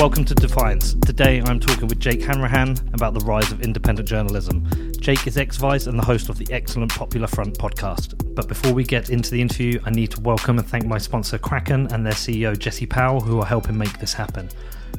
Welcome 0.00 0.24
to 0.24 0.34
Defiance. 0.34 0.94
Today 0.94 1.42
I'm 1.44 1.60
talking 1.60 1.86
with 1.86 2.00
Jake 2.00 2.22
Hanrahan 2.22 2.74
about 2.94 3.12
the 3.12 3.20
rise 3.20 3.52
of 3.52 3.60
independent 3.60 4.08
journalism. 4.08 4.66
Jake 4.98 5.26
is 5.26 5.36
ex 5.36 5.58
Vice 5.58 5.86
and 5.86 5.98
the 5.98 6.02
host 6.02 6.30
of 6.30 6.38
the 6.38 6.50
excellent 6.50 6.90
Popular 6.90 7.26
Front 7.26 7.58
podcast. 7.58 8.14
But 8.34 8.48
before 8.48 8.72
we 8.72 8.82
get 8.82 9.10
into 9.10 9.30
the 9.30 9.42
interview, 9.42 9.78
I 9.84 9.90
need 9.90 10.10
to 10.12 10.20
welcome 10.22 10.58
and 10.58 10.66
thank 10.66 10.86
my 10.86 10.96
sponsor 10.96 11.36
Kraken 11.36 11.92
and 11.92 12.06
their 12.06 12.14
CEO 12.14 12.58
Jesse 12.58 12.86
Powell, 12.86 13.20
who 13.20 13.40
are 13.40 13.44
helping 13.44 13.76
make 13.76 13.98
this 13.98 14.14
happen. 14.14 14.48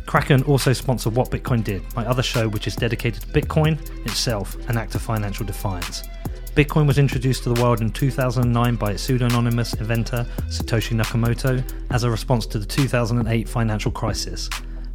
Kraken 0.05 0.43
also 0.43 0.71
sponsor 0.71 1.09
What 1.09 1.31
Bitcoin 1.31 1.63
Did, 1.63 1.81
my 1.95 2.05
other 2.05 2.21
show 2.21 2.47
which 2.47 2.67
is 2.67 2.75
dedicated 2.75 3.23
to 3.23 3.27
Bitcoin 3.29 3.81
itself, 4.05 4.55
an 4.69 4.77
act 4.77 4.93
of 4.93 5.01
financial 5.01 5.47
defiance. 5.47 6.03
Bitcoin 6.53 6.85
was 6.85 6.99
introduced 6.99 7.41
to 7.41 7.51
the 7.51 7.59
world 7.59 7.81
in 7.81 7.89
2009 7.89 8.75
by 8.75 8.91
its 8.91 9.01
pseudonymous 9.01 9.73
inventor 9.79 10.27
Satoshi 10.49 10.95
Nakamoto 10.95 11.63
as 11.89 12.03
a 12.03 12.11
response 12.11 12.45
to 12.45 12.59
the 12.59 12.65
2008 12.67 13.49
financial 13.49 13.91
crisis. 13.91 14.47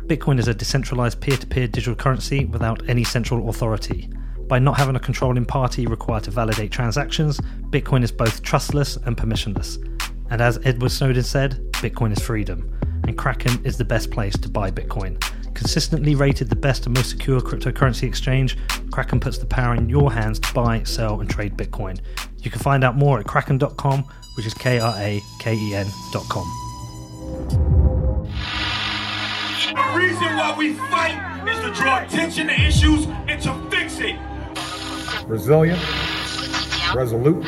Bitcoin 0.07 0.39
is 0.39 0.47
a 0.47 0.55
decentralized 0.55 1.21
peer 1.21 1.37
to 1.37 1.47
peer 1.49 1.67
digital 1.67 1.97
currency 1.97 2.45
without 2.45 2.89
any 2.89 3.03
central 3.03 3.49
authority. 3.49 4.09
By 4.47 4.61
not 4.61 4.79
having 4.79 4.95
a 4.95 5.01
controlling 5.01 5.45
party 5.45 5.87
required 5.87 6.23
to 6.25 6.31
validate 6.31 6.71
transactions, 6.71 7.41
Bitcoin 7.71 8.05
is 8.05 8.13
both 8.13 8.41
trustless 8.41 8.97
and 8.99 9.17
permissionless. 9.17 9.83
And 10.31 10.41
as 10.41 10.61
Edward 10.65 10.93
Snowden 10.93 11.25
said, 11.25 11.61
Bitcoin 11.73 12.13
is 12.13 12.21
freedom. 12.21 12.73
And 13.03 13.19
Kraken 13.19 13.65
is 13.65 13.77
the 13.77 13.85
best 13.85 14.13
place 14.13 14.39
to 14.39 14.49
buy 14.49 14.71
Bitcoin. 14.71 15.21
Consistently 15.55 16.15
rated 16.15 16.51
the 16.51 16.57
best 16.57 16.87
and 16.87 16.95
most 16.95 17.11
secure 17.11 17.41
cryptocurrency 17.41 18.05
exchange, 18.05 18.57
Kraken 18.93 19.19
puts 19.19 19.39
the 19.39 19.47
power 19.47 19.75
in 19.75 19.89
your 19.89 20.13
hands 20.13 20.39
to 20.39 20.55
buy, 20.55 20.85
sell, 20.85 21.21
and 21.21 21.29
trade 21.29 21.57
Bitcoin. 21.57 21.99
You 22.43 22.51
can 22.53 22.61
find 22.61 22.85
out 22.85 22.97
more 22.97 23.19
at 23.19 23.27
kraken.com, 23.27 24.05
which 24.37 24.47
is 24.47 24.55
K 24.55 24.79
R 24.79 24.95
A 24.99 25.21
K 25.41 25.55
E 25.57 25.75
N.com. 25.75 26.66
reason 29.75 30.37
why 30.37 30.55
we 30.57 30.75
fight 30.75 31.49
is 31.49 31.59
to 31.61 31.73
draw 31.73 32.03
attention 32.03 32.47
to 32.49 32.55
issues 32.55 33.07
and 33.29 33.41
to 33.43 33.53
fix 33.71 33.99
it. 34.01 34.17
resilient, 35.27 35.81
resolute, 36.95 37.43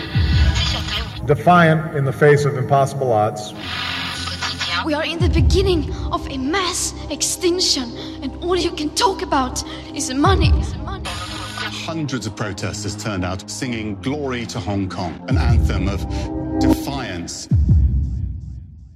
defiant 1.27 1.95
in 1.97 2.05
the 2.05 2.13
face 2.13 2.45
of 2.45 2.57
impossible 2.57 3.13
odds. 3.13 3.53
We 4.85 4.95
are 4.95 5.05
in 5.05 5.19
the 5.19 5.29
beginning 5.29 5.93
of 6.13 6.27
a 6.29 6.39
mass 6.39 6.95
extinction, 7.11 7.97
and 8.23 8.33
all 8.43 8.57
you 8.57 8.71
can 8.73 8.91
talk 8.95 9.23
about 9.23 9.63
is 9.95 10.13
money. 10.15 10.51
Hundreds 11.85 12.27
of 12.27 12.37
protesters 12.37 12.97
turned 12.97 13.25
out 13.25 13.49
singing 13.51 14.01
Glory 14.03 14.45
to 14.47 14.61
Hong 14.61 14.89
Kong, 14.89 15.25
an 15.29 15.39
anthem 15.39 15.89
of 15.89 16.01
defiance. 16.61 17.49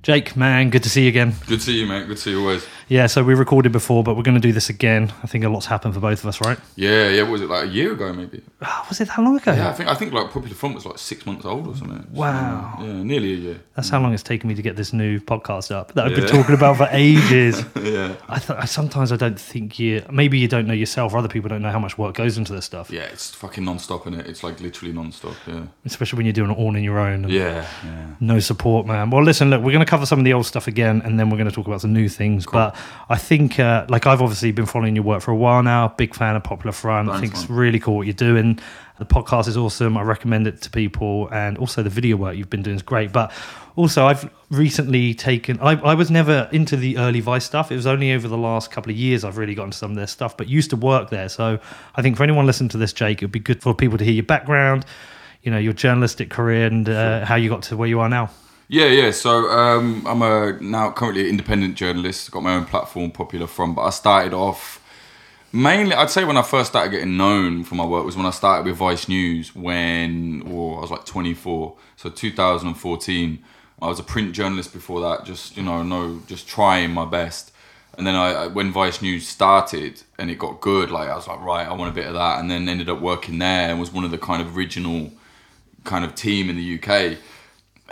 Jake, 0.03 0.37
man, 0.37 0.71
good 0.71 0.83
to 0.83 0.91
see 0.91 1.03
you 1.03 1.09
again. 1.09 1.33
Good 1.47 1.61
to 1.61 1.65
see 1.67 1.79
you, 1.79 1.87
mate. 1.87 2.07
Good 2.09 2.17
to 2.17 2.23
see 2.23 2.31
you 2.33 2.41
always. 2.41 2.67
Yeah, 2.93 3.07
so 3.07 3.25
we 3.25 3.33
recorded 3.33 3.73
before, 3.73 4.05
but 4.05 4.17
we're 4.17 4.23
going 4.23 4.35
to 4.35 4.41
do 4.49 4.53
this 4.53 4.69
again. 4.69 5.11
I 5.23 5.27
think 5.27 5.45
a 5.45 5.49
lot's 5.49 5.65
happened 5.65 5.95
for 5.95 6.01
both 6.01 6.21
of 6.23 6.27
us, 6.27 6.43
right? 6.43 6.59
Yeah, 6.77 7.09
yeah. 7.09 7.23
What 7.23 7.33
was 7.33 7.41
it 7.41 7.49
like 7.49 7.65
a 7.65 7.69
year 7.69 7.93
ago, 7.93 8.13
maybe? 8.13 8.43
Oh, 8.61 8.85
was 8.87 9.01
it 9.01 9.09
that 9.09 9.19
long 9.19 9.35
ago? 9.35 9.51
Yeah, 9.55 9.71
I 9.71 9.73
think 9.73 9.89
I 9.89 9.95
think 9.95 10.13
like 10.13 10.31
Popular 10.31 10.55
Front 10.55 10.75
was 10.75 10.85
like 10.85 10.99
six 10.99 11.25
months 11.25 11.47
old 11.47 11.67
or 11.69 11.75
something. 11.75 12.07
Wow. 12.13 12.77
Yeah, 12.83 13.03
nearly 13.03 13.33
a 13.33 13.37
year. 13.37 13.61
That's 13.77 13.89
how 13.89 13.99
long 13.99 14.13
it's 14.13 14.23
taken 14.23 14.47
me 14.47 14.55
to 14.57 14.61
get 14.61 14.77
this 14.77 14.93
new 14.93 15.21
podcast 15.21 15.71
up 15.71 15.93
that 15.95 16.05
I've 16.05 16.15
been 16.15 16.27
talking 16.27 16.55
about 16.55 16.77
for 16.77 16.87
ages. 16.93 17.65
Yeah. 17.83 18.15
I, 18.29 18.39
th- 18.39 18.59
I 18.59 18.65
sometimes 18.67 19.11
I 19.11 19.17
don't 19.17 19.39
think 19.41 19.79
you. 19.79 20.05
Maybe 20.11 20.39
you 20.39 20.47
don't 20.49 20.67
know 20.67 20.75
yourself, 20.75 21.13
or 21.15 21.19
other 21.19 21.29
people 21.29 21.49
don't 21.49 21.63
know 21.63 21.71
how 21.71 21.79
much 21.79 21.97
work 21.99 22.15
goes 22.15 22.37
into 22.39 22.53
this 22.53 22.65
stuff. 22.65 22.91
Yeah, 22.91 23.03
it's 23.03 23.35
fucking 23.35 23.65
non-stop 23.65 24.07
in 24.07 24.15
it. 24.15 24.27
It's 24.27 24.43
like 24.45 24.61
literally 24.61 24.93
non-stop. 24.95 25.35
Yeah. 25.47 25.63
Especially 25.85 26.19
when 26.19 26.27
you're 26.27 26.33
doing 26.35 26.51
it 26.51 26.59
all 26.59 26.69
on 26.69 26.83
your 26.83 26.99
own. 26.99 27.25
and 27.25 27.33
Yeah. 27.33 27.67
Yeah. 27.85 28.07
No 28.21 28.39
support, 28.39 28.87
man. 28.87 29.11
Well, 29.11 29.23
listen, 29.25 29.51
look, 29.51 29.63
we're 29.63 29.73
going 29.73 29.85
to 29.85 29.91
cover 29.91 30.07
some 30.07 30.19
of 30.19 30.25
the 30.25 30.33
old 30.35 30.47
stuff 30.47 30.67
again, 30.69 31.01
and 31.05 31.19
then 31.19 31.29
we're 31.31 31.39
going 31.39 31.49
to 31.49 31.55
talk 31.55 31.67
about 31.67 31.81
some 31.81 31.93
new 31.93 32.09
things. 32.09 32.47
But 32.47 32.77
I 33.09 33.17
think, 33.17 33.59
uh, 33.59 33.87
like, 33.89 34.07
I've 34.07 34.23
obviously 34.23 34.53
been 34.53 34.67
following 34.67 34.97
your 34.97 35.05
work 35.05 35.23
for 35.23 35.31
a 35.31 35.37
while 35.37 35.63
now. 35.63 35.89
Big 35.89 36.15
fan 36.15 36.37
of 36.37 36.45
Popular 36.45 36.73
Front. 36.73 37.11
I 37.11 37.21
think 37.21 37.33
it's 37.33 37.51
really 37.51 37.79
cool 37.79 37.97
what 37.97 38.07
you're 38.07 38.15
doing. 38.15 38.59
The 38.99 39.07
podcast 39.07 39.49
is 39.49 39.57
awesome. 39.57 39.97
I 39.97 40.03
recommend 40.03 40.47
it 40.47 40.63
to 40.63 40.71
people, 40.71 41.29
and 41.33 41.59
also 41.59 41.83
the 41.83 41.91
video 41.91 42.17
work 42.17 42.37
you've 42.37 42.51
been 42.51 42.63
doing 42.63 42.77
is 42.77 42.83
great. 42.83 43.11
But 43.13 43.33
also, 43.75 44.07
I've 44.07 44.31
recently 44.51 45.15
taken. 45.15 45.59
I, 45.61 45.73
I 45.81 45.95
was 45.95 46.11
never 46.11 46.49
into 46.53 46.77
the 46.77 46.99
early 46.99 47.21
Vice 47.21 47.45
stuff. 47.45 47.73
It 47.73 47.77
was 47.77 47.87
only 47.87 48.13
over 48.13 48.29
the 48.29 48.39
last 48.39 48.71
couple 48.71 48.93
of 48.93 48.97
years 48.97 49.25
I've 49.25 49.39
really 49.39 49.55
gotten 49.55 49.73
some 49.73 49.91
of 49.91 49.97
their 49.97 50.07
stuff. 50.07 50.37
But 50.37 50.49
used 50.49 50.71
to 50.71 50.77
work 50.77 51.11
there, 51.11 51.29
so 51.29 51.59
I 51.97 52.03
think 52.03 52.17
for 52.17 52.23
anyone 52.23 52.47
listening 52.47 52.69
to 52.71 52.79
this, 52.79 52.93
Jake, 52.93 53.19
it'd 53.19 53.33
be 53.33 53.41
good 53.41 53.63
for 53.63 53.75
people 53.75 53.99
to 53.99 54.05
hear 54.05 54.15
your 54.15 54.25
background. 54.25 54.87
You 55.43 55.51
know 55.51 55.59
your 55.59 55.73
journalistic 55.73 56.31
career 56.31 56.67
and 56.67 56.89
uh, 56.89 57.25
how 57.25 57.35
you 57.35 57.49
got 57.49 57.63
to 57.65 57.77
where 57.77 57.89
you 57.89 57.99
are 58.01 58.09
now. 58.09 58.31
Yeah, 58.73 58.87
yeah. 58.87 59.11
So 59.11 59.51
um, 59.51 60.03
I'm 60.07 60.23
a 60.23 60.59
now 60.59 60.91
currently 60.93 61.25
an 61.25 61.29
independent 61.29 61.75
journalist. 61.75 62.31
Got 62.31 62.43
my 62.43 62.55
own 62.55 62.65
platform, 62.65 63.11
Popular 63.11 63.47
Front. 63.47 63.77
But 63.77 63.83
I 63.83 63.91
started 63.91 64.33
off 64.33 64.83
mainly. 65.53 65.95
I'd 65.95 66.09
say 66.09 66.25
when 66.25 66.39
I 66.39 66.43
first 66.43 66.71
started 66.71 66.89
getting 66.89 67.19
known 67.19 67.65
for 67.65 67.75
my 67.75 67.85
work 67.85 68.07
was 68.07 68.17
when 68.17 68.25
I 68.25 68.31
started 68.31 68.65
with 68.65 68.77
Vice 68.77 69.11
News 69.11 69.55
when, 69.55 70.43
or 70.51 70.79
I 70.79 70.81
was 70.81 70.91
like 70.91 71.05
24. 71.05 71.77
So 71.97 72.09
2014. 72.09 73.45
I 73.83 73.87
was 73.89 73.99
a 73.99 74.03
print 74.03 74.33
journalist 74.33 74.73
before 74.73 75.03
that. 75.03 75.27
Just 75.27 75.55
you 75.55 75.63
know, 75.63 75.83
no, 75.83 76.23
just 76.27 76.49
trying 76.49 76.93
my 76.93 77.05
best. 77.05 77.53
And 77.99 78.07
then 78.07 78.15
I 78.15 78.47
when 78.47 78.73
Vice 78.73 79.03
News 79.03 79.29
started 79.29 80.01
and 80.17 80.31
it 80.31 80.39
got 80.39 80.63
good, 80.63 80.91
like 80.91 81.11
I 81.11 81.15
was 81.15 81.29
like, 81.29 81.43
right, 81.43 81.69
I 81.69 81.75
want 81.75 81.91
a 81.91 81.95
bit 81.95 82.07
of 82.07 82.15
that. 82.15 82.41
And 82.41 82.51
then 82.51 82.67
ended 82.71 82.89
up 82.89 83.03
working 83.03 83.39
there 83.39 83.69
and 83.69 83.79
was 83.79 83.93
one 83.93 84.05
of 84.05 84.11
the 84.11 84.17
kind 84.17 84.41
of 84.41 84.57
original 84.57 85.13
kind 85.85 86.07
of 86.07 86.15
team 86.15 86.49
in 86.49 86.57
the 86.57 86.79
UK 86.79 87.19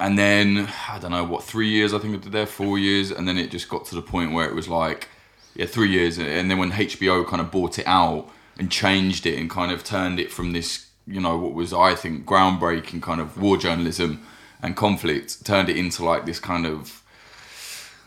and 0.00 0.18
then 0.18 0.68
I 0.88 0.98
don't 0.98 1.10
know 1.10 1.24
what 1.24 1.44
three 1.44 1.68
years 1.68 1.92
I 1.92 1.98
think 1.98 2.14
I 2.14 2.18
did 2.18 2.32
there, 2.32 2.46
four 2.46 2.78
years, 2.78 3.10
and 3.10 3.28
then 3.28 3.36
it 3.36 3.50
just 3.50 3.68
got 3.68 3.84
to 3.86 3.94
the 3.94 4.02
point 4.02 4.32
where 4.32 4.48
it 4.48 4.54
was 4.54 4.68
like, 4.68 5.08
yeah, 5.54 5.66
three 5.66 5.90
years, 5.90 6.18
and 6.18 6.50
then 6.50 6.58
when 6.58 6.72
HBO 6.72 7.26
kind 7.26 7.40
of 7.40 7.50
bought 7.50 7.78
it 7.78 7.86
out 7.86 8.30
and 8.58 8.70
changed 8.70 9.26
it 9.26 9.38
and 9.38 9.50
kind 9.50 9.72
of 9.72 9.84
turned 9.84 10.18
it 10.18 10.30
from 10.30 10.52
this, 10.52 10.86
you 11.06 11.20
know, 11.20 11.36
what 11.36 11.54
was 11.54 11.72
I 11.72 11.94
think 11.94 12.24
groundbreaking 12.24 13.02
kind 13.02 13.20
of 13.20 13.40
war 13.40 13.56
journalism 13.56 14.26
and 14.62 14.76
conflict, 14.76 15.44
turned 15.44 15.68
it 15.68 15.76
into 15.76 16.04
like 16.04 16.26
this 16.26 16.38
kind 16.40 16.66
of. 16.66 17.02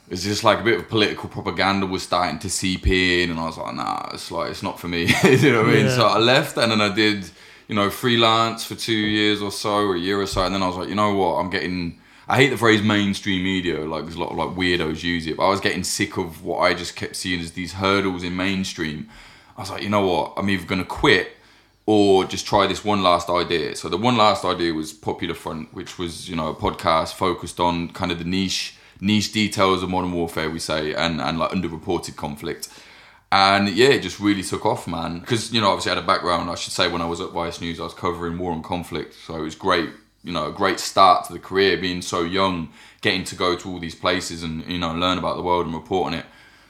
It's 0.09 0.23
just 0.23 0.43
like 0.43 0.59
a 0.59 0.63
bit 0.63 0.79
of 0.79 0.89
political 0.89 1.29
propaganda 1.29 1.85
was 1.85 2.03
starting 2.03 2.37
to 2.39 2.49
seep 2.49 2.87
in, 2.87 3.31
and 3.31 3.39
I 3.39 3.45
was 3.45 3.57
like, 3.57 3.73
nah, 3.73 4.09
it's 4.13 4.29
like 4.31 4.51
it's 4.51 4.61
not 4.61 4.79
for 4.79 4.87
me. 4.87 5.05
you 5.23 5.51
know 5.51 5.63
what 5.63 5.69
I 5.69 5.73
mean? 5.73 5.85
Yeah. 5.85 5.95
So 5.95 6.05
I 6.05 6.17
left, 6.17 6.57
and 6.57 6.71
then 6.71 6.81
I 6.81 6.93
did, 6.93 7.29
you 7.67 7.75
know, 7.75 7.89
freelance 7.89 8.63
for 8.65 8.75
two 8.75 8.93
years 8.93 9.41
or 9.41 9.51
so, 9.51 9.75
or 9.75 9.95
a 9.95 9.99
year 9.99 10.19
or 10.19 10.27
so, 10.27 10.43
and 10.43 10.53
then 10.53 10.63
I 10.63 10.67
was 10.67 10.75
like, 10.75 10.89
you 10.89 10.95
know 10.95 11.13
what, 11.15 11.35
I'm 11.35 11.49
getting. 11.49 11.99
I 12.27 12.37
hate 12.37 12.49
the 12.49 12.57
phrase 12.57 12.81
mainstream 12.81 13.43
media. 13.43 13.81
Like 13.81 14.03
there's 14.03 14.15
a 14.15 14.19
lot 14.19 14.31
of 14.31 14.37
like 14.37 14.49
weirdos 14.49 15.03
use 15.03 15.27
it, 15.27 15.37
but 15.37 15.45
I 15.45 15.49
was 15.49 15.59
getting 15.59 15.83
sick 15.83 16.17
of 16.17 16.43
what 16.43 16.59
I 16.59 16.73
just 16.73 16.95
kept 16.95 17.15
seeing 17.15 17.41
as 17.41 17.51
these 17.51 17.73
hurdles 17.73 18.23
in 18.23 18.35
mainstream. 18.35 19.09
I 19.57 19.61
was 19.61 19.69
like, 19.69 19.83
you 19.83 19.89
know 19.89 20.07
what, 20.07 20.33
I'm 20.37 20.49
either 20.49 20.65
gonna 20.65 20.85
quit 20.85 21.33
or 21.85 22.23
just 22.25 22.45
try 22.45 22.65
this 22.65 22.85
one 22.85 23.03
last 23.03 23.29
idea. 23.29 23.75
So 23.75 23.89
the 23.89 23.97
one 23.97 24.15
last 24.15 24.45
idea 24.45 24.73
was 24.73 24.93
Popular 24.93 25.35
Front, 25.35 25.73
which 25.73 25.99
was 25.99 26.29
you 26.29 26.35
know 26.35 26.47
a 26.47 26.55
podcast 26.55 27.13
focused 27.13 27.59
on 27.59 27.89
kind 27.89 28.11
of 28.11 28.19
the 28.19 28.25
niche 28.25 28.75
niche 29.01 29.31
details 29.33 29.83
of 29.83 29.89
modern 29.89 30.13
warfare, 30.13 30.49
we 30.49 30.59
say, 30.59 30.93
and 30.93 31.21
and 31.21 31.37
like 31.39 31.51
underreported 31.51 32.15
conflict. 32.15 32.69
And 33.33 33.67
yeah, 33.69 33.87
it 33.87 34.03
just 34.03 34.19
really 34.19 34.43
took 34.43 34.63
off, 34.63 34.87
man. 34.87 35.17
Because 35.17 35.51
you 35.51 35.59
know, 35.59 35.69
obviously, 35.69 35.91
I 35.91 35.95
had 35.95 36.03
a 36.03 36.05
background. 36.05 36.51
I 36.51 36.55
should 36.55 36.71
say 36.71 36.87
when 36.87 37.01
I 37.01 37.07
was 37.07 37.19
at 37.19 37.31
Vice 37.31 37.59
News, 37.59 37.79
I 37.79 37.83
was 37.83 37.95
covering 37.95 38.37
war 38.37 38.51
and 38.51 38.63
conflict, 38.63 39.15
so 39.15 39.35
it 39.35 39.41
was 39.41 39.55
great. 39.55 39.89
You 40.23 40.33
know, 40.33 40.45
a 40.45 40.51
great 40.51 40.79
start 40.79 41.25
to 41.25 41.33
the 41.33 41.39
career, 41.39 41.75
being 41.77 42.03
so 42.03 42.21
young, 42.21 42.69
getting 43.01 43.23
to 43.23 43.35
go 43.35 43.55
to 43.55 43.69
all 43.69 43.79
these 43.79 43.95
places 43.95 44.43
and 44.43 44.63
you 44.67 44.77
know 44.77 44.93
learn 44.93 45.17
about 45.17 45.37
the 45.37 45.41
world 45.41 45.65
and 45.65 45.73
report 45.73 46.13
on 46.13 46.13
it. 46.13 46.27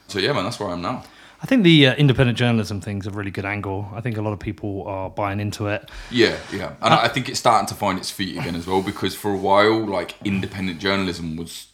So 0.08 0.18
yeah, 0.18 0.32
man, 0.32 0.44
that's 0.44 0.58
where 0.58 0.70
I 0.70 0.72
am 0.72 0.80
now. 0.80 1.04
I 1.42 1.46
think 1.46 1.64
the 1.64 1.88
uh, 1.88 1.94
independent 1.96 2.38
journalism 2.38 2.80
thing's 2.80 3.06
a 3.06 3.10
really 3.10 3.30
good 3.30 3.44
angle. 3.44 3.90
I 3.92 4.00
think 4.00 4.16
a 4.16 4.22
lot 4.22 4.32
of 4.32 4.38
people 4.38 4.84
are 4.86 5.10
buying 5.10 5.40
into 5.40 5.66
it. 5.66 5.90
Yeah, 6.10 6.38
yeah, 6.50 6.76
and 6.80 6.94
I 6.94 7.04
I 7.04 7.08
think 7.08 7.28
it's 7.28 7.38
starting 7.38 7.66
to 7.66 7.74
find 7.74 7.98
its 7.98 8.10
feet 8.10 8.38
again 8.38 8.56
as 8.56 8.66
well 8.66 8.80
because 8.80 9.14
for 9.14 9.30
a 9.30 9.36
while, 9.36 9.84
like 9.84 10.14
independent 10.24 10.80
journalism 10.80 11.36
was 11.36 11.66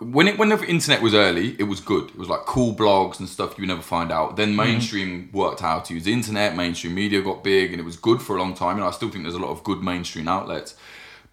when 0.00 0.28
it 0.28 0.38
when 0.38 0.48
the 0.48 0.62
internet 0.64 1.02
was 1.02 1.14
early, 1.14 1.56
it 1.58 1.64
was 1.64 1.80
good. 1.80 2.10
It 2.10 2.16
was 2.16 2.28
like 2.28 2.40
cool 2.40 2.74
blogs 2.74 3.18
and 3.18 3.28
stuff 3.28 3.56
you 3.58 3.62
would 3.62 3.68
never 3.68 3.82
find 3.82 4.12
out. 4.12 4.36
Then 4.36 4.50
mm-hmm. 4.50 4.56
mainstream 4.56 5.30
worked 5.32 5.62
out 5.62 5.68
how 5.68 5.80
to 5.80 5.94
use 5.94 6.04
the 6.04 6.12
internet. 6.12 6.56
Mainstream 6.56 6.94
media 6.94 7.20
got 7.20 7.42
big, 7.42 7.72
and 7.72 7.80
it 7.80 7.84
was 7.84 7.96
good 7.96 8.22
for 8.22 8.36
a 8.36 8.38
long 8.38 8.54
time. 8.54 8.76
And 8.76 8.84
I 8.84 8.90
still 8.92 9.10
think 9.10 9.24
there's 9.24 9.34
a 9.34 9.40
lot 9.40 9.50
of 9.50 9.64
good 9.64 9.82
mainstream 9.82 10.28
outlets. 10.28 10.76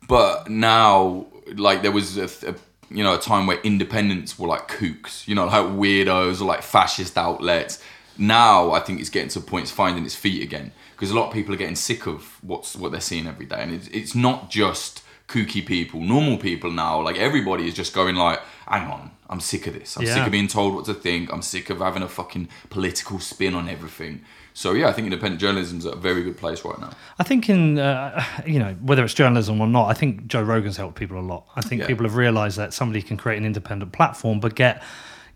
But 0.08 0.50
now, 0.50 1.28
like 1.56 1.82
there 1.84 1.92
was 1.92 2.18
a, 2.18 2.26
a 2.50 2.56
you 2.90 3.04
know 3.04 3.16
a 3.16 3.20
time 3.20 3.46
where 3.46 3.60
independents 3.62 4.40
were 4.40 4.48
like 4.48 4.68
kooks, 4.68 5.28
you 5.28 5.36
know, 5.36 5.46
like 5.46 5.66
weirdos 5.66 6.42
or 6.42 6.46
like 6.46 6.64
fascist 6.64 7.18
outlets. 7.18 7.82
Now 8.18 8.72
I 8.72 8.80
think 8.80 9.00
it's 9.00 9.10
getting 9.10 9.30
to 9.30 9.40
a 9.40 9.42
point 9.42 9.64
it's 9.64 9.72
finding 9.72 10.06
its 10.06 10.16
feet 10.16 10.42
again 10.42 10.72
because 10.94 11.12
a 11.12 11.16
lot 11.16 11.28
of 11.28 11.34
people 11.34 11.54
are 11.54 11.58
getting 11.58 11.76
sick 11.76 12.08
of 12.08 12.40
what's 12.42 12.76
what 12.76 12.92
they're 12.92 13.02
seeing 13.02 13.28
every 13.28 13.46
day, 13.46 13.62
and 13.62 13.74
it's 13.74 13.88
it's 13.90 14.16
not 14.16 14.50
just 14.50 15.04
kooky 15.28 15.66
people, 15.66 16.00
normal 16.02 16.38
people 16.38 16.72
now. 16.72 17.02
Like 17.02 17.18
everybody 17.18 17.68
is 17.68 17.74
just 17.74 17.94
going 17.94 18.16
like, 18.16 18.40
hang 18.68 18.90
on, 18.90 19.12
I'm 19.30 19.40
sick 19.40 19.68
of 19.68 19.74
this. 19.74 19.98
I'm 19.98 20.06
sick 20.06 20.26
of 20.26 20.32
being 20.32 20.48
told 20.48 20.76
what 20.76 20.86
to 20.86 20.94
think. 20.94 21.32
I'm 21.34 21.42
sick 21.42 21.70
of 21.70 21.80
having 21.80 22.04
a 22.04 22.08
fucking 22.08 22.50
political 22.70 23.20
spin 23.20 23.56
on 23.56 23.68
everything. 23.70 24.22
So 24.54 24.72
yeah, 24.74 24.88
I 24.88 24.94
think 24.94 25.06
independent 25.06 25.42
journalism's 25.42 25.86
at 25.86 25.94
a 25.96 25.98
very 25.98 26.24
good 26.24 26.38
place 26.38 26.64
right 26.64 26.80
now. 26.80 26.92
I 27.20 27.24
think 27.24 27.50
in 27.50 27.78
uh, 27.78 28.24
you 28.46 28.60
know 28.60 28.74
whether 28.82 29.04
it's 29.04 29.14
journalism 29.14 29.60
or 29.60 29.68
not, 29.68 29.88
I 29.88 29.94
think 29.94 30.28
Joe 30.28 30.44
Rogan's 30.44 30.78
helped 30.78 30.96
people 30.96 31.20
a 31.20 31.26
lot. 31.26 31.46
I 31.56 31.62
think 31.62 31.82
Yeah. 31.82 31.88
people 31.88 32.06
have 32.06 32.16
realised 32.16 32.58
that 32.58 32.74
somebody 32.74 33.02
can 33.02 33.18
create 33.18 33.38
an 33.38 33.46
independent 33.46 33.92
platform, 33.92 34.40
but 34.40 34.56
get 34.56 34.82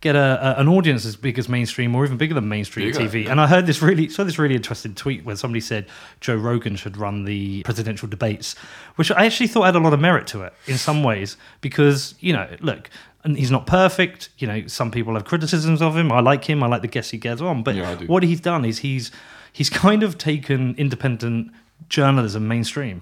get 0.01 0.15
a, 0.15 0.57
a 0.57 0.61
an 0.61 0.67
audience 0.67 1.05
as 1.05 1.15
big 1.15 1.37
as 1.37 1.49
mainstream 1.49 1.95
or 1.95 2.05
even 2.05 2.17
bigger 2.17 2.33
than 2.33 2.47
mainstream 2.47 2.91
Bigger, 2.91 2.99
TV. 3.01 3.25
yeah. 3.25 3.31
And 3.31 3.41
I 3.41 3.47
heard 3.47 3.65
this 3.65 3.81
really 3.81 4.09
saw 4.09 4.23
this 4.23 4.39
really 4.39 4.55
interesting 4.55 4.95
tweet 4.95 5.25
where 5.25 5.35
somebody 5.35 5.61
said 5.61 5.87
Joe 6.21 6.35
Rogan 6.35 6.75
should 6.75 6.97
run 6.97 7.25
the 7.25 7.63
presidential 7.63 8.07
debates, 8.07 8.55
which 8.95 9.11
I 9.11 9.25
actually 9.25 9.47
thought 9.47 9.63
had 9.63 9.75
a 9.75 9.79
lot 9.79 9.93
of 9.93 9.99
merit 9.99 10.27
to 10.27 10.43
it 10.43 10.53
in 10.67 10.77
some 10.77 11.03
ways 11.03 11.37
because 11.61 12.15
you 12.19 12.33
know 12.33 12.47
look. 12.59 12.89
And 13.21 13.37
he's 13.37 13.51
not 13.51 13.67
perfect. 13.67 14.29
You 14.37 14.47
know, 14.47 14.67
some 14.67 14.91
people 14.91 15.13
have 15.15 15.25
criticisms 15.25 15.81
of 15.81 15.97
him. 15.97 16.09
I 16.09 16.21
like 16.21 16.45
him. 16.45 16.63
I 16.63 16.67
like 16.67 16.81
the 16.81 16.87
guests 16.87 17.11
he 17.11 17.17
gets 17.17 17.41
on. 17.41 17.63
But 17.63 17.75
Yeah, 17.75 17.95
what 18.05 18.23
he's 18.23 18.39
done 18.39 18.63
is 18.63 18.79
he's 18.79 19.11
he's 19.51 19.69
kind 19.69 20.03
of 20.03 20.17
taken 20.17 20.73
independent 20.77 21.51
journalism 21.89 22.47
mainstream. 22.47 23.01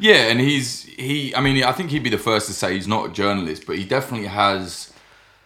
Yeah, 0.00 0.28
and 0.28 0.40
he's 0.40 0.82
he. 0.84 1.32
I 1.36 1.40
mean, 1.40 1.62
I 1.62 1.70
think 1.70 1.90
he'd 1.90 2.02
be 2.02 2.10
the 2.10 2.18
first 2.18 2.48
to 2.48 2.52
say 2.52 2.74
he's 2.74 2.88
not 2.88 3.10
a 3.10 3.12
journalist, 3.12 3.64
but 3.64 3.78
he 3.78 3.84
definitely 3.84 4.26
has 4.26 4.91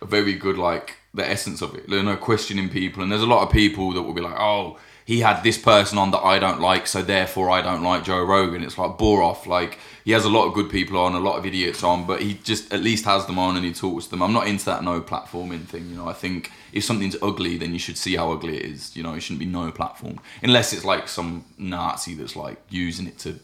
a 0.00 0.06
very 0.06 0.34
good 0.34 0.58
like 0.58 0.96
the 1.14 1.26
essence 1.26 1.62
of 1.62 1.74
it. 1.74 1.88
You 1.88 2.02
know, 2.02 2.16
questioning 2.16 2.68
people, 2.68 3.02
and 3.02 3.10
there's 3.10 3.22
a 3.22 3.26
lot 3.26 3.42
of 3.46 3.52
people 3.52 3.92
that 3.92 4.02
will 4.02 4.14
be 4.14 4.20
like, 4.20 4.38
oh. 4.38 4.78
He 5.06 5.20
had 5.20 5.44
this 5.44 5.56
person 5.56 5.98
on 5.98 6.10
that 6.10 6.24
I 6.24 6.40
don't 6.40 6.60
like, 6.60 6.88
so 6.88 7.00
therefore 7.00 7.48
I 7.48 7.62
don't 7.62 7.84
like 7.84 8.02
Joe 8.02 8.24
Rogan. 8.24 8.64
It's 8.64 8.76
like 8.76 8.98
bore 8.98 9.22
off. 9.22 9.46
Like 9.46 9.78
he 10.04 10.10
has 10.10 10.24
a 10.24 10.28
lot 10.28 10.48
of 10.48 10.54
good 10.54 10.68
people 10.68 10.98
on, 10.98 11.14
a 11.14 11.20
lot 11.20 11.38
of 11.38 11.46
idiots 11.46 11.84
on, 11.84 12.08
but 12.08 12.22
he 12.22 12.34
just 12.42 12.72
at 12.72 12.80
least 12.80 13.04
has 13.04 13.24
them 13.26 13.38
on 13.38 13.54
and 13.54 13.64
he 13.64 13.72
talks 13.72 14.06
to 14.06 14.10
them. 14.10 14.20
I'm 14.20 14.32
not 14.32 14.48
into 14.48 14.64
that 14.64 14.82
no 14.82 15.00
platforming 15.00 15.64
thing. 15.64 15.88
You 15.88 15.94
know, 15.94 16.08
I 16.08 16.12
think 16.12 16.50
if 16.72 16.82
something's 16.82 17.14
ugly, 17.22 17.56
then 17.56 17.72
you 17.72 17.78
should 17.78 17.96
see 17.96 18.16
how 18.16 18.32
ugly 18.32 18.56
it 18.56 18.64
is. 18.64 18.96
You 18.96 19.04
know, 19.04 19.14
it 19.14 19.20
shouldn't 19.20 19.38
be 19.38 19.46
no 19.46 19.70
platform 19.70 20.18
unless 20.42 20.72
it's 20.72 20.84
like 20.84 21.06
some 21.06 21.44
Nazi 21.56 22.14
that's 22.14 22.34
like 22.34 22.58
using 22.68 23.06
it 23.06 23.16
to 23.20 23.38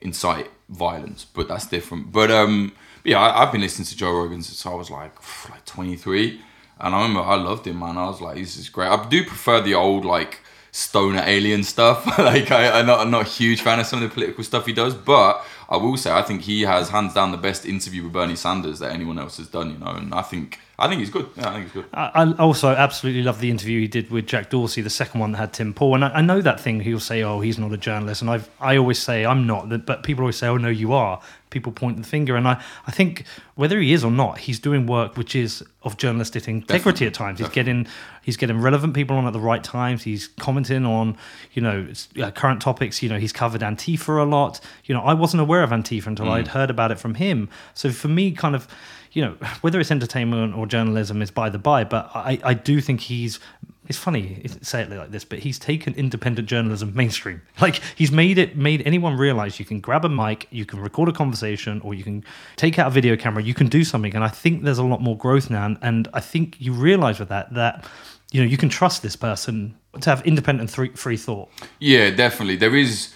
incite 0.00 0.50
violence, 0.68 1.26
but 1.32 1.46
that's 1.46 1.66
different. 1.68 2.10
But 2.10 2.32
um, 2.32 2.72
yeah, 3.04 3.20
I, 3.20 3.42
I've 3.42 3.52
been 3.52 3.60
listening 3.60 3.86
to 3.86 3.96
Joe 3.96 4.12
Rogan 4.12 4.42
since 4.42 4.64
I 4.66 4.74
was 4.74 4.90
like 4.90 5.14
like 5.50 5.64
23, 5.64 6.40
and 6.80 6.94
I 6.94 7.02
remember 7.02 7.20
I 7.20 7.36
loved 7.36 7.66
him, 7.66 7.78
man. 7.78 7.98
I 7.98 8.06
was 8.06 8.20
like, 8.20 8.36
this 8.36 8.56
is 8.56 8.68
great. 8.68 8.88
I 8.88 9.08
do 9.08 9.24
prefer 9.24 9.60
the 9.60 9.74
old 9.74 10.04
like 10.04 10.40
stoner 10.74 11.22
alien 11.24 11.62
stuff. 11.62 12.04
like 12.18 12.50
I, 12.50 12.80
I'm 12.80 12.86
not 12.86 13.08
not 13.08 13.26
a 13.26 13.28
huge 13.28 13.60
fan 13.62 13.78
of 13.78 13.86
some 13.86 14.02
of 14.02 14.08
the 14.08 14.14
political 14.14 14.42
stuff 14.42 14.66
he 14.66 14.72
does, 14.72 14.94
but 14.94 15.44
I 15.68 15.76
will 15.76 15.96
say 15.96 16.12
I 16.12 16.22
think 16.22 16.42
he 16.42 16.62
has 16.62 16.88
hands 16.88 17.14
down 17.14 17.30
the 17.30 17.38
best 17.38 17.64
interview 17.64 18.02
with 18.02 18.12
Bernie 18.12 18.36
Sanders 18.36 18.80
that 18.80 18.92
anyone 18.92 19.18
else 19.18 19.36
has 19.36 19.48
done. 19.48 19.70
You 19.70 19.78
know, 19.78 19.92
and 19.92 20.12
I 20.12 20.22
think 20.22 20.58
I 20.78 20.88
think 20.88 20.98
he's 20.98 21.10
good. 21.10 21.28
Yeah, 21.36 21.48
I 21.48 21.52
think 21.52 21.64
he's 21.64 21.72
good. 21.72 21.86
I 21.94 22.10
I 22.14 22.32
also 22.38 22.68
absolutely 22.68 23.22
love 23.22 23.40
the 23.40 23.50
interview 23.50 23.80
he 23.80 23.88
did 23.88 24.10
with 24.10 24.26
Jack 24.26 24.50
Dorsey, 24.50 24.82
the 24.82 24.90
second 24.90 25.20
one 25.20 25.32
that 25.32 25.38
had 25.38 25.52
Tim 25.52 25.72
Pool. 25.72 25.94
And 25.94 26.04
I, 26.04 26.08
I 26.08 26.20
know 26.22 26.40
that 26.40 26.60
thing 26.60 26.80
he'll 26.80 26.98
say, 26.98 27.22
"Oh, 27.22 27.40
he's 27.40 27.58
not 27.58 27.72
a 27.72 27.78
journalist," 27.78 28.20
and 28.20 28.30
I've 28.30 28.50
I 28.60 28.76
always 28.76 28.98
say 28.98 29.24
I'm 29.24 29.46
not, 29.46 29.86
but 29.86 30.02
people 30.02 30.22
always 30.22 30.36
say, 30.36 30.48
"Oh 30.48 30.56
no, 30.56 30.68
you 30.68 30.92
are." 30.92 31.20
People 31.54 31.72
point 31.72 31.96
the 31.96 32.02
finger, 32.02 32.36
and 32.36 32.46
I 32.46 32.62
I 32.86 32.90
think 32.90 33.24
whether 33.54 33.80
he 33.80 33.92
is 33.92 34.04
or 34.04 34.10
not, 34.10 34.38
he's 34.38 34.58
doing 34.58 34.86
work 34.86 35.16
which 35.16 35.34
is 35.34 35.62
of 35.82 35.96
journalistic 35.96 36.48
integrity 36.48 36.74
Definitely, 36.74 37.06
at 37.06 37.14
times. 37.14 37.38
He's 37.38 37.48
getting 37.48 37.86
he's 38.22 38.36
getting 38.36 38.60
relevant 38.60 38.94
people 38.94 39.16
on 39.16 39.26
at 39.26 39.32
the 39.32 39.40
right 39.40 39.62
times. 39.62 40.02
He's 40.02 40.28
commenting 40.28 40.84
on 40.84 41.16
you 41.52 41.62
know 41.62 41.88
uh, 42.20 42.30
current 42.32 42.60
topics. 42.60 43.02
You 43.02 43.08
know, 43.08 43.18
he's 43.18 43.32
covered 43.32 43.60
Antifa 43.60 44.20
a 44.20 44.28
lot. 44.28 44.60
You 44.84 44.94
know, 44.94 45.02
I 45.02 45.14
wasn't 45.14 45.40
aware 45.40 45.62
of 45.62 45.70
Antifa 45.70 46.08
until 46.08 46.30
I'd 46.30 46.48
heard 46.48 46.70
about 46.70 46.90
it 46.90 46.98
from 46.98 47.14
him. 47.14 47.48
So 47.72 47.90
for 47.90 48.08
me, 48.08 48.32
kind 48.32 48.54
of 48.54 48.68
you 49.12 49.22
know, 49.22 49.36
whether 49.60 49.78
it's 49.78 49.92
entertainment 49.92 50.56
or 50.56 50.66
journalism 50.66 51.22
is 51.22 51.30
by 51.30 51.48
the 51.48 51.58
by, 51.58 51.84
but 51.84 52.10
I, 52.14 52.40
I 52.44 52.54
do 52.54 52.80
think 52.80 53.00
he's. 53.00 53.38
It's 53.86 53.98
funny 53.98 54.42
to 54.44 54.64
say 54.64 54.82
it 54.82 54.90
like 54.90 55.10
this, 55.10 55.24
but 55.24 55.40
he's 55.40 55.58
taken 55.58 55.94
independent 55.94 56.48
journalism 56.48 56.94
mainstream. 56.94 57.42
Like 57.60 57.80
he's 57.96 58.10
made 58.10 58.36
it, 58.36 58.56
made 58.56 58.82
anyone 58.86 59.16
realize 59.16 59.58
you 59.58 59.64
can 59.64 59.80
grab 59.80 60.04
a 60.04 60.08
mic, 60.08 60.46
you 60.50 60.66
can 60.66 60.80
record 60.80 61.08
a 61.08 61.12
conversation, 61.12 61.80
or 61.80 61.94
you 61.94 62.04
can 62.04 62.24
take 62.56 62.78
out 62.78 62.88
a 62.88 62.90
video 62.90 63.16
camera, 63.16 63.42
you 63.42 63.54
can 63.54 63.68
do 63.68 63.84
something. 63.84 64.14
And 64.14 64.22
I 64.22 64.28
think 64.28 64.64
there's 64.64 64.78
a 64.78 64.84
lot 64.84 65.00
more 65.00 65.16
growth 65.16 65.50
now, 65.50 65.76
and, 65.80 66.08
I 66.12 66.20
think 66.20 66.56
you 66.58 66.72
realize 66.72 67.18
with 67.18 67.30
that 67.30 67.54
that 67.54 67.84
you 68.30 68.40
know 68.40 68.46
you 68.46 68.56
can 68.56 68.68
trust 68.68 69.02
this 69.02 69.16
person 69.16 69.74
to 70.00 70.10
have 70.10 70.26
independent 70.26 70.70
free 70.70 71.16
thought. 71.16 71.48
Yeah, 71.78 72.10
definitely. 72.10 72.56
There 72.56 72.76
is 72.76 73.14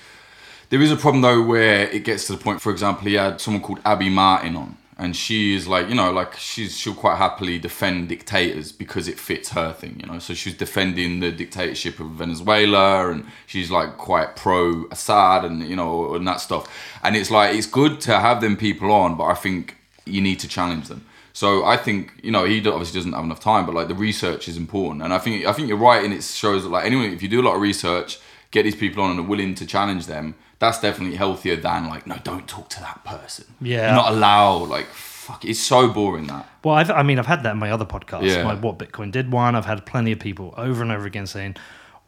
there 0.71 0.81
is 0.83 0.91
a 0.91 0.97
problem 0.97 1.23
though 1.23 1.43
where 1.43 1.89
it 1.89 2.05
gets 2.05 2.27
to 2.27 2.33
the 2.33 2.39
point. 2.39 2.61
For 2.61 2.71
example, 2.71 3.07
he 3.07 3.15
had 3.15 3.41
someone 3.41 3.63
called 3.63 3.81
Abby 3.85 4.11
Martin 4.11 4.57
on, 4.57 4.77
and 4.99 5.15
she 5.15 5.55
is 5.55 5.69
like, 5.69 5.89
you 5.89 5.95
know, 5.95 6.11
like 6.11 6.35
she's 6.35 6.77
she'll 6.77 6.93
quite 6.93 7.17
happily 7.17 7.59
defend 7.59 8.09
dictators 8.09 8.73
because 8.73 9.07
it 9.07 9.17
fits 9.17 9.51
her 9.51 9.73
thing, 9.73 9.97
you 10.01 10.07
know. 10.07 10.19
So 10.19 10.35
she's 10.35 10.55
defending 10.55 11.21
the 11.21 11.31
dictatorship 11.31 12.01
of 12.01 12.09
Venezuela, 12.09 13.09
and 13.09 13.25
she's 13.47 13.71
like 13.71 13.97
quite 13.97 14.35
pro 14.35 14.87
Assad, 14.91 15.45
and 15.45 15.63
you 15.63 15.77
know, 15.77 16.15
and 16.15 16.27
that 16.27 16.41
stuff. 16.41 16.69
And 17.05 17.15
it's 17.15 17.31
like 17.31 17.55
it's 17.55 17.67
good 17.67 18.01
to 18.03 18.19
have 18.19 18.41
them 18.41 18.57
people 18.57 18.91
on, 18.91 19.17
but 19.17 19.25
I 19.25 19.35
think 19.35 19.77
you 20.05 20.21
need 20.21 20.41
to 20.41 20.49
challenge 20.49 20.89
them. 20.89 21.07
So 21.33 21.65
I 21.65 21.77
think 21.77 22.15
you 22.25 22.33
know 22.33 22.45
he 22.45 22.59
obviously 22.69 22.99
doesn't 22.99 23.13
have 23.13 23.23
enough 23.23 23.41
time, 23.41 23.67
but 23.67 23.77
like 23.77 23.87
the 23.87 23.95
research 23.95 24.49
is 24.49 24.57
important, 24.57 25.03
and 25.03 25.15
I 25.15 25.19
think 25.19 25.47
I 25.47 25.53
think 25.53 25.69
you're 25.69 25.79
right, 25.79 26.05
and 26.05 26.13
it 26.13 26.25
shows 26.25 26.65
that 26.65 26.71
like 26.71 26.85
anyway, 26.85 27.15
if 27.15 27.23
you 27.23 27.29
do 27.29 27.41
a 27.41 27.47
lot 27.47 27.55
of 27.55 27.61
research, 27.61 28.19
get 28.51 28.65
these 28.65 28.75
people 28.75 29.05
on 29.05 29.13
and 29.13 29.21
are 29.21 29.31
willing 29.31 29.55
to 29.55 29.65
challenge 29.65 30.07
them, 30.07 30.35
that's 30.59 30.81
definitely 30.81 31.17
healthier 31.17 31.57
than 31.57 31.89
like 31.89 32.07
no, 32.07 32.17
don't 32.25 32.49
talk 32.49 32.69
to 32.71 32.81
that 32.81 33.05
person. 33.05 33.47
Yeah. 33.61 33.95
Not 33.95 34.13
allow 34.13 34.65
like 34.65 34.87
fuck. 34.87 35.45
It's 35.45 35.61
so 35.61 35.89
boring 35.89 36.27
that. 36.29 36.49
Well, 36.65 36.75
I've, 36.75 36.91
I 36.91 37.03
mean, 37.03 37.19
I've 37.19 37.27
had 37.27 37.43
that 37.43 37.53
in 37.53 37.59
my 37.59 37.71
other 37.71 37.85
podcasts. 37.85 38.23
Yeah. 38.23 38.45
My 38.45 38.55
What 38.55 38.79
Bitcoin 38.79 39.13
Did 39.13 39.31
one. 39.31 39.55
I've 39.55 39.67
had 39.67 39.85
plenty 39.87 40.13
of 40.13 40.19
people 40.19 40.55
over 40.57 40.83
and 40.83 40.91
over 40.91 41.07
again 41.07 41.27
saying, 41.27 41.57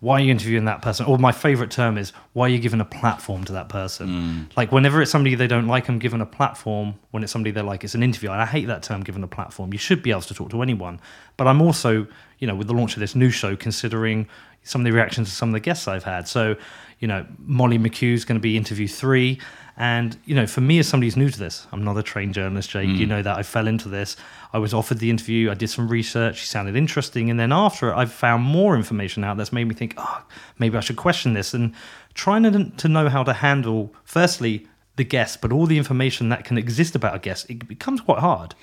why 0.00 0.18
are 0.18 0.24
you 0.24 0.30
interviewing 0.30 0.64
that 0.64 0.80
person? 0.80 1.04
Or 1.04 1.18
my 1.18 1.30
favorite 1.30 1.70
term 1.70 1.98
is, 1.98 2.14
why 2.32 2.46
are 2.46 2.48
you 2.48 2.58
giving 2.58 2.80
a 2.80 2.86
platform 2.86 3.44
to 3.44 3.52
that 3.52 3.68
person? 3.68 4.08
Mm. 4.08 4.56
Like, 4.56 4.72
whenever 4.72 5.02
it's 5.02 5.10
somebody 5.10 5.34
they 5.34 5.46
don't 5.46 5.66
like, 5.66 5.90
I'm 5.90 5.98
given 5.98 6.22
a 6.22 6.26
platform. 6.26 6.94
When 7.10 7.22
it's 7.22 7.30
somebody 7.30 7.50
they 7.50 7.60
like, 7.60 7.84
it's 7.84 7.94
an 7.94 8.02
interview. 8.02 8.30
And 8.30 8.40
I 8.40 8.46
hate 8.46 8.66
that 8.68 8.82
term, 8.82 9.02
given 9.02 9.22
a 9.22 9.28
platform. 9.28 9.74
You 9.74 9.78
should 9.78 10.02
be 10.02 10.10
able 10.10 10.22
to 10.22 10.32
talk 10.32 10.48
to 10.50 10.62
anyone. 10.62 11.02
But 11.36 11.46
I'm 11.46 11.60
also, 11.60 12.06
you 12.38 12.46
know, 12.46 12.54
with 12.54 12.66
the 12.68 12.72
launch 12.72 12.94
of 12.94 13.00
this 13.00 13.14
new 13.14 13.28
show, 13.28 13.56
considering 13.56 14.26
some 14.62 14.80
of 14.80 14.86
the 14.86 14.92
reactions 14.92 15.28
to 15.28 15.34
some 15.34 15.50
of 15.50 15.52
the 15.52 15.60
guests 15.60 15.86
I've 15.86 16.04
had. 16.04 16.26
So, 16.26 16.56
you 17.00 17.08
know, 17.08 17.26
Molly 17.38 17.78
McHugh's 17.78 18.24
going 18.24 18.38
to 18.38 18.42
be 18.42 18.56
interview 18.56 18.86
three. 18.86 19.40
And, 19.76 20.18
you 20.26 20.34
know, 20.34 20.46
for 20.46 20.60
me, 20.60 20.78
as 20.78 20.88
somebody 20.88 21.06
who's 21.06 21.16
new 21.16 21.30
to 21.30 21.38
this, 21.38 21.66
I'm 21.72 21.82
not 21.82 21.96
a 21.96 22.02
trained 22.02 22.34
journalist, 22.34 22.68
Jake. 22.68 22.88
You 22.88 23.06
mm. 23.06 23.08
know 23.08 23.22
that 23.22 23.38
I 23.38 23.42
fell 23.42 23.66
into 23.66 23.88
this. 23.88 24.16
I 24.52 24.58
was 24.58 24.74
offered 24.74 24.98
the 24.98 25.08
interview. 25.08 25.50
I 25.50 25.54
did 25.54 25.70
some 25.70 25.88
research. 25.88 26.36
She 26.40 26.46
sounded 26.46 26.76
interesting. 26.76 27.30
And 27.30 27.40
then 27.40 27.50
after 27.50 27.90
it, 27.90 27.94
I've 27.94 28.12
found 28.12 28.42
more 28.44 28.76
information 28.76 29.24
out 29.24 29.38
that's 29.38 29.52
made 29.52 29.64
me 29.64 29.74
think, 29.74 29.94
oh, 29.96 30.22
maybe 30.58 30.76
I 30.76 30.80
should 30.80 30.96
question 30.96 31.32
this. 31.32 31.54
And 31.54 31.74
trying 32.12 32.42
to, 32.42 32.70
to 32.76 32.88
know 32.88 33.08
how 33.08 33.22
to 33.22 33.32
handle, 33.32 33.94
firstly, 34.04 34.66
the 34.96 35.04
guest, 35.04 35.40
but 35.40 35.50
all 35.50 35.64
the 35.64 35.78
information 35.78 36.28
that 36.28 36.44
can 36.44 36.58
exist 36.58 36.94
about 36.94 37.14
a 37.14 37.18
guest, 37.18 37.48
it 37.48 37.66
becomes 37.66 38.02
quite 38.02 38.18
hard. 38.18 38.54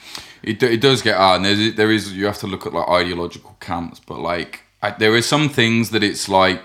It, 0.43 0.61
it 0.61 0.81
does 0.81 1.01
get 1.01 1.17
hard, 1.17 1.41
and 1.41 1.75
there 1.75 1.89
is 1.89 2.13
you 2.13 2.27
have 2.27 2.37
to 2.39 2.47
look 2.47 2.67
at 2.67 2.73
like 2.73 2.87
ideological 2.87 3.57
camps, 3.59 3.99
but 3.99 4.19
like 4.19 4.61
I, 4.83 4.91
there 4.91 5.13
are 5.15 5.21
some 5.23 5.49
things 5.49 5.89
that 5.89 6.03
it's 6.03 6.29
like 6.29 6.61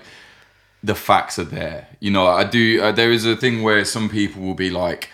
the 0.83 0.95
facts 0.95 1.39
are 1.39 1.43
there. 1.45 1.87
You 1.99 2.11
know, 2.11 2.27
I 2.27 2.43
do. 2.43 2.81
Uh, 2.81 2.91
there 2.91 3.11
is 3.11 3.25
a 3.25 3.35
thing 3.35 3.63
where 3.63 3.85
some 3.85 4.09
people 4.09 4.41
will 4.41 4.53
be 4.55 4.69
like, 4.69 5.09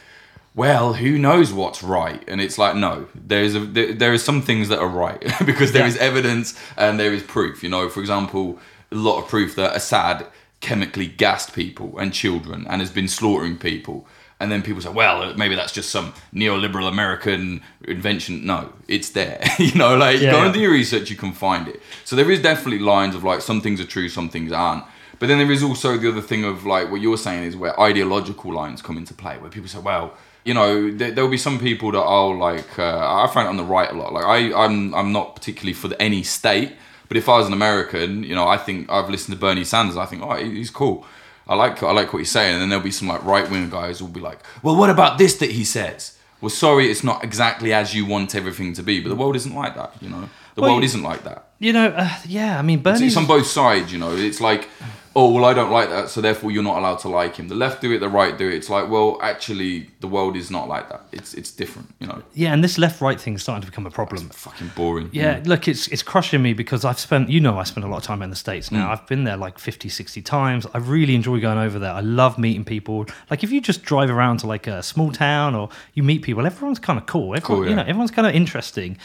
"Well, 0.56 0.94
who 0.94 1.18
knows 1.18 1.54
what's 1.54 1.84
right?" 1.84 2.24
And 2.28 2.42
it's 2.42 2.58
like, 2.58 2.76
no, 2.76 3.08
there 3.16 3.44
is 3.44 3.56
a 3.56 3.60
there, 3.60 3.94
there 3.94 4.14
is 4.14 4.24
some 4.24 4.42
things 4.42 4.68
that 4.70 4.80
are 4.80 4.88
right 4.88 5.22
because 5.46 5.72
there 5.72 5.86
is 5.86 5.96
Yeah. 5.96 6.04
evidence 6.10 6.60
and 6.78 7.00
there 7.00 7.14
is 7.14 7.24
proof. 7.24 7.64
You 7.64 7.70
know, 7.70 7.90
for 7.90 8.00
example, 8.02 8.60
a 8.92 8.96
lot 8.96 9.20
of 9.22 9.28
proof 9.30 9.56
that 9.56 9.76
Assad 9.76 10.26
chemically 10.62 11.08
gassed 11.08 11.54
people 11.54 11.98
and 12.00 12.12
children 12.14 12.66
and 12.70 12.82
has 12.82 12.92
been 12.92 13.08
slaughtering 13.08 13.58
people. 13.58 14.06
And 14.42 14.50
then 14.52 14.62
people 14.62 14.82
say, 14.82 14.90
well, 14.90 15.34
maybe 15.36 15.54
that's 15.56 15.74
just 15.74 15.90
some 15.90 16.14
neoliberal 16.34 16.88
American 16.88 17.62
invention. 17.86 18.46
No, 18.46 18.72
it's 18.88 19.10
there. 19.10 19.42
you 19.60 19.74
know, 19.76 19.98
like 19.98 20.20
Yeah, 20.22 20.32
go 20.32 20.38
yeah. 20.38 20.46
and 20.46 20.54
do 20.54 20.62
your 20.62 20.72
research, 20.72 21.10
you 21.10 21.18
can 21.18 21.34
find 21.34 21.68
it. 21.68 21.82
So 22.06 22.16
there 22.16 22.32
is 22.32 22.42
definitely 22.42 22.80
lines 22.80 23.16
of 23.16 23.24
like 23.26 23.42
some 23.42 23.60
things 23.62 23.80
are 23.82 23.86
true, 23.86 24.08
some 24.10 24.30
things 24.30 24.52
aren't. 24.54 24.86
But 25.20 25.28
then 25.28 25.38
there 25.38 25.52
is 25.52 25.64
also 25.64 25.98
the 25.98 26.10
other 26.10 26.22
thing 26.22 26.46
of 26.46 26.66
like 26.66 26.90
what 26.90 27.02
you're 27.02 27.18
saying 27.18 27.44
is 27.44 27.56
where 27.56 27.80
ideological 27.80 28.54
lines 28.54 28.82
come 28.82 28.98
into 28.98 29.14
play, 29.14 29.38
where 29.38 29.50
people 29.50 29.68
say, 29.68 29.80
well, 29.80 30.14
you 30.46 30.54
know, 30.54 30.90
there, 30.90 31.12
there'll 31.12 31.30
be 31.30 31.38
some 31.38 31.60
people 31.60 31.92
that 31.92 32.00
I'll 32.00 32.38
like. 32.38 32.80
Uh, 32.80 33.24
I 33.24 33.30
find 33.34 33.46
it 33.46 33.50
on 33.50 33.58
the 33.58 33.64
right 33.64 33.92
a 33.92 33.94
lot. 33.94 34.14
Like 34.14 34.26
I, 34.26 34.54
I'm, 34.54 34.96
I'm 34.96 35.12
not 35.12 35.36
particularly 35.36 35.74
for 35.74 35.90
the, 35.90 36.02
any 36.02 36.24
state, 36.24 36.74
but 37.10 37.18
if 37.18 37.28
I 37.28 37.38
was 37.38 37.48
an 37.48 37.54
American, 37.54 38.24
you 38.24 38.34
know, 38.34 38.48
I 38.48 38.58
think 38.58 38.90
I've 38.90 39.10
listened 39.10 39.36
to 39.36 39.40
Bernie 39.40 39.66
Sanders. 39.66 39.98
I 39.98 40.06
think, 40.06 40.24
oh, 40.24 40.36
he's 40.36 40.70
cool. 40.70 41.06
I 41.48 41.56
like, 41.56 41.84
I 41.84 41.92
like 41.92 42.14
what 42.14 42.20
he's 42.20 42.32
saying. 42.32 42.54
And 42.54 42.62
then 42.62 42.70
there'll 42.70 42.84
be 42.84 42.92
some 42.92 43.08
like 43.08 43.24
right 43.26 43.50
wing 43.50 43.70
guys 43.70 44.00
who'll 44.00 44.08
be 44.08 44.22
like, 44.22 44.40
well, 44.64 44.76
what 44.76 44.90
about 44.90 45.18
this 45.18 45.36
that 45.40 45.52
he 45.52 45.66
says? 45.66 46.18
Well, 46.42 46.50
sorry, 46.50 46.90
it's 46.90 47.04
not 47.04 47.24
exactly 47.24 47.74
as 47.74 47.94
you 47.94 48.06
want 48.06 48.34
everything 48.34 48.72
to 48.74 48.84
be, 48.84 49.02
but 49.02 49.10
the 49.10 49.16
world 49.16 49.36
isn't 49.36 49.54
like 49.54 49.76
that. 49.76 49.94
You 50.00 50.10
know, 50.10 50.30
the 50.56 50.62
Well, 50.62 50.72
world 50.72 50.84
isn't 50.86 51.04
like 51.04 51.24
that. 51.26 51.50
You 51.60 51.74
know, 51.74 51.88
uh, 51.88 52.10
yeah, 52.26 52.58
I 52.58 52.62
mean, 52.62 52.82
Bernie's... 52.82 53.02
It's 53.02 53.18
on 53.18 53.26
both 53.28 53.46
sides, 53.46 53.92
you 53.92 54.00
know. 54.00 54.16
It's 54.16 54.40
like, 54.40 54.70
oh 55.16 55.32
well, 55.34 55.46
I 55.46 55.54
don't 55.54 55.72
like 55.72 55.90
that, 55.90 56.10
so 56.10 56.22
therefore 56.22 56.52
you're 56.52 56.64
not 56.64 56.78
allowed 56.78 57.00
to 57.00 57.10
like 57.10 57.36
him. 57.36 57.48
The 57.48 57.56
left 57.56 57.82
do 57.82 57.92
it, 57.92 58.00
the 58.00 58.10
right 58.10 58.38
do 58.38 58.48
it. 58.48 58.54
It's 58.54 58.70
like, 58.70 58.90
well, 58.90 59.18
actually, 59.22 59.90
the 60.00 60.08
world 60.08 60.36
is 60.36 60.50
not 60.52 60.68
like 60.68 60.90
that. 60.90 61.02
It's 61.12 61.34
it's 61.34 61.52
different, 61.52 61.94
you 62.00 62.08
know. 62.08 62.22
Yeah, 62.34 62.54
and 62.54 62.64
this 62.64 62.78
left-right 62.78 63.20
thing 63.20 63.34
is 63.36 63.42
starting 63.42 63.62
to 63.62 63.68
become 63.68 63.86
a 63.86 63.92
problem. 63.92 64.30
Fucking 64.30 64.72
boring. 64.76 65.10
Yeah, 65.12 65.40
mm. 65.40 65.48
look, 65.48 65.68
it's 65.68 65.88
it's 65.88 66.04
crushing 66.04 66.42
me 66.42 66.54
because 66.54 66.86
I've 66.86 67.00
spent, 67.00 67.30
you 67.30 67.40
know, 67.40 67.58
I 67.58 67.64
spent 67.64 67.86
a 67.86 67.90
lot 67.90 67.98
of 67.98 68.04
time 68.04 68.22
in 68.22 68.30
the 68.30 68.36
States 68.36 68.72
now. 68.72 68.88
Mm. 68.88 68.92
I've 68.92 69.08
been 69.08 69.24
there 69.24 69.38
like 69.38 69.60
50, 69.60 69.90
60 69.90 70.22
times. 70.22 70.68
I 70.74 70.78
really 70.78 71.16
enjoy 71.16 71.40
going 71.40 71.58
over 71.58 71.80
there. 71.80 71.92
I 71.92 72.02
love 72.02 72.38
meeting 72.38 72.64
people. 72.66 73.06
Like 73.30 73.44
if 73.44 73.52
you 73.52 73.62
just 73.62 73.84
drive 73.84 74.10
around 74.10 74.38
to 74.40 74.48
like 74.48 74.68
a 74.68 74.82
small 74.84 75.12
town 75.12 75.56
or 75.56 75.70
you 75.94 76.04
meet 76.04 76.22
people, 76.22 76.46
everyone's 76.46 76.80
kind 76.80 77.00
of 77.00 77.06
cool. 77.06 77.36
Everyone, 77.36 77.64
Cool, 77.64 77.70
you 77.70 77.76
know, 77.76 77.82
everyone's 77.82 78.12
kind 78.12 78.28
of 78.28 78.36
interesting. 78.36 78.98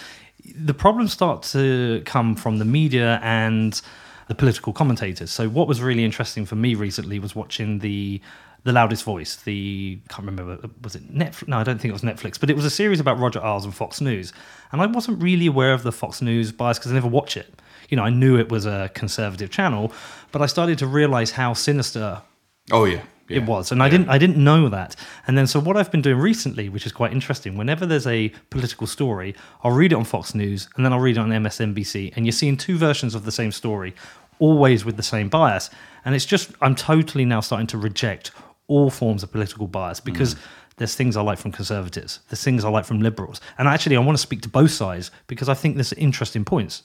the 0.55 0.75
problems 0.75 1.13
start 1.13 1.43
to 1.43 2.03
come 2.05 2.35
from 2.37 2.59
the 2.59 2.65
media 2.65 3.19
and 3.23 3.81
the 4.29 4.35
political 4.35 4.73
commentators. 4.73 5.31
So 5.31 5.49
what 5.49 5.69
was 5.69 5.81
really 5.83 6.05
interesting 6.05 6.47
for 6.47 6.57
me 6.57 6.75
recently 6.75 7.19
was 7.19 7.35
watching 7.35 7.81
the 7.81 8.21
the 8.65 8.73
loudest 8.73 9.05
voice. 9.05 9.37
The 9.37 10.01
I 10.09 10.13
can't 10.13 10.27
remember 10.27 10.59
was 10.83 10.95
it 10.95 11.15
Netflix? 11.15 11.49
No, 11.49 11.59
I 11.59 11.65
don't 11.65 11.79
think 11.79 11.91
it 11.91 11.93
was 11.93 12.03
Netflix, 12.03 12.41
but 12.41 12.51
it 12.51 12.57
was 12.57 12.65
a 12.65 12.71
series 12.71 13.01
about 13.01 13.19
Roger 13.19 13.41
Ailes 13.41 13.65
and 13.65 13.75
Fox 13.75 14.01
News. 14.01 14.33
And 14.73 14.81
I 14.81 14.87
wasn't 14.87 15.23
really 15.23 15.47
aware 15.47 15.75
of 15.75 15.83
the 15.83 15.93
Fox 15.93 16.23
News 16.23 16.51
bias 16.53 16.79
because 16.79 16.91
I 16.91 16.95
never 16.95 17.09
watch 17.09 17.37
it. 17.37 17.53
You 17.91 17.97
know, 17.97 18.05
I 18.05 18.11
knew 18.11 18.39
it 18.39 18.51
was 18.51 18.65
a 18.65 18.91
conservative 18.95 19.51
channel, 19.51 19.93
but 20.33 20.41
I 20.41 20.47
started 20.47 20.79
to 20.79 20.87
realize 20.87 21.33
how 21.33 21.53
sinister 21.53 22.23
Oh 22.73 22.85
yeah, 22.85 23.03
yeah. 23.35 23.41
it 23.41 23.47
was 23.47 23.73
and 23.73 23.83
i 23.83 23.89
didn't 23.89 24.09
i 24.09 24.19
didn't 24.19 24.43
know 24.43 24.69
that. 24.69 24.97
And 25.27 25.37
then 25.37 25.47
so 25.47 25.61
what 25.61 25.77
i've 25.77 25.91
been 25.91 26.03
doing 26.03 26.19
recently 26.19 26.69
which 26.69 26.87
is 26.87 26.93
quite 26.93 27.13
interesting 27.13 27.57
whenever 27.57 27.87
there's 27.87 28.07
a 28.07 28.31
political 28.51 28.87
story 28.87 29.35
i'll 29.63 29.73
read 29.73 29.93
it 29.93 29.97
on 29.97 30.05
fox 30.05 30.35
news 30.35 30.69
and 30.77 30.85
then 30.85 30.93
i'll 30.93 31.01
read 31.01 31.17
it 31.17 31.21
on 31.21 31.31
msnbc 31.31 32.17
and 32.17 32.27
you're 32.27 32.33
seeing 32.33 32.57
two 32.57 32.79
versions 32.79 33.15
of 33.15 33.25
the 33.25 33.33
same 33.33 33.53
story 33.53 33.95
always 34.39 34.85
with 34.85 34.97
the 34.97 35.03
same 35.03 35.29
bias. 35.29 35.71
And 36.05 36.15
it's 36.15 36.27
just 36.27 36.53
i'm 36.61 36.75
totally 36.75 37.25
now 37.25 37.41
starting 37.41 37.67
to 37.69 37.79
reject 37.79 38.31
all 38.67 38.91
forms 38.91 39.23
of 39.23 39.31
political 39.31 39.67
bias 39.67 40.01
because 40.01 40.35
mm. 40.35 40.39
there's 40.77 40.95
things 40.95 41.17
i 41.17 41.23
like 41.23 41.39
from 41.39 41.53
conservatives 41.53 42.21
there's 42.29 42.43
things 42.43 42.65
i 42.65 42.69
like 42.69 42.85
from 42.85 43.01
liberals. 43.01 43.41
And 43.59 43.69
actually 43.69 43.97
i 43.97 44.01
want 44.01 44.19
to 44.19 44.23
speak 44.23 44.43
to 44.43 44.49
both 44.49 44.71
sides 44.71 45.11
because 45.27 45.49
i 45.49 45.55
think 45.55 45.77
there's 45.77 45.93
interesting 45.95 46.45
points. 46.45 46.83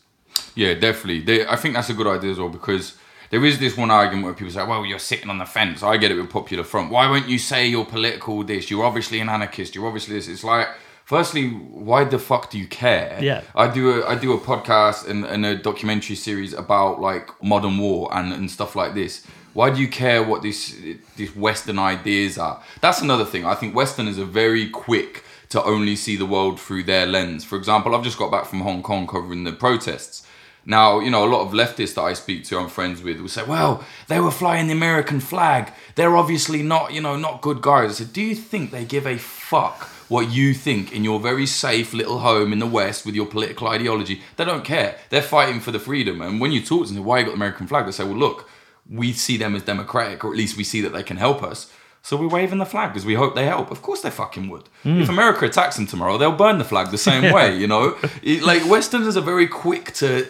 Yeah, 0.55 0.73
definitely. 0.73 1.21
They, 1.21 1.45
I 1.45 1.55
think 1.55 1.73
that's 1.73 1.89
a 1.89 1.93
good 1.93 2.07
idea 2.07 2.31
as 2.31 2.39
well 2.39 2.49
because 2.49 2.97
there 3.29 3.45
is 3.45 3.59
this 3.59 3.77
one 3.77 3.91
argument 3.91 4.25
where 4.25 4.33
people 4.33 4.51
say, 4.51 4.65
"Well, 4.65 4.85
you're 4.85 4.99
sitting 4.99 5.29
on 5.29 5.37
the 5.37 5.45
fence." 5.45 5.83
I 5.83 5.97
get 5.97 6.11
it 6.11 6.15
with 6.15 6.29
Popular 6.29 6.63
Front. 6.63 6.91
Why 6.91 7.09
won't 7.09 7.27
you 7.27 7.37
say 7.37 7.67
you're 7.67 7.85
political? 7.85 8.43
This, 8.43 8.69
you're 8.69 8.85
obviously 8.85 9.19
an 9.19 9.29
anarchist. 9.29 9.75
You're 9.75 9.85
obviously 9.87 10.15
this. 10.15 10.27
It's 10.27 10.43
like, 10.43 10.67
firstly, 11.05 11.49
why 11.49 12.03
the 12.03 12.19
fuck 12.19 12.49
do 12.49 12.57
you 12.57 12.67
care? 12.67 13.19
Yeah. 13.21 13.41
I 13.55 13.67
do 13.67 14.01
a 14.01 14.07
I 14.07 14.15
do 14.15 14.33
a 14.33 14.39
podcast 14.39 15.07
and, 15.07 15.25
and 15.25 15.45
a 15.45 15.55
documentary 15.55 16.15
series 16.15 16.53
about 16.53 16.99
like 16.99 17.29
modern 17.43 17.77
war 17.77 18.09
and, 18.11 18.33
and 18.33 18.49
stuff 18.49 18.75
like 18.75 18.93
this. 18.93 19.25
Why 19.53 19.71
do 19.71 19.81
you 19.81 19.87
care 19.87 20.23
what 20.23 20.41
these 20.41 20.75
these 21.15 21.35
Western 21.35 21.79
ideas 21.79 22.37
are? 22.37 22.61
That's 22.81 23.01
another 23.01 23.25
thing. 23.25 23.45
I 23.45 23.55
think 23.55 23.75
Westerners 23.75 24.17
are 24.19 24.25
very 24.25 24.69
quick 24.69 25.23
to 25.49 25.63
only 25.63 25.95
see 25.95 26.15
the 26.15 26.25
world 26.25 26.59
through 26.59 26.83
their 26.83 27.05
lens. 27.05 27.43
For 27.43 27.57
example, 27.57 27.95
I've 27.95 28.03
just 28.03 28.17
got 28.17 28.31
back 28.31 28.45
from 28.45 28.61
Hong 28.61 28.83
Kong 28.83 29.07
covering 29.07 29.43
the 29.43 29.51
protests. 29.51 30.25
Now, 30.69 30.99
you 30.99 31.09
know, 31.09 31.25
a 31.25 31.31
lot 31.35 31.41
of 31.45 31.51
leftists 31.53 31.95
that 31.95 32.03
I 32.03 32.13
speak 32.13 32.43
to, 32.45 32.59
I'm 32.59 32.69
friends 32.69 33.01
with, 33.01 33.19
will 33.19 33.27
say, 33.27 33.43
well, 33.43 33.83
they 34.07 34.19
were 34.19 34.29
flying 34.29 34.67
the 34.67 34.73
American 34.73 35.19
flag. 35.19 35.73
They're 35.95 36.15
obviously 36.15 36.61
not, 36.61 36.93
you 36.93 37.01
know, 37.01 37.17
not 37.17 37.41
good 37.41 37.59
guys. 37.61 37.89
I 37.89 37.93
said, 37.95 38.13
do 38.13 38.21
you 38.21 38.35
think 38.35 38.69
they 38.69 38.85
give 38.85 39.07
a 39.07 39.17
fuck 39.17 39.89
what 40.09 40.29
you 40.31 40.53
think 40.53 40.93
in 40.93 41.03
your 41.03 41.19
very 41.19 41.47
safe 41.47 41.91
little 41.93 42.19
home 42.19 42.53
in 42.53 42.59
the 42.59 42.67
West 42.67 43.03
with 43.03 43.15
your 43.15 43.25
political 43.25 43.67
ideology? 43.67 44.21
They 44.37 44.45
don't 44.45 44.63
care. 44.63 44.97
They're 45.09 45.23
fighting 45.23 45.59
for 45.59 45.71
the 45.71 45.79
freedom. 45.79 46.21
And 46.21 46.39
when 46.39 46.51
you 46.51 46.61
talk 46.63 46.85
to 46.87 46.93
them, 46.93 47.03
why 47.03 47.17
you 47.19 47.25
got 47.25 47.31
the 47.31 47.35
American 47.37 47.65
flag? 47.65 47.85
They 47.87 47.91
say, 47.91 48.03
well, 48.03 48.13
look, 48.17 48.47
we 48.87 49.11
see 49.11 49.37
them 49.37 49.55
as 49.55 49.63
democratic, 49.63 50.23
or 50.23 50.31
at 50.31 50.37
least 50.37 50.55
we 50.55 50.63
see 50.63 50.81
that 50.81 50.93
they 50.93 51.03
can 51.03 51.17
help 51.17 51.41
us. 51.41 51.71
So 52.03 52.15
we're 52.15 52.29
waving 52.29 52.59
the 52.59 52.65
flag 52.65 52.91
because 52.93 53.05
we 53.05 53.15
hope 53.15 53.33
they 53.35 53.45
help. 53.45 53.71
Of 53.71 53.81
course 53.81 54.01
they 54.01 54.09
fucking 54.11 54.49
would. 54.49 54.69
Hmm. 54.83 55.01
If 55.01 55.09
America 55.09 55.45
attacks 55.45 55.75
them 55.77 55.87
tomorrow, 55.87 56.17
they'll 56.19 56.31
burn 56.31 56.59
the 56.59 56.63
flag 56.63 56.91
the 56.91 56.97
same 56.97 57.33
way, 57.37 57.57
you 57.57 57.65
know? 57.67 57.97
It- 58.21 58.43
like 58.43 58.65
Westerners 58.69 59.17
are 59.17 59.21
very 59.21 59.47
quick 59.47 59.93
to, 59.95 60.27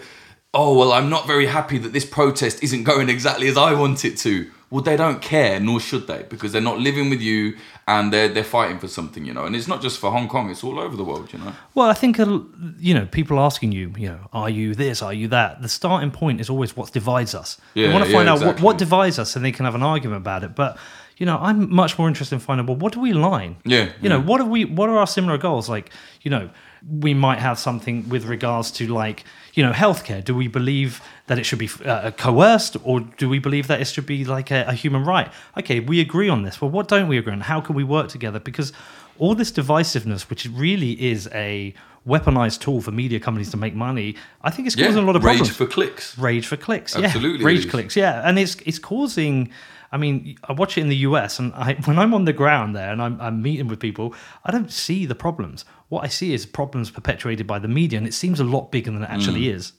oh, 0.54 0.78
well, 0.78 0.92
I'm 0.92 1.10
not 1.10 1.28
very 1.28 1.46
happy 1.46 1.78
that 1.78 1.94
this 1.94 2.06
protest 2.06 2.64
isn't 2.64 2.84
going 2.84 3.10
exactly 3.10 3.48
as 3.48 3.58
I 3.58 3.74
want 3.74 4.04
it 4.06 4.18
to. 4.20 4.50
Well, 4.72 4.84
they 4.84 4.98
don't 4.98 5.20
care, 5.20 5.60
nor 5.60 5.80
should 5.80 6.06
they, 6.06 6.24
because 6.30 6.52
they're 6.52 6.62
not 6.62 6.78
living 6.78 7.10
with 7.10 7.22
you 7.22 7.58
and 7.88 8.14
they're, 8.14 8.30
they're 8.30 8.44
fighting 8.44 8.78
for 8.78 8.88
something, 8.88 9.26
you 9.26 9.34
know? 9.34 9.46
And 9.46 9.56
it's 9.56 9.68
not 9.68 9.82
just 9.82 9.98
for 10.00 10.12
Hong 10.12 10.28
Kong, 10.28 10.52
it's 10.52 10.64
all 10.64 10.80
over 10.80 10.96
the 10.96 11.04
world, 11.04 11.34
you 11.34 11.40
know? 11.40 11.54
Well, 11.74 11.90
I 11.90 11.94
think 11.94 12.20
uh, 12.20 12.40
you 12.78 12.94
know 12.94 13.08
people 13.08 13.40
asking 13.40 13.72
you, 13.72 13.92
you 13.98 14.10
know, 14.10 14.30
are 14.32 14.50
you 14.50 14.76
this, 14.76 15.02
are 15.02 15.14
you 15.14 15.28
that? 15.30 15.64
The 15.64 15.70
starting 15.70 16.12
point 16.12 16.40
is 16.40 16.52
always 16.52 16.78
what 16.78 16.92
divides 16.92 17.34
us. 17.34 17.60
Yeah, 17.74 17.88
we 17.88 17.94
want 17.94 18.06
to 18.06 18.12
yeah, 18.12 18.18
find 18.18 18.30
out 18.30 18.38
exactly. 18.38 18.64
what, 18.64 18.74
what 18.74 18.78
divides 18.78 19.18
us, 19.18 19.36
and 19.36 19.44
they 19.44 19.52
can 19.52 19.66
have 19.66 19.74
an 19.74 19.82
argument 19.82 20.22
about 20.22 20.44
it. 20.44 20.54
But 20.54 20.78
you 21.18 21.26
know, 21.26 21.40
I'm 21.42 21.74
much 21.74 21.98
more 21.98 22.08
interested 22.08 22.36
in 22.36 22.42
finding 22.42 22.68
well, 22.68 22.76
what 22.76 22.94
do 22.94 23.00
we 23.00 23.12
align? 23.12 23.58
Yeah, 23.66 23.92
you 24.02 24.10
know, 24.10 24.20
yeah. 24.20 24.26
what 24.26 24.40
are 24.40 24.46
we? 24.46 24.66
What 24.66 24.88
are 24.90 25.00
our 25.00 25.08
similar 25.08 25.40
goals? 25.40 25.68
Like, 25.68 25.90
you 26.22 26.30
know, 26.30 26.52
we 26.88 27.14
might 27.14 27.40
have 27.40 27.60
something 27.60 28.08
with 28.10 28.26
regards 28.26 28.72
to 28.72 28.88
like, 28.88 29.24
you 29.54 29.64
know, 29.64 29.72
healthcare. 29.72 30.24
Do 30.24 30.36
we 30.36 30.48
believe 30.48 31.02
that 31.28 31.38
it 31.38 31.44
should 31.44 31.60
be 31.60 31.70
uh, 31.86 32.12
coerced, 32.12 32.78
or 32.84 33.02
do 33.02 33.28
we 33.28 33.40
believe 33.40 33.68
that 33.68 33.82
it 33.82 33.86
should 33.86 34.06
be 34.06 34.26
like 34.26 34.52
a, 34.52 34.66
a 34.68 34.74
human 34.74 35.04
right? 35.04 35.32
Okay, 35.58 35.80
we 35.80 36.00
agree 36.00 36.30
on 36.30 36.44
this. 36.44 36.62
Well, 36.62 36.72
what 36.72 36.88
don't 36.88 37.08
we 37.08 37.18
agree 37.18 37.34
on? 37.34 37.42
How 37.42 37.62
can 37.62 37.76
we 37.76 37.84
work 37.84 38.10
together? 38.10 38.40
Because 38.40 38.72
all 39.18 39.36
this 39.36 39.52
divisiveness, 39.52 40.30
which 40.30 40.46
really 40.46 40.92
is 41.12 41.28
a 41.34 41.74
weaponized 42.08 42.62
tool 42.62 42.82
for 42.82 42.92
media 42.92 43.20
companies 43.20 43.52
to 43.52 43.58
make 43.58 43.76
money, 43.76 44.16
I 44.42 44.50
think 44.50 44.68
it's 44.68 44.76
causing 44.76 45.04
a 45.04 45.06
lot 45.06 45.16
of 45.16 45.24
rage 45.24 45.38
problems. 45.38 45.58
for 45.58 45.68
clicks. 45.68 46.18
rage 46.18 46.48
for 46.48 46.58
clicks, 46.58 46.96
Absolutely 46.96 47.42
yeah, 47.42 47.46
rage 47.46 47.70
clicks, 47.70 47.96
yeah, 47.96 48.28
and 48.28 48.40
it's 48.40 48.56
it's 48.66 48.80
causing. 48.80 49.52
I 49.92 49.98
mean, 49.98 50.38
I 50.44 50.54
watch 50.54 50.78
it 50.78 50.82
in 50.82 50.90
the 50.90 50.98
US, 50.98 51.40
and 51.40 51.54
I, 51.54 51.74
when 51.86 51.98
I'm 52.00 52.14
on 52.14 52.26
the 52.26 52.34
ground 52.34 52.76
there 52.76 52.92
and 52.92 53.02
I'm, 53.02 53.20
I'm 53.20 53.42
meeting 53.42 53.68
with 53.68 53.80
people, 53.80 54.14
I 54.46 54.52
don't 54.52 54.72
see 54.72 55.06
the 55.06 55.16
problems. 55.16 55.66
What 55.90 56.04
I 56.04 56.08
see 56.08 56.34
is 56.34 56.46
problems 56.46 56.92
perpetuated 56.92 57.48
by 57.48 57.60
the 57.60 57.68
media, 57.68 57.98
and 57.98 58.08
it 58.08 58.14
seems 58.14 58.40
a 58.40 58.44
lot 58.44 58.72
bigger 58.72 58.92
than 58.92 59.04
it 59.04 59.10
actually 59.10 59.42
Mm. 59.46 59.56
is. 59.56 59.74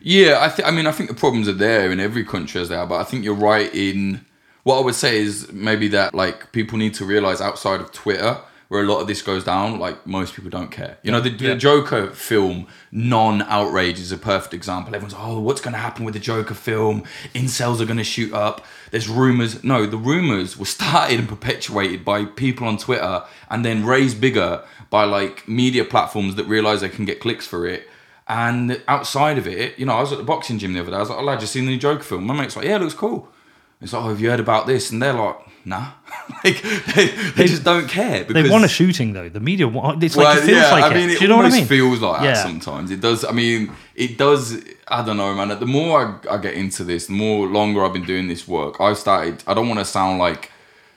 Yeah, 0.00 0.38
I, 0.40 0.48
th- 0.48 0.66
I 0.66 0.70
mean, 0.70 0.86
I 0.86 0.92
think 0.92 1.10
the 1.10 1.14
problems 1.16 1.46
are 1.48 1.52
there 1.52 1.90
in 1.92 2.00
every 2.00 2.24
country 2.24 2.60
as 2.60 2.68
they 2.70 2.76
are, 2.76 2.86
but 2.86 3.00
I 3.00 3.04
think 3.04 3.24
you're 3.24 3.34
right 3.34 3.72
in 3.74 4.24
what 4.62 4.78
I 4.78 4.80
would 4.80 4.94
say 4.94 5.20
is 5.20 5.50
maybe 5.52 5.88
that 5.88 6.14
like 6.14 6.52
people 6.52 6.78
need 6.78 6.94
to 6.94 7.04
realize 7.04 7.40
outside 7.42 7.80
of 7.80 7.92
Twitter, 7.92 8.38
where 8.70 8.84
a 8.84 8.86
lot 8.86 9.00
of 9.00 9.08
this 9.08 9.20
goes 9.20 9.42
down, 9.42 9.80
like 9.80 10.06
most 10.06 10.36
people 10.36 10.48
don't 10.48 10.70
care. 10.70 10.96
You 11.02 11.10
know, 11.10 11.20
the, 11.20 11.30
the 11.30 11.56
Joker 11.56 12.06
film, 12.12 12.68
non 12.92 13.42
outrage, 13.42 13.98
is 13.98 14.12
a 14.12 14.16
perfect 14.16 14.54
example. 14.54 14.94
Everyone's, 14.94 15.16
oh, 15.18 15.40
what's 15.40 15.60
going 15.60 15.72
to 15.72 15.80
happen 15.80 16.04
with 16.04 16.14
the 16.14 16.20
Joker 16.20 16.54
film? 16.54 17.02
Incels 17.34 17.80
are 17.80 17.84
going 17.84 17.96
to 17.96 18.04
shoot 18.04 18.32
up. 18.32 18.64
There's 18.92 19.08
rumors. 19.08 19.64
No, 19.64 19.86
the 19.86 19.96
rumors 19.96 20.56
were 20.56 20.66
started 20.66 21.18
and 21.18 21.28
perpetuated 21.28 22.04
by 22.04 22.24
people 22.24 22.68
on 22.68 22.78
Twitter 22.78 23.24
and 23.50 23.64
then 23.64 23.84
raised 23.84 24.20
bigger 24.20 24.62
by 24.88 25.02
like 25.02 25.48
media 25.48 25.84
platforms 25.84 26.36
that 26.36 26.44
realize 26.44 26.80
they 26.80 26.88
can 26.88 27.04
get 27.04 27.18
clicks 27.18 27.48
for 27.48 27.66
it. 27.66 27.88
And 28.28 28.80
outside 28.86 29.36
of 29.36 29.48
it, 29.48 29.76
you 29.80 29.84
know, 29.84 29.94
I 29.94 30.00
was 30.00 30.12
at 30.12 30.18
the 30.18 30.24
boxing 30.24 30.60
gym 30.60 30.74
the 30.74 30.80
other 30.80 30.92
day. 30.92 30.96
I 30.96 31.00
was 31.00 31.10
like, 31.10 31.18
oh, 31.18 31.24
lad, 31.24 31.40
you 31.40 31.48
seen 31.48 31.64
the 31.64 31.72
new 31.72 31.76
Joker 31.76 32.04
film? 32.04 32.24
My 32.24 32.34
mate's 32.34 32.54
like, 32.54 32.66
yeah, 32.66 32.76
it 32.76 32.82
looks 32.82 32.94
cool. 32.94 33.28
It's 33.80 33.92
like, 33.92 34.04
oh, 34.04 34.08
have 34.08 34.20
you 34.20 34.30
heard 34.30 34.40
about 34.40 34.66
this? 34.66 34.90
And 34.90 35.02
they're 35.02 35.12
like, 35.14 35.36
nah. 35.64 35.92
like, 36.44 36.62
they, 36.94 37.06
they 37.36 37.46
just 37.46 37.64
don't 37.64 37.88
care. 37.88 38.24
They 38.24 38.48
want 38.48 38.64
a 38.64 38.68
shooting 38.68 39.12
though. 39.14 39.28
The 39.28 39.40
media, 39.40 39.66
want, 39.68 40.02
it's 40.02 40.16
well, 40.16 40.26
like 40.26 40.38
it 40.42 40.46
feels 40.46 40.58
yeah, 40.58 40.70
like 40.70 40.84
I 40.84 40.94
mean, 40.94 41.08
it. 41.10 41.14
it 41.14 41.18
Do 41.18 41.24
you 41.24 41.28
know 41.28 41.36
what 41.36 41.46
I 41.46 41.50
mean? 41.50 41.66
feels 41.66 42.00
like 42.00 42.22
Yeah. 42.22 42.32
that 42.34 42.42
sometimes. 42.42 42.90
It 42.90 43.00
does. 43.00 43.24
I 43.24 43.32
mean, 43.32 43.72
it 43.94 44.18
does. 44.18 44.62
I 44.88 45.04
don't 45.04 45.16
know, 45.16 45.34
man. 45.34 45.48
The 45.58 45.66
more 45.66 46.20
I, 46.28 46.34
I 46.34 46.38
get 46.38 46.54
into 46.54 46.84
this, 46.84 47.06
the 47.06 47.12
more 47.14 47.46
longer 47.46 47.84
I've 47.84 47.92
been 47.92 48.04
doing 48.04 48.28
this 48.28 48.46
work, 48.46 48.80
I 48.80 48.92
started. 48.92 49.42
I 49.46 49.54
don't 49.54 49.68
want 49.68 49.80
to 49.80 49.84
sound 49.86 50.18
like 50.18 50.50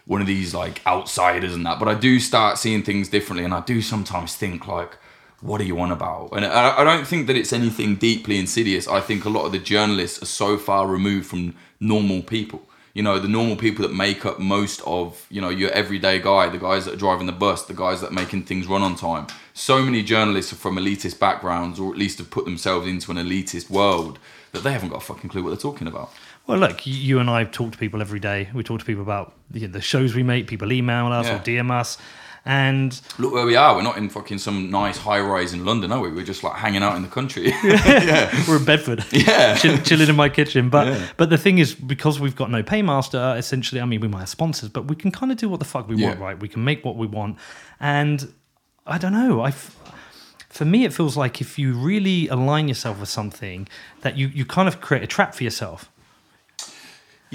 one 0.05 0.19
of 0.19 0.27
these 0.27 0.53
like 0.53 0.85
outsiders 0.85 1.53
and 1.55 1.65
that, 1.65 1.79
but 1.79 1.87
I 1.87 1.93
do 1.93 2.19
start 2.19 2.57
seeing 2.57 2.83
things 2.83 3.07
differently, 3.07 3.45
and 3.45 3.53
I 3.53 3.61
do 3.61 3.81
sometimes 3.81 4.35
think 4.35 4.67
like, 4.67 4.97
what 5.39 5.61
are 5.61 5.65
you 5.65 5.79
on 5.79 5.91
about? 5.91 6.31
And 6.33 6.43
I, 6.45 6.79
I 6.79 6.83
don't 6.83 7.07
think 7.07 7.27
that 7.27 7.37
it's 7.37 7.53
anything 7.53 7.95
deeply 7.95 8.37
insidious. 8.37 8.87
I 8.87 8.99
think 8.99 9.23
a 9.23 9.29
lot 9.29 9.45
of 9.45 9.53
the 9.53 9.59
journalists 9.59 10.21
are 10.21 10.25
so 10.25 10.57
far 10.57 10.87
removed 10.87 11.27
from 11.27 11.55
normal 11.79 12.21
people. 12.21 12.63
You 12.93 13.01
know, 13.01 13.17
the 13.17 13.27
normal 13.27 13.55
people 13.55 13.81
that 13.87 13.93
make 13.93 14.23
up 14.23 14.37
most 14.39 14.81
of, 14.85 15.25
you 15.31 15.41
know, 15.41 15.49
your 15.49 15.71
everyday 15.71 16.19
guy, 16.19 16.47
the 16.49 16.59
guys 16.59 16.85
that 16.85 16.93
are 16.93 16.97
driving 16.97 17.25
the 17.25 17.31
bus, 17.31 17.63
the 17.65 17.73
guys 17.73 18.01
that 18.01 18.11
are 18.11 18.13
making 18.13 18.43
things 18.43 18.67
run 18.67 18.83
on 18.83 18.95
time. 18.95 19.25
So 19.55 19.81
many 19.81 20.03
journalists 20.03 20.53
are 20.53 20.57
from 20.57 20.75
elitist 20.75 21.17
backgrounds, 21.19 21.79
or 21.79 21.91
at 21.91 21.97
least 21.97 22.19
have 22.19 22.29
put 22.29 22.45
themselves 22.45 22.85
into 22.87 23.09
an 23.11 23.17
elitist 23.17 23.69
world 23.71 24.19
that 24.51 24.61
they 24.63 24.71
haven't 24.71 24.89
got 24.89 24.97
a 24.97 25.05
fucking 25.05 25.31
clue 25.31 25.41
what 25.41 25.49
they're 25.49 25.57
talking 25.57 25.87
about. 25.87 26.11
Well, 26.45 26.59
look, 26.59 26.85
you 26.85 27.17
and 27.19 27.29
I 27.31 27.45
talk 27.45 27.71
to 27.71 27.77
people 27.79 27.99
every 28.01 28.19
day. 28.19 28.49
We 28.53 28.63
talk 28.63 28.79
to 28.81 28.85
people 28.85 29.01
about 29.01 29.33
the, 29.49 29.65
the 29.65 29.81
shows 29.81 30.13
we 30.13 30.21
make. 30.21 30.45
People 30.47 30.71
email 30.71 31.07
us 31.07 31.25
Yeah. 31.25 31.37
or 31.37 31.39
DM 31.39 31.71
us, 31.71 31.97
and 32.45 32.99
Look 33.19 33.33
where 33.33 33.45
we 33.45 33.55
are. 33.55 33.75
We're 33.75 33.83
not 33.83 33.97
in 33.97 34.09
fucking 34.09 34.37
some 34.39 34.69
nice 34.69 34.97
high 34.97 35.19
rise 35.21 35.53
in 35.53 35.63
London, 35.63 35.91
are 35.91 35.99
we? 36.01 36.11
We're 36.11 36.25
just 36.25 36.43
like 36.43 36.55
hanging 36.55 36.83
out 36.83 36.95
in 36.95 37.01
the 37.01 37.07
country. 37.07 37.53
we're 38.47 38.57
in 38.57 38.65
Bedford, 38.65 39.05
Yeah. 39.11 39.55
chill, 39.55 39.77
chilling 39.79 40.09
in 40.09 40.15
my 40.15 40.29
kitchen. 40.29 40.69
But 40.69 40.87
Yeah. 40.87 41.07
but 41.17 41.29
the 41.29 41.37
thing 41.37 41.57
is, 41.59 41.73
because 41.73 42.19
we've 42.19 42.35
got 42.35 42.51
no 42.51 42.61
paymaster, 42.63 43.37
essentially, 43.37 43.79
I 43.79 43.85
mean, 43.85 44.01
we 44.01 44.07
might 44.07 44.19
have 44.19 44.29
sponsors, 44.29 44.69
but 44.69 44.87
we 44.89 44.95
can 44.95 45.11
kind 45.11 45.31
of 45.31 45.37
do 45.37 45.47
what 45.49 45.59
the 45.59 45.65
fuck 45.65 45.87
we 45.87 45.95
want, 45.95 46.19
right? 46.19 46.39
We 46.39 46.49
can 46.49 46.63
make 46.63 46.83
what 46.83 46.97
we 46.97 47.07
want, 47.07 47.37
and 47.79 48.33
I 48.85 48.97
don't 48.97 49.13
know. 49.13 49.41
I 49.41 49.53
for 50.49 50.65
me, 50.65 50.83
it 50.85 50.93
feels 50.93 51.17
like 51.17 51.41
if 51.41 51.57
you 51.57 51.73
really 51.73 52.27
align 52.27 52.67
yourself 52.67 52.99
with 52.99 53.09
something, 53.09 53.67
that 54.01 54.17
you 54.17 54.27
you 54.27 54.45
kind 54.45 54.67
of 54.67 54.81
create 54.81 55.01
a 55.03 55.07
trap 55.07 55.33
for 55.33 55.43
yourself. 55.43 55.89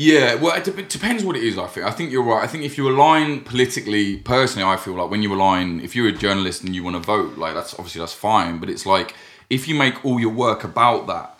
Yeah, 0.00 0.36
well, 0.36 0.54
it, 0.54 0.68
it 0.68 0.88
depends 0.88 1.24
what 1.24 1.34
it 1.34 1.42
is. 1.42 1.58
I 1.58 1.66
think. 1.66 1.84
I 1.84 1.90
think 1.90 2.12
you're 2.12 2.22
right. 2.22 2.44
I 2.44 2.46
think 2.46 2.62
if 2.62 2.78
you 2.78 2.88
align 2.88 3.40
politically, 3.40 4.18
personally, 4.18 4.64
I 4.64 4.76
feel 4.76 4.94
like 4.94 5.10
when 5.10 5.24
you 5.24 5.34
align, 5.34 5.80
if 5.80 5.96
you're 5.96 6.06
a 6.06 6.12
journalist 6.12 6.62
and 6.62 6.72
you 6.72 6.84
want 6.84 6.94
to 6.94 7.02
vote, 7.02 7.36
like 7.36 7.54
that's 7.54 7.74
obviously 7.74 7.98
that's 7.98 8.12
fine. 8.12 8.60
But 8.60 8.70
it's 8.70 8.86
like 8.86 9.16
if 9.50 9.66
you 9.66 9.74
make 9.74 10.04
all 10.04 10.20
your 10.20 10.30
work 10.32 10.62
about 10.62 11.08
that, 11.08 11.36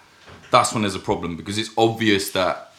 that's 0.50 0.72
when 0.72 0.82
there's 0.82 0.96
a 0.96 0.98
problem 0.98 1.36
because 1.36 1.56
it's 1.56 1.70
obvious 1.78 2.32
that 2.32 2.72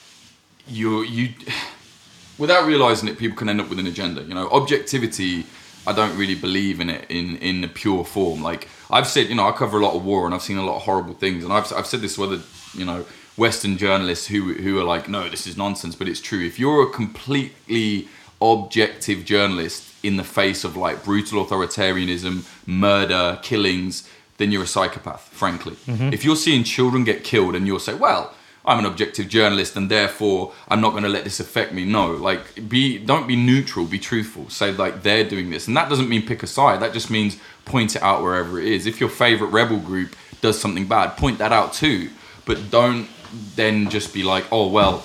you 0.67 1.01
you, 1.03 1.29
without 2.37 2.67
realizing 2.67 3.07
it, 3.07 3.17
people 3.17 3.37
can 3.37 3.47
end 3.47 3.61
up 3.61 3.69
with 3.69 3.79
an 3.79 3.87
agenda. 3.87 4.21
You 4.23 4.33
know, 4.33 4.49
objectivity. 4.49 5.45
I 5.87 5.93
don't 5.93 6.17
really 6.17 6.35
believe 6.35 6.81
in 6.81 6.89
it 6.89 7.05
in 7.09 7.37
in 7.37 7.61
the 7.61 7.69
pure 7.69 8.03
form. 8.03 8.43
Like 8.43 8.67
I've 8.91 9.07
said, 9.07 9.29
you 9.29 9.35
know, 9.35 9.47
I 9.47 9.53
cover 9.53 9.79
a 9.79 9.81
lot 9.81 9.95
of 9.95 10.03
war 10.03 10.25
and 10.25 10.35
I've 10.35 10.41
seen 10.41 10.57
a 10.57 10.65
lot 10.65 10.75
of 10.75 10.81
horrible 10.81 11.13
things, 11.13 11.45
and 11.45 11.53
I've 11.53 11.71
I've 11.71 11.87
said 11.87 12.01
this 12.01 12.17
whether 12.17 12.41
you 12.73 12.83
know, 12.83 13.05
Western 13.39 13.77
journalists 13.77 14.27
who 14.27 14.53
who 14.53 14.79
are 14.79 14.83
like, 14.83 15.09
no, 15.09 15.29
this 15.29 15.47
is 15.47 15.57
nonsense, 15.57 15.95
but 15.95 16.07
it's 16.07 16.21
true. 16.21 16.45
If 16.45 16.59
you're 16.59 16.83
a 16.83 16.91
completely 16.91 18.07
objective 18.41 19.25
journalist 19.25 19.93
in 20.03 20.17
the 20.17 20.23
face 20.23 20.63
of 20.63 20.77
like 20.77 21.03
brutal 21.03 21.45
authoritarianism, 21.45 22.45
murder, 22.67 23.39
killings, 23.41 24.09
then 24.37 24.51
you're 24.51 24.63
a 24.63 24.67
psychopath, 24.67 25.23
frankly. 25.31 25.73
Mm-hmm. 25.73 26.13
If 26.13 26.23
you're 26.23 26.35
seeing 26.35 26.63
children 26.63 27.03
get 27.03 27.23
killed 27.23 27.55
and 27.55 27.67
you'll 27.67 27.79
say, 27.79 27.93
well, 27.93 28.33
I'm 28.65 28.79
an 28.79 28.85
objective 28.85 29.27
journalist 29.27 29.75
and 29.75 29.89
therefore 29.89 30.53
I'm 30.67 30.81
not 30.81 30.91
going 30.91 31.03
to 31.03 31.09
let 31.09 31.23
this 31.23 31.39
affect 31.39 31.73
me. 31.73 31.85
No, 31.85 32.11
like 32.11 32.69
be 32.69 32.97
don't 32.97 33.27
be 33.27 33.35
neutral, 33.35 33.85
be 33.85 33.99
truthful. 33.99 34.49
Say 34.49 34.71
like 34.71 35.03
they're 35.03 35.27
doing 35.27 35.49
this. 35.49 35.67
And 35.67 35.75
that 35.75 35.89
doesn't 35.89 36.09
mean 36.09 36.25
pick 36.25 36.43
a 36.43 36.47
side. 36.47 36.79
That 36.81 36.93
just 36.93 37.09
means 37.09 37.37
point 37.65 37.95
it 37.95 38.01
out 38.01 38.21
wherever 38.21 38.59
it 38.59 38.67
is. 38.67 38.85
If 38.85 38.99
your 38.99 39.09
favorite 39.09 39.47
rebel 39.47 39.79
group 39.79 40.15
does 40.41 40.59
something 40.59 40.87
bad, 40.87 41.17
point 41.17 41.37
that 41.39 41.51
out 41.51 41.73
too. 41.73 42.09
But 42.45 42.69
don't 42.69 43.07
then 43.55 43.89
just 43.89 44.13
be 44.13 44.23
like, 44.23 44.45
"Oh, 44.51 44.67
well, 44.67 45.03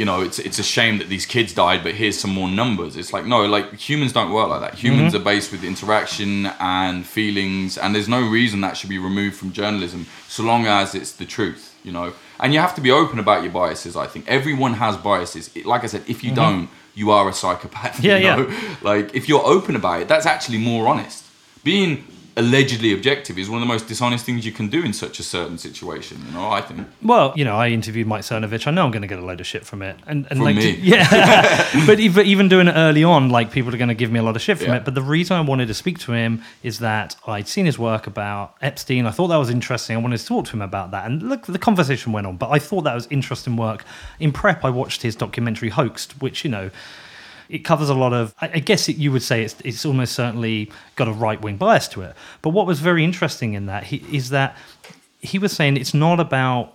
you 0.00 0.06
know, 0.06 0.22
it's 0.22 0.38
it's 0.38 0.58
a 0.58 0.62
shame 0.62 0.96
that 0.98 1.10
these 1.10 1.26
kids 1.26 1.52
died, 1.52 1.82
but 1.82 1.94
here's 1.94 2.18
some 2.18 2.30
more 2.32 2.48
numbers. 2.48 2.96
It's 2.96 3.12
like 3.12 3.26
no, 3.26 3.44
like 3.44 3.74
humans 3.74 4.14
don't 4.14 4.32
work 4.32 4.48
like 4.48 4.62
that. 4.62 4.72
Mm-hmm. 4.72 4.86
Humans 4.86 5.14
are 5.14 5.18
based 5.18 5.52
with 5.52 5.62
interaction 5.62 6.46
and 6.58 7.06
feelings, 7.06 7.76
and 7.76 7.94
there's 7.94 8.08
no 8.08 8.22
reason 8.26 8.62
that 8.62 8.78
should 8.78 8.88
be 8.88 8.98
removed 8.98 9.36
from 9.36 9.52
journalism, 9.52 10.06
so 10.26 10.42
long 10.42 10.66
as 10.66 10.94
it's 10.94 11.12
the 11.12 11.26
truth, 11.26 11.76
you 11.84 11.92
know. 11.92 12.14
And 12.38 12.54
you 12.54 12.60
have 12.60 12.74
to 12.76 12.80
be 12.80 12.90
open 12.90 13.18
about 13.18 13.42
your 13.42 13.52
biases. 13.52 13.94
I 13.94 14.06
think 14.06 14.24
everyone 14.26 14.74
has 14.74 14.96
biases. 14.96 15.50
It- 15.54 15.66
Like 15.66 15.84
I 15.84 15.88
said, 15.88 16.04
if 16.08 16.24
you 16.24 16.30
mm-hmm. 16.32 16.42
don't, 16.42 16.70
you 16.94 17.10
are 17.10 17.28
a 17.28 17.34
psychopath. 17.34 18.02
Yeah, 18.02 18.16
you 18.24 18.48
yeah. 18.48 18.76
Like 18.80 19.14
if 19.14 19.28
you're 19.28 19.44
open 19.44 19.76
about 19.76 20.00
it, 20.00 20.08
that's 20.08 20.24
actually 20.26 20.58
more 20.58 20.88
honest. 20.88 21.24
Being 21.62 22.06
allegedly 22.36 22.92
objective 22.92 23.38
is 23.38 23.48
one 23.50 23.60
of 23.60 23.66
the 23.66 23.72
most 23.72 23.88
dishonest 23.88 24.24
things 24.24 24.46
you 24.46 24.52
can 24.52 24.68
do 24.68 24.82
in 24.82 24.92
such 24.92 25.18
a 25.18 25.22
certain 25.22 25.58
situation. 25.58 26.22
You 26.26 26.32
know, 26.32 26.50
I 26.50 26.60
think. 26.60 26.86
Well, 27.02 27.32
you 27.36 27.44
know, 27.44 27.56
I 27.56 27.68
interviewed 27.68 28.06
Mike 28.06 28.22
Cernovich. 28.22 28.66
I 28.66 28.70
know 28.70 28.84
I'm 28.84 28.90
going 28.90 29.02
to 29.02 29.08
get 29.08 29.18
a 29.18 29.24
load 29.24 29.40
of 29.40 29.46
shit 29.46 29.66
from 29.66 29.82
it, 29.82 29.96
and, 30.06 30.26
and 30.30 30.38
From 30.38 30.44
like, 30.44 30.56
me. 30.56 30.70
yeah. 30.82 31.68
but 31.86 32.00
even, 32.00 32.48
doing 32.48 32.68
it 32.68 32.72
early 32.72 33.04
on, 33.04 33.30
like 33.30 33.50
people 33.50 33.74
are 33.74 33.78
going 33.78 33.88
to 33.88 33.94
give 33.94 34.10
me 34.10 34.18
a 34.18 34.22
lot 34.22 34.36
of 34.36 34.42
shit 34.42 34.58
from 34.58 34.68
Yeah. 34.68 34.76
it. 34.76 34.84
But 34.84 34.94
the 34.94 35.02
reason 35.02 35.36
I 35.36 35.40
wanted 35.40 35.66
to 35.68 35.74
speak 35.74 35.98
to 36.00 36.12
him 36.12 36.42
is 36.62 36.78
that 36.78 37.16
I'd 37.26 37.48
seen 37.48 37.66
his 37.66 37.78
work 37.78 38.06
about 38.06 38.54
Epstein. 38.62 39.06
I 39.06 39.10
thought 39.10 39.28
that 39.28 39.36
was 39.36 39.50
interesting. 39.50 39.96
I 39.96 40.00
wanted 40.00 40.18
to 40.18 40.26
talk 40.26 40.46
to 40.46 40.52
him 40.52 40.62
about 40.62 40.90
that, 40.92 41.06
and 41.06 41.22
look, 41.22 41.46
the 41.46 41.58
conversation 41.58 42.12
went 42.12 42.26
on. 42.26 42.36
But 42.36 42.50
I 42.50 42.58
thought 42.58 42.82
that 42.82 42.94
was 42.94 43.06
interesting 43.10 43.56
work. 43.56 43.84
In 44.18 44.32
prep, 44.32 44.64
I 44.64 44.70
watched 44.70 45.02
his 45.02 45.16
documentary 45.16 45.70
Hoaxed, 45.70 46.20
which 46.20 46.44
you 46.44 46.50
know. 46.50 46.70
It 47.50 47.64
covers 47.64 47.88
a 47.88 47.94
lot 47.94 48.12
of. 48.12 48.34
I 48.40 48.50
I 48.54 48.58
guess 48.60 48.88
it, 48.88 48.96
you 48.96 49.12
would 49.12 49.22
say 49.22 49.42
it's, 49.42 49.56
it's 49.64 49.84
almost 49.84 50.14
certainly 50.14 50.70
got 50.96 51.08
a 51.08 51.12
right 51.12 51.40
wing 51.40 51.56
bias 51.56 51.88
to 51.88 52.02
it. 52.02 52.14
But 52.42 52.50
what 52.50 52.66
was 52.66 52.80
very 52.80 53.04
interesting 53.04 53.54
in 53.54 53.66
that 53.66 53.84
he, 53.84 54.04
is 54.12 54.30
that 54.30 54.56
he 55.20 55.38
was 55.38 55.52
saying 55.52 55.76
it's 55.76 55.94
not 55.94 56.20
about 56.20 56.74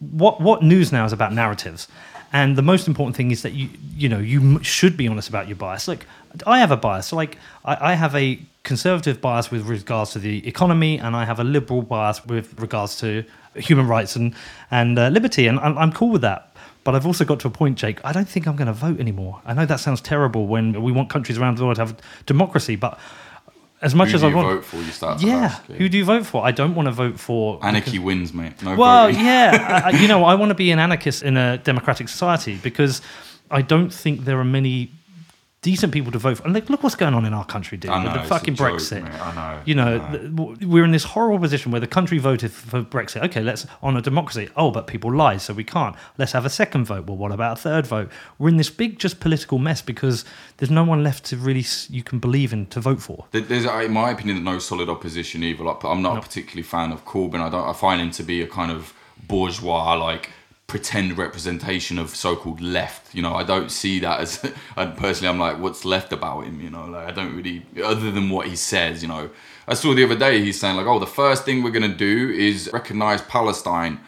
what 0.00 0.40
what 0.40 0.62
news 0.62 0.92
now 0.92 1.04
is 1.04 1.12
about 1.12 1.32
narratives 1.32 1.86
and 2.32 2.56
the 2.56 2.62
most 2.62 2.88
important 2.88 3.16
thing 3.16 3.30
is 3.30 3.42
that 3.42 3.52
you 3.52 3.68
you 3.94 4.08
know 4.08 4.18
you 4.18 4.62
should 4.62 4.96
be 4.96 5.06
honest 5.06 5.28
about 5.28 5.46
your 5.46 5.56
bias 5.56 5.86
like 5.86 6.06
i 6.46 6.58
have 6.58 6.70
a 6.70 6.76
bias 6.76 7.12
like 7.12 7.36
I, 7.64 7.92
I 7.92 7.94
have 7.94 8.14
a 8.14 8.40
conservative 8.62 9.20
bias 9.20 9.50
with 9.50 9.66
regards 9.66 10.12
to 10.12 10.18
the 10.18 10.46
economy 10.48 10.98
and 10.98 11.14
i 11.14 11.24
have 11.24 11.38
a 11.38 11.44
liberal 11.44 11.82
bias 11.82 12.24
with 12.24 12.58
regards 12.58 12.96
to 13.00 13.24
human 13.54 13.86
rights 13.86 14.16
and 14.16 14.34
and 14.70 14.98
uh, 14.98 15.08
liberty 15.08 15.46
and 15.46 15.58
I'm, 15.60 15.76
I'm 15.76 15.92
cool 15.92 16.10
with 16.10 16.22
that 16.22 16.49
but 16.84 16.94
I've 16.94 17.06
also 17.06 17.24
got 17.24 17.40
to 17.40 17.48
a 17.48 17.50
point, 17.50 17.78
Jake. 17.78 18.00
I 18.04 18.12
don't 18.12 18.28
think 18.28 18.46
I'm 18.46 18.56
going 18.56 18.66
to 18.66 18.72
vote 18.72 19.00
anymore. 19.00 19.40
I 19.44 19.54
know 19.54 19.66
that 19.66 19.80
sounds 19.80 20.00
terrible 20.00 20.46
when 20.46 20.82
we 20.82 20.92
want 20.92 21.10
countries 21.10 21.38
around 21.38 21.58
the 21.58 21.64
world 21.64 21.76
to 21.76 21.82
have 21.84 21.96
democracy, 22.26 22.76
but 22.76 22.98
as 23.82 23.94
much 23.94 24.08
Who 24.10 24.14
as 24.16 24.20
do 24.20 24.26
I 24.26 24.30
you 24.30 24.36
want, 24.36 24.48
vote 24.48 24.64
for? 24.64 24.76
You 24.76 24.90
start. 24.92 25.20
To 25.20 25.26
yeah, 25.26 25.34
ask, 25.36 25.64
who 25.66 25.88
do 25.88 25.96
you 25.98 26.04
vote 26.04 26.26
for? 26.26 26.44
I 26.44 26.50
don't 26.50 26.74
want 26.74 26.86
to 26.86 26.92
vote 26.92 27.18
for 27.18 27.58
Anarchy 27.64 27.98
wins, 27.98 28.32
mate. 28.34 28.62
No 28.62 28.76
well, 28.76 29.06
voting. 29.08 29.24
yeah, 29.24 29.82
I- 29.86 29.90
you 30.02 30.08
know, 30.08 30.24
I 30.24 30.34
want 30.34 30.50
to 30.50 30.54
be 30.54 30.70
an 30.70 30.78
anarchist 30.78 31.22
in 31.22 31.36
a 31.36 31.58
democratic 31.58 32.08
society 32.08 32.56
because 32.62 33.00
I 33.50 33.62
don't 33.62 33.92
think 33.92 34.24
there 34.24 34.38
are 34.38 34.44
many 34.44 34.92
decent 35.62 35.92
people 35.92 36.10
to 36.10 36.18
vote 36.18 36.38
for. 36.38 36.44
And 36.44 36.54
look, 36.54 36.70
look 36.70 36.82
what's 36.82 36.94
going 36.94 37.12
on 37.12 37.26
in 37.26 37.34
our 37.34 37.44
country, 37.44 37.76
dude, 37.76 37.90
know, 37.90 38.12
the 38.14 38.22
fucking 38.24 38.54
joke, 38.54 38.76
Brexit. 38.78 39.02
mate, 39.02 39.12
I 39.20 39.34
know, 39.34 39.62
You 39.66 39.74
know, 39.74 40.00
I 40.00 40.12
know. 40.16 40.54
th- 40.54 40.66
we're 40.66 40.84
in 40.84 40.90
this 40.92 41.04
horrible 41.04 41.38
position 41.38 41.70
where 41.70 41.80
the 41.82 41.86
country 41.86 42.16
voted 42.16 42.50
for 42.50 42.82
Brexit. 42.82 43.22
Okay, 43.24 43.42
let's 43.42 43.66
honour 43.82 44.00
democracy. 44.00 44.48
Oh, 44.56 44.70
but 44.70 44.86
people 44.86 45.14
lie, 45.14 45.36
so 45.36 45.52
we 45.52 45.64
can't. 45.64 45.94
Let's 46.16 46.32
have 46.32 46.46
a 46.46 46.50
second 46.50 46.86
vote. 46.86 47.06
Well, 47.06 47.18
what 47.18 47.30
about 47.30 47.58
a 47.58 47.60
third 47.60 47.86
vote? 47.86 48.10
We're 48.38 48.48
in 48.48 48.56
this 48.56 48.70
big, 48.70 48.98
just 48.98 49.20
political 49.20 49.58
mess 49.58 49.82
because 49.82 50.24
there's 50.56 50.70
no 50.70 50.82
one 50.84 51.04
left 51.04 51.24
to 51.26 51.36
really 51.36 51.64
you 51.90 52.02
can 52.02 52.18
believe 52.20 52.52
in 52.54 52.64
to 52.66 52.80
vote 52.80 53.02
for. 53.02 53.26
There's, 53.32 53.66
uh, 53.66 53.74
in 53.84 53.92
my 53.92 54.10
opinion, 54.10 54.42
no 54.42 54.58
solid 54.60 54.88
opposition 54.88 55.42
either. 55.42 55.62
Like, 55.64 55.84
I'm 55.84 56.00
not 56.00 56.16
a 56.16 56.20
particularly 56.22 56.62
fan 56.62 56.90
of 56.90 57.04
Corbyn. 57.04 57.40
I 57.40 57.50
don't. 57.50 57.68
I 57.68 57.74
find 57.74 58.00
him 58.00 58.10
to 58.12 58.22
be 58.22 58.40
a 58.40 58.46
kind 58.46 58.72
of 58.72 58.94
bourgeois, 59.28 59.92
like 59.94 60.30
pretend 60.70 61.18
representation 61.18 61.98
of 61.98 62.10
so-called 62.10 62.60
left. 62.60 63.12
You 63.12 63.22
know, 63.22 63.34
I 63.34 63.42
don't 63.42 63.72
see 63.72 63.98
that 63.98 64.20
as. 64.20 64.52
I 64.76 64.86
personally, 64.86 65.28
I'm 65.28 65.40
like, 65.40 65.58
what's 65.58 65.84
left 65.84 66.12
about 66.12 66.42
him? 66.42 66.60
You 66.60 66.70
know, 66.70 66.86
like 66.86 67.08
I 67.08 67.10
don't 67.10 67.36
really, 67.36 67.66
other 67.84 68.12
than 68.12 68.30
what 68.30 68.46
he 68.46 68.54
says. 68.54 69.02
You 69.02 69.08
know, 69.08 69.30
I 69.66 69.74
saw 69.74 69.94
the 69.94 70.04
other 70.04 70.16
day 70.16 70.40
he's 70.40 70.60
saying 70.60 70.76
like, 70.76 70.86
oh, 70.86 71.00
the 71.00 71.08
first 71.08 71.44
thing 71.44 71.64
we're 71.64 71.72
gonna 71.72 71.88
do 71.88 72.30
is 72.30 72.70
recognize 72.72 73.20
Palestine 73.22 73.98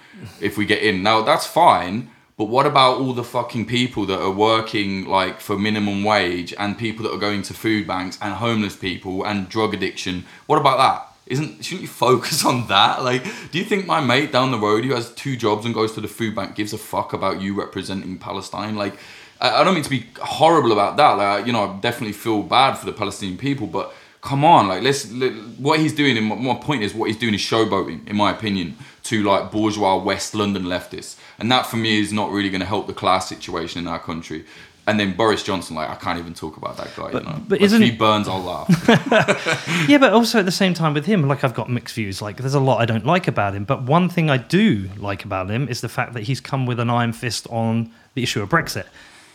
if 0.41 0.57
we 0.57 0.65
get 0.65 0.85
in. 0.85 1.03
Now 1.03 1.23
that's 1.23 1.47
fine. 1.47 2.11
But 2.37 2.45
what 2.45 2.65
about 2.65 2.99
all 2.99 3.13
the 3.13 3.25
fucking 3.25 3.67
people 3.67 4.07
that 4.07 4.21
are 4.21 4.31
working 4.31 5.05
like 5.05 5.41
for 5.41 5.59
minimum 5.59 6.05
wage 6.05 6.55
and 6.59 6.79
people 6.79 7.03
that 7.05 7.13
are 7.13 7.19
going 7.19 7.43
to 7.43 7.55
food 7.55 7.89
banks 7.89 8.19
and 8.23 8.35
homeless 8.35 8.77
people 8.77 9.25
and 9.25 9.49
drug 9.49 9.75
addiction? 9.75 10.25
What 10.47 10.61
about 10.61 10.79
that? 10.79 11.12
Isn't 11.33 11.65
shouldn't 11.65 11.83
you 11.83 11.89
focus 11.89 12.45
on 12.45 12.69
that? 12.69 13.03
Like, 13.03 13.25
do 13.51 13.59
you 13.59 13.65
think 13.65 13.87
my 13.87 14.01
mate 14.01 14.33
down 14.33 14.51
the 14.51 14.59
road 14.59 14.85
who 14.85 14.95
has 14.95 15.11
two 15.15 15.37
jobs 15.37 15.65
and 15.65 15.75
goes 15.75 15.93
to 15.95 16.01
the 16.01 16.09
food 16.09 16.35
bank 16.35 16.55
gives 16.55 16.73
a 16.75 16.79
fuck 16.79 17.15
about 17.15 17.41
you 17.41 17.55
representing 17.55 18.19
Palestine? 18.19 18.77
Like, 18.77 18.95
I, 19.41 19.61
I 19.61 19.65
don't 19.65 19.75
mean 19.75 19.83
to 19.83 19.91
be 19.91 20.07
horrible 20.21 20.73
about 20.73 20.97
that. 20.99 21.13
Like, 21.13 21.47
you 21.47 21.53
know, 21.53 21.65
I 21.65 21.81
definitely 21.81 22.13
feel 22.13 22.43
bad 22.43 22.75
for 22.75 22.87
the 22.87 22.93
Palestinian 22.93 23.39
people, 23.39 23.67
but 23.67 23.95
come 24.21 24.45
on, 24.45 24.69
like, 24.69 24.83
let's 24.83 25.11
let, 25.11 25.33
what 25.59 25.81
he's 25.81 25.95
doing. 25.95 26.17
And 26.17 26.27
my, 26.27 26.55
point 26.55 26.83
is, 26.83 26.95
what 26.95 27.07
he's 27.09 27.19
doing 27.19 27.35
is 27.35 27.41
showboating, 27.41 28.07
in 28.07 28.17
my 28.17 28.31
opinion, 28.31 28.77
to 29.05 29.23
like 29.23 29.51
bourgeois 29.51 29.97
West 29.97 30.35
London 30.35 30.65
leftists, 30.65 31.17
and 31.39 31.51
that 31.51 31.67
for 31.67 31.77
me 31.77 32.01
is 32.01 32.13
not 32.13 32.31
really 32.31 32.51
going 32.51 32.61
to 32.61 32.67
help 32.67 32.87
the 32.87 32.95
class 32.95 33.29
situation 33.29 33.81
in 33.81 33.89
our 33.89 33.99
country. 33.99 34.45
And 34.87 34.99
then 34.99 35.13
Boris 35.17 35.45
Johnson, 35.45 35.77
like, 35.77 35.89
I 35.89 35.95
can't 35.95 36.19
even 36.19 36.35
talk 36.35 36.57
about 36.57 36.77
that 36.79 36.91
guy. 36.97 37.13
you 37.13 37.21
know, 37.21 37.41
but 37.47 37.61
Like, 37.61 37.61
isn't 37.61 37.83
if 37.83 37.91
he 37.93 37.97
burns, 37.97 38.27
I'll 38.27 38.43
laugh. 38.43 38.69
Yeah, 39.89 39.99
but 39.99 40.13
also 40.13 40.41
at 40.41 40.45
the 40.45 40.51
same 40.53 40.75
time 40.75 40.93
with 40.95 41.07
him, 41.07 41.29
like 41.29 41.45
I've 41.45 41.55
got 41.55 41.71
mixed 41.71 41.95
views. 41.95 42.21
Like 42.21 42.37
there's 42.39 42.55
a 42.55 42.61
lot 42.61 42.81
I 42.81 42.85
don't 42.85 43.07
like 43.07 43.29
about 43.29 43.55
him, 43.55 43.65
but 43.65 43.83
one 43.85 44.09
thing 44.09 44.29
I 44.31 44.39
do 44.39 44.89
like 44.97 45.25
about 45.25 45.51
him 45.51 45.69
is 45.69 45.81
the 45.83 45.89
fact 45.89 46.15
that 46.15 46.25
he's 46.25 46.41
come 46.41 46.67
with 46.67 46.81
an 46.81 46.91
iron 46.91 47.13
fist 47.13 47.47
on 47.51 47.93
the 48.15 48.23
issue 48.23 48.43
of 48.43 48.49
Brexit. 48.49 48.87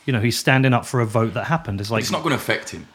You 0.05 0.13
know, 0.13 0.19
he's 0.19 0.37
standing 0.37 0.73
up 0.73 0.85
for 0.85 0.99
a 1.01 1.05
vote 1.05 1.33
that 1.33 1.45
happened. 1.45 1.79
It's 1.81 1.91
like 1.91 2.01
it's 2.01 2.11
not 2.11 2.23
going 2.23 2.35
to 2.35 2.41
affect 2.41 2.69
him. 2.69 2.87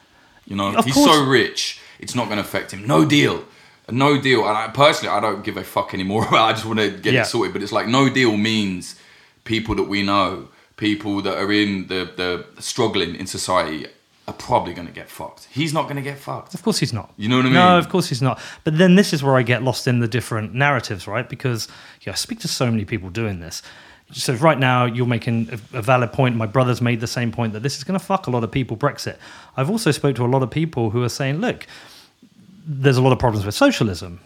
You 0.46 0.56
know, 0.56 0.72
he's 0.82 0.94
course. 0.94 1.10
so 1.10 1.24
rich, 1.24 1.80
it's 2.00 2.14
not 2.14 2.24
going 2.26 2.36
to 2.38 2.42
affect 2.44 2.72
him. 2.72 2.86
No 2.86 3.04
deal. 3.06 3.44
No 3.90 4.20
deal. 4.20 4.40
And 4.46 4.56
I, 4.56 4.68
personally, 4.68 5.14
I 5.14 5.20
don't 5.20 5.42
give 5.44 5.56
a 5.56 5.64
fuck 5.64 5.94
anymore. 5.94 6.26
I 6.34 6.52
just 6.52 6.64
want 6.66 6.80
to 6.80 6.90
get 6.90 7.14
Yeah. 7.14 7.22
it 7.22 7.26
sorted. 7.26 7.52
But 7.52 7.62
it's 7.62 7.72
like 7.72 7.86
no 7.86 8.08
deal 8.10 8.36
means 8.36 8.96
people 9.44 9.74
that 9.76 9.84
we 9.84 10.02
know, 10.02 10.48
people 10.82 11.22
that 11.22 11.38
are 11.38 11.52
in 11.52 11.86
the, 11.86 12.10
the 12.16 12.44
struggling 12.60 13.14
in 13.14 13.24
society 13.24 13.86
are 14.26 14.34
probably 14.34 14.74
going 14.74 14.88
to 14.88 14.92
get 14.92 15.08
fucked. 15.08 15.46
He's 15.48 15.72
not 15.72 15.84
going 15.84 15.94
to 15.94 16.02
get 16.02 16.18
fucked. 16.18 16.54
Of 16.54 16.62
course 16.64 16.78
he's 16.78 16.92
not. 16.92 17.12
You 17.16 17.28
know 17.28 17.36
what 17.36 17.46
I 17.46 17.50
mean? 17.50 17.54
No, 17.54 17.78
of 17.78 17.88
course 17.88 18.08
he's 18.08 18.20
not. 18.20 18.40
But 18.64 18.78
then 18.78 18.96
this 18.96 19.12
is 19.12 19.22
where 19.22 19.36
I 19.36 19.42
get 19.42 19.62
lost 19.62 19.86
in 19.86 20.00
the 20.00 20.08
different 20.08 20.54
narratives, 20.54 21.06
right? 21.06 21.28
Because 21.28 21.68
yeah, 22.00 22.14
I 22.14 22.16
speak 22.16 22.40
to 22.40 22.48
so 22.48 22.68
many 22.68 22.84
people 22.84 23.10
doing 23.10 23.38
this. 23.38 23.62
So 24.10 24.34
right 24.34 24.58
now 24.58 24.84
you're 24.84 25.06
making 25.06 25.50
a, 25.52 25.78
a 25.78 25.82
valid 25.82 26.12
point. 26.12 26.34
My 26.34 26.46
brother's 26.46 26.82
made 26.82 26.98
the 27.00 27.06
same 27.06 27.30
point 27.30 27.52
that 27.52 27.62
this 27.62 27.76
is 27.78 27.84
going 27.84 27.98
to 27.98 28.04
fuck 28.04 28.26
a 28.26 28.30
lot 28.30 28.42
of 28.42 28.50
people. 28.50 28.76
Brexit. 28.76 29.18
I've 29.56 29.70
also 29.70 29.92
spoke 29.92 30.16
to 30.16 30.24
a 30.24 30.32
lot 30.34 30.42
of 30.42 30.50
people 30.50 30.90
who 30.90 31.04
are 31.04 31.08
saying, 31.08 31.40
look, 31.40 31.64
there's 32.64 32.96
a 32.96 33.02
lot 33.02 33.12
of 33.12 33.18
problems 33.18 33.44
with 33.44 33.54
socialism. 33.54 34.20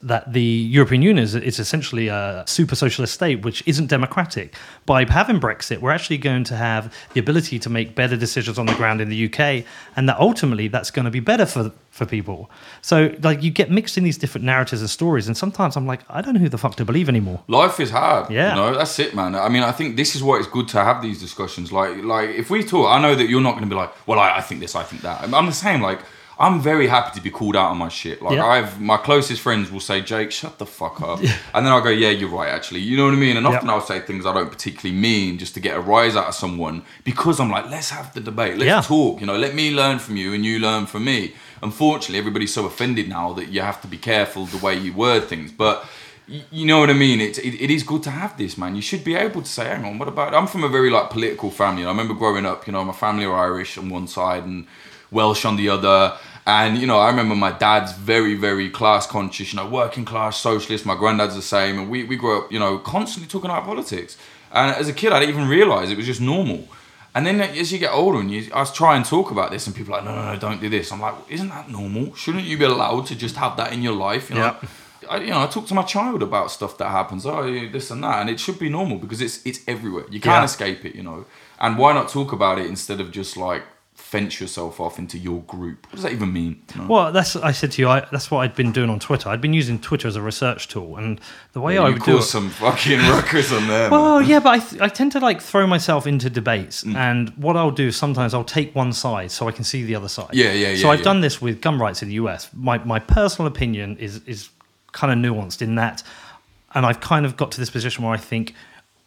That 0.00 0.32
the 0.32 0.42
European 0.42 1.02
Union 1.02 1.22
is 1.22 1.34
it's 1.34 1.58
essentially 1.58 2.08
a 2.08 2.44
super 2.46 2.74
socialist 2.74 3.14
state 3.14 3.44
which 3.44 3.62
isn't 3.66 3.86
democratic. 3.86 4.54
By 4.86 5.04
having 5.04 5.38
Brexit, 5.40 5.78
we're 5.78 5.92
actually 5.92 6.18
going 6.18 6.44
to 6.44 6.56
have 6.56 6.92
the 7.14 7.20
ability 7.20 7.58
to 7.60 7.70
make 7.70 7.94
better 7.94 8.16
decisions 8.16 8.58
on 8.58 8.66
the 8.66 8.74
ground 8.74 9.00
in 9.00 9.08
the 9.08 9.26
UK, 9.26 9.64
and 9.94 10.08
that 10.08 10.18
ultimately 10.18 10.68
that's 10.68 10.90
going 10.90 11.04
to 11.04 11.10
be 11.10 11.20
better 11.20 11.46
for 11.46 11.72
for 11.90 12.06
people. 12.06 12.50
So 12.80 13.14
like 13.22 13.42
you 13.42 13.50
get 13.50 13.70
mixed 13.70 13.98
in 13.98 14.04
these 14.04 14.18
different 14.18 14.44
narratives 14.44 14.80
and 14.80 14.90
stories, 14.90 15.26
and 15.26 15.36
sometimes 15.36 15.76
I'm 15.76 15.86
like, 15.86 16.00
I 16.08 16.22
don't 16.22 16.34
know 16.34 16.40
who 16.40 16.48
the 16.48 16.58
fuck 16.58 16.74
to 16.76 16.84
believe 16.84 17.08
anymore. 17.08 17.42
Life 17.48 17.78
is 17.78 17.90
hard. 17.90 18.30
Yeah. 18.30 18.50
You 18.50 18.56
know, 18.56 18.78
that's 18.78 18.98
it, 18.98 19.14
man. 19.14 19.34
I 19.34 19.48
mean, 19.48 19.62
I 19.62 19.72
think 19.72 19.96
this 19.96 20.16
is 20.16 20.22
why 20.22 20.38
it's 20.38 20.48
good 20.48 20.68
to 20.68 20.82
have 20.82 21.02
these 21.02 21.20
discussions. 21.20 21.70
Like, 21.70 22.02
like 22.02 22.30
if 22.30 22.50
we 22.50 22.64
talk, 22.64 22.90
I 22.90 23.00
know 23.00 23.14
that 23.14 23.28
you're 23.28 23.42
not 23.42 23.52
going 23.52 23.64
to 23.64 23.70
be 23.70 23.76
like, 23.76 23.92
well, 24.06 24.18
I, 24.18 24.38
I 24.38 24.40
think 24.40 24.60
this, 24.60 24.74
I 24.74 24.82
think 24.82 25.02
that. 25.02 25.22
I'm 25.22 25.46
the 25.46 25.52
same. 25.52 25.82
Like, 25.82 26.00
I'm 26.42 26.60
very 26.60 26.88
happy 26.88 27.14
to 27.14 27.22
be 27.22 27.30
called 27.30 27.56
out 27.56 27.70
on 27.70 27.78
my 27.78 27.88
shit. 27.88 28.20
Like 28.20 28.34
Yeah. 28.34 28.44
I've 28.54 28.80
my 28.80 28.96
closest 28.96 29.40
friends 29.40 29.70
will 29.70 29.80
say, 29.90 30.00
Jake, 30.02 30.30
shut 30.32 30.58
the 30.58 30.66
fuck 30.66 31.00
up. 31.00 31.20
and 31.54 31.64
then 31.64 31.72
I'll 31.72 31.80
go, 31.80 31.88
Yeah, 32.04 32.10
you're 32.10 32.28
right, 32.40 32.48
actually. 32.50 32.80
You 32.80 32.96
know 32.96 33.04
what 33.04 33.14
I 33.14 33.16
mean? 33.26 33.36
And 33.36 33.46
often 33.46 33.68
Yeah. 33.68 33.74
I'll 33.74 33.80
say 33.92 34.00
things 34.00 34.26
I 34.26 34.32
don't 34.34 34.50
particularly 34.50 34.98
mean 35.08 35.38
just 35.38 35.54
to 35.54 35.60
get 35.60 35.76
a 35.76 35.80
rise 35.80 36.16
out 36.16 36.26
of 36.26 36.34
someone 36.34 36.82
because 37.04 37.38
I'm 37.40 37.50
like, 37.56 37.70
let's 37.70 37.90
have 37.90 38.12
the 38.12 38.20
debate. 38.20 38.58
Let's 38.58 38.66
Yeah. 38.66 38.80
talk. 38.82 39.20
You 39.20 39.26
know, 39.26 39.36
let 39.38 39.54
me 39.54 39.70
learn 39.70 39.98
from 40.00 40.16
you 40.16 40.34
and 40.34 40.44
you 40.44 40.58
learn 40.58 40.86
from 40.86 41.04
me. 41.04 41.32
Unfortunately, 41.62 42.18
everybody's 42.18 42.52
so 42.52 42.66
offended 42.66 43.08
now 43.08 43.32
that 43.34 43.48
you 43.48 43.60
have 43.60 43.80
to 43.82 43.88
be 43.88 43.96
careful 43.96 44.46
the 44.46 44.58
way 44.58 44.76
you 44.76 44.92
word 44.92 45.24
things. 45.24 45.52
But 45.52 45.84
you 46.26 46.66
know 46.66 46.80
what 46.80 46.90
I 46.90 46.94
mean? 46.94 47.20
It, 47.20 47.38
it, 47.38 47.54
it 47.64 47.70
is 47.70 47.82
good 47.82 48.02
to 48.04 48.10
have 48.10 48.36
this, 48.36 48.56
man. 48.58 48.74
You 48.74 48.82
should 48.82 49.04
be 49.04 49.14
able 49.14 49.42
to 49.42 49.48
say, 49.48 49.66
hang 49.66 49.84
on, 49.84 49.98
what 49.98 50.08
about... 50.08 50.34
I'm 50.34 50.46
from 50.46 50.64
a 50.64 50.68
very, 50.68 50.90
like, 50.90 51.10
political 51.10 51.50
family. 51.50 51.84
I 51.84 51.88
remember 51.88 52.14
growing 52.14 52.46
up, 52.46 52.66
you 52.66 52.72
know, 52.72 52.84
my 52.84 52.92
family 52.92 53.24
are 53.26 53.36
Irish 53.36 53.76
on 53.78 53.88
one 53.90 54.06
side 54.08 54.44
and 54.44 54.66
Welsh 55.10 55.44
on 55.44 55.56
the 55.56 55.68
other. 55.68 56.16
And, 56.44 56.76
you 56.78 56.86
know, 56.88 56.98
I 56.98 57.08
remember 57.08 57.36
my 57.36 57.52
dad's 57.52 57.92
very, 57.92 58.34
very 58.34 58.68
class 58.68 59.06
conscious, 59.06 59.52
you 59.52 59.56
know, 59.58 59.68
working 59.68 60.04
class, 60.04 60.38
socialist. 60.40 60.84
My 60.84 60.96
granddad's 60.96 61.36
the 61.36 61.42
same. 61.42 61.78
And 61.78 61.88
we, 61.88 62.02
we 62.04 62.16
grew 62.16 62.40
up, 62.42 62.52
you 62.52 62.58
know, 62.58 62.78
constantly 62.78 63.28
talking 63.28 63.48
about 63.50 63.64
politics. 63.64 64.16
And 64.50 64.74
as 64.74 64.88
a 64.88 64.92
kid, 64.92 65.12
I 65.12 65.20
didn't 65.20 65.36
even 65.36 65.48
realise 65.48 65.90
it 65.90 65.96
was 65.96 66.06
just 66.06 66.20
normal. 66.20 66.66
And 67.14 67.26
then 67.26 67.40
as 67.40 67.70
you 67.72 67.78
get 67.78 67.92
older 67.92 68.18
and 68.18 68.30
you, 68.30 68.50
I 68.54 68.64
try 68.64 68.96
and 68.96 69.04
talk 69.04 69.30
about 69.30 69.50
this 69.52 69.66
and 69.66 69.76
people 69.76 69.94
are 69.94 69.98
like, 69.98 70.06
no, 70.06 70.16
no, 70.16 70.32
no, 70.32 70.38
don't 70.38 70.60
do 70.60 70.68
this. 70.68 70.90
I'm 70.90 71.00
like, 71.00 71.14
isn't 71.28 71.48
that 71.50 71.70
normal? 71.70 72.14
Shouldn't 72.14 72.44
you 72.44 72.58
be 72.58 72.64
allowed 72.64 73.06
to 73.06 73.14
just 73.14 73.36
have 73.36 73.56
that 73.58 73.72
in 73.72 73.82
your 73.82 73.94
life? 73.94 74.28
You 74.30 74.36
know, 74.36 74.56
Yeah. 74.62 74.68
I, 75.10 75.16
you 75.18 75.30
know, 75.30 75.42
I 75.42 75.46
talk 75.46 75.66
to 75.66 75.74
my 75.74 75.82
child 75.82 76.22
about 76.22 76.50
stuff 76.50 76.78
that 76.78 76.88
happens. 76.88 77.26
Oh, 77.26 77.42
this 77.68 77.90
and 77.90 78.02
that, 78.04 78.20
and 78.20 78.30
it 78.30 78.38
should 78.40 78.58
be 78.58 78.68
normal 78.68 78.98
because 78.98 79.20
it's 79.20 79.44
it's 79.44 79.58
everywhere. 79.66 80.04
You 80.10 80.20
can't 80.20 80.40
Yeah. 80.42 80.44
escape 80.44 80.84
it. 80.84 80.94
You 80.94 81.02
know, 81.02 81.24
and 81.60 81.76
why 81.76 81.92
not 81.92 82.08
talk 82.08 82.32
about 82.32 82.58
it 82.58 82.66
instead 82.66 83.00
of 83.00 83.10
just 83.10 83.36
like 83.36 83.62
fence 84.12 84.40
yourself 84.42 84.78
off 84.78 84.98
into 84.98 85.16
your 85.16 85.40
group? 85.42 85.86
What 85.86 85.94
does 85.94 86.02
that 86.02 86.12
even 86.12 86.32
mean? 86.32 86.62
Know? 86.76 86.86
Well, 86.86 87.12
that's 87.12 87.34
I 87.36 87.52
said 87.52 87.72
to 87.72 87.82
you. 87.82 87.88
I, 87.88 88.00
that's 88.12 88.30
what 88.30 88.40
I'd 88.40 88.54
been 88.54 88.70
doing 88.70 88.90
on 88.90 88.98
Twitter. 89.00 89.30
I'd 89.30 89.40
been 89.40 89.54
using 89.54 89.78
Twitter 89.78 90.06
as 90.06 90.16
a 90.16 90.20
research 90.22 90.68
tool, 90.68 90.96
and 90.98 91.18
the 91.54 91.60
way 91.62 91.78
I 91.78 91.88
you 91.88 91.94
would 91.94 92.02
do 92.04 92.18
it, 92.18 92.22
some 92.22 92.50
fucking 92.50 92.98
ruckus 93.14 93.50
on 93.52 93.66
there. 93.68 93.88
man. 93.88 93.90
Well, 93.90 94.20
yeah, 94.22 94.40
but 94.40 94.50
I, 94.50 94.58
th- 94.58 94.82
I 94.82 94.88
tend 94.88 95.12
to 95.12 95.20
like 95.20 95.40
throw 95.40 95.66
myself 95.66 96.06
into 96.06 96.28
debates, 96.28 96.84
Mm. 96.84 96.94
and 96.96 97.28
what 97.30 97.56
I'll 97.56 97.70
do 97.84 97.90
sometimes 97.90 98.34
I'll 98.34 98.44
take 98.58 98.74
one 98.74 98.92
side 98.92 99.30
so 99.30 99.48
I 99.48 99.52
can 99.52 99.64
see 99.64 99.82
the 99.82 99.94
other 99.94 100.08
side. 100.08 100.30
Yeah, 100.34 100.52
yeah, 100.52 100.74
So 100.76 100.82
yeah, 100.86 100.92
I've 100.92 100.98
yeah. 101.00 101.04
done 101.10 101.20
this 101.22 101.40
with 101.40 101.60
gun 101.62 101.78
rights 101.78 102.02
in 102.02 102.08
the 102.08 102.14
US. 102.24 102.50
My 102.52 102.76
my 102.84 102.98
personal 102.98 103.46
opinion 103.46 103.96
is 103.96 104.20
is 104.26 104.50
kind 104.92 105.10
of 105.12 105.18
nuanced 105.24 105.62
in 105.62 105.76
that, 105.76 106.02
and 106.74 106.84
I've 106.84 107.00
kind 107.00 107.24
of 107.24 107.36
got 107.38 107.50
to 107.52 107.60
this 107.60 107.70
position 107.70 108.04
where 108.04 108.12
I 108.12 108.18
think 108.18 108.54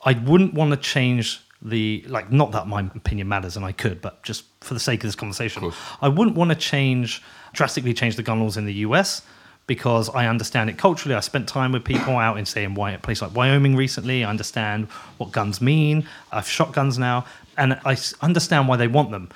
I 0.04 0.14
wouldn't 0.14 0.54
want 0.56 0.72
to 0.72 0.78
change 0.78 1.42
the 1.62 2.06
like 2.08 2.32
not 2.32 2.52
that 2.52 2.68
my 2.68 2.82
opinion 2.82 3.28
matters 3.28 3.56
and 3.56 3.66
I 3.66 3.72
could, 3.72 4.02
but 4.02 4.22
just 4.24 4.46
for 4.62 4.74
the 4.74 4.80
sake 4.80 5.04
of 5.04 5.08
this 5.08 5.16
conversation, 5.16 5.62
course. 5.62 5.78
I 6.02 6.10
wouldn't 6.10 6.36
want 6.36 6.52
to 6.52 6.56
change 6.56 7.22
drastically 7.54 7.94
change 7.94 8.16
the 8.18 8.24
gun 8.24 8.42
laws 8.42 8.58
in 8.58 8.66
the 8.66 8.74
US 8.74 9.22
because 9.68 10.10
I 10.10 10.28
understand 10.28 10.70
it 10.70 10.78
culturally. 10.78 11.16
I 11.16 11.22
spent 11.22 11.48
time 11.48 11.72
with 11.72 11.84
people 11.84 12.18
out 12.18 12.38
in 12.38 12.46
say 12.46 12.64
in 12.64 12.78
a 12.78 13.00
place 13.00 13.22
like 13.22 13.34
Wyoming 13.34 13.76
recently. 13.76 14.24
I 14.24 14.30
understand 14.30 14.88
what 15.18 15.32
guns 15.32 15.60
mean. 15.60 16.08
I've 16.32 16.48
shot 16.48 16.72
guns 16.72 17.00
now, 17.00 17.26
and 17.58 17.80
I 17.86 17.98
understand 18.22 18.68
why 18.68 18.78
they 18.78 18.88
want 18.88 19.12
them. 19.12 19.30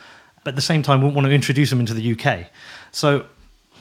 But 0.44 0.52
at 0.52 0.56
the 0.56 0.62
same 0.62 0.84
time, 0.84 1.02
wouldn't 1.02 1.16
want 1.16 1.26
to 1.28 1.34
introduce 1.34 1.70
them 1.70 1.80
into 1.80 1.94
the 1.94 2.14
UK. 2.14 2.48
So, 2.92 3.26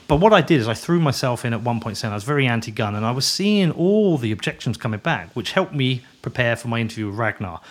but 0.07 0.15
what 0.15 0.33
I 0.33 0.41
did 0.41 0.59
is 0.59 0.67
I 0.67 0.73
threw 0.73 0.99
myself 0.99 1.45
in 1.45 1.53
at 1.53 1.61
one 1.61 1.79
point 1.79 1.97
saying 1.97 2.11
I 2.11 2.15
was 2.15 2.23
very 2.23 2.47
anti-gun, 2.47 2.95
and 2.95 3.05
I 3.05 3.11
was 3.11 3.27
seeing 3.27 3.71
all 3.71 4.17
the 4.17 4.31
objections 4.31 4.75
coming 4.75 4.99
back, 4.99 5.35
which 5.35 5.51
helped 5.51 5.73
me 5.73 6.01
prepare 6.23 6.55
for 6.55 6.67
my 6.67 6.79
interview 6.79 7.07
with 7.07 7.15
Ragnar. 7.15 7.61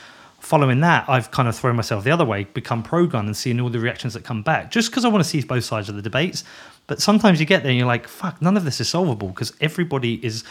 Following 0.41 0.81
that, 0.81 1.09
I've 1.09 1.31
kind 1.31 1.49
of 1.49 1.57
thrown 1.57 1.75
myself 1.75 2.05
the 2.05 2.11
other 2.11 2.25
way, 2.25 2.45
become 2.45 2.83
pro-gun, 2.83 3.27
and 3.27 3.37
seeing 3.37 3.61
all 3.61 3.71
the 3.71 3.81
reactions 3.81 4.15
that 4.15 4.25
come 4.25 4.43
back, 4.43 4.71
just 4.71 4.91
because 4.91 5.05
I 5.05 5.09
want 5.09 5.23
to 5.25 5.29
see 5.29 5.41
both 5.43 5.65
sides 5.65 5.89
of 5.89 5.97
the 5.97 6.03
debates. 6.03 6.45
But 6.87 7.03
sometimes 7.03 7.41
you 7.41 7.47
get 7.47 7.63
there 7.63 7.71
and 7.71 7.79
you're 7.79 7.89
like, 7.89 8.07
"Fuck, 8.07 8.41
none 8.41 8.57
of 8.57 8.65
this 8.65 8.81
is 8.81 8.89
solvable," 8.89 9.29
because 9.29 9.53
everybody 9.61 10.25
is 10.25 10.45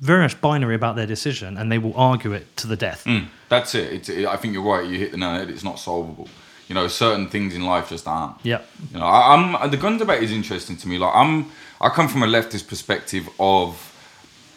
very 0.00 0.22
much 0.22 0.40
binary 0.40 0.74
about 0.74 0.96
their 0.96 1.06
decision, 1.06 1.56
and 1.56 1.70
they 1.70 1.78
will 1.78 1.94
argue 1.94 2.32
it 2.32 2.56
to 2.56 2.66
the 2.66 2.76
death. 2.76 3.04
Mm, 3.04 3.28
that's 3.48 3.74
it. 3.74 3.92
It's, 3.92 4.08
it. 4.08 4.26
I 4.26 4.36
think 4.36 4.54
you're 4.54 4.64
right. 4.64 4.86
You 4.86 4.98
hit 4.98 5.12
the 5.12 5.18
nail 5.18 5.28
on 5.28 5.34
the 5.34 5.40
head. 5.40 5.50
It's 5.50 5.64
not 5.64 5.78
solvable. 5.78 6.28
You 6.68 6.74
know, 6.74 6.88
certain 6.88 7.28
things 7.28 7.54
in 7.54 7.64
life 7.64 7.90
just 7.90 8.08
aren't. 8.08 8.36
Yeah. 8.42 8.62
You 8.92 8.98
know, 8.98 9.06
I, 9.06 9.34
I'm 9.34 9.70
the 9.70 9.76
gun 9.76 9.98
debate 9.98 10.22
is 10.22 10.32
interesting 10.32 10.76
to 10.78 10.88
me. 10.88 10.98
Like, 10.98 11.14
I'm 11.14 11.50
I 11.80 11.90
come 11.90 12.08
from 12.08 12.22
a 12.22 12.26
leftist 12.26 12.66
perspective 12.66 13.28
of 13.38 13.92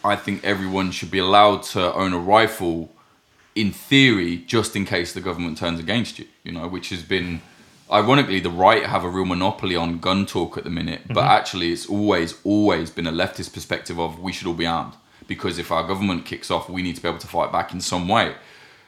I 0.04 0.16
think 0.16 0.44
everyone 0.44 0.90
should 0.90 1.10
be 1.10 1.18
allowed 1.18 1.62
to 1.74 1.92
own 1.94 2.14
a 2.14 2.18
rifle 2.18 2.90
in 3.60 3.72
theory, 3.72 4.38
just 4.46 4.76
in 4.76 4.84
case 4.84 5.12
the 5.12 5.20
government 5.20 5.58
turns 5.58 5.80
against 5.80 6.18
you. 6.18 6.26
You 6.44 6.52
know, 6.52 6.68
which 6.68 6.90
has 6.90 7.02
been 7.02 7.40
ironically 7.90 8.40
the 8.40 8.50
right 8.50 8.84
have 8.84 9.04
a 9.04 9.08
real 9.08 9.24
monopoly 9.24 9.74
on 9.74 9.98
gun 9.98 10.26
talk 10.26 10.58
at 10.58 10.64
the 10.64 10.70
minute, 10.70 11.02
but 11.08 11.22
mm-hmm. 11.22 11.38
actually 11.38 11.72
it's 11.72 11.86
always 11.86 12.34
always 12.44 12.90
been 12.90 13.06
a 13.06 13.12
leftist 13.12 13.52
perspective 13.52 13.98
of 13.98 14.20
we 14.20 14.32
should 14.32 14.46
all 14.46 14.54
be 14.54 14.66
armed 14.66 14.94
because 15.26 15.58
if 15.58 15.70
our 15.70 15.86
government 15.86 16.24
kicks 16.24 16.50
off, 16.50 16.68
we 16.68 16.82
need 16.82 16.96
to 16.96 17.02
be 17.02 17.08
able 17.08 17.18
to 17.18 17.26
fight 17.26 17.52
back 17.52 17.72
in 17.72 17.80
some 17.80 18.08
way. 18.08 18.34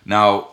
Now, 0.04 0.48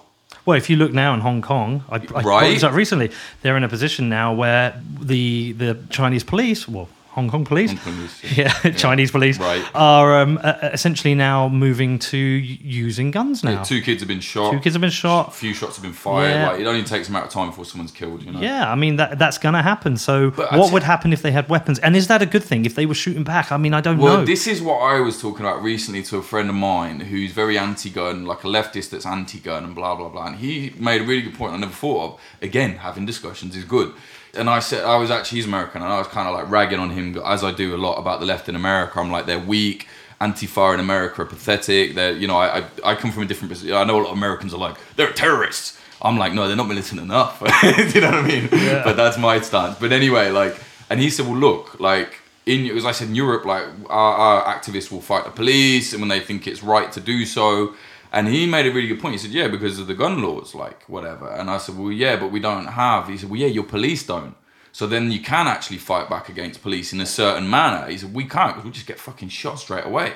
Well, 0.45 0.57
if 0.57 0.69
you 0.69 0.75
look 0.75 0.93
now 0.93 1.13
in 1.13 1.21
Hong 1.21 1.41
Kong, 1.41 1.83
I, 1.89 1.95
I 1.95 1.99
brought 1.99 2.25
Right. 2.25 2.53
this 2.53 2.63
up 2.63 2.73
recently. 2.73 3.11
They're 3.41 3.57
in 3.57 3.63
a 3.63 3.69
position 3.69 4.09
now 4.09 4.33
where 4.33 4.81
the 4.99 5.53
the 5.53 5.77
Chinese 5.89 6.23
police, 6.23 6.67
well, 6.67 6.89
Hong 7.17 7.29
Kong 7.31 7.43
police, 7.45 7.71
Hong 7.71 7.79
Kong 7.79 7.95
police, 7.95 8.37
yeah, 8.37 8.71
Chinese 8.85 9.09
police, 9.11 9.39
Right. 9.39 9.63
are 9.73 10.21
um, 10.21 10.39
uh, 10.43 10.53
essentially 10.77 11.15
now 11.15 11.49
moving 11.49 11.97
to 12.11 12.17
using 12.17 13.09
guns 13.11 13.43
now. 13.43 13.63
two 13.63 13.81
kids 13.81 14.01
have 14.01 14.07
been 14.07 14.19
shot. 14.19 14.51
Two 14.53 14.59
kids 14.59 14.75
have 14.75 14.81
been 14.81 14.91
shot. 14.91 15.29
A 15.29 15.31
few 15.31 15.53
shots 15.55 15.77
have 15.77 15.83
been 15.83 15.93
fired. 15.93 16.29
Yeah. 16.29 16.49
Like 16.51 16.59
it 16.61 16.67
only 16.67 16.83
takes 16.83 17.09
a 17.09 17.11
matter 17.11 17.25
of 17.25 17.31
time 17.31 17.47
before 17.49 17.65
someone's 17.65 17.91
killed. 17.91 18.21
You 18.23 18.31
know. 18.33 18.39
Yeah, 18.39 18.71
I 18.71 18.75
mean 18.75 18.97
that 18.97 19.17
that's 19.17 19.39
gonna 19.39 19.63
happen. 19.63 19.97
So, 19.97 20.29
But 20.31 20.51
what 20.59 20.67
t- 20.67 20.73
would 20.73 20.83
happen 20.83 21.11
if 21.11 21.21
they 21.23 21.31
had 21.31 21.49
weapons? 21.49 21.79
And 21.79 21.95
is 21.95 22.05
that 22.07 22.21
a 22.21 22.25
good 22.27 22.43
thing 22.43 22.65
if 22.65 22.75
they 22.75 22.85
were 22.85 22.93
shooting 23.03 23.23
back? 23.23 23.51
I 23.51 23.57
mean, 23.57 23.73
I 23.73 23.81
don't 23.81 23.97
Well, 23.97 24.07
know. 24.13 24.17
Well, 24.17 24.25
this 24.25 24.45
is 24.45 24.61
what 24.61 24.77
I 24.93 24.99
was 24.99 25.19
talking 25.19 25.43
about 25.45 25.63
recently 25.63 26.03
to 26.03 26.17
a 26.17 26.21
friend 26.21 26.49
of 26.49 26.55
mine 26.55 26.99
who's 26.99 27.31
very 27.31 27.57
anti-gun, 27.57 28.25
like 28.25 28.43
a 28.43 28.47
leftist 28.47 28.91
that's 28.91 29.05
anti-gun 29.07 29.63
and 29.63 29.73
blah 29.73 29.95
blah 29.95 30.09
blah. 30.09 30.27
And 30.27 30.35
he 30.37 30.71
made 30.77 31.01
a 31.01 31.03
really 31.03 31.23
good 31.23 31.33
point 31.35 31.53
I 31.53 31.57
never 31.57 31.73
thought 31.73 32.03
of. 32.13 32.19
Again, 32.43 32.77
having 32.77 33.05
discussions 33.07 33.55
is 33.55 33.63
good. 33.63 33.91
And 34.37 34.49
I 34.49 34.59
said 34.59 34.85
I 34.85 34.97
was 34.97 35.11
actually 35.11 35.37
he's 35.37 35.45
American, 35.45 35.81
and 35.81 35.91
I 35.91 35.97
was 35.97 36.07
kind 36.07 36.27
of 36.27 36.33
like 36.33 36.49
ragging 36.49 36.79
on 36.79 36.89
him 36.91 37.17
as 37.25 37.43
I 37.43 37.51
do 37.51 37.75
a 37.75 37.77
lot 37.77 37.95
about 37.95 38.19
the 38.19 38.25
left 38.25 38.47
in 38.49 38.55
America. 38.55 38.99
I'm 38.99 39.11
like 39.11 39.25
they're 39.25 39.39
weak. 39.39 39.87
Antifa 40.19 40.73
in 40.73 40.79
America 40.79 41.21
are 41.21 41.25
pathetic. 41.25 41.95
They're 41.95 42.13
you 42.13 42.27
know 42.27 42.37
I 42.37 42.59
I, 42.59 42.63
I 42.83 42.95
come 42.95 43.11
from 43.11 43.23
a 43.23 43.25
different 43.25 43.51
position. 43.51 43.75
I 43.75 43.83
know 43.83 43.97
a 43.97 44.03
lot 44.03 44.11
of 44.11 44.17
Americans 44.17 44.53
are 44.53 44.59
like 44.59 44.77
they're 44.95 45.11
terrorists. 45.11 45.79
I'm 46.01 46.17
like 46.17 46.33
no, 46.33 46.47
they're 46.47 46.57
not 46.57 46.67
militant 46.67 47.01
enough. 47.01 47.39
Do 47.61 47.83
you 47.83 48.01
know 48.01 48.11
what 48.11 48.25
I 48.25 48.27
mean? 48.27 48.47
But 48.49 48.95
that's 48.95 49.17
my 49.17 49.41
stance. 49.41 49.77
But 49.79 49.91
anyway, 49.91 50.29
like, 50.29 50.55
and 50.89 50.99
he 50.99 51.09
said, 51.09 51.25
well, 51.25 51.35
look, 51.35 51.79
like 51.79 52.19
in 52.45 52.65
as 52.77 52.85
I 52.85 52.91
said 52.91 53.09
in 53.09 53.15
Europe, 53.15 53.45
like 53.45 53.65
our, 53.89 54.13
our 54.13 54.55
activists 54.55 54.91
will 54.91 55.01
fight 55.01 55.25
the 55.25 55.31
police, 55.31 55.93
and 55.93 56.01
when 56.01 56.09
they 56.09 56.19
think 56.19 56.47
it's 56.47 56.63
right 56.63 56.91
to 56.93 56.99
do 56.99 57.25
so. 57.25 57.75
And 58.11 58.27
he 58.27 58.45
made 58.45 58.65
a 58.65 58.71
really 58.71 58.87
good 58.87 59.01
point. 59.01 59.13
He 59.13 59.19
said, 59.19 59.31
"Yeah, 59.31 59.47
because 59.47 59.79
of 59.79 59.87
the 59.87 59.93
gun 59.93 60.21
laws, 60.21 60.55
like 60.55 60.83
whatever." 60.87 61.29
And 61.29 61.49
I 61.49 61.57
said, 61.57 61.77
"Well, 61.77 61.91
yeah, 61.91 62.15
but 62.15 62.31
we 62.31 62.39
don't 62.39 62.67
have." 62.67 63.07
He 63.07 63.17
said, 63.17 63.29
"Well, 63.29 63.39
yeah, 63.39 63.47
your 63.47 63.63
police 63.63 64.05
don't. 64.05 64.35
So 64.71 64.85
then 64.85 65.11
you 65.11 65.21
can 65.21 65.47
actually 65.47 65.77
fight 65.77 66.09
back 66.09 66.29
against 66.29 66.61
police 66.61 66.93
in 66.93 67.01
a 67.01 67.05
certain 67.05 67.49
manner." 67.49 67.89
He 67.89 67.97
said, 67.97 68.13
"We 68.13 68.25
can't 68.25 68.53
because 68.53 68.65
we 68.65 68.71
just 68.71 68.87
get 68.87 68.99
fucking 68.99 69.29
shot 69.29 69.59
straight 69.59 69.85
away." 69.85 70.13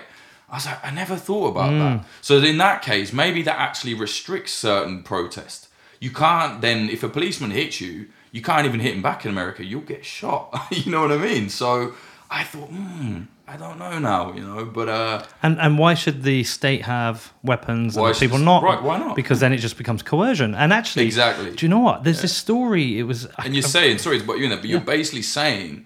I 0.49 0.55
was 0.55 0.65
like, 0.65 0.85
"I 0.85 0.91
never 0.91 1.15
thought 1.15 1.47
about 1.49 1.71
that." 1.79 2.05
So 2.21 2.37
in 2.37 2.57
that 2.57 2.81
case, 2.81 3.13
maybe 3.13 3.41
that 3.43 3.57
actually 3.59 3.93
restricts 3.93 4.53
certain 4.53 5.03
protest. 5.03 5.67
You 5.99 6.11
can't 6.11 6.61
then, 6.61 6.89
if 6.89 7.03
a 7.03 7.09
policeman 7.09 7.51
hits 7.51 7.79
you, 7.79 8.07
you 8.31 8.41
can't 8.41 8.65
even 8.65 8.79
hit 8.79 8.95
him 8.95 9.01
back 9.01 9.25
in 9.25 9.31
America. 9.31 9.63
You'll 9.63 9.81
get 9.81 10.03
shot. 10.05 10.67
you 10.71 10.91
know 10.91 11.01
what 11.01 11.11
I 11.11 11.17
mean? 11.17 11.49
So 11.49 11.93
I 12.29 12.43
thought, 12.43 12.69
hmm, 12.69 13.23
I 13.53 13.57
don't 13.57 13.77
know 13.79 13.99
now, 13.99 14.33
you 14.33 14.41
know, 14.41 14.63
but 14.63 14.87
uh, 14.87 15.23
And 15.43 15.59
and 15.59 15.77
why 15.77 15.93
should 15.93 16.23
the 16.23 16.43
state 16.45 16.83
have 16.83 17.33
weapons 17.43 17.95
Why 17.95 18.05
and 18.05 18.09
the 18.15 18.19
should 18.19 18.25
people 18.25 18.37
the- 18.37 18.45
not? 18.45 18.63
right, 18.63 18.81
why 18.81 18.97
not? 18.97 19.15
Because 19.15 19.39
then 19.41 19.51
it 19.51 19.57
just 19.57 19.77
becomes 19.77 20.01
coercion. 20.03 20.55
And 20.55 20.71
actually, 20.71 21.05
Exactly. 21.05 21.51
Do 21.55 21.65
you 21.65 21.69
know 21.69 21.79
what? 21.79 22.03
There's 22.05 22.21
this 22.21 22.35
story. 22.35 22.97
It 22.99 23.03
was. 23.03 23.27
and 23.43 23.53
you're 23.53 23.63
saying, 23.77 23.97
sorry 23.97 24.19
put 24.21 24.37
you 24.37 24.45
in 24.45 24.51
there, 24.51 24.59
but 24.59 24.69
you're 24.69 24.79
basically 24.97 25.23
saying 25.23 25.85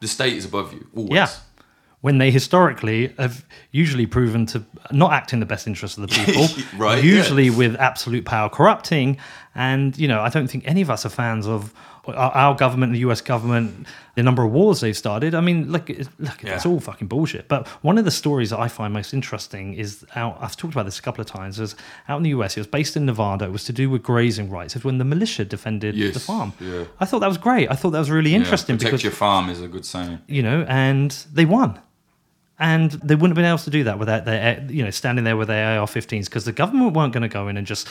the 0.00 0.08
state 0.08 0.32
is 0.40 0.44
above 0.46 0.72
you 0.72 0.86
always. 0.96 1.12
Yeah. 1.12 1.28
When 2.00 2.18
they 2.18 2.30
historically 2.32 3.14
have 3.18 3.44
usually 3.70 4.06
proven 4.06 4.46
to 4.46 4.64
not 4.90 5.12
act 5.12 5.32
in 5.32 5.38
the 5.40 5.46
best 5.46 5.66
interest 5.66 5.98
of 5.98 6.08
the 6.08 6.14
people, 6.24 6.46
Right, 6.76 7.04
Usually 7.04 7.48
yeah. 7.48 7.56
with 7.56 7.76
absolute 7.76 8.24
power 8.24 8.48
corrupting, 8.48 9.18
and 9.54 9.96
you 9.96 10.08
know, 10.08 10.20
I 10.20 10.28
don't 10.30 10.48
think 10.50 10.64
any 10.66 10.80
of 10.80 10.90
us 10.90 11.04
are 11.06 11.10
fans 11.10 11.46
of 11.46 11.72
our, 12.06 12.54
government, 12.56 12.92
the 12.92 12.98
U.S. 13.00 13.20
government, 13.20 13.86
the 14.16 14.22
number 14.24 14.42
of 14.44 14.50
wars 14.50 14.80
they've 14.80 14.96
started. 14.96 15.34
I 15.34 15.40
mean, 15.40 15.70
look, 15.70 15.88
it's- 15.88 16.08
look, 16.18 16.42
it's 16.42 16.66
all 16.66 16.80
fucking 16.80 17.06
bullshit. 17.06 17.46
But 17.48 17.68
one 17.82 17.96
of 17.98 18.04
the 18.04 18.10
stories 18.10 18.50
that 18.50 18.58
I 18.58 18.68
find 18.68 18.92
most 18.92 19.14
interesting 19.14 19.74
is 19.74 20.04
out. 20.16 20.36
I've 20.40 20.56
talked 20.56 20.74
about 20.74 20.84
this 20.86 20.98
a 20.98 21.02
couple 21.02 21.20
of 21.20 21.28
times. 21.28 21.60
Is 21.60 21.76
out 22.08 22.16
in 22.16 22.22
the 22.24 22.30
U.S. 22.30 22.56
It 22.56 22.60
was 22.60 22.66
based 22.66 22.96
in 22.96 23.06
Nevada. 23.06 23.44
It 23.44 23.52
was 23.52 23.64
to 23.64 23.72
do 23.72 23.88
with 23.88 24.02
grazing 24.02 24.50
rights. 24.50 24.74
It's 24.74 24.84
when 24.84 24.98
the 24.98 25.04
militia 25.04 25.44
defended 25.44 25.94
Yes, 25.94 26.14
the 26.14 26.20
farm. 26.20 26.52
yeah. 26.60 26.84
I 26.98 27.04
thought 27.04 27.20
that 27.20 27.28
was 27.28 27.38
great. 27.38 27.70
I 27.70 27.74
thought 27.74 27.90
that 27.90 28.00
was 28.00 28.10
really 28.10 28.30
Yeah, 28.30 28.38
interesting 28.38 28.76
protect 28.76 28.90
because 28.92 29.02
your 29.04 29.12
farm 29.12 29.48
is 29.48 29.60
a 29.62 29.68
good 29.68 29.84
saying. 29.84 30.18
you 30.26 30.42
know, 30.42 30.64
and 30.68 31.10
they 31.32 31.44
won. 31.44 31.78
And 32.58 32.92
they 32.92 33.14
wouldn't 33.16 33.30
have 33.30 33.42
been 33.42 33.44
able 33.46 33.58
to 33.58 33.70
do 33.70 33.84
that 33.84 33.98
without 33.98 34.24
their, 34.24 34.64
you 34.68 34.84
know, 34.84 34.90
standing 34.90 35.24
there 35.24 35.36
with 35.36 35.48
their 35.48 35.80
AR-15s 35.80 36.26
because 36.26 36.44
the 36.44 36.52
government 36.52 36.94
weren't 36.94 37.12
going 37.12 37.22
to 37.22 37.28
go 37.28 37.48
in 37.48 37.56
and 37.56 37.66
just 37.66 37.88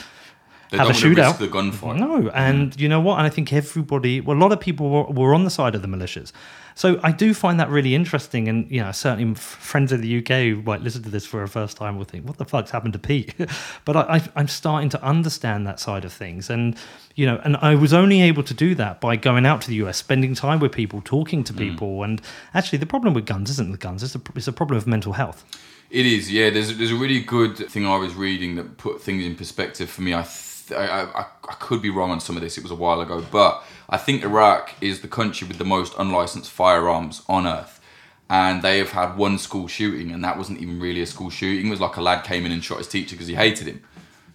They 0.72 0.78
have 0.78 0.90
a 0.90 0.94
don't 0.94 1.04
want 1.04 1.18
to 1.18 1.22
risk 1.22 1.36
shootout. 1.36 1.40
the 1.40 1.48
gunfight. 1.50 2.00
No, 2.00 2.30
and 2.30 2.72
mm. 2.72 2.80
you 2.80 2.88
know 2.88 3.02
what? 3.02 3.18
And 3.18 3.28
I 3.28 3.30
think 3.30 3.52
everybody, 3.52 4.22
well, 4.22 4.38
a 4.38 4.40
lot 4.40 4.54
of 4.54 4.62
people 4.62 4.90
were, 4.90 5.04
were 5.04 5.34
on 5.34 5.44
the 5.44 5.50
side 5.50 5.76
of 5.76 5.82
the 5.82 5.88
militias, 5.90 6.32
So 6.76 6.98
I 7.04 7.12
do 7.12 7.34
find 7.34 7.60
that 7.60 7.70
really 7.70 7.94
interesting, 7.94 8.48
and 8.48 8.72
you 8.72 8.80
know, 8.80 8.94
certainly 8.94 9.36
friends 9.36 9.92
in 9.92 10.00
the 10.00 10.20
UK 10.20 10.28
who 10.28 10.62
might 10.62 10.80
listen 10.80 11.04
to 11.04 11.10
this 11.10 11.26
for 11.26 11.42
the 11.42 11.48
first 11.48 11.76
time 11.76 11.98
will 11.98 12.06
think, 12.06 12.26
"What 12.26 12.38
the 12.38 12.46
fuck's 12.46 12.72
happened 12.72 12.94
to 12.94 13.00
Pete?" 13.00 13.36
but 13.86 13.98
I, 13.98 14.22
I'm 14.38 14.48
starting 14.48 14.88
to 14.92 15.04
understand 15.04 15.68
that 15.68 15.82
side 15.82 16.06
of 16.06 16.14
things, 16.14 16.50
and 16.50 16.78
you 17.16 17.26
know, 17.26 17.42
and 17.44 17.58
I 17.58 17.76
was 17.76 17.92
only 17.92 18.22
able 18.22 18.44
to 18.44 18.54
do 18.54 18.74
that 18.76 19.02
by 19.02 19.18
going 19.18 19.46
out 19.46 19.60
to 19.64 19.68
the 19.68 19.76
US, 19.84 19.98
spending 19.98 20.36
time 20.36 20.62
with 20.62 20.72
people, 20.72 21.02
talking 21.04 21.44
to 21.44 21.54
mm. 21.54 21.58
people, 21.58 22.04
and 22.04 22.22
actually, 22.54 22.80
the 22.80 22.86
problem 22.86 23.14
with 23.14 23.26
guns 23.26 23.50
isn't 23.50 23.72
the 23.74 23.78
guns; 23.78 24.04
it's 24.04 24.16
a, 24.16 24.22
it's 24.36 24.48
a 24.48 24.54
problem 24.54 24.78
of 24.78 24.88
mental 24.88 25.12
health. 25.12 25.44
It 25.90 26.06
is, 26.06 26.32
yeah. 26.32 26.50
There's 26.50 26.78
there's 26.78 26.92
a 26.92 26.96
really 26.96 27.20
good 27.20 27.58
thing 27.58 27.86
I 27.86 27.98
was 27.98 28.16
reading 28.16 28.56
that 28.56 28.78
put 28.78 29.02
things 29.02 29.26
in 29.26 29.36
perspective 29.36 29.90
for 29.90 30.02
me. 30.02 30.14
I 30.14 30.22
th- 30.22 30.51
I, 30.74 31.04
I, 31.04 31.20
I 31.22 31.54
could 31.60 31.82
be 31.82 31.90
wrong 31.90 32.12
on 32.12 32.20
some 32.20 32.36
of 32.36 32.42
this. 32.42 32.58
It 32.58 32.64
was 32.64 32.72
a 32.72 32.76
while 32.76 33.02
ago, 33.02 33.24
but 33.32 33.64
I 33.90 33.98
think 33.98 34.24
Iraq 34.24 34.74
is 34.82 35.02
the 35.02 35.08
country 35.08 35.48
with 35.48 35.58
the 35.58 35.66
most 35.66 35.94
unlicensed 35.98 36.52
firearms 36.52 37.24
on 37.28 37.48
earth, 37.48 37.80
and 38.30 38.62
they 38.62 38.78
have 38.78 38.92
had 38.92 39.18
one 39.18 39.38
school 39.38 39.68
shooting, 39.68 40.12
and 40.12 40.24
that 40.24 40.38
wasn't 40.38 40.60
even 40.60 40.80
really 40.80 41.02
a 41.02 41.06
school 41.06 41.30
shooting. 41.30 41.68
It 41.68 41.70
was 41.70 41.82
like 41.82 41.98
a 41.98 42.02
lad 42.02 42.24
came 42.24 42.46
in 42.46 42.52
and 42.52 42.64
shot 42.64 42.78
his 42.78 42.88
teacher 42.88 43.16
because 43.16 43.28
he 43.28 43.36
hated 43.36 43.68
him. 43.68 43.84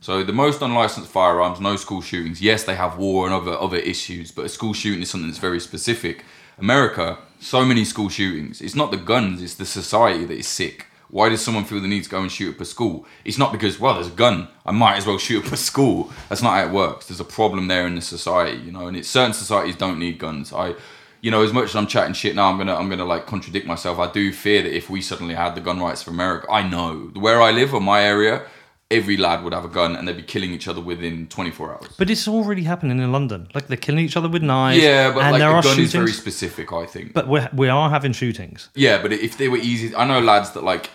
So 0.00 0.22
the 0.22 0.32
most 0.32 0.62
unlicensed 0.62 1.10
firearms, 1.10 1.60
no 1.60 1.76
school 1.76 2.02
shootings. 2.02 2.40
Yes, 2.40 2.64
they 2.64 2.76
have 2.76 2.98
war 2.98 3.26
and 3.26 3.34
other 3.34 3.58
other 3.58 3.78
issues, 3.78 4.30
but 4.30 4.44
a 4.44 4.48
school 4.48 4.74
shooting 4.74 5.02
is 5.02 5.10
something 5.10 5.28
that's 5.28 5.38
very 5.38 5.60
specific. 5.60 6.24
America, 6.58 7.18
so 7.40 7.64
many 7.64 7.84
school 7.84 8.08
shootings. 8.08 8.60
It's 8.60 8.74
not 8.74 8.90
the 8.90 8.96
guns; 8.96 9.42
it's 9.42 9.54
the 9.54 9.66
society 9.66 10.24
that 10.24 10.38
is 10.38 10.48
sick. 10.48 10.86
Why 11.08 11.28
does 11.28 11.44
someone 11.44 11.64
feel 11.64 11.80
the 11.80 11.88
need 11.88 12.04
to 12.04 12.10
go 12.10 12.20
and 12.20 12.30
shoot 12.30 12.54
up 12.54 12.60
a 12.60 12.64
school? 12.64 13.06
It's 13.24 13.38
not 13.38 13.52
because, 13.52 13.78
well, 13.78 13.94
there's 13.94 14.08
a 14.08 14.10
gun. 14.10 14.48
I 14.64 14.72
might 14.72 14.96
as 14.96 15.06
well 15.06 15.18
shoot 15.18 15.46
up 15.46 15.52
a 15.52 15.56
school. 15.56 16.10
That's 16.28 16.42
not 16.42 16.54
how 16.54 16.66
it 16.66 16.72
works. 16.72 17.06
There's 17.06 17.20
a 17.20 17.24
problem 17.24 17.68
there 17.68 17.86
in 17.86 17.94
the 17.94 18.00
society, 18.00 18.58
you 18.58 18.72
know. 18.72 18.88
And 18.88 18.96
it's 18.96 19.08
certain 19.08 19.32
societies 19.32 19.76
don't 19.76 19.98
need 19.98 20.18
guns. 20.18 20.52
I, 20.52 20.74
you 21.20 21.30
know, 21.30 21.42
as 21.42 21.52
much 21.52 21.66
as 21.66 21.76
I'm 21.76 21.86
chatting 21.86 22.14
shit 22.14 22.34
now, 22.34 22.50
I'm 22.50 22.58
gonna, 22.58 22.74
I'm 22.74 22.88
gonna 22.88 23.04
like 23.04 23.26
contradict 23.26 23.66
myself. 23.66 23.98
I 23.98 24.10
do 24.10 24.32
fear 24.32 24.62
that 24.62 24.76
if 24.76 24.90
we 24.90 25.00
suddenly 25.00 25.34
had 25.34 25.54
the 25.54 25.60
gun 25.60 25.80
rights 25.80 26.02
for 26.02 26.10
America, 26.10 26.50
I 26.50 26.68
know 26.68 27.10
where 27.14 27.40
I 27.40 27.52
live 27.52 27.72
or 27.72 27.80
my 27.80 28.02
area, 28.02 28.44
every 28.90 29.16
lad 29.16 29.42
would 29.42 29.52
have 29.52 29.64
a 29.64 29.68
gun 29.68 29.96
and 29.96 30.06
they'd 30.06 30.16
be 30.16 30.22
killing 30.22 30.52
each 30.52 30.68
other 30.68 30.80
within 30.80 31.26
24 31.26 31.72
hours. 31.74 31.88
But 31.98 32.08
it's 32.10 32.28
already 32.28 32.62
happening 32.62 32.98
in 33.00 33.10
London. 33.12 33.48
Like 33.54 33.66
they're 33.66 33.76
killing 33.76 34.04
each 34.04 34.16
other 34.16 34.28
with 34.28 34.42
knives. 34.42 34.82
yeah, 34.82 35.10
but 35.12 35.22
and 35.24 35.32
like 35.32 35.40
there 35.40 35.48
the 35.50 35.54
are 35.56 35.62
gun 35.62 35.72
shootings. 35.72 35.88
is 35.88 35.92
very 35.92 36.12
specific. 36.12 36.72
I 36.72 36.86
think. 36.86 37.12
but 37.12 37.26
we're, 37.28 37.48
we 37.52 37.68
are 37.68 37.90
having 37.90 38.12
shootings. 38.12 38.68
Yeah, 38.74 39.02
but 39.02 39.12
if 39.12 39.38
they 39.38 39.48
were 39.48 39.56
easy, 39.58 39.94
I 39.94 40.06
know 40.06 40.20
lads 40.20 40.50
that 40.52 40.62
like, 40.62 40.90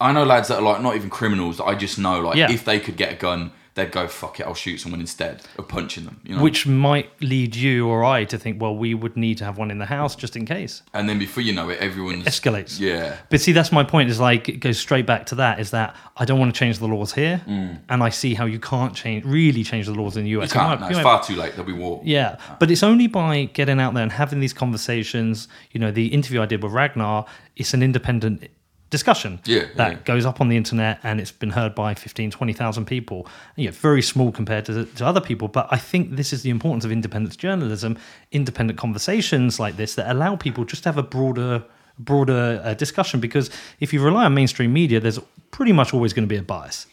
I 0.00 0.12
know 0.12 0.24
lads 0.24 0.48
that 0.48 0.56
are 0.58 0.62
like 0.62 0.82
not 0.82 0.96
even 0.96 1.08
criminals. 1.08 1.56
That 1.58 1.64
I 1.64 1.74
just 1.74 1.98
know 1.98 2.20
like 2.20 2.36
Yeah. 2.36 2.50
if 2.52 2.64
they 2.64 2.78
could 2.78 2.96
get 2.96 3.12
a 3.12 3.16
gun, 3.16 3.52
they'd 3.74 3.90
go 3.90 4.06
fuck 4.06 4.38
it. 4.40 4.46
I'll 4.46 4.54
shoot 4.54 4.78
someone 4.78 5.00
instead 5.00 5.42
of 5.58 5.66
punching 5.68 6.04
them. 6.04 6.20
You 6.24 6.36
know. 6.36 6.42
Which 6.42 6.66
might 6.66 7.10
lead 7.20 7.56
you 7.56 7.88
or 7.88 8.04
I 8.04 8.24
to 8.24 8.38
think, 8.38 8.62
well, 8.62 8.76
we 8.76 8.94
would 8.94 9.16
need 9.16 9.38
to 9.38 9.44
have 9.44 9.58
one 9.58 9.70
in 9.70 9.78
the 9.78 9.86
house 9.86 10.14
just 10.14 10.36
in 10.36 10.46
case. 10.46 10.82
and 10.92 11.08
then 11.08 11.18
before 11.18 11.42
you 11.42 11.52
know 11.52 11.68
it, 11.70 11.78
everyone 11.80 12.22
Escalates. 12.22 12.78
Yeah. 12.78 13.16
But 13.30 13.40
see, 13.40 13.52
that's 13.52 13.72
my 13.72 13.82
point. 13.84 14.10
Is 14.10 14.20
like 14.20 14.48
it 14.48 14.58
goes 14.58 14.78
straight 14.78 15.06
back 15.06 15.26
to 15.26 15.34
that. 15.36 15.58
Is 15.58 15.70
that 15.72 15.96
I 16.16 16.24
don't 16.24 16.38
want 16.38 16.54
to 16.54 16.58
change 16.58 16.78
the 16.78 16.86
laws 16.86 17.12
here, 17.14 17.42
Mm. 17.48 17.80
and 17.88 18.02
I 18.02 18.10
see 18.10 18.34
how 18.34 18.44
you 18.46 18.60
can't 18.60 18.94
change 18.94 19.24
really 19.24 19.64
change 19.64 19.86
the 19.86 19.94
laws 19.94 20.16
in 20.16 20.24
the 20.24 20.30
You 20.30 20.42
US. 20.42 20.52
can't. 20.52 20.80
might- 20.80 20.86
no, 20.86 20.90
you 20.90 20.96
it's 20.96 21.02
far 21.02 21.22
too 21.24 21.34
late. 21.34 21.52
There'll 21.56 21.66
be 21.66 21.72
war. 21.72 22.00
Yeah, 22.04 22.36
but 22.60 22.70
it's 22.70 22.82
only 22.82 23.06
by 23.08 23.44
getting 23.52 23.80
out 23.80 23.94
there 23.94 24.02
and 24.04 24.12
having 24.12 24.40
these 24.40 24.52
conversations. 24.52 25.48
You 25.72 25.80
know, 25.80 25.90
the 25.90 26.06
interview 26.08 26.40
I 26.42 26.46
did 26.46 26.62
with 26.62 26.72
Ragnar, 26.72 27.24
it's 27.56 27.74
an 27.74 27.82
independent 27.82 28.48
discussion 28.98 29.32
Yeah, 29.54 29.64
that 29.80 29.92
yeah. 29.92 29.98
goes 30.12 30.24
up 30.30 30.40
on 30.42 30.46
the 30.52 30.56
internet 30.62 30.94
and 31.02 31.14
it's 31.22 31.34
been 31.42 31.50
heard 31.60 31.72
by 31.74 31.90
15 31.94 32.30
20,000 32.30 32.84
people 32.94 33.18
you 33.56 33.66
know, 33.66 33.72
very 33.88 34.02
small 34.12 34.30
compared 34.40 34.64
to, 34.66 34.72
to 34.98 35.02
other 35.10 35.20
people 35.30 35.46
but 35.48 35.66
i 35.76 35.78
think 35.90 36.02
this 36.20 36.32
is 36.32 36.40
the 36.46 36.50
importance 36.56 36.84
of 36.86 36.92
independent 36.92 37.36
journalism 37.46 37.92
independent 38.30 38.78
conversations 38.78 39.58
like 39.64 39.74
this 39.76 39.94
that 39.98 40.06
allow 40.14 40.32
people 40.36 40.64
just 40.72 40.82
to 40.84 40.88
have 40.90 40.98
a 40.98 41.08
broader 41.16 41.52
broader 41.98 42.60
uh, 42.64 42.74
discussion 42.74 43.20
because 43.20 43.46
if 43.84 43.92
you 43.92 43.98
rely 44.10 44.24
on 44.24 44.32
mainstream 44.34 44.72
media 44.72 44.98
there's 45.00 45.20
pretty 45.50 45.72
much 45.72 45.94
always 45.94 46.12
going 46.12 46.26
to 46.28 46.32
be 46.36 46.36
a 46.36 46.42
bias 46.42 46.86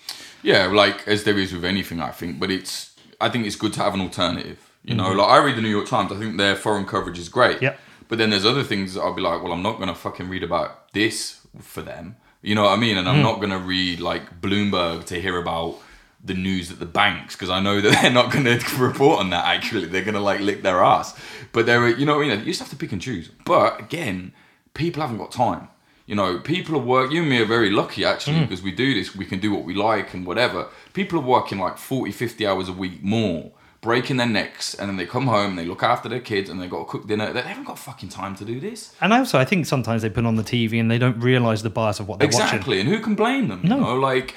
Yeah, 0.44 0.66
like 0.84 0.98
as 1.08 1.24
there 1.24 1.38
is 1.44 1.54
with 1.54 1.66
anything, 1.66 2.00
I 2.02 2.12
think. 2.20 2.40
But 2.42 2.50
it's, 2.50 2.74
I 3.20 3.30
think 3.30 3.46
it's 3.46 3.56
good 3.64 3.74
to 3.74 3.80
have 3.86 3.94
an 3.94 4.02
alternative. 4.02 4.58
You 4.84 4.96
know, 4.96 5.12
like 5.20 5.30
I 5.36 5.38
read 5.46 5.56
the 5.56 5.62
New 5.62 5.70
York 5.78 5.88
Times. 5.88 6.12
I 6.12 6.18
think 6.22 6.38
their 6.38 6.56
foreign 6.56 6.86
coverage 6.86 7.20
is 7.20 7.30
great. 7.30 7.60
Mm-hmm. 7.60 7.78
But 8.08 8.18
then 8.18 8.30
there's 8.32 8.46
other 8.54 8.64
things 8.64 8.94
that 8.94 9.02
I'll 9.02 9.14
be 9.14 9.22
like, 9.22 9.40
well, 9.44 9.54
I'm 9.54 9.62
not 9.70 9.78
gonna 9.80 9.94
fucking 9.96 10.28
read 10.30 10.44
about 10.44 10.92
this 10.94 11.41
for 11.60 11.82
them. 11.82 12.16
You 12.42 12.56
know 12.56 12.64
what 12.64 12.74
I 12.74 12.78
mean? 12.78 12.98
And 12.98 13.08
I'm 13.08 13.18
Mm. 13.20 13.24
not 13.24 13.42
gonna 13.42 13.60
read 13.60 14.00
like 14.00 14.42
Bloomberg 14.42 15.06
to 15.06 15.22
hear 15.22 15.38
about 15.38 15.78
the 16.24 16.34
news 16.34 16.72
at 16.72 16.80
the 16.80 16.86
banks 16.86 17.36
because 17.36 17.50
I 17.50 17.60
know 17.60 17.82
that 17.82 17.92
they're 18.02 18.12
not 18.12 18.32
gonna 18.32 18.60
report 18.78 19.20
on 19.20 19.30
that. 19.32 19.46
Actually, 19.46 19.86
they're 19.88 20.04
gonna 20.04 20.20
like 20.20 20.40
lick 20.40 20.62
their 20.64 20.84
ass. 20.84 21.16
But 21.52 21.66
they're, 21.66 21.88
you 21.90 22.06
know 22.06 22.18
what 22.18 22.26
I 22.26 22.30
mean? 22.30 22.40
You 22.40 22.46
just 22.46 22.60
have 22.62 22.70
to 22.70 22.76
pick 22.76 22.92
and 22.92 23.02
choose. 23.02 23.30
But 23.46 23.80
again, 23.80 24.34
people 24.74 25.02
haven't 25.02 25.18
got 25.18 25.32
time. 25.32 25.68
You 26.08 26.16
know, 26.16 26.40
people 26.40 26.76
are 26.76 26.80
work. 26.80 27.12
You 27.12 27.22
and 27.22 27.30
me 27.30 27.42
are 27.42 27.46
very 27.46 27.70
lucky 27.70 28.04
actually 28.06 28.38
Mm. 28.38 28.42
because 28.50 28.62
we 28.64 28.72
do 28.72 28.94
this. 28.94 29.16
We 29.16 29.26
can 29.26 29.40
do 29.40 29.52
what 29.52 29.64
we 29.64 29.74
like 29.74 30.14
and 30.14 30.26
whatever. 30.26 30.68
People 30.94 31.20
are 31.20 31.24
working 31.24 31.60
like 31.60 31.78
40, 31.78 32.12
50 32.12 32.46
hours 32.48 32.68
a 32.70 32.74
week 32.74 33.04
more, 33.04 33.52
breaking 33.82 34.18
their 34.18 34.28
necks, 34.28 34.74
and 34.76 34.88
then 34.90 34.98
they 34.98 35.06
come 35.06 35.26
home 35.28 35.52
and 35.52 35.60
they 35.60 35.66
look 35.66 35.82
after 35.84 36.08
their 36.08 36.20
kids 36.20 36.50
and 36.50 36.62
they've 36.62 36.70
got 36.70 36.80
to 36.80 36.86
cook 36.86 37.08
dinner. 37.08 37.34
They 37.34 37.42
haven't 37.42 37.66
got 37.66 37.80
fucking 37.80 38.10
time 38.10 38.36
to 38.36 38.46
do 38.46 38.60
this. 38.60 38.94
and 39.02 39.12
also 39.12 39.40
i 39.40 39.46
think 39.46 39.66
sometimes 39.66 40.02
they 40.04 40.10
put 40.10 40.26
on 40.26 40.36
the 40.36 40.44
tv 40.44 40.80
and 40.80 40.90
they 40.92 41.00
don't 41.00 41.20
realize 41.20 41.64
the 41.64 41.70
bias 41.70 42.00
of 42.00 42.08
what 42.08 42.20
they're 42.20 42.28
watching 42.28 42.42
Exactly, 42.46 42.80
and 42.80 42.88
who 42.88 43.00
can 43.00 43.16
blame 43.16 43.48
them? 43.48 43.62
No. 43.64 43.76
You 43.78 43.82
know, 43.82 43.96
like 43.96 44.36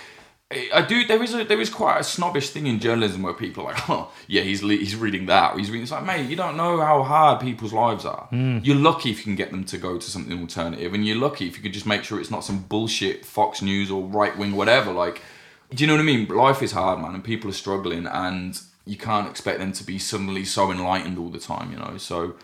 I 0.72 0.82
do. 0.82 1.04
There 1.06 1.22
is 1.22 1.34
a 1.34 1.42
there 1.42 1.60
is 1.60 1.68
quite 1.68 1.98
a 1.98 2.04
snobbish 2.04 2.50
thing 2.50 2.66
in 2.66 2.78
journalism 2.78 3.22
where 3.22 3.32
people 3.34 3.64
are 3.64 3.72
like, 3.72 3.90
oh 3.94 4.12
yeah, 4.28 4.42
he's 4.42 4.60
he's 4.60 4.94
reading 4.94 5.26
that. 5.26 5.56
He's 5.58 5.68
reading. 5.70 5.82
It's 5.82 5.90
like, 5.92 6.04
mate, 6.04 6.28
you 6.30 6.36
don't 6.36 6.56
know 6.56 6.80
how 6.80 7.02
hard 7.02 7.40
people's 7.40 7.72
lives 7.72 8.04
are. 8.04 8.26
Hmm. 8.30 8.58
You're 8.62 8.76
lucky 8.76 9.10
if 9.10 9.18
you 9.18 9.24
can 9.24 9.34
get 9.36 9.50
them 9.50 9.64
to 9.64 9.78
go 9.78 9.98
to 9.98 10.10
something 10.10 10.38
alternative, 10.40 10.94
and 10.94 11.04
you're 11.06 11.16
lucky 11.16 11.48
if 11.48 11.56
you 11.56 11.62
could 11.62 11.72
just 11.72 11.86
make 11.86 12.04
sure 12.04 12.20
it's 12.20 12.30
not 12.30 12.44
some 12.44 12.60
bullshit 12.60 13.24
Fox 13.24 13.62
News 13.62 13.90
or 13.90 14.02
right 14.04 14.36
wing 14.38 14.54
whatever. 14.54 14.92
Like, 14.92 15.22
do 15.74 15.82
you 15.82 15.88
know 15.88 15.94
what 15.94 16.00
I 16.00 16.04
mean? 16.04 16.28
Life 16.28 16.62
is 16.62 16.72
hard, 16.72 17.00
man, 17.00 17.14
and 17.14 17.24
people 17.24 17.50
are 17.50 17.54
struggling, 17.54 18.06
and 18.06 18.60
you 18.84 18.96
can't 18.96 19.28
expect 19.28 19.58
them 19.58 19.72
to 19.72 19.84
be 19.84 19.98
suddenly 19.98 20.44
so 20.44 20.70
enlightened 20.70 21.18
all 21.18 21.28
the 21.30 21.38
time. 21.38 21.70
You 21.70 21.78
know, 21.78 21.96
so. 21.98 22.34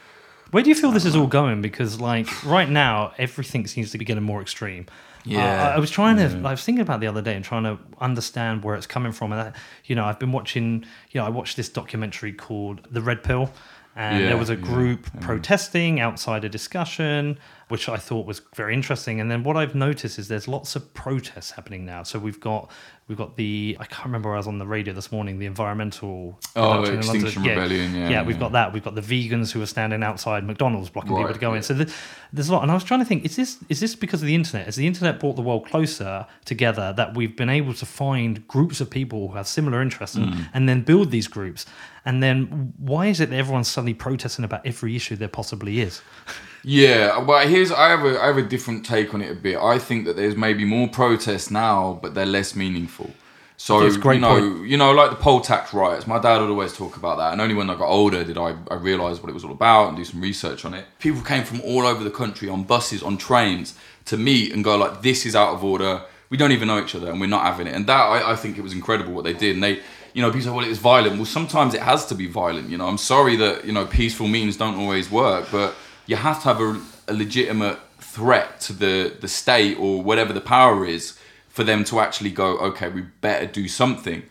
Where 0.51 0.63
do 0.65 0.69
you 0.69 0.75
feel 0.75 0.91
this 0.91 1.05
is 1.05 1.15
all 1.15 1.29
going? 1.29 1.63
Because 1.63 2.01
like 2.01 2.29
right 2.45 2.69
now, 2.69 3.13
everything 3.19 3.67
seems 3.69 3.93
to 3.93 3.99
be 3.99 4.05
getting 4.05 4.25
more 4.25 4.41
extreme. 4.43 4.87
Yeah. 5.25 5.39
Uh, 5.45 5.69
I- 5.69 5.75
I 5.75 5.79
was 5.79 5.91
trying 5.91 6.17
to. 6.17 6.49
I 6.49 6.51
was 6.53 6.65
thinking 6.65 6.83
about 6.83 6.97
it 6.97 7.01
the 7.03 7.07
other 7.07 7.23
day 7.23 7.37
and 7.37 7.45
trying 7.45 7.65
to 7.65 7.79
understand 8.01 8.65
where 8.65 8.75
it's 8.75 8.87
coming 8.87 9.13
from. 9.13 9.33
And 9.33 9.41
I, 9.41 9.53
you 9.85 9.95
know, 9.95 10.05
I've 10.05 10.19
been 10.19 10.33
watching. 10.33 10.85
You 11.11 11.21
know, 11.21 11.27
I 11.27 11.29
watched 11.29 11.57
this 11.57 11.69
documentary 11.69 12.33
called 12.33 12.89
The 12.91 13.01
Red 13.03 13.23
Pill, 13.23 13.53
and 13.95 14.21
Yeah, 14.23 14.29
there 14.31 14.37
was 14.39 14.51
a 14.51 14.55
yeah, 14.57 14.63
group 14.63 15.07
protesting 15.21 16.01
outside 16.01 16.43
a 16.45 16.49
discussion, 16.49 17.39
which 17.69 17.89
I 17.89 17.97
thought 17.99 18.27
was 18.27 18.41
very 18.57 18.73
interesting. 18.75 19.21
And 19.21 19.31
then 19.31 19.45
what 19.45 19.57
I've 19.57 19.75
noticed 19.77 20.19
is 20.19 20.27
there's 20.29 20.49
lots 20.49 20.75
of 20.75 20.93
protests 20.95 21.53
happening 21.53 21.85
now. 21.85 22.03
So 22.03 22.19
we've 22.19 22.41
got 22.41 22.71
we've 23.11 23.19
got 23.19 23.37
the 23.37 23.77
I 23.81 23.85
can't 23.87 24.07
remember. 24.07 24.33
I 24.33 24.37
was 24.39 24.47
on 24.47 24.59
the 24.59 24.67
radio 24.67 24.95
this 24.95 25.11
morning. 25.13 25.39
The 25.41 25.47
environmental 25.47 26.39
Oh, 26.57 26.71
production 26.83 27.01
in 27.01 27.07
London. 27.07 27.27
Extinction 27.27 27.43
Rebellion, 27.43 27.95
yeah, 27.95 28.09
yeah, 28.09 28.23
we've 28.23 28.39
got 28.39 28.53
that. 28.53 28.73
We've 28.73 28.85
got 28.85 28.95
the 28.95 29.01
vegans 29.03 29.51
who 29.51 29.61
are 29.61 29.67
standing 29.67 30.03
outside 30.03 30.47
McDonald's 30.47 30.89
blocking 30.89 31.17
people 31.17 31.33
to 31.35 31.39
go 31.39 31.53
in. 31.55 31.63
So 31.63 31.75
th- 31.75 31.93
there's 32.33 32.49
a 32.49 32.53
lot. 32.53 32.63
And 32.63 32.71
I 32.71 32.75
was 32.75 32.85
trying 32.85 33.01
to 33.01 33.07
think: 33.07 33.25
is 33.25 33.35
this 33.37 33.59
is 33.69 33.81
this 33.81 33.95
because 33.97 34.23
of 34.23 34.27
the 34.29 34.35
internet? 34.35 34.67
Has 34.67 34.77
the 34.77 34.87
internet 34.87 35.19
brought 35.21 35.35
the 35.37 35.43
world 35.43 35.67
closer 35.67 36.27
together 36.45 36.95
that 36.97 37.15
we've 37.17 37.37
been 37.37 37.51
able 37.51 37.75
to 37.75 37.85
find 37.85 38.47
groups 38.49 38.81
of 38.81 38.89
people 38.89 39.29
who 39.29 39.37
have 39.37 39.49
similar 39.49 39.83
interests 39.83 40.17
and, 40.17 40.33
Mm. 40.33 40.49
and 40.55 40.69
then 40.69 40.83
build 40.83 41.11
these 41.11 41.27
groups? 41.27 41.67
And 42.05 42.23
then 42.23 42.73
why 42.79 43.07
is 43.09 43.21
it 43.21 43.29
that 43.31 43.37
everyone's 43.37 43.69
suddenly 43.69 43.93
protesting 43.95 44.45
about 44.45 44.65
every 44.65 44.95
issue 44.97 45.17
there 45.17 45.29
possibly 45.29 45.81
is? 45.81 46.01
Yeah, 46.63 47.21
but 47.21 47.49
here's 47.49 47.73
I 47.73 47.89
have 47.91 48.05
a 48.05 48.21
I 48.21 48.27
have 48.27 48.37
a 48.37 48.43
different 48.43 48.85
take 48.85 49.15
on 49.15 49.23
it 49.23 49.31
a 49.31 49.35
bit. 49.35 49.59
I 49.59 49.79
think 49.79 50.05
that 50.07 50.17
there's 50.17 50.37
maybe 50.37 50.65
more 50.65 50.89
protests 50.89 51.51
now, 51.51 51.99
but 52.03 52.15
they're 52.15 52.27
less 52.27 52.55
meaningful. 52.55 53.11
So 53.57 53.81
That's 53.83 53.99
great 53.99 54.15
you 54.17 54.21
know, 54.23 54.41
point. 54.41 54.69
you 54.69 54.77
know, 54.79 54.93
like 54.93 55.11
the 55.11 55.17
poll 55.17 55.43
tax 55.43 55.75
riots. 55.75 56.07
My 56.07 56.19
dad 56.19 56.41
would 56.41 56.49
always 56.49 56.73
talk 56.75 56.97
about 56.97 57.19
that, 57.19 57.33
and 57.33 57.43
only 57.43 57.55
when 57.55 57.69
I 57.69 57.75
got 57.75 57.89
older 57.89 58.25
did 58.25 58.39
I, 58.39 58.57
I 58.71 58.75
realize 58.77 59.21
what 59.21 59.29
it 59.29 59.35
was 59.35 59.45
all 59.45 59.53
about 59.53 59.89
and 59.89 59.97
do 59.99 60.05
some 60.05 60.21
research 60.23 60.65
on 60.65 60.73
it. 60.73 60.87
People 60.99 61.21
came 61.21 61.45
from 61.45 61.61
all 61.61 61.87
over 61.87 62.03
the 62.03 62.11
country 62.11 62.49
on 62.49 62.65
buses, 62.65 63.03
on 63.03 63.19
trains 63.19 63.75
to 64.07 64.17
meet 64.17 64.53
and 64.55 64.65
go 64.65 64.77
like, 64.77 65.03
"This 65.03 65.27
is 65.27 65.37
out 65.37 65.53
of 65.53 65.63
order. 65.63 66.03
We 66.31 66.39
don't 66.39 66.53
even 66.53 66.69
know 66.69 66.83
each 66.83 66.95
other, 66.95 67.11
and 67.11 67.21
we're 67.21 67.27
not 67.27 67.45
having 67.45 67.67
it." 67.67 67.75
And 67.75 67.87
that 67.87 68.01
I, 68.01 68.33
I 68.33 68.37
think 68.37 68.57
it 68.57 68.63
was 68.63 68.73
incredible 68.73 69.13
what 69.13 69.25
they 69.25 69.35
did. 69.35 69.57
And 69.57 69.63
they, 69.63 69.81
you 70.15 70.23
know, 70.23 70.31
people 70.31 70.47
say, 70.47 70.57
"Well, 70.57 70.67
it's 70.67 70.79
violent." 70.79 71.17
Well, 71.17 71.27
sometimes 71.27 71.75
it 71.75 71.83
has 71.83 72.07
to 72.07 72.15
be 72.15 72.27
violent. 72.27 72.71
You 72.71 72.79
know, 72.79 72.87
I'm 72.89 72.99
sorry 72.99 73.37
that 73.37 73.67
you 73.67 73.73
know 73.73 73.85
peaceful 73.85 74.27
means 74.27 74.57
don't 74.57 74.77
always 74.77 75.11
work, 75.11 75.49
but 75.53 75.75
you 76.11 76.17
have 76.17 76.39
to 76.43 76.47
have 76.53 76.61
a, 76.61 76.81
a 77.13 77.15
legitimate 77.15 77.79
threat 78.01 78.61
to 78.67 78.73
the 78.73 78.95
the 79.21 79.29
state 79.29 79.77
or 79.85 80.03
whatever 80.09 80.33
the 80.33 80.41
power 80.41 80.85
is 80.97 81.05
for 81.49 81.65
them 81.65 81.85
to 81.85 82.01
actually 82.01 82.31
go, 82.43 82.49
okay, 82.69 82.89
we 82.89 83.03
better 83.27 83.47
do 83.61 83.69
something. 83.69 84.23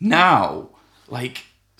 Now, 0.00 0.68
like 1.08 1.36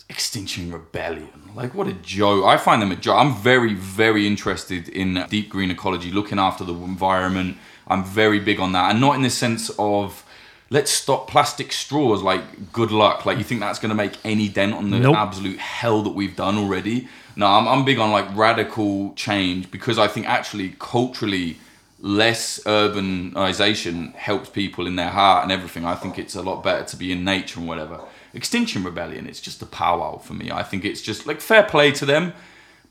Extinction 0.08 0.72
Rebellion, 0.72 1.40
like 1.60 1.72
what 1.74 1.86
a 1.88 1.92
joke. 2.16 2.44
I 2.44 2.56
find 2.56 2.80
them 2.82 2.92
a 2.92 2.96
joke. 2.96 3.18
I'm 3.18 3.34
very, 3.52 3.74
very 3.74 4.26
interested 4.32 4.88
in 4.88 5.08
deep 5.28 5.48
green 5.54 5.70
ecology, 5.70 6.10
looking 6.10 6.38
after 6.38 6.64
the 6.64 6.74
environment. 6.74 7.56
I'm 7.88 8.04
very 8.04 8.40
big 8.40 8.58
on 8.60 8.70
that, 8.72 8.90
and 8.90 9.00
not 9.00 9.16
in 9.16 9.22
the 9.22 9.30
sense 9.30 9.70
of 9.78 10.24
let's 10.70 10.90
stop 10.90 11.28
plastic 11.28 11.72
straws. 11.72 12.22
Like, 12.22 12.72
good 12.72 12.90
luck. 12.90 13.26
Like, 13.26 13.38
you 13.38 13.44
think 13.44 13.60
that's 13.60 13.78
going 13.78 13.90
to 13.96 14.00
make 14.04 14.14
any 14.24 14.48
dent 14.48 14.74
on 14.74 14.90
the 14.90 14.98
Nope. 14.98 15.16
absolute 15.16 15.58
hell 15.58 16.02
that 16.02 16.14
we've 16.14 16.36
done 16.36 16.56
already? 16.56 17.08
No, 17.36 17.46
I'm, 17.46 17.66
I'm 17.66 17.84
big 17.84 17.98
on 17.98 18.12
like 18.12 18.26
radical 18.36 19.14
change 19.14 19.70
because 19.70 19.98
I 19.98 20.08
think 20.08 20.28
actually 20.28 20.76
culturally, 20.78 21.56
less 22.00 22.60
urbanization 22.64 24.14
helps 24.14 24.50
people 24.50 24.86
in 24.86 24.96
their 24.96 25.08
heart 25.08 25.44
and 25.44 25.52
everything. 25.52 25.84
I 25.84 25.94
think 25.94 26.18
it's 26.18 26.34
a 26.34 26.42
lot 26.42 26.62
better 26.62 26.84
to 26.84 26.96
be 26.96 27.12
in 27.12 27.24
nature 27.24 27.60
and 27.60 27.68
whatever. 27.68 28.00
Extinction 28.34 28.82
Rebellion, 28.82 29.26
it's 29.26 29.40
just 29.40 29.62
a 29.62 29.66
powwow 29.66 30.18
for 30.18 30.34
me. 30.34 30.50
I 30.50 30.62
think 30.62 30.84
it's 30.84 31.02
just 31.02 31.26
like 31.26 31.40
fair 31.40 31.62
play 31.62 31.92
to 31.92 32.06
them, 32.06 32.32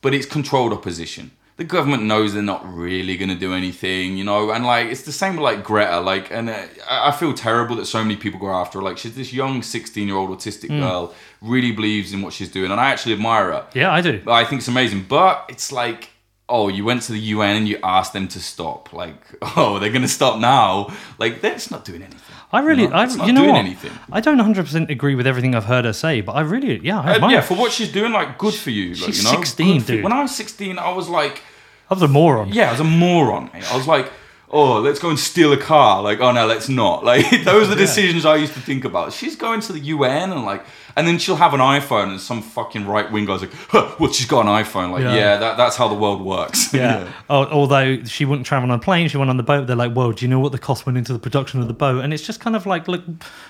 but 0.02 0.14
it's 0.14 0.26
controlled 0.26 0.74
opposition. 0.74 1.32
The 1.62 1.67
government 1.67 2.02
knows 2.12 2.34
they're 2.34 2.41
not 2.41 2.63
really 2.74 3.17
going 3.17 3.30
to 3.30 3.36
do 3.36 3.54
anything, 3.54 4.17
you 4.17 4.24
know, 4.24 4.50
and 4.50 4.65
like 4.65 4.88
it's 4.88 5.04
the 5.04 5.12
same 5.12 5.34
with 5.36 5.43
like 5.43 5.63
Greta, 5.63 6.00
like, 6.00 6.32
and 6.32 6.50
uh, 6.50 6.58
I 6.89 7.12
feel 7.12 7.36
terrible 7.36 7.76
that 7.76 7.86
so 7.86 8.02
many 8.02 8.15
people 8.15 8.39
go 8.39 8.50
after 8.50 8.80
her. 8.80 8.84
Like, 8.84 8.97
she's 8.97 9.13
this 9.15 9.32
young 9.32 9.62
16 9.62 10.08
year 10.08 10.17
old 10.17 10.32
autistic 10.32 10.69
girl, 10.69 11.13
really 11.39 11.71
believes 11.71 12.13
in 12.13 12.24
what 12.24 12.34
she's 12.34 12.50
doing, 12.50 12.71
and 12.71 12.82
I 12.82 12.89
actually 12.89 13.13
admire 13.13 13.52
her. 13.52 13.67
Yeah, 13.76 13.91
I 13.91 14.02
do. 14.02 14.24
I 14.26 14.43
think 14.43 14.62
it's 14.62 14.69
amazing, 14.69 15.06
but 15.08 15.45
it's 15.50 15.71
like, 15.71 16.10
oh, 16.50 16.67
you 16.67 16.84
went 16.84 17.04
to 17.04 17.12
the 17.12 17.19
UN 17.36 17.58
and 17.58 17.67
you 17.67 17.78
asked 17.84 18.13
them 18.13 18.28
to 18.30 18.39
stop. 18.39 18.91
Like, 18.91 19.17
oh, 19.56 19.78
they're 19.78 19.91
going 19.91 20.02
to 20.02 20.08
stop 20.19 20.39
now. 20.39 20.91
Like, 21.19 21.41
that's 21.41 21.69
not 21.69 21.86
doing 21.86 22.02
anything. 22.02 22.36
I 22.52 22.62
really, 22.62 22.84
You 22.84 22.89
know, 22.89 22.95
I, 22.95 23.06
you 23.28 23.34
know 23.34 23.41
doing 23.43 23.54
what? 23.54 23.60
anything. 23.65 23.91
I 24.12 24.19
don't 24.19 24.39
100% 24.39 24.89
agree 24.89 25.13
with 25.13 25.28
everything 25.28 25.54
I've 25.54 25.65
heard 25.65 25.86
her 25.86 25.93
say, 25.93 26.21
but 26.21 26.34
I 26.34 26.41
really, 26.41 26.80
yeah, 26.84 27.00
I 27.00 27.19
Uh, 27.19 27.30
yeah, 27.30 27.41
for 27.41 27.56
what 27.56 27.71
she's 27.71 27.91
doing, 27.91 28.12
like, 28.12 28.39
good 28.39 28.56
for 28.56 28.71
you. 28.71 28.89
Like, 28.95 29.13
She's 29.13 29.24
you 29.24 29.32
know? 29.32 29.38
16, 29.38 29.74
Good 29.78 29.82
for 29.86 29.91
dude. 29.93 30.04
When 30.04 30.12
I 30.12 30.21
was 30.24 30.36
16, 30.36 30.80
I 30.80 30.91
was 30.91 31.08
like, 31.08 31.43
I 31.92 31.94
was 31.94 32.04
a 32.04 32.08
moron. 32.08 32.48
yeah, 32.54 32.70
I 32.70 32.72
was 32.72 32.80
a 32.80 32.86
moron. 32.86 33.50
mate. 33.54 33.70
I 33.70 33.76
was 33.76 33.86
like, 33.86 34.10
oh, 34.50 34.80
let's 34.80 34.98
go 34.98 35.10
and 35.10 35.20
steal 35.20 35.52
a 35.52 35.58
car. 35.58 36.02
Like, 36.02 36.22
oh 36.22 36.32
no, 36.32 36.48
let's 36.48 36.70
not. 36.70 37.04
Like, 37.04 37.30
those 37.44 37.68
are 37.68 37.72
the 37.72 37.76
decisions 37.76 38.26
I 38.26 38.38
used 38.38 38.54
to 38.54 38.62
think 38.62 38.86
about. 38.86 39.12
She's 39.12 39.36
going 39.36 39.60
to 39.60 39.74
the 39.74 39.80
UN 39.80 40.32
and 40.32 40.46
like, 40.46 40.64
and 40.96 41.08
then 41.08 41.18
she'll 41.18 41.36
have 41.38 41.54
an 41.54 41.60
iPhone 41.60 42.10
and 42.12 42.20
some 42.20 42.42
fucking 42.42 42.86
right 42.86 43.12
wing 43.12 43.26
guy's 43.26 43.42
like, 43.42 43.54
huh, 43.70 43.96
well, 44.00 44.12
she's 44.12 44.28
got 44.28 44.42
an 44.42 44.48
iPhone. 44.48 44.92
Like, 44.92 45.04
Yeah. 45.04 45.16
yeah, 45.16 45.38
that, 45.38 45.58
that's 45.58 45.76
how 45.76 45.88
the 45.88 45.96
world 45.96 46.22
works. 46.22 46.74
Yeah. 46.74 47.08
Oh, 47.30 47.46
although 47.46 48.04
she 48.04 48.26
wouldn't 48.26 48.46
travel 48.46 48.70
on 48.72 48.78
a 48.78 48.82
plane, 48.82 49.08
she 49.08 49.16
went 49.18 49.30
on 49.30 49.38
the 49.38 49.44
boat. 49.44 49.68
They're 49.68 49.76
like, 49.76 49.94
"Whoa, 49.94 50.12
do 50.12 50.26
you 50.26 50.30
know 50.30 50.40
what 50.40 50.52
the 50.52 50.58
cost 50.60 50.86
went 50.86 50.98
into 50.98 51.14
the 51.14 51.20
production 51.20 51.62
of 51.62 51.68
the 51.68 51.74
boat?" 51.74 52.04
And 52.04 52.14
it's 52.14 52.24
just 52.24 52.40
kind 52.42 52.56
of 52.58 52.66
like, 52.66 52.88
look, 52.90 53.04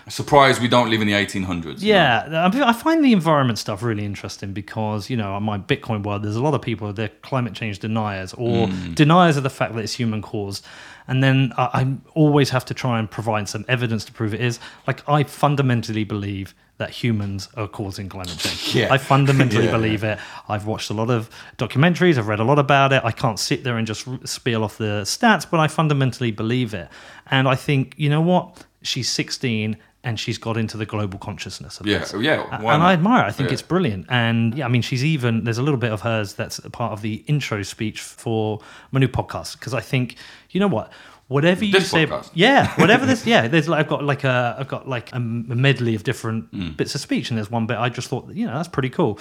Surprised 0.07 0.61
we 0.61 0.67
don't 0.67 0.89
live 0.89 1.01
in 1.01 1.07
the 1.07 1.13
1800s. 1.13 1.81
you 1.81 1.93
know? 1.93 1.99
yeah. 1.99 2.49
I 2.53 2.69
I 2.69 2.73
find 2.73 3.03
the 3.03 3.13
environment 3.13 3.57
stuff 3.59 3.81
really 3.81 4.05
interesting 4.05 4.53
because 4.53 5.09
you 5.09 5.17
know, 5.17 5.33
on 5.33 5.43
my 5.43 5.57
Bitcoin 5.57 6.03
world, 6.03 6.23
there's 6.23 6.35
a 6.35 6.41
lot 6.43 6.53
of 6.53 6.61
people 6.61 6.93
they're 6.93 7.09
climate 7.21 7.53
change 7.53 7.79
deniers 7.79 8.33
or 8.33 8.67
Mm. 8.67 8.93
deniers 8.95 9.37
of 9.37 9.43
the 9.43 9.49
fact 9.49 9.73
that 9.75 9.81
it's 9.81 9.93
human 9.93 10.21
caused. 10.21 10.65
And 11.07 11.23
then 11.23 11.51
I, 11.57 11.63
I 11.81 11.87
always 12.13 12.51
have 12.51 12.65
to 12.65 12.73
try 12.73 12.99
and 12.99 13.09
provide 13.09 13.49
some 13.49 13.65
evidence 13.67 14.05
to 14.05 14.11
prove 14.11 14.33
it 14.33 14.41
is. 14.41 14.59
Like 14.85 15.07
I 15.09 15.23
fundamentally 15.23 16.03
believe 16.03 16.53
that 16.81 16.89
humans 16.89 17.47
are 17.55 17.67
causing 17.67 18.09
climate 18.09 18.37
change. 18.37 18.75
Yeah. 18.79 18.91
I 18.91 18.97
fundamentally 18.97 19.65
Yeah. 19.69 19.71
believe 19.77 20.03
it. 20.03 20.17
I've 20.49 20.65
watched 20.65 20.89
a 20.89 20.93
lot 21.01 21.09
of 21.11 21.29
documentaries. 21.57 22.17
I've 22.17 22.27
read 22.27 22.39
a 22.39 22.43
lot 22.43 22.57
about 22.59 22.91
it. 22.91 23.01
I 23.05 23.11
can't 23.11 23.39
sit 23.39 23.63
there 23.63 23.77
and 23.77 23.85
just 23.85 24.07
spiel 24.27 24.63
off 24.63 24.77
the 24.77 25.03
stats, 25.05 25.45
but 25.49 25.59
I 25.59 25.67
fundamentally 25.67 26.31
believe 26.31 26.73
it. 26.73 26.87
And 27.29 27.47
I 27.47 27.55
think, 27.55 27.93
you 27.97 28.09
know 28.09 28.21
what? 28.21 28.65
She's 28.81 29.09
16 29.11 29.77
and 30.03 30.19
she's 30.19 30.39
got 30.39 30.57
into 30.57 30.77
the 30.77 30.85
global 30.87 31.19
consciousness 31.19 31.79
of 31.79 31.85
Yeah, 31.85 31.99
this. 31.99 32.13
yeah, 32.19 32.41
and 32.51 32.63
not? 32.63 32.81
I 32.81 32.93
admire 32.93 33.23
it. 33.25 33.27
I 33.27 33.31
think 33.31 33.49
Yeah. 33.49 33.53
it's 33.53 33.61
brilliant. 33.61 34.07
And 34.09 34.55
yeah, 34.57 34.65
I 34.65 34.67
mean, 34.69 34.81
she's 34.81 35.05
even, 35.05 35.43
there's 35.43 35.59
a 35.59 35.61
little 35.61 35.79
bit 35.79 35.91
of 35.91 36.01
hers 36.01 36.33
that's 36.33 36.57
a 36.57 36.71
part 36.71 36.93
of 36.93 37.01
the 37.03 37.23
intro 37.27 37.61
speech 37.61 38.01
for 38.01 38.59
my 38.91 38.99
new 38.99 39.07
podcast. 39.07 39.59
Because 39.59 39.75
I 39.75 39.81
think, 39.81 40.15
you 40.49 40.59
know 40.59 40.67
what? 40.77 40.91
Whatever 41.31 41.63
you 41.65 41.71
This 41.71 41.89
say, 41.91 42.05
podcast? 42.05 42.29
yeah, 42.33 42.73
whatever 42.81 43.05
this, 43.05 43.25
yeah. 43.33 43.47
There's 43.47 43.67
like 43.69 43.79
I've 43.81 43.87
got 43.87 44.03
like 44.03 44.23
a 44.25 44.55
I've 44.59 44.67
got 44.67 44.83
like 44.95 45.07
a 45.13 45.19
medley 45.19 45.95
of 45.95 46.03
different 46.03 46.51
Mm. 46.51 46.75
bits 46.77 46.93
of 46.95 47.01
speech, 47.01 47.29
and 47.29 47.37
there's 47.37 47.49
one 47.51 47.65
bit 47.67 47.77
I 47.77 47.89
just 47.89 48.07
thought, 48.09 48.29
you 48.33 48.45
know, 48.47 48.53
that's 48.55 48.67
pretty 48.67 48.89
cool. 48.89 49.17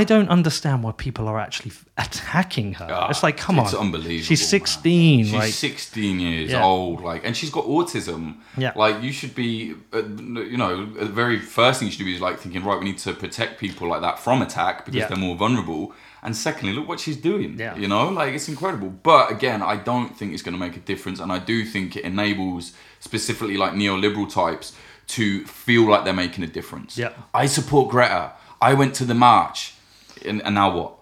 I 0.00 0.02
don't 0.02 0.28
understand 0.28 0.82
why 0.82 0.90
people 0.92 1.28
are 1.28 1.38
actually 1.38 1.70
attacking 1.96 2.72
her. 2.74 2.88
Ah, 2.90 3.08
it's 3.08 3.22
like, 3.22 3.36
come 3.36 3.58
it's 3.60 3.72
on, 3.72 3.86
unbelievable, 3.86 4.24
She's 4.24 4.40
man. 4.40 4.48
16, 4.48 5.24
She's 5.26 5.32
like 5.32 5.52
16 5.52 6.18
years 6.20 6.50
Yeah. 6.50 6.64
old, 6.64 7.02
like, 7.02 7.24
and 7.24 7.36
she's 7.36 7.50
got 7.50 7.66
autism. 7.66 8.34
Yeah. 8.58 8.72
Like, 8.74 9.00
you 9.00 9.12
should 9.12 9.34
be, 9.36 9.74
uh, 9.94 10.02
you 10.52 10.56
know, 10.56 10.86
the 10.86 11.04
very 11.22 11.38
first 11.38 11.78
thing 11.78 11.86
you 11.86 11.92
should 11.92 12.04
do 12.04 12.12
is 12.12 12.20
like 12.20 12.40
thinking, 12.40 12.64
right, 12.64 12.78
we 12.80 12.84
need 12.84 12.98
to 12.98 13.12
protect 13.12 13.60
people 13.60 13.86
like 13.88 14.00
that 14.00 14.18
from 14.18 14.42
attack 14.42 14.84
because 14.84 14.96
Yeah. 14.98 15.06
they're 15.06 15.16
more 15.28 15.36
vulnerable. 15.36 15.92
And 16.26 16.36
secondly, 16.36 16.74
look 16.74 16.88
what 16.88 16.98
she's 17.00 17.16
doing. 17.16 17.56
Yeah. 17.58 17.76
You 17.76 17.86
know, 17.88 18.08
like 18.08 18.34
it's 18.34 18.48
incredible. 18.48 18.88
But 18.90 19.30
again, 19.30 19.62
I 19.62 19.76
don't 19.76 20.14
think 20.16 20.32
it's 20.34 20.42
going 20.42 20.54
to 20.58 20.60
make 20.66 20.76
a 20.76 20.80
difference, 20.80 21.20
and 21.20 21.30
I 21.32 21.38
do 21.38 21.64
think 21.64 21.96
it 21.96 22.04
enables 22.04 22.72
specifically 23.00 23.56
like 23.56 23.72
neoliberal 23.72 24.28
types 24.28 24.74
to 25.16 25.44
feel 25.46 25.88
like 25.88 26.04
they're 26.04 26.12
making 26.26 26.42
a 26.42 26.48
difference. 26.48 26.98
Yeah. 26.98 27.12
I 27.32 27.46
support 27.46 27.90
Greta. 27.90 28.32
I 28.60 28.74
went 28.74 28.92
to 28.96 29.04
the 29.04 29.14
march, 29.14 29.74
and, 30.24 30.42
and 30.42 30.54
now 30.56 30.76
what? 30.76 30.92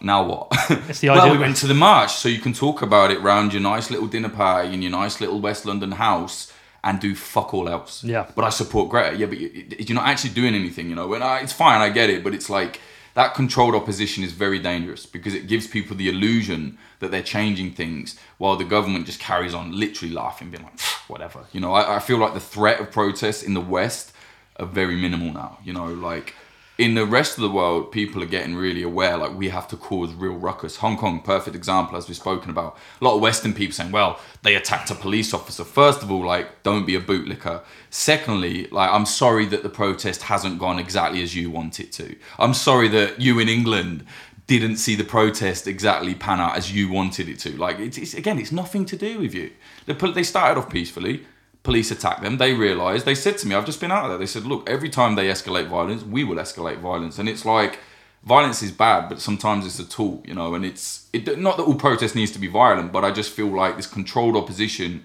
Now 0.00 0.24
what? 0.24 0.48
It's 0.88 0.98
the 1.00 1.10
idea. 1.10 1.22
well, 1.26 1.32
we 1.32 1.38
went 1.38 1.56
to 1.58 1.68
the 1.68 1.74
march, 1.74 2.12
so 2.14 2.28
you 2.28 2.40
can 2.40 2.52
talk 2.52 2.82
about 2.82 3.10
it 3.12 3.20
round 3.20 3.52
your 3.52 3.62
nice 3.62 3.88
little 3.90 4.08
dinner 4.08 4.28
party 4.28 4.74
in 4.74 4.82
your 4.82 4.90
nice 4.90 5.20
little 5.20 5.40
West 5.40 5.64
London 5.64 5.92
house 5.92 6.52
and 6.82 6.98
do 7.00 7.14
fuck 7.14 7.54
all 7.54 7.68
else. 7.68 8.02
Yeah. 8.04 8.26
But 8.34 8.44
I 8.44 8.48
support 8.50 8.90
Greta. 8.90 9.16
Yeah, 9.16 9.26
but 9.26 9.38
you- 9.38 9.66
you're 9.78 9.94
not 9.94 10.06
actually 10.08 10.30
doing 10.34 10.54
anything, 10.56 10.88
you 10.90 10.96
know. 10.96 11.14
And 11.14 11.22
I, 11.22 11.38
it's 11.40 11.52
fine, 11.52 11.80
I 11.80 11.88
get 11.90 12.10
it, 12.10 12.24
but 12.24 12.34
it's 12.34 12.50
like 12.50 12.80
that 13.16 13.32
controlled 13.32 13.74
opposition 13.74 14.22
is 14.22 14.32
very 14.32 14.58
dangerous 14.58 15.06
because 15.06 15.32
it 15.32 15.46
gives 15.46 15.66
people 15.66 15.96
the 15.96 16.10
illusion 16.10 16.76
that 16.98 17.10
they're 17.10 17.22
changing 17.22 17.72
things 17.72 18.18
while 18.36 18.56
the 18.56 18.64
government 18.64 19.06
just 19.06 19.18
carries 19.18 19.54
on 19.54 19.72
literally 19.72 20.12
laughing, 20.12 20.50
being 20.50 20.62
like, 20.62 20.78
whatever. 21.08 21.46
You 21.50 21.60
know, 21.60 21.72
I, 21.72 21.96
I 21.96 21.98
feel 21.98 22.18
like 22.18 22.34
the 22.34 22.40
threat 22.40 22.78
of 22.78 22.92
protests 22.92 23.42
in 23.42 23.54
the 23.54 23.60
West 23.62 24.12
are 24.56 24.66
very 24.66 24.96
minimal 24.96 25.32
now. 25.32 25.58
You 25.64 25.72
know, 25.72 25.86
like 25.86 26.34
in 26.78 26.94
the 26.94 27.06
rest 27.06 27.38
of 27.38 27.42
the 27.42 27.50
world, 27.50 27.90
people 27.90 28.22
are 28.22 28.26
getting 28.26 28.54
really 28.54 28.82
aware. 28.82 29.16
Like 29.16 29.34
we 29.34 29.48
have 29.48 29.66
to 29.68 29.76
cause 29.76 30.12
real 30.12 30.34
ruckus. 30.34 30.76
Hong 30.76 30.98
Kong, 30.98 31.22
perfect 31.22 31.56
example, 31.56 31.96
as 31.96 32.06
we've 32.06 32.16
spoken 32.16 32.50
about. 32.50 32.76
A 33.00 33.04
lot 33.04 33.14
of 33.14 33.22
Western 33.22 33.54
people 33.54 33.74
saying, 33.74 33.92
"Well, 33.92 34.18
they 34.42 34.54
attacked 34.54 34.90
a 34.90 34.94
police 34.94 35.32
officer." 35.32 35.64
First 35.64 36.02
of 36.02 36.10
all, 36.10 36.24
like 36.24 36.62
don't 36.62 36.86
be 36.86 36.94
a 36.94 37.00
bootlicker. 37.00 37.62
Secondly, 37.88 38.66
like 38.70 38.90
I'm 38.90 39.06
sorry 39.06 39.46
that 39.46 39.62
the 39.62 39.70
protest 39.70 40.22
hasn't 40.24 40.58
gone 40.58 40.78
exactly 40.78 41.22
as 41.22 41.34
you 41.34 41.50
want 41.50 41.80
it 41.80 41.92
to. 41.92 42.14
I'm 42.38 42.54
sorry 42.54 42.88
that 42.88 43.20
you 43.20 43.38
in 43.38 43.48
England 43.48 44.04
didn't 44.46 44.76
see 44.76 44.94
the 44.94 45.04
protest 45.04 45.66
exactly 45.66 46.14
pan 46.14 46.40
out 46.40 46.56
as 46.56 46.72
you 46.72 46.90
wanted 46.90 47.28
it 47.28 47.38
to. 47.40 47.56
Like 47.56 47.78
it's, 47.78 47.96
it's 47.98 48.14
again, 48.14 48.38
it's 48.38 48.52
nothing 48.52 48.84
to 48.86 48.96
do 48.96 49.18
with 49.18 49.34
you. 49.34 49.50
The 49.86 49.94
pol- 49.94 50.12
They 50.12 50.22
started 50.22 50.60
off 50.60 50.70
peacefully 50.70 51.24
police 51.66 51.90
attacked 51.90 52.22
them. 52.22 52.38
They 52.38 52.54
realised, 52.54 53.04
they 53.04 53.14
said 53.14 53.36
to 53.38 53.46
me, 53.46 53.54
I've 53.54 53.66
just 53.66 53.80
been 53.80 53.92
out 53.92 54.04
of 54.04 54.10
there. 54.10 54.18
They 54.18 54.32
said, 54.34 54.44
look, 54.44 54.70
every 54.70 54.88
time 54.88 55.16
they 55.16 55.28
escalate 55.28 55.68
violence, 55.68 56.02
we 56.02 56.24
will 56.24 56.36
escalate 56.36 56.78
violence. 56.78 57.18
And 57.18 57.28
it's 57.28 57.44
like, 57.44 57.80
violence 58.22 58.62
is 58.62 58.72
bad, 58.72 59.08
but 59.08 59.20
sometimes 59.20 59.66
it's 59.66 59.78
a 59.78 59.88
tool, 59.96 60.22
you 60.24 60.34
know, 60.34 60.54
and 60.54 60.64
it's 60.64 61.08
it, 61.12 61.38
not 61.38 61.56
that 61.56 61.64
all 61.64 61.74
protest 61.74 62.14
needs 62.14 62.32
to 62.32 62.38
be 62.38 62.46
violent, 62.46 62.92
but 62.92 63.04
I 63.04 63.10
just 63.10 63.30
feel 63.32 63.48
like 63.48 63.76
this 63.76 63.86
controlled 63.86 64.36
opposition 64.36 65.04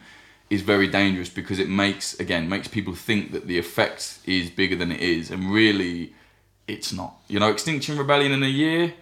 is 0.50 0.62
very 0.62 0.88
dangerous 0.88 1.30
because 1.30 1.60
it 1.60 1.70
makes, 1.70 2.20
again, 2.20 2.50
makes 2.50 2.68
people 2.68 2.94
think 2.94 3.32
that 3.32 3.48
the 3.48 3.58
effect 3.58 4.20
is 4.26 4.50
bigger 4.50 4.76
than 4.76 4.92
it 4.92 5.02
is. 5.02 5.32
And 5.32 5.52
really, 5.52 6.14
it's 6.68 6.92
not. 6.94 7.12
You 7.28 7.40
know, 7.40 7.50
Extinction 7.50 7.98
Rebellion 7.98 8.32
in 8.32 8.44
a 8.44 8.54
year, 8.64 8.94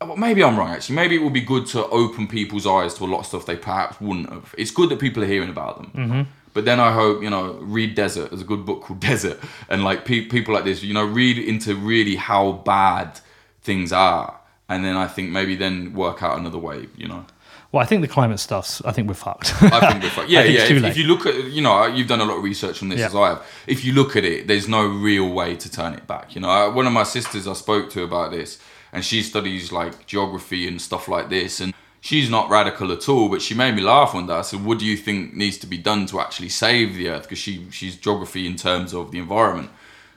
well, 0.00 0.16
maybe 0.16 0.44
I'm 0.44 0.56
wrong 0.58 0.70
actually. 0.70 0.96
Maybe 0.96 1.16
it 1.16 1.22
would 1.22 1.32
be 1.32 1.40
good 1.40 1.66
to 1.74 1.86
open 1.88 2.28
people's 2.28 2.66
eyes 2.66 2.94
to 2.94 3.04
a 3.04 3.06
lot 3.06 3.20
of 3.20 3.26
stuff 3.26 3.46
they 3.46 3.56
perhaps 3.56 4.00
wouldn't 4.00 4.30
have. 4.30 4.54
It's 4.56 4.70
good 4.70 4.90
that 4.90 5.00
people 5.00 5.22
are 5.24 5.26
hearing 5.26 5.48
about 5.48 5.74
them. 5.78 5.90
Mm-hmm. 5.94 6.22
But 6.58 6.64
then 6.64 6.80
I 6.80 6.90
hope, 6.90 7.22
you 7.22 7.30
know, 7.30 7.52
read 7.60 7.94
Desert. 7.94 8.30
There's 8.30 8.42
a 8.42 8.44
good 8.44 8.66
book 8.66 8.82
called 8.82 8.98
Desert. 9.12 9.38
And 9.68 9.84
like 9.84 10.04
pe- 10.04 10.24
people 10.24 10.52
like 10.52 10.64
this, 10.64 10.82
you 10.82 10.92
know, 10.92 11.04
read 11.04 11.38
into 11.38 11.76
really 11.76 12.16
how 12.16 12.50
bad 12.50 13.20
things 13.62 13.92
are. 13.92 14.40
And 14.68 14.84
then 14.84 14.96
I 14.96 15.06
think 15.06 15.30
maybe 15.30 15.54
then 15.54 15.94
work 15.94 16.20
out 16.20 16.36
another 16.36 16.58
way, 16.58 16.88
you 16.96 17.06
know. 17.06 17.24
Well, 17.70 17.80
I 17.80 17.86
think 17.86 18.02
the 18.02 18.08
climate 18.08 18.40
stuff's. 18.40 18.82
I 18.84 18.90
think 18.90 19.06
we're 19.06 19.14
fucked. 19.14 19.54
I 19.62 19.78
think 19.88 20.02
we're 20.02 20.10
fucked. 20.10 20.28
Yeah, 20.34 20.42
yeah. 20.42 20.62
If, 20.64 20.82
if 20.82 20.96
you 20.96 21.04
look 21.04 21.26
at, 21.26 21.44
you 21.44 21.62
know, 21.62 21.86
you've 21.86 22.08
done 22.08 22.20
a 22.20 22.24
lot 22.24 22.38
of 22.38 22.42
research 22.42 22.82
on 22.82 22.88
this 22.88 22.98
Yeah. 22.98 23.06
as 23.06 23.14
I 23.14 23.28
have. 23.28 23.46
If 23.68 23.84
you 23.84 23.92
look 23.92 24.16
at 24.16 24.24
it, 24.24 24.48
there's 24.48 24.66
no 24.66 24.84
real 24.84 25.30
way 25.32 25.54
to 25.54 25.70
turn 25.70 25.94
it 25.94 26.08
back. 26.08 26.34
You 26.34 26.40
know, 26.40 26.48
I, 26.48 26.66
one 26.66 26.88
of 26.88 26.92
my 26.92 27.04
sisters 27.04 27.46
I 27.46 27.52
spoke 27.52 27.88
to 27.90 28.02
about 28.02 28.32
this, 28.32 28.58
and 28.92 29.04
she 29.04 29.22
studies 29.22 29.70
like 29.70 30.06
geography 30.06 30.66
and 30.66 30.82
stuff 30.82 31.06
like 31.06 31.28
this, 31.28 31.60
and 31.60 31.72
she's 32.00 32.30
not 32.30 32.48
radical 32.50 32.92
at 32.92 33.08
all. 33.08 33.28
But 33.28 33.42
she 33.42 33.54
made 33.54 33.74
me 33.74 33.82
laugh 33.82 34.14
one 34.14 34.26
day. 34.26 34.34
I 34.34 34.42
said, 34.42 34.64
"What 34.64 34.78
do 34.78 34.84
you 34.86 34.96
think 34.96 35.34
needs 35.34 35.58
to 35.58 35.66
be 35.66 35.78
done 35.78 36.06
to 36.06 36.20
actually 36.20 36.48
save 36.48 36.94
the 36.94 37.08
Earth?" 37.08 37.22
Because 37.22 37.38
she 37.38 37.66
she's 37.70 37.96
geography 37.96 38.46
in 38.46 38.56
terms 38.56 38.92
of 38.94 39.10
the 39.10 39.18
environment. 39.18 39.70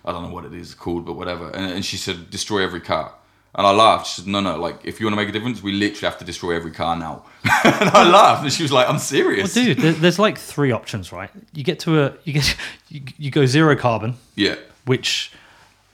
I 0.04 0.12
don't 0.12 0.24
know 0.24 0.34
what 0.34 0.46
it 0.46 0.54
is 0.54 0.74
called, 0.74 1.06
but 1.06 1.14
whatever. 1.14 1.50
And, 1.50 1.72
and 1.72 1.86
she 1.86 1.98
said, 1.98 2.30
"Destroy 2.30 2.64
every 2.64 2.82
car." 2.82 3.14
And 3.54 3.68
I 3.68 3.72
laughed. 3.72 4.08
She 4.08 4.22
said, 4.22 4.28
"No, 4.28 4.40
no. 4.40 4.58
Like, 4.58 4.80
if 4.86 5.00
you 5.00 5.06
want 5.06 5.14
to 5.14 5.22
make 5.22 5.28
a 5.30 5.32
difference, 5.34 5.62
we 5.62 5.74
literally 5.74 6.10
have 6.10 6.18
to 6.20 6.26
destroy 6.26 6.56
every 6.56 6.72
car 6.72 6.96
now." 6.98 7.24
and 7.66 7.90
I 7.90 8.10
laughed, 8.10 8.44
and 8.44 8.52
she 8.54 8.64
was 8.64 8.72
like, 8.72 8.88
"I'm 8.90 8.98
serious." 9.00 9.54
Well, 9.56 9.66
dude, 9.66 9.78
there, 9.80 9.92
there's 9.94 10.18
like 10.20 10.38
three 10.38 10.72
options, 10.72 11.12
right? 11.12 11.30
You 11.54 11.64
get 11.64 11.80
to 11.82 12.02
a 12.04 12.14
you 12.24 12.34
get 12.34 12.56
you, 12.90 13.02
you 13.18 13.30
go 13.32 13.46
zero 13.46 13.76
carbon, 13.76 14.16
Yeah. 14.36 14.56
which 14.86 15.32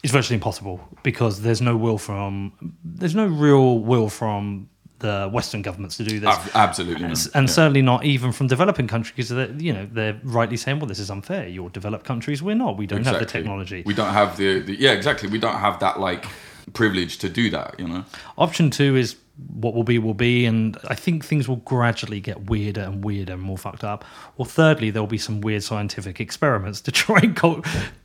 is 0.03 0.11
virtually 0.11 0.35
impossible 0.35 0.79
because 1.01 1.41
there's 1.41 1.59
no 1.61 1.75
will 1.75 1.97
from 1.97 2.53
there's 2.85 3.15
no 3.15 3.25
real 3.25 3.79
will 3.79 4.07
from 4.09 4.69
the 4.99 5.29
Western 5.31 5.61
governments 5.61 5.97
to 5.97 6.03
do 6.03 6.19
this. 6.19 6.29
Ab- 6.29 6.49
absolutely 6.55 7.07
not. 7.07 7.25
And 7.35 7.47
Yeah. 7.47 7.53
certainly 7.53 7.81
not 7.81 8.03
even 8.03 8.31
from 8.31 8.47
developing 8.47 8.87
countries 8.87 9.29
because 9.29 9.61
you 9.61 9.73
know 9.73 9.87
they're 9.91 10.19
rightly 10.23 10.57
saying, 10.57 10.79
"Well, 10.79 10.87
this 10.87 10.99
is 10.99 11.11
unfair. 11.11 11.47
You're 11.47 11.69
developed 11.69 12.05
countries, 12.05 12.41
we're 12.41 12.55
not. 12.55 12.77
We 12.77 12.87
don't 12.87 13.05
have 13.05 13.19
the 13.19 13.25
technology." 13.25 13.83
We 13.85 13.93
don't 13.93 14.13
have 14.13 14.37
the, 14.37 14.59
the 14.59 14.75
yeah, 14.79 14.91
exactly. 14.93 15.29
We 15.29 15.37
don't 15.39 15.59
have 15.59 15.79
that 15.79 15.99
like 15.99 16.25
privilege 16.73 17.17
to 17.19 17.29
do 17.29 17.49
that. 17.51 17.75
You 17.79 17.87
know. 17.87 18.05
Option 18.37 18.69
two 18.69 18.95
is 18.95 19.15
what 19.53 19.75
will 19.75 19.83
be 19.83 19.99
will 19.99 20.15
be, 20.15 20.45
and 20.47 20.77
I 20.87 20.95
think 20.95 21.23
things 21.23 21.47
will 21.47 21.57
gradually 21.57 22.19
get 22.19 22.49
weirder 22.49 22.81
and 22.81 23.03
weirder 23.05 23.33
and 23.33 23.41
more 23.41 23.57
fucked 23.57 23.83
up. 23.83 24.03
Or 24.37 24.45
thirdly, 24.47 24.89
there 24.89 25.01
will 25.01 25.07
be 25.07 25.19
some 25.19 25.41
weird 25.41 25.61
scientific 25.63 26.19
experiments 26.19 26.81
to 26.81 26.91
try 27.03 27.19
and 27.21 27.35
co- 27.35 27.61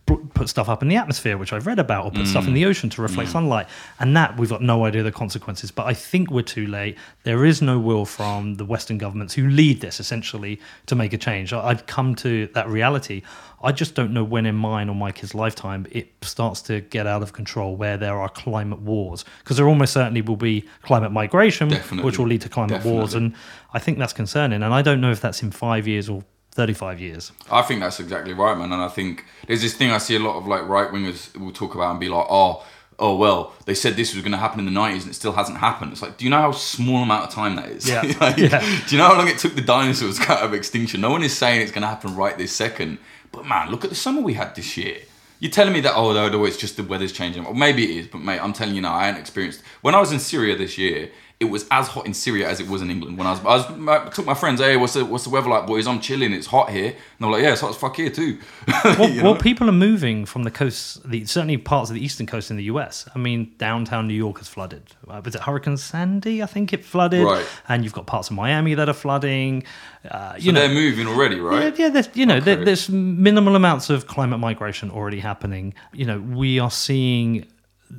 put 0.07 0.49
stuff 0.49 0.69
up 0.69 0.83
in 0.83 0.89
the 0.89 0.97
atmosphere, 0.97 1.39
which 1.39 1.53
I've 1.53 1.67
read 1.67 1.79
about, 1.79 2.05
or 2.05 2.11
put 2.11 2.27
stuff 2.27 2.47
in 2.47 2.55
the 2.55 2.65
mm. 2.65 2.69
ocean 2.69 2.91
to 2.91 3.03
reflect 3.03 3.31
mm. 3.31 3.33
sunlight, 3.33 3.69
and 4.01 4.17
that 4.17 4.37
we've 4.37 4.51
got 4.51 4.63
no 4.63 4.85
idea 4.85 5.03
the 5.03 5.13
consequences. 5.13 5.71
But 5.71 5.87
I 5.87 5.95
think 5.95 6.31
we're 6.31 6.43
too 6.43 6.67
late. 6.67 6.99
There 7.23 7.45
is 7.45 7.63
no 7.63 7.79
will 7.79 8.05
from 8.05 8.55
the 8.55 8.65
Western 8.65 8.99
governments 8.99 9.35
who 9.35 9.49
lead 9.49 9.81
this 9.81 10.01
essentially 10.01 10.61
to 10.87 10.95
make 10.95 11.13
a 11.13 11.19
change. 11.19 11.53
I've 11.53 11.87
come 11.87 12.15
to 12.17 12.49
that 12.49 12.69
reality. 12.69 13.23
I 13.63 13.71
just 13.71 13.95
don't 13.95 14.13
know 14.13 14.25
when 14.25 14.45
in 14.45 14.57
mine 14.57 14.89
or 14.89 14.97
my 14.97 15.13
kid's 15.13 15.35
lifetime 15.37 15.87
it 15.93 16.13
starts 16.23 16.63
to 16.63 16.81
get 16.81 17.07
out 17.07 17.23
of 17.23 17.33
control 17.33 17.77
where 17.77 17.97
there 17.97 18.19
are 18.19 18.29
climate 18.29 18.81
wars. 18.81 19.25
Because 19.39 19.57
there 19.57 19.69
almost 19.69 19.93
certainly 19.93 20.21
will 20.21 20.37
be 20.37 20.65
climate 20.83 21.13
migration, 21.13 21.69
Definitely. 21.69 22.05
which 22.05 22.19
will 22.19 22.27
lead 22.27 22.41
to 22.41 22.49
climate 22.49 22.85
wars. 22.85 23.15
And 23.15 23.35
I 23.73 23.79
think 23.79 23.99
that's 23.99 24.13
concerning. 24.13 24.65
And 24.65 24.75
I 24.75 24.83
don't 24.83 25.01
know 25.01 25.13
if 25.13 25.21
that's 25.21 25.43
in 25.43 25.53
five 25.53 25.87
years 25.87 26.09
or 26.09 26.25
35 26.53 27.01
years. 27.01 27.33
I 27.51 27.63
think 27.63 27.81
that's 27.81 27.99
exactly 27.99 28.35
right, 28.35 28.57
man. 28.57 28.73
And 28.73 28.83
I 28.83 28.89
think 28.89 29.25
there's 29.47 29.63
this 29.63 29.75
thing 29.75 29.91
I 29.91 29.99
see 29.99 30.17
a 30.17 30.19
lot 30.19 30.37
of 30.37 30.47
like 30.47 30.67
right 30.69 30.91
wingers 30.91 31.37
will 31.39 31.53
talk 31.53 31.75
about 31.75 31.91
and 31.91 32.01
be 32.01 32.09
like, 32.09 32.27
oh, 32.29 32.65
oh 32.99 33.17
well, 33.17 33.55
they 33.65 33.75
said 33.75 33.97
this 33.97 34.15
was 34.15 34.23
going 34.23 34.33
to 34.33 34.39
happen 34.39 34.61
in 34.61 34.67
the 34.67 34.81
90s 34.81 35.03
and 35.03 35.11
it 35.11 35.15
still 35.15 35.33
hasn't 35.33 35.59
happened. 35.59 35.93
It's 35.93 36.03
like, 36.03 36.19
do 36.19 36.25
you 36.25 36.31
know 36.31 36.41
how 36.41 36.53
small 36.53 37.03
amount 37.03 37.25
of 37.25 37.31
time 37.31 37.57
that 37.57 37.71
is? 37.71 37.89
Yeah. 37.89 38.03
Like, 38.21 38.37
Yeah. 38.37 38.61
Do 38.87 38.95
you 38.95 38.99
know 38.99 39.09
how 39.09 39.17
long 39.17 39.29
it 39.29 39.39
took 39.39 39.55
the 39.55 39.63
dinosaurs 39.63 40.21
out 40.21 40.43
of 40.43 40.53
extinction? 40.53 41.01
No 41.01 41.11
one 41.11 41.23
is 41.23 41.37
saying 41.37 41.63
it's 41.63 41.73
going 41.73 41.83
to 41.83 41.89
happen 41.89 42.15
right 42.15 42.37
this 42.37 42.53
second. 42.53 42.99
But 43.33 43.47
man, 43.47 43.71
look 43.71 43.85
at 43.85 43.91
the 43.91 43.97
summer 43.97 44.21
we 44.21 44.35
had 44.35 44.55
this 44.55 44.77
year. 44.77 44.99
You're 45.41 45.51
telling 45.51 45.73
me 45.73 45.81
that, 45.81 45.97
oh, 45.97 46.13
no, 46.13 46.29
no, 46.29 46.45
it's 46.45 46.57
just 46.57 46.77
the 46.77 46.85
weather's 46.85 47.11
changing. 47.11 47.43
Well, 47.43 47.55
maybe 47.55 47.83
it 47.83 48.01
is, 48.03 48.07
but 48.07 48.19
mate, 48.19 48.39
I'm 48.39 48.53
telling 48.53 48.77
you 48.77 48.81
now, 48.81 48.95
I 48.95 49.07
hadn't 49.07 49.21
experienced. 49.21 49.63
When 49.81 49.93
I 49.93 49.99
was 49.99 50.13
in 50.13 50.21
Syria 50.21 50.57
this 50.57 50.79
year, 50.79 51.11
it 51.43 51.51
was 51.51 51.67
as 51.71 51.89
hot 51.89 52.07
in 52.07 52.15
Syria 52.15 52.49
as 52.49 52.61
it 52.61 52.69
was 52.69 52.81
in 52.83 52.91
England. 52.91 53.19
When 53.19 53.27
I 53.27 53.33
was, 53.33 53.41
I, 53.41 53.57
was, 53.57 53.89
I 53.89 54.09
took 54.11 54.25
my 54.25 54.35
friends, 54.35 54.61
hey, 54.61 54.77
what's 54.77 54.95
the, 54.95 55.05
what's 55.05 55.25
the 55.25 55.31
weather 55.31 55.49
like, 55.51 55.67
boys? 55.67 55.87
I'm 55.89 56.01
chilling, 56.01 56.33
it's 56.33 56.47
hot 56.47 56.71
here. 56.71 56.87
And 56.87 56.97
they're 57.19 57.31
like, 57.31 57.43
yeah, 57.43 57.53
it's 57.53 57.61
hot 57.61 57.71
as 57.71 57.77
fuck 57.77 57.97
here 57.97 58.11
too. 58.11 58.39
Well, 58.85 59.11
You 59.11 59.23
well, 59.25 59.37
people 59.37 59.69
are 59.69 59.79
moving 59.89 60.25
from 60.25 60.45
the 60.45 60.51
coast, 60.51 61.09
the, 61.09 61.25
certainly 61.25 61.57
parts 61.57 61.91
of 61.91 61.95
the 61.95 62.05
eastern 62.05 62.27
coast 62.27 62.51
in 62.51 62.57
the 62.57 62.65
US. 62.65 63.09
I 63.15 63.19
mean, 63.19 63.53
downtown 63.59 64.07
New 64.07 64.15
York 64.15 64.39
has 64.39 64.49
flooded. 64.49 64.85
Uh, 65.09 65.21
was 65.25 65.35
it 65.35 65.43
Hurricane 65.43 65.77
Sandy? 65.77 66.43
I 66.43 66.47
think 66.47 66.73
it 66.73 66.85
flooded. 66.85 67.25
Right. 67.25 67.45
And 67.69 67.83
you've 67.85 67.93
got 67.93 68.07
parts 68.07 68.31
of 68.31 68.37
Miami 68.37 68.75
that 68.75 68.89
are 68.89 68.95
flooding. 68.95 69.65
Uh, 70.09 70.35
you 70.37 70.47
So 70.47 70.51
know, 70.53 70.61
they're 70.61 70.75
moving 70.75 71.07
already, 71.09 71.41
right? 71.41 71.77
Yeah, 71.77 71.89
yeah. 71.93 72.03
You 72.15 72.27
know, 72.27 72.41
there, 72.41 72.65
there's 72.65 72.89
minimal 72.89 73.57
amounts 73.57 73.91
of 73.91 74.07
climate 74.07 74.39
migration 74.39 74.91
already 74.91 75.21
happening. 75.21 75.75
You 75.93 76.07
know, 76.07 76.21
we 76.21 76.59
are 76.59 76.71
seeing. 76.71 77.47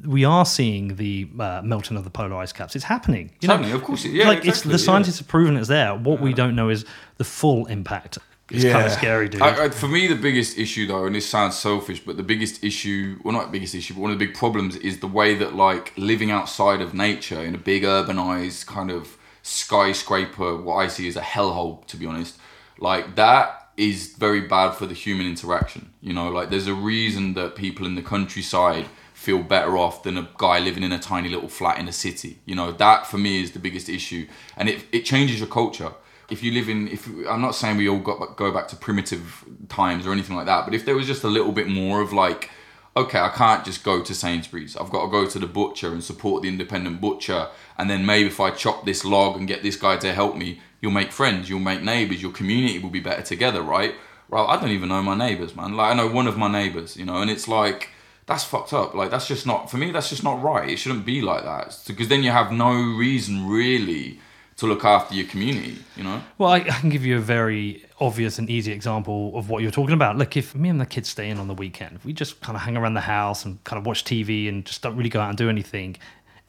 We 0.05 0.25
are 0.25 0.45
seeing 0.45 0.95
the 0.95 1.29
uh, 1.39 1.61
melting 1.63 1.97
of 1.97 2.03
the 2.03 2.09
polar 2.09 2.35
ice 2.37 2.51
caps. 2.51 2.75
It's 2.75 2.85
happening. 2.85 3.25
You 3.27 3.31
It's 3.35 3.47
know, 3.47 3.53
happening, 3.57 3.73
of 3.73 3.83
course 3.83 4.05
it- 4.05 4.11
yeah, 4.11 4.27
like 4.27 4.39
it's 4.39 4.47
exactly, 4.47 4.71
the 4.73 4.77
yeah. 4.79 4.85
scientists 4.85 5.17
have 5.19 5.27
proven 5.27 5.55
it's 5.57 5.67
there. 5.67 5.95
What 5.95 6.19
we 6.19 6.33
don't 6.33 6.55
know 6.55 6.69
is 6.69 6.85
the 7.17 7.23
full 7.23 7.65
impact. 7.67 8.17
It's 8.49 8.65
kind 8.65 8.85
of 8.85 8.91
scary, 8.91 9.29
dude. 9.29 9.41
I, 9.41 9.65
I, 9.65 9.69
for 9.69 9.87
me, 9.87 10.05
the 10.05 10.15
biggest 10.15 10.57
issue, 10.59 10.85
though, 10.85 11.05
and 11.05 11.15
this 11.15 11.27
sounds 11.27 11.57
selfish, 11.57 12.01
but 12.01 12.17
the 12.17 12.23
biggest 12.23 12.63
issue, 12.63 13.17
well, 13.23 13.33
not 13.33 13.51
biggest 13.51 13.73
issue, 13.73 13.93
but 13.95 14.01
one 14.01 14.11
of 14.11 14.19
the 14.19 14.25
big 14.25 14.35
problems 14.35 14.75
is 14.75 14.99
the 14.99 15.07
way 15.07 15.33
that, 15.35 15.55
like, 15.55 15.93
living 15.97 16.29
outside 16.29 16.81
of 16.81 16.93
nature 16.93 17.41
in 17.41 17.55
a 17.55 17.57
big 17.57 17.83
urbanized 17.83 18.65
kind 18.67 18.91
of 18.91 19.17
skyscraper, 19.41 20.55
what 20.57 20.75
I 20.75 20.87
see 20.87 21.07
as 21.07 21.15
a 21.15 21.21
hellhole, 21.21 21.85
to 21.87 21.97
be 21.97 22.05
honest, 22.05 22.37
like, 22.79 23.15
that 23.15 23.69
is 23.77 24.13
very 24.17 24.41
bad 24.41 24.71
for 24.73 24.85
the 24.85 24.93
human 24.93 25.25
interaction. 25.25 25.91
You 26.01 26.13
know, 26.13 26.29
like, 26.29 26.49
there's 26.49 26.67
a 26.67 26.73
reason 26.75 27.33
that 27.35 27.55
people 27.55 27.85
in 27.87 27.95
the 27.95 28.01
countryside 28.03 28.85
feel 29.23 29.41
better 29.41 29.77
off 29.77 30.03
than 30.03 30.17
a 30.17 30.29
guy 30.37 30.59
living 30.59 30.83
in 30.83 30.91
a 30.91 30.99
tiny 30.99 31.29
little 31.29 31.49
flat 31.49 31.79
in 31.79 31.87
a 31.87 31.91
city. 31.91 32.39
You 32.45 32.55
know, 32.55 32.71
that 32.71 33.07
for 33.07 33.17
me 33.17 33.41
is 33.41 33.51
the 33.51 33.59
biggest 33.59 33.87
issue. 33.89 34.27
And 34.57 34.69
it, 34.69 34.85
it 34.91 35.05
changes 35.05 35.39
your 35.39 35.49
culture 35.49 35.93
if 36.29 36.43
you 36.43 36.51
live 36.51 36.69
in 36.69 36.87
if 36.87 37.07
I'm 37.29 37.41
not 37.41 37.55
saying 37.55 37.77
we 37.77 37.89
all 37.89 37.99
got 37.99 38.35
go 38.35 38.51
back 38.51 38.67
to 38.69 38.75
primitive 38.75 39.45
times 39.69 40.05
or 40.05 40.11
anything 40.11 40.35
like 40.35 40.45
that, 40.45 40.65
but 40.65 40.73
if 40.73 40.85
there 40.85 40.95
was 40.95 41.07
just 41.07 41.23
a 41.23 41.27
little 41.27 41.51
bit 41.51 41.67
more 41.67 42.01
of 42.01 42.13
like, 42.13 42.49
okay, 42.95 43.19
I 43.19 43.29
can't 43.29 43.65
just 43.65 43.83
go 43.83 44.03
to 44.03 44.15
Sainsbury's. 44.15 44.75
I've 44.77 44.89
got 44.89 45.05
to 45.05 45.11
go 45.11 45.27
to 45.27 45.39
the 45.39 45.47
butcher 45.47 45.91
and 45.91 46.03
support 46.03 46.43
the 46.43 46.49
independent 46.49 47.01
butcher, 47.01 47.49
and 47.77 47.89
then 47.89 48.05
maybe 48.05 48.27
if 48.27 48.39
I 48.39 48.51
chop 48.51 48.85
this 48.85 49.03
log 49.03 49.37
and 49.37 49.47
get 49.47 49.63
this 49.63 49.75
guy 49.75 49.97
to 49.97 50.13
help 50.13 50.35
me, 50.35 50.61
you'll 50.81 50.91
make 50.91 51.11
friends, 51.11 51.49
you'll 51.49 51.59
make 51.59 51.81
neighbors, 51.81 52.21
your 52.21 52.31
community 52.31 52.79
will 52.79 52.89
be 52.89 52.99
better 52.99 53.21
together, 53.21 53.61
right? 53.61 53.95
Right? 54.29 54.45
I 54.45 54.59
don't 54.59 54.71
even 54.71 54.89
know 54.89 55.03
my 55.03 55.15
neighbors, 55.15 55.55
man. 55.55 55.75
Like 55.75 55.91
I 55.91 55.95
know 55.95 56.07
one 56.07 56.27
of 56.27 56.37
my 56.37 56.51
neighbors, 56.51 56.97
you 56.97 57.05
know, 57.05 57.17
and 57.21 57.29
it's 57.29 57.47
like. 57.47 57.89
That's 58.25 58.43
fucked 58.43 58.73
up. 58.73 58.93
Like 58.93 59.11
that's 59.11 59.27
just 59.27 59.45
not 59.45 59.69
for 59.69 59.77
me. 59.77 59.91
That's 59.91 60.09
just 60.09 60.23
not 60.23 60.41
right. 60.41 60.69
It 60.69 60.77
shouldn't 60.77 61.05
be 61.05 61.21
like 61.21 61.43
that 61.43 61.77
because 61.87 62.07
then 62.07 62.23
you 62.23 62.31
have 62.31 62.51
no 62.51 62.71
reason 62.73 63.47
really 63.47 64.19
to 64.57 64.67
look 64.67 64.85
after 64.85 65.15
your 65.15 65.27
community. 65.27 65.77
You 65.97 66.03
know. 66.03 66.23
Well, 66.37 66.49
I, 66.49 66.57
I 66.57 66.79
can 66.79 66.89
give 66.89 67.05
you 67.05 67.17
a 67.17 67.21
very 67.21 67.85
obvious 67.99 68.39
and 68.39 68.49
easy 68.49 68.71
example 68.71 69.37
of 69.37 69.49
what 69.49 69.61
you're 69.61 69.71
talking 69.71 69.93
about. 69.93 70.17
Look, 70.17 70.37
if 70.37 70.55
me 70.55 70.69
and 70.69 70.79
the 70.79 70.85
kids 70.85 71.09
stay 71.09 71.29
in 71.29 71.37
on 71.37 71.47
the 71.47 71.53
weekend, 71.53 71.99
we 72.03 72.13
just 72.13 72.39
kind 72.41 72.55
of 72.55 72.61
hang 72.61 72.77
around 72.77 72.93
the 72.93 73.01
house 73.01 73.45
and 73.45 73.63
kind 73.63 73.79
of 73.79 73.85
watch 73.85 74.03
TV 74.03 74.47
and 74.47 74.65
just 74.65 74.81
don't 74.81 74.95
really 74.95 75.09
go 75.09 75.19
out 75.19 75.29
and 75.29 75.37
do 75.37 75.49
anything, 75.49 75.97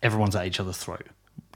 everyone's 0.03 0.37
at 0.37 0.47
each 0.47 0.61
other's 0.61 0.79
throat. 0.79 1.07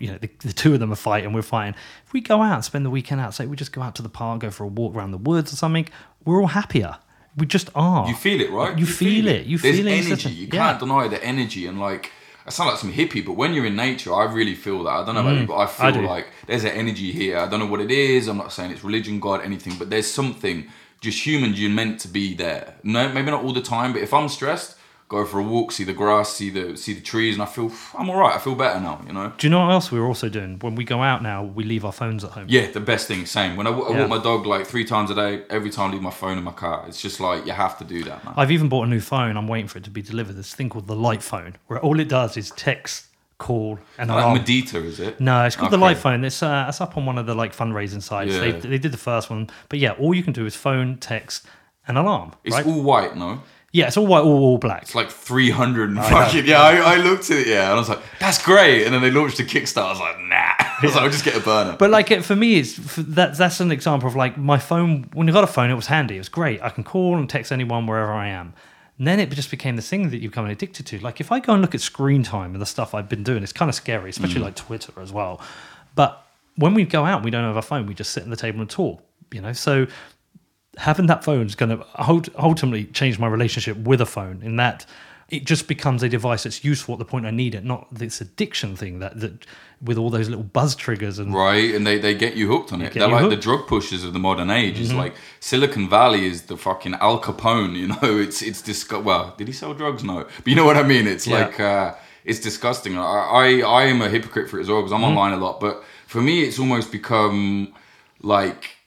You 0.00 0.12
know, 0.12 0.18
the, 0.18 0.30
the 0.40 0.52
two 0.52 0.74
of 0.74 0.80
them 0.80 0.92
are 0.92 0.96
fighting, 0.96 1.32
we're 1.32 1.42
fighting. 1.42 1.74
If 2.06 2.12
we 2.12 2.20
go 2.20 2.40
out 2.40 2.54
and 2.54 2.64
spend 2.64 2.86
the 2.86 2.90
weekend 2.90 3.20
out, 3.20 3.34
say 3.34 3.46
we 3.46 3.56
just 3.56 3.72
go 3.72 3.82
out 3.82 3.94
to 3.96 4.02
the 4.02 4.08
park, 4.08 4.40
go 4.40 4.50
for 4.50 4.64
a 4.64 4.68
walk 4.68 4.94
around 4.94 5.10
the 5.10 5.18
woods 5.18 5.52
or 5.52 5.56
something, 5.56 5.88
we're 6.24 6.40
all 6.40 6.48
happier. 6.48 6.96
We 7.38 7.46
just 7.46 7.70
are. 7.74 8.08
You 8.08 8.14
feel 8.14 8.40
it, 8.40 8.50
right? 8.50 8.78
You, 8.78 8.86
feel, 8.86 9.28
it. 9.28 9.46
You 9.46 9.58
There's 9.58 9.76
feel 9.76 9.86
it. 9.86 10.06
energy. 10.06 10.30
You 10.30 10.48
yeah. 10.52 10.68
can't 10.68 10.80
deny 10.80 11.08
the 11.08 11.22
energy 11.24 11.66
and 11.66 11.80
like. 11.80 12.12
I 12.46 12.50
sound 12.50 12.70
like 12.70 12.78
some 12.78 12.94
hippie, 12.94 13.22
but 13.24 13.34
when 13.34 13.52
you're 13.52 13.66
in 13.66 13.76
nature, 13.76 14.14
I 14.14 14.24
really 14.24 14.54
feel 14.54 14.82
that. 14.84 14.90
I 14.90 15.04
don't 15.04 15.14
know 15.16 15.20
about 15.20 15.38
you, 15.38 15.46
but 15.46 15.56
I 15.56 15.66
Mm, 15.66 15.84
I 15.84 15.92
feel 15.92 16.02
like 16.08 16.28
there's 16.46 16.64
an 16.64 16.70
energy 16.70 17.12
here. 17.12 17.38
I 17.38 17.46
don't 17.46 17.60
know 17.60 17.66
what 17.66 17.80
it 17.80 17.90
is. 17.90 18.26
I'm 18.26 18.38
not 18.38 18.52
saying 18.52 18.70
it's 18.70 18.82
religion, 18.82 19.20
God, 19.20 19.42
anything, 19.42 19.74
but 19.78 19.90
there's 19.90 20.10
something. 20.10 20.66
Just 21.02 21.26
humans, 21.26 21.60
you're 21.60 21.70
meant 21.70 22.00
to 22.00 22.08
be 22.08 22.34
there. 22.34 22.74
No, 22.82 23.12
maybe 23.12 23.30
not 23.30 23.44
all 23.44 23.52
the 23.52 23.60
time, 23.60 23.92
but 23.92 24.00
if 24.00 24.14
I'm 24.14 24.28
stressed, 24.28 24.77
go 25.08 25.24
for 25.24 25.38
a 25.38 25.42
walk, 25.42 25.72
see 25.72 25.84
the 25.84 25.92
grass, 25.92 26.34
see 26.34 26.50
the 26.50 26.76
see 26.76 26.92
the 26.92 27.00
trees, 27.00 27.34
and 27.34 27.42
I 27.42 27.46
feel 27.46 27.72
I'm 27.96 28.10
all 28.10 28.16
right. 28.16 28.34
I 28.34 28.38
feel 28.38 28.54
better 28.54 28.78
now. 28.78 29.00
You 29.06 29.12
know. 29.12 29.32
Do 29.36 29.46
you 29.46 29.50
know 29.50 29.60
what 29.64 29.72
else 29.72 29.90
we're 29.90 30.06
also 30.06 30.28
doing? 30.28 30.58
When 30.60 30.74
we 30.74 30.84
go 30.84 31.02
out 31.02 31.22
now, 31.22 31.42
we 31.44 31.64
leave 31.64 31.84
our 31.84 31.92
phones 31.92 32.24
at 32.24 32.30
home. 32.32 32.46
Yeah, 32.48 32.70
the 32.70 32.80
best 32.80 33.08
thing. 33.08 33.26
Same. 33.26 33.56
When 33.56 33.66
I, 33.66 33.70
I 33.70 33.90
Yeah. 33.90 34.00
walk 34.00 34.08
my 34.10 34.18
dog 34.22 34.46
like 34.46 34.66
three 34.66 34.84
times 34.84 35.10
a 35.10 35.14
day, 35.14 35.42
every 35.50 35.70
time 35.70 35.90
I 35.90 35.92
leave 35.94 36.02
my 36.02 36.10
phone 36.10 36.38
in 36.38 36.44
my 36.44 36.52
car. 36.52 36.84
It's 36.86 37.00
just 37.00 37.20
like 37.20 37.46
you 37.46 37.52
have 37.52 37.78
to 37.78 37.84
do 37.84 38.04
that, 38.04 38.24
man. 38.24 38.34
I've 38.36 38.50
even 38.50 38.68
bought 38.68 38.86
a 38.86 38.90
new 38.90 39.00
phone. 39.00 39.36
I'm 39.36 39.48
waiting 39.48 39.68
for 39.68 39.78
it 39.78 39.84
to 39.84 39.90
be 39.90 40.02
delivered. 40.02 40.34
This 40.36 40.54
thing 40.54 40.68
called 40.68 40.86
the 40.86 40.96
Light 40.96 41.22
Phone, 41.22 41.56
where 41.66 41.80
all 41.80 41.98
it 42.00 42.08
does 42.08 42.36
is 42.36 42.50
text, 42.52 43.06
call, 43.38 43.78
and 43.96 44.10
like 44.10 44.22
alarm. 44.24 44.38
Medita, 44.38 44.84
is 44.84 45.00
it? 45.00 45.20
No, 45.20 45.44
it's 45.44 45.56
called 45.56 45.72
the 45.72 45.78
Light 45.78 45.96
Phone. 45.96 46.24
It's 46.24 46.42
uh, 46.42 46.66
it's 46.68 46.80
up 46.80 46.96
on 46.96 47.06
one 47.06 47.18
of 47.18 47.26
the 47.26 47.34
like 47.34 47.56
fundraising 47.56 48.02
sites. 48.02 48.34
Yeah. 48.34 48.40
They, 48.40 48.52
they 48.52 48.78
did 48.78 48.92
the 48.92 48.98
first 48.98 49.30
one, 49.30 49.48
but 49.70 49.78
yeah, 49.78 49.92
all 49.92 50.12
you 50.14 50.22
can 50.22 50.32
do 50.32 50.44
is 50.44 50.54
phone, 50.54 50.98
text, 50.98 51.46
and 51.86 51.96
alarm. 51.96 52.32
It's 52.44 52.54
right? 52.54 52.66
all 52.66 52.82
white, 52.82 53.16
no? 53.16 53.42
Yeah, 53.78 53.86
it's 53.86 53.96
all 53.96 54.08
white, 54.08 54.22
all, 54.22 54.42
all 54.42 54.58
black. 54.58 54.82
It's 54.82 54.94
like 54.96 55.08
300 55.08 55.90
and 55.90 55.98
fucking, 56.00 56.46
yeah, 56.46 56.60
I, 56.60 56.94
I 56.94 56.96
looked 56.96 57.30
at 57.30 57.38
it, 57.38 57.46
yeah, 57.46 57.66
and 57.66 57.74
I 57.74 57.76
was 57.76 57.88
like, 57.88 58.00
that's 58.18 58.42
great. 58.44 58.84
And 58.84 58.92
then 58.92 59.02
they 59.02 59.10
launched 59.12 59.38
a 59.38 59.44
Kickstarter. 59.44 59.84
I 59.84 59.90
was 59.90 60.00
like, 60.00 60.18
nah. 60.18 60.34
I 60.58 60.78
was 60.82 60.94
like, 60.94 61.04
I'll 61.04 61.10
just 61.10 61.24
get 61.24 61.36
a 61.36 61.40
burner. 61.40 61.76
But 61.78 61.90
like 61.90 62.10
it, 62.10 62.24
for 62.24 62.34
me, 62.34 62.56
it's 62.56 62.76
f- 62.76 62.96
that 62.96 63.38
that's 63.38 63.60
an 63.60 63.70
example 63.70 64.08
of 64.08 64.16
like 64.16 64.36
my 64.36 64.58
phone. 64.58 65.08
When 65.12 65.28
I 65.28 65.32
got 65.32 65.44
a 65.44 65.48
phone, 65.48 65.70
it 65.70 65.74
was 65.74 65.86
handy. 65.86 66.16
It 66.16 66.18
was 66.18 66.28
great. 66.28 66.60
I 66.60 66.70
can 66.70 66.82
call 66.82 67.16
and 67.16 67.30
text 67.30 67.52
anyone 67.52 67.86
wherever 67.86 68.12
I 68.12 68.28
am. 68.28 68.52
And 68.98 69.06
then 69.06 69.20
it 69.20 69.30
just 69.30 69.50
became 69.50 69.76
this 69.76 69.88
thing 69.88 70.10
that 70.10 70.18
you 70.18 70.28
become 70.28 70.46
addicted 70.46 70.86
to. 70.86 70.98
Like 70.98 71.20
if 71.20 71.30
I 71.30 71.38
go 71.38 71.52
and 71.52 71.62
look 71.62 71.76
at 71.76 71.80
screen 71.80 72.24
time 72.24 72.52
and 72.52 72.60
the 72.60 72.66
stuff 72.66 72.94
I've 72.94 73.08
been 73.08 73.22
doing, 73.22 73.44
it's 73.44 73.52
kind 73.52 73.68
of 73.68 73.76
scary, 73.76 74.10
especially 74.10 74.40
mm. 74.40 74.44
like 74.44 74.56
Twitter 74.56 74.92
as 75.00 75.12
well. 75.12 75.40
But 75.94 76.26
when 76.56 76.74
we 76.74 76.84
go 76.84 77.04
out, 77.04 77.22
we 77.22 77.30
don't 77.30 77.44
have 77.44 77.56
a 77.56 77.62
phone. 77.62 77.86
We 77.86 77.94
just 77.94 78.10
sit 78.10 78.24
at 78.24 78.30
the 78.30 78.36
table 78.36 78.60
and 78.60 78.68
talk. 78.68 79.00
You 79.30 79.40
know, 79.40 79.52
so 79.52 79.86
having 80.78 81.06
that 81.06 81.24
phone 81.24 81.46
is 81.46 81.54
going 81.54 81.76
to 81.78 81.84
ultimately 82.38 82.84
change 82.86 83.18
my 83.18 83.26
relationship 83.26 83.76
with 83.76 84.00
a 84.00 84.06
phone 84.06 84.42
in 84.42 84.56
that 84.56 84.86
it 85.28 85.44
just 85.44 85.68
becomes 85.68 86.02
a 86.02 86.08
device 86.08 86.44
that's 86.44 86.64
useful 86.64 86.94
at 86.94 86.98
the 86.98 87.04
point 87.04 87.26
I 87.26 87.30
need 87.30 87.54
it, 87.54 87.62
not 87.62 87.86
this 87.92 88.22
addiction 88.22 88.76
thing 88.76 89.00
that, 89.00 89.20
that 89.20 89.44
with 89.82 89.98
all 89.98 90.08
those 90.08 90.28
little 90.30 90.42
buzz 90.44 90.74
triggers 90.74 91.18
and 91.18 91.34
right? 91.34 91.74
And 91.74 91.86
they, 91.86 91.98
they 91.98 92.14
get 92.14 92.34
you 92.34 92.48
hooked 92.48 92.72
on 92.72 92.80
it. 92.80 92.94
They're 92.94 93.06
like 93.08 93.20
hooked. 93.20 93.34
the 93.36 93.40
drug 93.40 93.66
pushers 93.66 94.04
of 94.04 94.14
the 94.14 94.18
modern 94.18 94.50
age. 94.50 94.80
It's 94.80 94.92
like 94.92 95.14
Silicon 95.40 95.86
Valley 95.88 96.24
is 96.24 96.42
the 96.42 96.56
fucking 96.56 96.94
Al 96.94 97.20
Capone, 97.20 97.76
you 97.76 97.88
know? 97.88 97.98
It's, 98.02 98.40
it's 98.40 98.62
disgusting. 98.62 99.04
Well, 99.04 99.34
did 99.36 99.48
he 99.48 99.52
sell 99.52 99.74
drugs? 99.74 100.02
No. 100.02 100.24
But 100.24 100.46
you 100.46 100.54
know 100.54 100.64
what 100.64 100.78
I 100.78 100.82
mean? 100.82 101.06
It's 101.06 101.26
Yeah. 101.26 101.40
like, 101.46 101.60
uh, 101.60 101.94
it's 102.24 102.40
disgusting. 102.40 102.96
I, 102.96 103.02
I, 103.02 103.60
I 103.60 103.82
am 103.84 104.00
a 104.00 104.08
hypocrite 104.08 104.48
for 104.48 104.58
it 104.58 104.62
as 104.62 104.68
well 104.68 104.80
because 104.80 104.92
I'm 104.92 105.04
online 105.04 105.32
a 105.34 105.36
lot. 105.36 105.60
But 105.60 105.84
for 106.06 106.22
me, 106.22 106.42
it's 106.44 106.58
almost 106.58 106.90
become 106.90 107.74
like, 108.22 108.77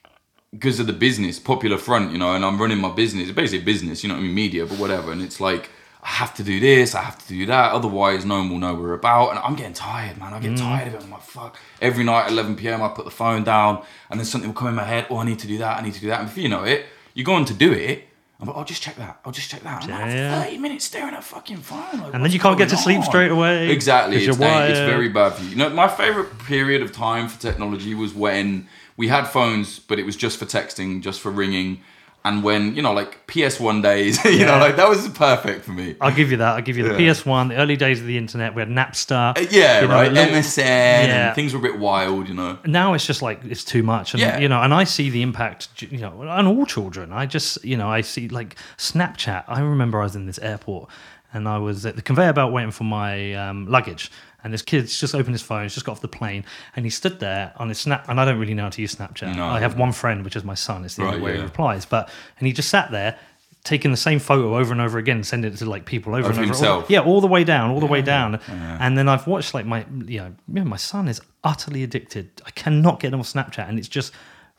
because 0.52 0.78
of 0.78 0.86
the 0.86 0.92
business, 0.92 1.38
Popular 1.38 1.78
Front, 1.78 2.12
you 2.12 2.18
know, 2.18 2.34
and 2.34 2.44
I'm 2.44 2.60
running 2.60 2.78
my 2.78 2.92
business. 2.92 3.28
It's 3.28 3.36
basically 3.36 3.64
business, 3.64 4.02
you 4.02 4.08
know 4.08 4.14
what 4.16 4.20
I 4.20 4.24
mean, 4.24 4.34
media, 4.34 4.66
but 4.66 4.78
whatever. 4.78 5.10
And 5.10 5.22
it's 5.22 5.40
like 5.40 5.70
I 6.02 6.08
have 6.08 6.34
to 6.34 6.42
do 6.42 6.60
this, 6.60 6.94
I 6.94 7.02
have 7.02 7.18
to 7.18 7.28
do 7.28 7.46
that, 7.46 7.72
otherwise 7.72 8.24
no 8.24 8.38
one 8.38 8.50
will 8.50 8.58
know 8.58 8.74
we're 8.74 8.92
about. 8.92 9.30
And 9.30 9.38
I'm 9.38 9.54
getting 9.54 9.72
tired, 9.72 10.18
man. 10.18 10.34
I 10.34 10.40
get 10.40 10.52
mm. 10.52 10.58
tired 10.58 10.88
of 10.88 10.94
it. 10.94 11.02
I'm 11.02 11.10
like, 11.10 11.22
fuck. 11.22 11.58
Every 11.80 12.04
night 12.04 12.26
at 12.26 12.32
11 12.32 12.56
p.m. 12.56 12.82
I 12.82 12.88
put 12.88 13.04
the 13.04 13.10
phone 13.10 13.44
down, 13.44 13.82
and 14.10 14.20
then 14.20 14.26
something 14.26 14.50
will 14.50 14.58
come 14.58 14.68
in 14.68 14.74
my 14.74 14.84
head. 14.84 15.06
Oh, 15.08 15.18
I 15.18 15.24
need 15.24 15.38
to 15.38 15.46
do 15.46 15.58
that. 15.58 15.78
I 15.78 15.82
need 15.82 15.94
to 15.94 16.00
do 16.00 16.08
that. 16.08 16.20
And 16.20 16.28
before 16.28 16.42
you 16.42 16.48
know 16.48 16.64
it, 16.64 16.86
you 17.14 17.24
go 17.24 17.34
on 17.34 17.44
to 17.46 17.54
do 17.54 17.72
it. 17.72 18.08
I'm 18.40 18.48
like, 18.48 18.56
I'll 18.56 18.64
just 18.64 18.82
check 18.82 18.96
that. 18.96 19.20
I'll 19.24 19.30
just 19.30 19.48
check 19.48 19.62
that. 19.62 19.84
I'm 19.84 19.90
like, 19.90 20.10
Yeah. 20.10 20.42
30 20.42 20.58
minutes 20.58 20.84
staring 20.84 21.14
at 21.14 21.22
fucking 21.22 21.58
phone. 21.58 22.00
Like, 22.00 22.14
And 22.14 22.24
then 22.24 22.32
you 22.32 22.40
can't 22.40 22.58
get 22.58 22.68
to 22.70 22.74
going 22.74 22.82
sleep 22.82 23.04
straight 23.04 23.30
away 23.30 23.70
Exactly. 23.70 24.16
It's, 24.16 24.26
you're 24.26 24.34
it's 24.34 24.80
very 24.80 25.08
bad 25.08 25.34
for 25.34 25.44
you. 25.44 25.50
You 25.50 25.56
know, 25.56 25.70
my 25.70 25.86
favorite 25.86 26.36
period 26.40 26.82
of 26.82 26.90
time 26.90 27.28
for 27.28 27.40
technology 27.40 27.94
was 27.94 28.12
when 28.12 28.66
we 28.96 29.08
had 29.08 29.24
phones, 29.26 29.78
but 29.78 29.98
it 29.98 30.06
was 30.06 30.16
just 30.16 30.38
for 30.38 30.44
texting, 30.46 31.00
just 31.02 31.20
for 31.20 31.30
ringing. 31.30 31.80
And 32.24 32.44
when, 32.44 32.76
you 32.76 32.82
know, 32.82 32.92
like 32.92 33.26
PS1 33.26 33.82
days, 33.82 34.24
you 34.24 34.30
Yeah. 34.32 34.46
know, 34.46 34.58
like 34.58 34.76
that 34.76 34.88
was 34.88 35.08
perfect 35.08 35.64
for 35.64 35.72
me. 35.72 35.96
I'll 36.00 36.14
give 36.14 36.30
you 36.30 36.36
that. 36.36 36.54
I'll 36.54 36.62
give 36.62 36.76
you 36.76 36.84
the 36.84 36.90
Yeah. 37.02 37.10
PS1, 37.10 37.48
the 37.48 37.56
early 37.56 37.76
days 37.76 38.00
of 38.00 38.06
the 38.06 38.16
internet. 38.16 38.54
We 38.54 38.62
had 38.62 38.68
Napster. 38.68 39.36
Uh, 39.36 39.44
yeah, 39.50 39.80
you 39.80 39.88
know, 39.88 39.94
right. 39.94 40.12
little- 40.12 40.32
MSN 40.36 41.08
Yeah. 41.08 41.34
things 41.34 41.52
were 41.52 41.58
a 41.58 41.62
bit 41.62 41.80
wild, 41.80 42.28
you 42.28 42.34
know. 42.34 42.58
now 42.64 42.94
it's 42.94 43.04
just 43.06 43.22
like 43.22 43.40
it's 43.44 43.64
too 43.64 43.82
much 43.82 44.14
and 44.14 44.20
Yeah. 44.20 44.38
you 44.38 44.48
know 44.48 44.62
and 44.62 44.72
i 44.72 44.84
see 44.84 45.10
the 45.10 45.22
impact 45.22 45.82
you 45.82 45.98
know 45.98 46.22
on 46.28 46.46
all 46.46 46.64
children 46.64 47.12
i 47.12 47.26
just 47.26 47.64
you 47.64 47.76
know 47.76 47.88
i 47.90 48.02
see 48.02 48.28
like 48.28 48.54
snapchat 48.78 49.44
i 49.48 49.60
remember 49.60 50.00
i 50.00 50.04
was 50.04 50.14
in 50.14 50.26
this 50.26 50.38
airport 50.38 50.88
and 51.32 51.48
i 51.48 51.58
was 51.58 51.84
at 51.86 51.96
the 51.96 52.02
conveyor 52.02 52.32
belt 52.34 52.52
waiting 52.52 52.70
for 52.70 52.84
my 52.84 53.32
um, 53.34 53.66
luggage 53.66 54.10
and 54.44 54.52
this 54.52 54.62
kid's 54.62 54.98
just 54.98 55.14
opened 55.14 55.34
his 55.34 55.42
phone 55.42 55.62
he's 55.64 55.74
just 55.74 55.86
got 55.86 55.92
off 55.92 56.00
the 56.00 56.08
plane 56.08 56.44
and 56.76 56.84
he 56.86 56.90
stood 56.90 57.20
there 57.20 57.52
on 57.56 57.68
his 57.68 57.78
snap 57.78 58.08
and 58.08 58.20
i 58.20 58.24
don't 58.24 58.38
really 58.38 58.54
know 58.54 58.64
how 58.64 58.68
to 58.70 58.80
use 58.80 58.94
snapchat. 58.94 59.34
No. 59.36 59.46
i 59.46 59.60
have 59.60 59.78
one 59.78 59.92
friend 59.92 60.24
which 60.24 60.36
is 60.36 60.44
my 60.44 60.54
son 60.54 60.84
it's 60.84 60.96
the 60.96 61.02
only 61.04 61.16
Right, 61.16 61.24
way 61.24 61.36
he 61.36 61.42
replies 61.42 61.84
but 61.86 62.10
and 62.38 62.46
he 62.46 62.52
just 62.52 62.68
sat 62.68 62.90
there 62.90 63.18
taking 63.64 63.92
the 63.92 63.96
same 63.96 64.18
photo 64.18 64.56
over 64.58 64.72
and 64.72 64.80
over 64.80 64.98
again 64.98 65.22
sending 65.22 65.52
it 65.52 65.56
to 65.56 65.64
like 65.66 65.84
people 65.84 66.14
over 66.16 66.28
Of 66.30 66.36
and 66.36 66.38
over. 66.38 66.46
himself? 66.46 66.90
yeah 66.90 66.98
all 67.00 67.20
the 67.20 67.28
way 67.28 67.44
down 67.44 67.70
all 67.70 67.78
the 67.80 67.86
way 67.86 68.02
down. 68.02 68.40
And 68.48 68.98
then 68.98 69.08
i've 69.08 69.26
watched 69.28 69.54
like 69.54 69.66
my 69.66 69.86
you 70.06 70.18
know 70.48 70.64
my 70.64 70.76
son 70.76 71.06
is 71.08 71.20
utterly 71.44 71.82
addicted. 71.84 72.30
I 72.44 72.50
cannot 72.50 72.98
get 73.00 73.12
him 73.12 73.20
off 73.20 73.32
snapchat 73.32 73.68
and 73.68 73.78
it's 73.78 73.88
just 73.88 74.12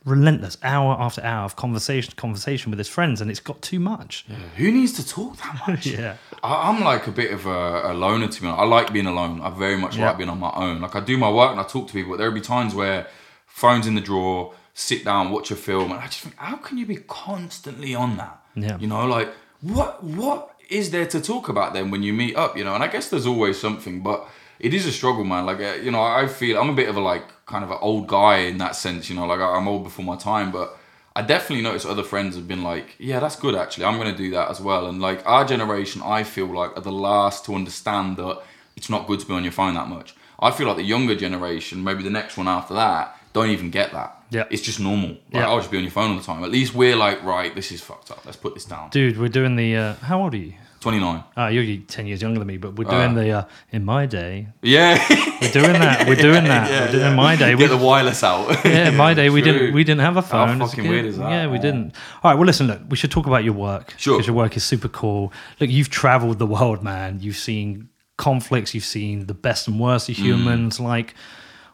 relentless 0.05 0.57
hour 0.63 0.95
after 0.99 1.21
hour 1.23 1.45
of 1.45 1.55
conversation 1.55 2.13
conversation 2.17 2.69
with 2.71 2.77
his 2.77 2.89
friends 2.89 3.21
and 3.21 3.31
it's 3.31 3.39
got 3.39 3.61
too 3.61 3.79
much 3.79 4.25
Who 4.57 4.69
needs 4.71 4.91
to 4.93 5.07
talk 5.07 5.37
that 5.37 5.61
much? 5.67 5.85
Yeah. 5.85 6.17
I, 6.43 6.69
I'm 6.69 6.83
like 6.83 7.07
a 7.07 7.11
bit 7.11 7.31
of 7.31 7.45
a, 7.45 7.91
a 7.91 7.93
loner 7.93 8.27
to 8.27 8.43
me. 8.43 8.49
I 8.49 8.65
like 8.65 8.91
being 8.91 9.05
alone. 9.05 9.39
I 9.41 9.49
very 9.49 9.77
much 9.77 9.95
Yeah. 9.95 10.07
like 10.07 10.17
being 10.17 10.29
on 10.29 10.39
my 10.39 10.51
own. 10.55 10.81
Like 10.81 10.95
I 10.95 10.99
do 10.99 11.17
my 11.17 11.29
work 11.31 11.51
and 11.51 11.59
I 11.59 11.63
talk 11.63 11.87
to 11.87 11.93
people, 11.93 12.11
but 12.11 12.17
there'll 12.17 12.33
be 12.33 12.41
times 12.41 12.75
where 12.75 13.07
phone's 13.45 13.87
in 13.87 13.95
the 13.95 14.01
drawer, 14.01 14.53
sit 14.73 15.05
down, 15.05 15.31
watch 15.31 15.51
a 15.51 15.55
film, 15.55 15.91
and 15.91 15.99
I 16.01 16.05
just 16.07 16.19
think, 16.21 16.35
how 16.37 16.57
can 16.57 16.77
you 16.77 16.85
be 16.85 16.97
constantly 16.97 17.95
on 17.95 18.17
that? 18.17 18.41
Yeah. 18.55 18.77
You 18.79 18.87
know, 18.87 19.05
like 19.07 19.29
what 19.61 20.03
what 20.03 20.49
is 20.69 20.91
there 20.91 21.05
to 21.07 21.21
talk 21.21 21.47
about 21.49 21.73
then 21.73 21.91
when 21.91 22.03
you 22.03 22.13
meet 22.13 22.35
up? 22.35 22.57
You 22.57 22.63
know, 22.65 22.73
and 22.75 22.83
I 22.83 22.87
guess 22.87 23.09
there's 23.09 23.25
always 23.27 23.59
something, 23.59 24.01
but 24.01 24.27
it 24.63 24.73
is 24.73 24.85
a 24.85 24.91
struggle, 24.91 25.23
man. 25.23 25.45
Like 25.45 25.59
uh, 25.59 25.75
you 25.85 25.91
know, 25.91 26.01
I 26.01 26.27
feel 26.27 26.57
I'm 26.59 26.69
a 26.69 26.73
bit 26.81 26.89
of 26.89 26.95
a 26.95 27.01
like 27.01 27.25
kind 27.45 27.63
of 27.63 27.69
an 27.71 27.77
old 27.81 28.07
guy 28.07 28.37
in 28.51 28.57
that 28.57 28.75
sense. 28.75 29.09
You 29.09 29.15
know, 29.15 29.25
like 29.25 29.39
I'm 29.39 29.67
old 29.67 29.83
before 29.83 30.05
my 30.05 30.17
time, 30.17 30.51
but. 30.51 30.77
I 31.15 31.21
definitely 31.21 31.61
notice 31.61 31.85
other 31.85 32.01
friends 32.01 32.35
have 32.35 32.47
been 32.47 32.63
like, 32.63 32.95
yeah, 32.97 33.19
that's 33.19 33.35
good 33.35 33.53
actually. 33.53 33.85
I'm 33.85 33.99
going 33.99 34.11
to 34.11 34.17
do 34.17 34.31
that 34.31 34.49
as 34.49 34.59
well. 34.59 34.87
And 34.87 34.99
like 34.99 35.23
our 35.27 35.45
generation, 35.45 36.01
I 36.03 36.23
feel 36.23 36.47
like 36.47 36.75
are 36.75 36.81
the 36.81 36.91
last 36.91 37.45
to 37.45 37.53
understand 37.53 38.17
that 38.17 38.41
it's 38.75 38.89
not 38.89 39.05
good 39.05 39.19
to 39.19 39.27
be 39.27 39.33
on 39.33 39.43
your 39.43 39.51
phone 39.51 39.75
that 39.75 39.87
much. 39.87 40.15
I 40.39 40.49
feel 40.49 40.65
like 40.65 40.77
the 40.77 40.81
younger 40.95 41.13
generation, 41.13 41.83
maybe 41.83 42.01
the 42.01 42.09
next 42.09 42.35
one 42.35 42.47
after 42.47 42.73
that, 42.73 43.15
don't 43.31 43.51
even 43.51 43.69
get 43.69 43.91
that. 43.91 44.23
Yeah. 44.31 44.45
It's 44.49 44.63
just 44.63 44.79
normal. 44.79 45.09
Like, 45.09 45.19
Yeah. 45.33 45.49
I'll 45.49 45.59
just 45.59 45.69
be 45.69 45.77
on 45.77 45.83
your 45.83 45.91
phone 45.91 46.09
all 46.13 46.17
the 46.17 46.23
time. 46.23 46.43
At 46.43 46.49
least 46.49 46.73
we're 46.73 46.95
like, 46.95 47.21
right, 47.23 47.53
this 47.53 47.71
is 47.71 47.79
fucked 47.79 48.09
up. 48.09 48.25
Let's 48.25 48.37
put 48.37 48.55
this 48.55 48.65
down. 48.65 48.89
dude 48.89 49.19
we're 49.19 49.27
doing 49.29 49.55
the 49.55 49.75
uh, 49.75 49.93
how 50.09 50.19
old 50.23 50.33
are 50.33 50.37
you 50.37 50.53
29. 50.83 51.23
oh 51.37 51.47
you're 51.47 51.81
10 51.81 52.05
years 52.07 52.21
younger 52.21 52.39
than 52.39 52.47
me 52.47 52.57
but 52.57 52.75
we're 52.77 52.83
doing 52.89 53.11
Uh. 53.17 53.21
the 53.21 53.31
uh, 53.31 53.45
in 53.71 53.83
my 53.83 54.05
day 54.05 54.47
Yeah. 54.61 55.03
we're 55.41 55.51
doing 55.51 55.73
that 55.73 56.07
we're 56.07 56.15
doing 56.29 56.43
that 56.45 56.69
we're 56.69 56.91
doing 56.99 57.07
in 57.11 57.15
my 57.15 57.35
day 57.35 57.55
we 57.55 57.59
Get 57.63 57.69
the 57.69 57.77
wireless 57.77 58.23
out. 58.23 58.49
yeah, 58.65 58.89
in 58.89 58.95
my 58.95 59.13
day 59.13 59.29
we 59.29 59.41
didn't 59.41 59.73
we 59.73 59.83
didn't 59.83 60.01
have 60.01 60.17
a 60.17 60.21
phone. 60.21 60.61
a 60.61 60.67
fucking 60.67 60.87
weird 60.87 61.05
is 61.05 61.17
that? 61.17 61.29
Yeah, 61.29 61.47
we 61.47 61.57
didn't. 61.57 61.95
All 62.21 62.29
right, 62.31 62.37
well, 62.37 62.45
listen, 62.45 62.67
look, 62.67 62.81
we 62.89 62.97
should 62.97 63.11
talk 63.11 63.25
about 63.27 63.43
your 63.43 63.53
work. 63.53 63.93
Sure. 63.97 64.13
because 64.15 64.27
your 64.27 64.35
work 64.35 64.55
is 64.57 64.63
super 64.63 64.87
cool. 65.01 65.31
Look, 65.59 65.69
you've 65.69 65.89
traveled 65.89 66.37
the 66.39 66.45
world, 66.57 66.83
man. 66.83 67.19
You've 67.21 67.37
seen 67.49 67.89
conflicts. 68.17 68.73
You've 68.75 68.83
seen 68.97 69.25
the 69.27 69.33
best 69.47 69.67
and 69.67 69.79
worst 69.79 70.07
Mm. 70.07 70.11
of 70.11 70.15
humans. 70.25 70.79
Like, 70.79 71.13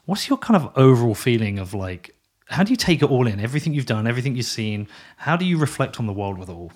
what's 0.05 0.29
your 0.29 0.37
kind 0.37 0.55
of 0.61 0.71
overall 0.75 1.15
feeling 1.15 1.59
of 1.59 1.73
like? 1.73 2.03
How 2.55 2.63
do 2.63 2.71
you 2.71 2.77
take 2.77 2.99
it 3.03 3.09
all 3.13 3.27
in? 3.27 3.39
Everything 3.39 3.73
you've 3.75 3.85
done, 3.95 4.07
everything 4.07 4.35
you've 4.35 4.45
seen. 4.61 4.87
How 5.17 5.35
do 5.37 5.45
you 5.45 5.57
reflect 5.57 5.99
on 5.99 6.05
the 6.07 6.13
world 6.13 6.37
with 6.39 6.49
it 6.49 6.53
all? 6.53 6.71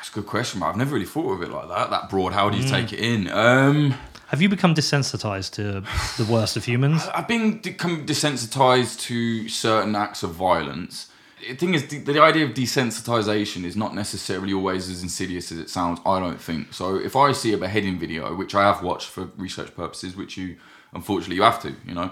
That's 0.00 0.08
a 0.08 0.12
good 0.14 0.26
question, 0.26 0.60
but 0.60 0.66
I've 0.66 0.78
never 0.78 0.94
really 0.94 1.04
thought 1.04 1.30
of 1.34 1.42
it 1.42 1.50
like 1.50 1.68
that. 1.68 1.90
That 1.90 2.08
broad. 2.08 2.32
How 2.32 2.48
do 2.48 2.56
Mm. 2.56 2.62
you 2.62 2.68
take 2.70 2.90
it 2.94 3.00
in? 3.00 3.30
Um, 3.30 3.94
Have 4.28 4.40
you 4.40 4.48
become 4.48 4.74
desensitized 4.74 5.50
to 5.56 5.82
the 6.16 6.24
worst 6.32 6.56
of 6.56 6.64
humans? 6.64 7.02
I've 7.12 7.28
been 7.28 7.58
become 7.58 8.06
desensitized 8.06 9.00
to 9.00 9.46
certain 9.50 9.94
acts 9.94 10.22
of 10.22 10.30
violence. 10.30 11.08
The 11.46 11.54
thing 11.54 11.74
is, 11.74 11.86
the, 11.88 11.98
the 11.98 12.22
idea 12.22 12.46
of 12.46 12.52
desensitization 12.54 13.64
is 13.64 13.76
not 13.76 13.94
necessarily 13.94 14.54
always 14.54 14.88
as 14.88 15.02
insidious 15.02 15.52
as 15.52 15.58
it 15.58 15.68
sounds. 15.68 16.00
I 16.06 16.18
don't 16.18 16.40
think 16.40 16.72
so. 16.72 16.96
If 16.96 17.14
I 17.14 17.32
see 17.32 17.52
a 17.52 17.58
beheading 17.58 17.98
video, 17.98 18.34
which 18.34 18.54
I 18.54 18.62
have 18.62 18.82
watched 18.82 19.08
for 19.08 19.30
research 19.36 19.74
purposes, 19.76 20.16
which 20.16 20.36
you 20.38 20.56
unfortunately 20.94 21.36
you 21.36 21.42
have 21.42 21.60
to, 21.62 21.74
you 21.86 21.92
know, 21.94 22.10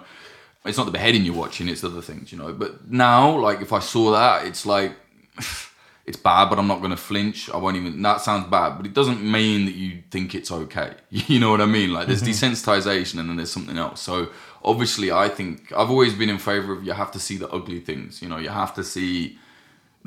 it's 0.66 0.76
not 0.76 0.84
the 0.84 0.92
beheading 0.92 1.24
you're 1.24 1.34
watching; 1.34 1.68
it's 1.68 1.84
other 1.84 2.02
things, 2.02 2.32
you 2.32 2.38
know. 2.38 2.52
But 2.52 2.90
now, 2.90 3.38
like 3.38 3.62
if 3.62 3.72
I 3.72 3.78
saw 3.78 4.10
that, 4.12 4.44
it's 4.44 4.66
like 4.66 4.92
it's 6.08 6.16
bad, 6.16 6.48
but 6.48 6.58
I'm 6.58 6.66
not 6.66 6.78
going 6.78 6.90
to 6.90 6.96
flinch. 6.96 7.50
I 7.50 7.58
won't 7.58 7.76
even. 7.76 8.00
That 8.00 8.22
sounds 8.22 8.48
bad, 8.48 8.78
but 8.78 8.86
it 8.86 8.94
doesn't 8.94 9.22
mean 9.22 9.66
that 9.66 9.74
you 9.74 10.02
think 10.10 10.34
it's 10.34 10.50
okay. 10.50 10.94
You 11.10 11.38
know 11.38 11.50
what 11.50 11.60
I 11.60 11.66
mean? 11.66 11.92
Like 11.92 12.06
there's 12.06 12.22
mm-hmm. 12.22 12.52
desensitization, 12.52 13.20
and 13.20 13.28
then 13.28 13.36
there's 13.36 13.52
something 13.52 13.76
else. 13.76 14.00
So 14.00 14.30
obviously, 14.64 15.12
I 15.12 15.28
think 15.28 15.70
I've 15.72 15.90
always 15.90 16.14
been 16.14 16.30
in 16.30 16.38
favor 16.38 16.72
of 16.72 16.84
you 16.84 16.92
have 16.92 17.12
to 17.12 17.20
see 17.20 17.36
the 17.36 17.48
ugly 17.50 17.80
things. 17.80 18.22
You 18.22 18.28
know, 18.28 18.38
you 18.38 18.48
have 18.48 18.74
to 18.74 18.84
see. 18.84 19.38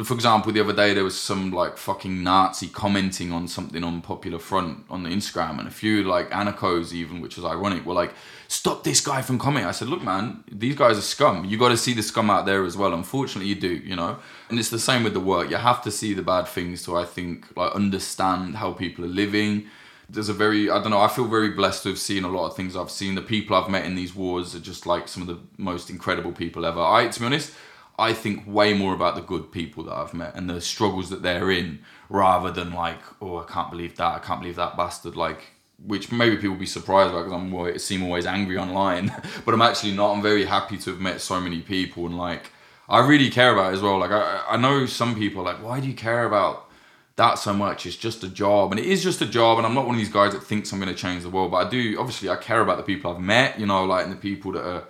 For 0.04 0.14
example, 0.14 0.52
the 0.52 0.62
other 0.62 0.74
day 0.74 0.93
there 0.93 1.04
was 1.04 1.20
some 1.20 1.52
like 1.52 1.78
fucking 1.78 2.24
Nazi 2.24 2.68
commenting 2.68 3.32
on 3.32 3.47
something 3.47 3.84
on 3.84 4.02
Popular 4.02 4.39
Front 4.39 4.86
on 4.89 5.04
the 5.04 5.10
Instagram, 5.10 5.60
and 5.60 5.68
a 5.68 5.72
few 5.72 6.04
like 6.04 6.30
anarchos 6.32 6.93
even, 6.93 7.22
which 7.22 7.36
was 7.36 7.45
ironic, 7.45 7.86
were 7.86 7.93
like, 7.93 8.14
"Stop 8.47 8.84
this 8.84 9.02
guy 9.02 9.22
from 9.22 9.38
commenting." 9.38 9.68
I 9.68 9.72
said, 9.72 9.89
"Look, 9.89 10.04
man, 10.04 10.43
these 10.52 10.76
guys 10.76 10.97
are 10.97 11.02
scum. 11.02 11.45
You 11.45 11.58
got 11.58 11.70
to 11.70 11.78
see 11.78 11.93
the 11.93 12.04
scum 12.04 12.30
out 12.30 12.45
there 12.45 12.64
as 12.64 12.78
well. 12.78 12.93
Unfortunately, 12.93 13.49
you 13.49 13.56
do, 13.56 13.68
you 13.68 13.95
know." 13.95 14.18
And 14.49 14.60
it's 14.60 14.70
the 14.70 14.80
same 14.80 15.04
with 15.04 15.14
the 15.14 15.20
work. 15.20 15.49
You 15.49 15.58
have 15.58 15.82
to 15.84 15.91
see 15.91 16.14
the 16.14 16.22
bad 16.22 16.47
things 16.47 16.84
to, 16.84 16.95
I 16.95 17.06
think, 17.06 17.47
like 17.56 17.74
understand 17.74 18.58
how 18.58 18.72
people 18.74 19.04
are 19.06 19.10
living. 19.10 19.66
There's 20.10 20.30
a 20.30 20.34
very, 20.34 20.70
I 20.70 20.82
don't 20.82 20.91
know, 20.91 20.99
I 20.99 21.08
feel 21.08 21.26
very 21.26 21.52
blessed 21.52 21.84
to 21.84 21.89
have 21.89 21.97
seen 21.97 22.26
a 22.26 22.28
lot 22.28 22.47
of 22.47 22.56
things 22.56 22.76
I've 22.76 22.91
seen. 22.91 23.16
The 23.16 23.22
people 23.22 23.56
I've 23.56 23.70
met 23.70 23.86
in 23.86 23.95
these 23.95 24.14
wars 24.14 24.54
are 24.54 24.60
just 24.60 24.86
like 24.86 25.08
some 25.08 25.22
of 25.24 25.28
the 25.28 25.39
most 25.58 25.89
incredible 25.89 26.34
people 26.34 26.66
ever. 26.66 26.82
I, 26.82 27.08
to 27.08 27.20
be 27.20 27.26
honest, 27.26 27.54
I 28.02 28.14
think 28.14 28.47
way 28.47 28.74
more 28.74 28.93
about 28.93 29.16
the 29.16 29.22
good 29.22 29.52
people 29.52 29.84
that 29.84 29.93
I've 29.93 30.14
met 30.14 30.36
and 30.36 30.49
the 30.49 30.60
struggles 30.60 31.12
that 31.12 31.22
they're 31.22 31.52
in 31.52 31.80
rather 32.10 32.52
than 32.52 32.74
like, 32.74 32.99
oh, 33.22 33.38
I 33.38 33.43
can't 33.43 33.70
believe 33.70 33.95
that. 33.97 34.16
I 34.16 34.20
can't 34.20 34.41
believe 34.41 34.56
that 34.56 34.76
bastard. 34.76 35.16
Like, 35.16 35.41
which 35.86 36.12
maybe 36.12 36.36
people 36.38 36.56
be 36.56 36.66
surprised 36.66 37.12
about 37.12 37.26
because 37.26 37.39
I'm 37.39 37.80
seem 37.80 38.04
always 38.04 38.26
angry 38.26 38.58
online, 38.58 39.14
but 39.45 39.54
I'm 39.54 39.62
actually 39.62 39.93
not. 39.93 40.16
I'm 40.16 40.22
very 40.22 40.45
happy 40.45 40.78
to 40.78 40.89
have 40.89 40.99
met 40.99 41.22
so 41.22 41.39
many 41.39 41.62
people 41.62 42.08
and 42.08 42.18
like, 42.18 42.52
I 42.89 43.06
really 43.08 43.30
care 43.30 43.54
about 43.54 43.74
as 43.74 43.82
well. 43.82 43.99
Like, 43.99 44.12
I, 44.12 44.43
I 44.49 44.58
know 44.58 44.88
some 44.88 45.16
people 45.16 45.43
like, 45.43 45.64
why 45.64 45.80
do 45.80 45.88
you 45.88 45.93
care 45.93 46.26
about 46.26 46.70
that 47.18 47.36
so 47.36 47.54
much? 47.54 47.86
It's 47.86 47.95
just 47.95 48.24
a 48.24 48.28
job, 48.28 48.72
and 48.72 48.80
it 48.80 48.86
is 48.86 49.04
just 49.04 49.22
a 49.22 49.28
job. 49.28 49.60
And 49.60 49.68
I'm 49.68 49.76
not 49.76 49.86
one 49.86 49.95
of 49.95 49.99
these 49.99 50.12
guys 50.12 50.34
that 50.34 50.43
thinks 50.43 50.72
I'm 50.72 50.80
going 50.80 50.93
to 50.93 50.99
change 50.99 51.22
the 51.22 51.30
world, 51.30 51.52
but 51.52 51.68
I 51.68 51.70
do. 51.70 51.97
Obviously, 51.99 52.30
I 52.30 52.36
care 52.36 52.62
about 52.62 52.78
the 52.78 52.84
people 52.84 53.12
I've 53.12 53.22
met, 53.22 53.60
you 53.60 53.68
know, 53.68 53.86
like 53.86 54.06
and 54.06 54.12
the 54.12 54.18
people 54.18 54.52
that 54.54 54.66
are 54.66 54.86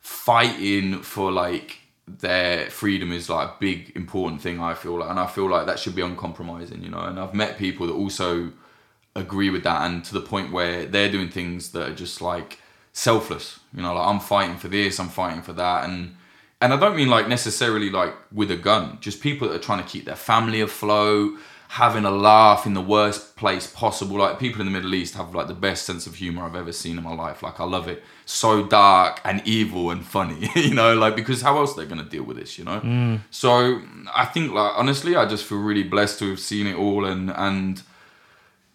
fighting 0.00 1.02
for 1.02 1.32
like 1.32 1.80
their 2.08 2.70
freedom 2.70 3.12
is 3.12 3.28
like 3.28 3.48
a 3.48 3.54
big 3.58 3.92
important 3.96 4.40
thing. 4.40 4.60
I 4.60 4.74
feel 4.74 4.98
like, 4.98 5.10
and 5.10 5.18
I 5.18 5.26
feel 5.26 5.48
like 5.48 5.66
that 5.66 5.78
should 5.78 5.94
be 5.94 6.02
uncompromising, 6.02 6.82
you 6.82 6.90
know. 6.90 7.00
And 7.00 7.18
I've 7.18 7.34
met 7.34 7.58
people 7.58 7.86
that 7.86 7.94
also 7.94 8.52
agree 9.14 9.50
with 9.50 9.64
that, 9.64 9.82
and 9.82 10.04
to 10.04 10.14
the 10.14 10.20
point 10.20 10.52
where 10.52 10.86
they're 10.86 11.10
doing 11.10 11.28
things 11.28 11.72
that 11.72 11.90
are 11.90 11.94
just 11.94 12.20
like 12.20 12.60
selfless, 12.92 13.60
you 13.74 13.82
know. 13.82 13.94
Like 13.94 14.06
I'm 14.06 14.20
fighting 14.20 14.56
for 14.56 14.68
this, 14.68 15.00
I'm 15.00 15.08
fighting 15.08 15.42
for 15.42 15.52
that, 15.54 15.88
and 15.88 16.16
and 16.60 16.72
I 16.72 16.76
don't 16.76 16.96
mean 16.96 17.08
like 17.08 17.28
necessarily 17.28 17.90
like 17.90 18.14
with 18.32 18.50
a 18.50 18.56
gun, 18.56 18.98
just 19.00 19.20
people 19.20 19.48
that 19.48 19.56
are 19.56 19.62
trying 19.62 19.82
to 19.82 19.88
keep 19.88 20.04
their 20.04 20.16
family 20.16 20.60
afloat, 20.60 21.38
having 21.68 22.04
a 22.04 22.10
laugh 22.10 22.66
in 22.66 22.74
the 22.74 22.80
worst 22.80 23.36
place 23.36 23.66
possible. 23.66 24.16
Like 24.16 24.38
people 24.38 24.60
in 24.60 24.66
the 24.66 24.72
Middle 24.72 24.94
East 24.94 25.14
have 25.14 25.34
like 25.34 25.48
the 25.48 25.54
best 25.54 25.84
sense 25.84 26.06
of 26.06 26.14
humor 26.14 26.44
I've 26.44 26.54
ever 26.54 26.72
seen 26.72 26.96
in 26.96 27.04
my 27.04 27.14
life. 27.14 27.42
Like 27.42 27.60
I 27.60 27.64
love 27.64 27.88
it. 27.88 28.02
So 28.24 28.66
dark 28.66 29.20
and 29.24 29.42
evil 29.44 29.90
and 29.90 30.04
funny, 30.04 30.50
you 30.56 30.74
know, 30.74 30.94
like 30.94 31.16
because 31.16 31.42
how 31.42 31.58
else 31.58 31.74
they're 31.74 31.86
gonna 31.86 32.04
deal 32.04 32.22
with 32.22 32.36
this, 32.36 32.58
you 32.58 32.64
know? 32.64 32.80
Mm. 32.80 33.20
So 33.30 33.82
I 34.14 34.24
think 34.26 34.52
like 34.52 34.72
honestly, 34.76 35.16
I 35.16 35.26
just 35.26 35.44
feel 35.44 35.58
really 35.58 35.82
blessed 35.82 36.18
to 36.20 36.30
have 36.30 36.40
seen 36.40 36.66
it 36.66 36.76
all 36.76 37.04
and 37.04 37.30
and 37.30 37.82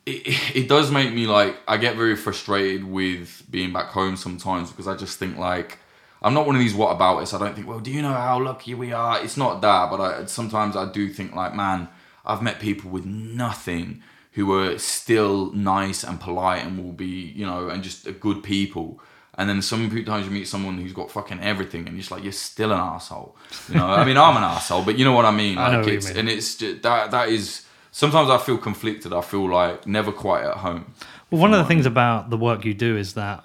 it, 0.06 0.56
it 0.56 0.68
does 0.68 0.92
make 0.92 1.14
me 1.14 1.28
like 1.28 1.58
I 1.68 1.78
get 1.78 1.96
very 1.96 2.16
frustrated 2.16 2.84
with 2.84 3.44
being 3.50 3.72
back 3.72 3.88
home 3.88 4.18
sometimes 4.18 4.72
because 4.72 4.88
I 4.88 4.96
just 4.96 5.18
think 5.20 5.38
like 5.38 5.80
I'm 6.24 6.34
not 6.34 6.46
one 6.46 6.56
of 6.56 6.60
these 6.60 6.76
what 6.76 6.92
about 6.92 7.22
us. 7.22 7.34
I 7.34 7.40
don't 7.40 7.56
think 7.56 7.68
well 7.68 7.80
do 7.80 7.92
you 7.92 8.02
know 8.02 8.14
how 8.14 8.42
lucky 8.42 8.74
we 8.74 8.92
are 8.92 9.24
it's 9.24 9.38
not 9.38 9.62
that 9.62 9.90
but 9.90 10.02
I 10.02 10.26
sometimes 10.26 10.76
I 10.76 10.92
do 10.92 11.10
think 11.10 11.36
like 11.36 11.56
man 11.56 11.88
I've 12.26 12.42
met 12.42 12.60
people 12.60 12.90
with 12.92 13.06
nothing 13.06 14.02
who 14.34 14.54
are 14.54 14.78
still 14.78 15.52
nice 15.54 16.04
and 16.04 16.20
polite 16.20 16.64
and 16.66 16.82
will 16.84 16.94
be, 16.94 17.06
you 17.36 17.46
know, 17.46 17.68
and 17.70 17.84
just 17.84 18.20
good 18.20 18.44
people. 18.44 19.00
And 19.36 19.50
then 19.50 19.62
sometimes 19.62 20.26
you 20.26 20.32
meet 20.32 20.48
someone 20.48 20.78
who's 20.78 20.94
got 20.94 21.10
fucking 21.10 21.40
everything, 21.42 21.82
and 21.88 21.92
you're 21.92 22.00
just 22.00 22.12
like, 22.12 22.24
you're 22.24 22.32
still 22.34 22.72
an 22.72 22.80
asshole. 22.80 23.36
You 23.70 23.76
know, 23.76 23.88
I 23.88 24.04
mean, 24.06 24.18
I'm 24.18 24.36
an 24.38 24.44
asshole, 24.44 24.84
but 24.84 24.98
you 25.00 25.06
know 25.06 25.14
what 25.14 25.26
I 25.26 25.32
mean. 25.32 25.58
I 25.58 25.72
know 25.72 25.78
Like, 25.78 25.86
what 25.86 25.92
you 25.92 25.98
it's, 25.98 26.08
mean. 26.10 26.18
and 26.18 26.30
it's 26.30 26.56
just, 26.56 26.82
that 26.84 27.12
that 27.12 27.30
is. 27.30 27.66
Sometimes 27.94 28.30
I 28.30 28.38
feel 28.38 28.58
conflicted. 28.58 29.12
I 29.14 29.22
feel 29.22 29.50
like 29.50 29.86
never 29.88 30.12
quite 30.14 30.44
at 30.46 30.58
home. 30.58 30.94
Well, 31.30 31.42
one 31.42 31.54
of 31.54 31.60
the 31.60 31.66
things 31.66 31.86
about 31.86 32.30
the 32.30 32.38
work 32.38 32.64
you 32.66 32.74
do 32.74 32.96
is 32.98 33.14
that 33.16 33.44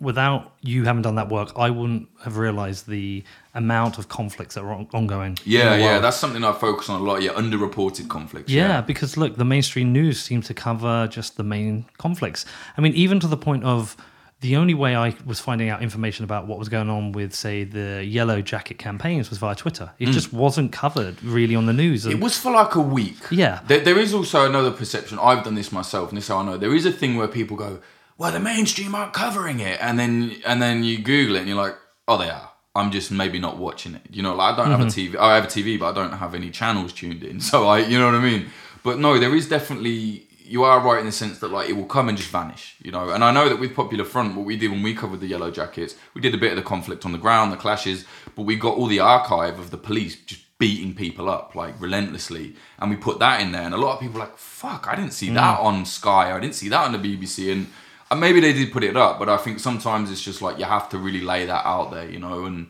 without 0.00 0.52
you 0.60 0.84
having 0.84 1.02
done 1.02 1.16
that 1.16 1.28
work, 1.28 1.52
I 1.56 1.70
wouldn't 1.70 2.08
have 2.22 2.36
realized 2.36 2.88
the 2.88 3.24
amount 3.54 3.98
of 3.98 4.08
conflicts 4.08 4.54
that 4.54 4.62
are 4.62 4.72
on- 4.72 4.88
ongoing. 4.92 5.38
Yeah, 5.44 5.76
yeah, 5.76 5.98
that's 5.98 6.16
something 6.16 6.44
I 6.44 6.52
focus 6.52 6.88
on 6.88 7.00
a 7.00 7.04
lot. 7.04 7.22
Yeah, 7.22 7.32
underreported 7.32 8.08
conflicts. 8.08 8.50
Yeah, 8.50 8.80
because 8.80 9.16
look, 9.16 9.36
the 9.36 9.44
mainstream 9.44 9.92
news 9.92 10.20
seems 10.22 10.46
to 10.46 10.54
cover 10.54 11.08
just 11.08 11.36
the 11.36 11.44
main 11.44 11.86
conflicts. 11.98 12.44
I 12.76 12.80
mean, 12.80 12.94
even 12.94 13.18
to 13.20 13.26
the 13.26 13.36
point 13.36 13.64
of 13.64 13.96
the 14.40 14.54
only 14.54 14.74
way 14.74 14.94
I 14.94 15.16
was 15.26 15.40
finding 15.40 15.68
out 15.68 15.82
information 15.82 16.22
about 16.22 16.46
what 16.46 16.60
was 16.60 16.68
going 16.68 16.88
on 16.88 17.10
with, 17.10 17.34
say, 17.34 17.64
the 17.64 18.04
Yellow 18.04 18.40
Jacket 18.40 18.78
campaigns 18.78 19.30
was 19.30 19.38
via 19.40 19.56
Twitter. 19.56 19.90
It 19.98 20.10
just 20.10 20.32
wasn't 20.32 20.70
covered 20.70 21.20
really 21.24 21.56
on 21.56 21.66
the 21.66 21.72
news. 21.72 22.04
Mm. 22.04 22.12
It 22.12 22.20
was 22.20 22.38
for 22.38 22.52
like 22.52 22.76
a 22.76 22.80
week. 22.80 23.16
Yeah. 23.32 23.62
There, 23.66 23.80
there 23.80 23.98
is 23.98 24.14
also 24.14 24.46
another 24.46 24.70
perception. 24.70 25.18
I've 25.20 25.42
done 25.42 25.56
this 25.56 25.72
myself, 25.72 26.10
and 26.10 26.16
this 26.16 26.26
is 26.26 26.28
how 26.28 26.38
I 26.38 26.44
know. 26.44 26.56
There 26.56 26.72
is 26.72 26.86
a 26.86 26.92
thing 26.92 27.16
where 27.16 27.26
people 27.26 27.56
go, 27.56 27.80
"Well, 28.18 28.32
the 28.32 28.40
mainstream 28.40 28.94
aren't 28.94 29.14
covering 29.14 29.60
it," 29.60 29.78
and 29.80 29.98
then 29.98 30.36
and 30.44 30.60
then 30.60 30.84
you 30.84 30.98
Google 30.98 31.36
it, 31.36 31.40
and 31.40 31.48
you're 31.48 31.56
like, 31.56 31.76
"Oh, 32.06 32.18
they 32.18 32.28
are." 32.28 32.50
I'm 32.78 32.92
just 32.92 33.10
maybe 33.10 33.38
not 33.38 33.58
watching 33.58 33.94
it. 33.94 34.02
You 34.10 34.22
know, 34.22 34.34
like 34.34 34.54
I 34.54 34.56
don't 34.56 34.70
have 34.70 34.80
a 34.80 34.84
mm-hmm. 34.84 35.16
TV. 35.16 35.18
I 35.18 35.34
have 35.34 35.44
a 35.44 35.48
TV, 35.48 35.78
but 35.78 35.90
I 35.90 35.92
don't 35.92 36.16
have 36.16 36.34
any 36.34 36.50
channels 36.50 36.92
tuned 36.92 37.24
in. 37.24 37.40
So 37.48 37.66
I, 37.66 37.78
you 37.78 37.98
know 37.98 38.06
what 38.06 38.14
I 38.14 38.20
mean. 38.20 38.50
But 38.82 38.98
no, 38.98 39.18
there 39.18 39.34
is 39.34 39.48
definitely. 39.48 40.24
You 40.44 40.64
are 40.64 40.80
right 40.80 40.98
in 41.00 41.04
the 41.04 41.12
sense 41.12 41.40
that 41.40 41.48
like 41.48 41.68
it 41.68 41.74
will 41.74 41.84
come 41.84 42.08
and 42.08 42.16
just 42.16 42.30
vanish, 42.30 42.76
you 42.82 42.90
know. 42.90 43.10
And 43.10 43.22
I 43.22 43.32
know 43.32 43.48
that 43.50 43.60
with 43.60 43.74
Popular 43.74 44.04
Front, 44.04 44.34
what 44.34 44.46
we 44.46 44.56
did 44.56 44.70
when 44.70 44.82
we 44.82 44.94
covered 44.94 45.20
the 45.20 45.26
Yellow 45.26 45.50
Jackets, 45.50 45.94
we 46.14 46.22
did 46.22 46.34
a 46.34 46.38
bit 46.38 46.52
of 46.52 46.56
the 46.56 46.62
conflict 46.62 47.04
on 47.04 47.12
the 47.12 47.18
ground, 47.18 47.52
the 47.52 47.56
clashes, 47.56 48.06
but 48.34 48.42
we 48.42 48.56
got 48.56 48.76
all 48.76 48.86
the 48.86 49.00
archive 49.00 49.58
of 49.58 49.70
the 49.70 49.76
police 49.76 50.16
just 50.24 50.44
beating 50.58 50.94
people 50.94 51.28
up 51.28 51.54
like 51.54 51.78
relentlessly, 51.78 52.54
and 52.78 52.90
we 52.90 52.96
put 52.96 53.18
that 53.18 53.40
in 53.42 53.52
there. 53.52 53.62
And 53.62 53.74
a 53.74 53.76
lot 53.76 53.94
of 53.94 54.00
people 54.00 54.14
were 54.14 54.26
like, 54.26 54.38
"Fuck, 54.38 54.86
I 54.88 54.94
didn't 54.94 55.12
see 55.12 55.28
mm. 55.28 55.34
that 55.34 55.60
on 55.60 55.84
Sky. 55.84 56.34
I 56.34 56.40
didn't 56.40 56.54
see 56.54 56.68
that 56.70 56.84
on 56.84 56.92
the 56.92 56.98
BBC." 56.98 57.52
And 57.52 57.66
and 58.10 58.20
maybe 58.20 58.40
they 58.40 58.52
did 58.52 58.72
put 58.72 58.84
it 58.84 58.96
up, 58.96 59.18
but 59.18 59.28
I 59.28 59.36
think 59.36 59.58
sometimes 59.60 60.10
it's 60.10 60.22
just 60.22 60.40
like 60.42 60.58
you 60.58 60.64
have 60.64 60.88
to 60.90 60.98
really 60.98 61.20
lay 61.20 61.46
that 61.46 61.66
out 61.66 61.90
there, 61.90 62.08
you 62.10 62.18
know. 62.18 62.44
And 62.46 62.68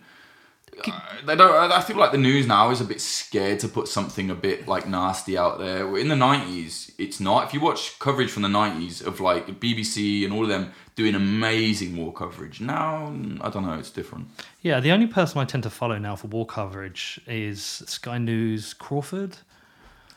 uh, 0.86 1.00
they 1.26 1.36
don't. 1.36 1.72
I 1.72 1.80
feel 1.80 1.96
like 1.96 2.12
the 2.12 2.18
news 2.18 2.46
now 2.46 2.70
is 2.70 2.80
a 2.80 2.84
bit 2.84 3.00
scared 3.00 3.60
to 3.60 3.68
put 3.68 3.88
something 3.88 4.30
a 4.30 4.34
bit 4.34 4.66
like 4.68 4.88
nasty 4.88 5.36
out 5.38 5.58
there. 5.58 5.96
In 5.96 6.08
the 6.08 6.16
nineties, 6.16 6.92
it's 6.98 7.20
not. 7.20 7.46
If 7.46 7.54
you 7.54 7.60
watch 7.60 7.98
coverage 7.98 8.30
from 8.30 8.42
the 8.42 8.48
nineties 8.48 9.00
of 9.00 9.20
like 9.20 9.46
BBC 9.60 10.24
and 10.24 10.32
all 10.32 10.42
of 10.42 10.48
them 10.48 10.72
doing 10.96 11.14
amazing 11.14 11.96
war 11.96 12.12
coverage, 12.12 12.60
now 12.60 13.06
I 13.40 13.50
don't 13.50 13.64
know. 13.64 13.74
It's 13.74 13.90
different. 13.90 14.28
yeah, 14.62 14.80
the 14.80 14.92
only 14.92 15.06
person 15.06 15.38
I 15.40 15.44
tend 15.44 15.62
to 15.64 15.70
follow 15.70 15.98
now 15.98 16.16
for 16.16 16.26
war 16.28 16.46
coverage 16.46 17.20
is 17.26 17.62
Sky 17.62 18.18
News 18.18 18.74
Crawford. 18.74 19.38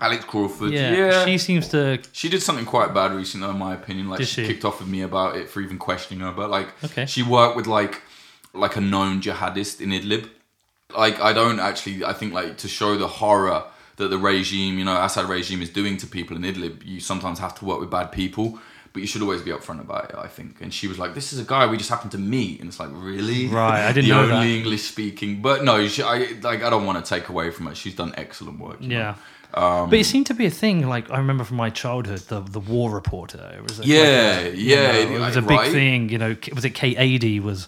Alex 0.01 0.25
Crawford. 0.25 0.71
Yeah, 0.71 0.93
Yeah, 0.95 1.25
she 1.25 1.37
seems 1.37 1.67
to. 1.69 1.99
She 2.11 2.27
did 2.27 2.41
something 2.41 2.65
quite 2.65 2.93
bad 2.93 3.13
recently, 3.13 3.47
in 3.49 3.57
my 3.57 3.73
opinion. 3.75 4.09
Like 4.09 4.19
Did 4.19 4.27
she, 4.27 4.41
she? 4.41 4.47
kicked 4.47 4.65
off 4.65 4.79
with 4.79 4.89
me 4.89 5.01
about 5.03 5.35
it 5.37 5.49
for 5.49 5.61
even 5.61 5.77
questioning 5.77 6.21
her. 6.25 6.31
But 6.31 6.49
like, 6.49 6.69
Okay. 6.83 7.05
she 7.05 7.21
worked 7.23 7.55
with 7.55 7.67
like 7.67 8.01
like 8.53 8.75
a 8.75 8.81
known 8.81 9.21
jihadist 9.21 9.79
in 9.79 9.89
Idlib. 9.91 10.27
Like, 10.97 11.21
I 11.21 11.31
don't 11.31 11.59
actually. 11.59 12.03
I 12.03 12.13
think 12.13 12.33
like 12.33 12.57
to 12.57 12.67
show 12.67 12.97
the 12.97 13.07
horror 13.07 13.63
that 13.97 14.09
the 14.09 14.17
regime, 14.17 14.77
you 14.79 14.83
know, 14.85 15.01
Assad 15.01 15.29
regime 15.29 15.61
is 15.61 15.69
doing 15.69 15.95
to 15.97 16.07
people 16.07 16.35
in 16.35 16.43
Idlib. 16.43 16.83
You 16.85 16.99
sometimes 16.99 17.39
have 17.39 17.53
to 17.59 17.65
work 17.65 17.79
with 17.79 17.89
bad 17.91 18.11
people. 18.11 18.59
But 18.93 18.99
you 18.99 19.07
should 19.07 19.21
always 19.21 19.41
be 19.41 19.51
upfront 19.51 19.79
about 19.79 20.09
it, 20.09 20.17
I 20.17 20.27
think. 20.27 20.59
And 20.59 20.73
she 20.73 20.85
was 20.89 20.99
like, 20.99 21.13
"This 21.13 21.31
is 21.31 21.39
a 21.39 21.45
guy 21.45 21.65
we 21.65 21.77
just 21.77 21.89
happened 21.89 22.11
to 22.11 22.17
meet," 22.17 22.59
and 22.59 22.67
it's 22.67 22.77
like, 22.77 22.89
"Really? 22.91 23.47
Right, 23.47 23.87
I 23.87 23.93
didn't 23.95 24.09
know 24.09 24.23
the 24.23 24.27
know 24.33 24.35
only 24.39 24.51
that. 24.51 24.57
English 24.57 24.81
speaking." 24.83 25.41
But 25.41 25.63
no, 25.63 25.87
she, 25.87 26.03
I 26.03 26.17
like. 26.41 26.61
I 26.61 26.69
don't 26.69 26.85
want 26.85 26.97
to 27.05 27.09
take 27.09 27.29
away 27.29 27.51
from 27.51 27.67
her. 27.67 27.75
She's 27.75 27.95
done 27.95 28.13
excellent 28.17 28.59
work. 28.59 28.79
Yeah. 28.81 28.87
know. 29.11 29.15
Yeah. 29.53 29.81
Um, 29.81 29.89
but 29.89 29.99
it 29.99 30.05
seemed 30.05 30.27
to 30.27 30.33
be 30.33 30.45
a 30.45 30.51
thing. 30.51 30.87
Like 30.87 31.09
I 31.11 31.17
remember 31.17 31.43
from 31.43 31.57
my 31.57 31.69
childhood, 31.69 32.19
the 32.27 32.39
the 32.41 32.59
war 32.59 32.91
reporter. 32.91 33.51
It 33.57 33.63
was 33.63 33.79
like, 33.79 33.87
Yeah, 33.87 34.41
like 34.43 34.53
a- 34.53 34.57
you 34.57 34.75
yeah, 34.75 34.91
know, 34.91 35.15
it 35.15 35.19
was 35.19 35.35
a 35.37 35.41
big 35.41 35.51
right? 35.59 35.71
thing. 35.71 36.09
You 36.09 36.17
know, 36.17 36.35
was 36.53 36.65
it 36.65 36.71
Kate 36.71 36.97
Adie 36.97 37.39
was. 37.39 37.67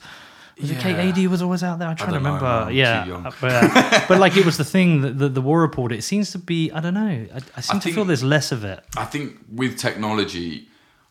Was 0.61 0.69
it 0.69 0.77
Kate 0.79 0.95
Yeah. 0.95 1.09
Adie 1.09 1.25
was 1.27 1.41
always 1.41 1.63
out 1.63 1.79
there? 1.79 1.87
I'm 1.89 1.95
trying 1.95 2.13
to 2.13 2.19
know, 2.19 2.35
remember. 2.35 2.69
too 2.69 2.75
yeah, 2.75 3.21
uh, 3.25 3.31
but, 3.41 3.51
uh, 3.51 4.05
but 4.07 4.19
like 4.19 4.37
it 4.37 4.45
was 4.45 4.57
the 4.57 4.63
thing 4.63 5.01
that 5.01 5.17
the, 5.17 5.27
the 5.27 5.41
war 5.41 5.59
reporter. 5.61 5.95
It 5.95 6.03
seems 6.03 6.29
to 6.33 6.37
be. 6.37 6.71
I 6.71 6.79
don't 6.79 6.93
know. 6.93 7.01
I, 7.37 7.39
I 7.57 7.61
seem 7.61 7.79
to 7.79 7.83
think- 7.83 7.95
feel 7.95 8.05
there's 8.05 8.23
less 8.23 8.51
of 8.51 8.63
it. 8.63 8.83
I 8.95 9.05
think 9.05 9.39
with 9.51 9.77
technology, 9.79 10.67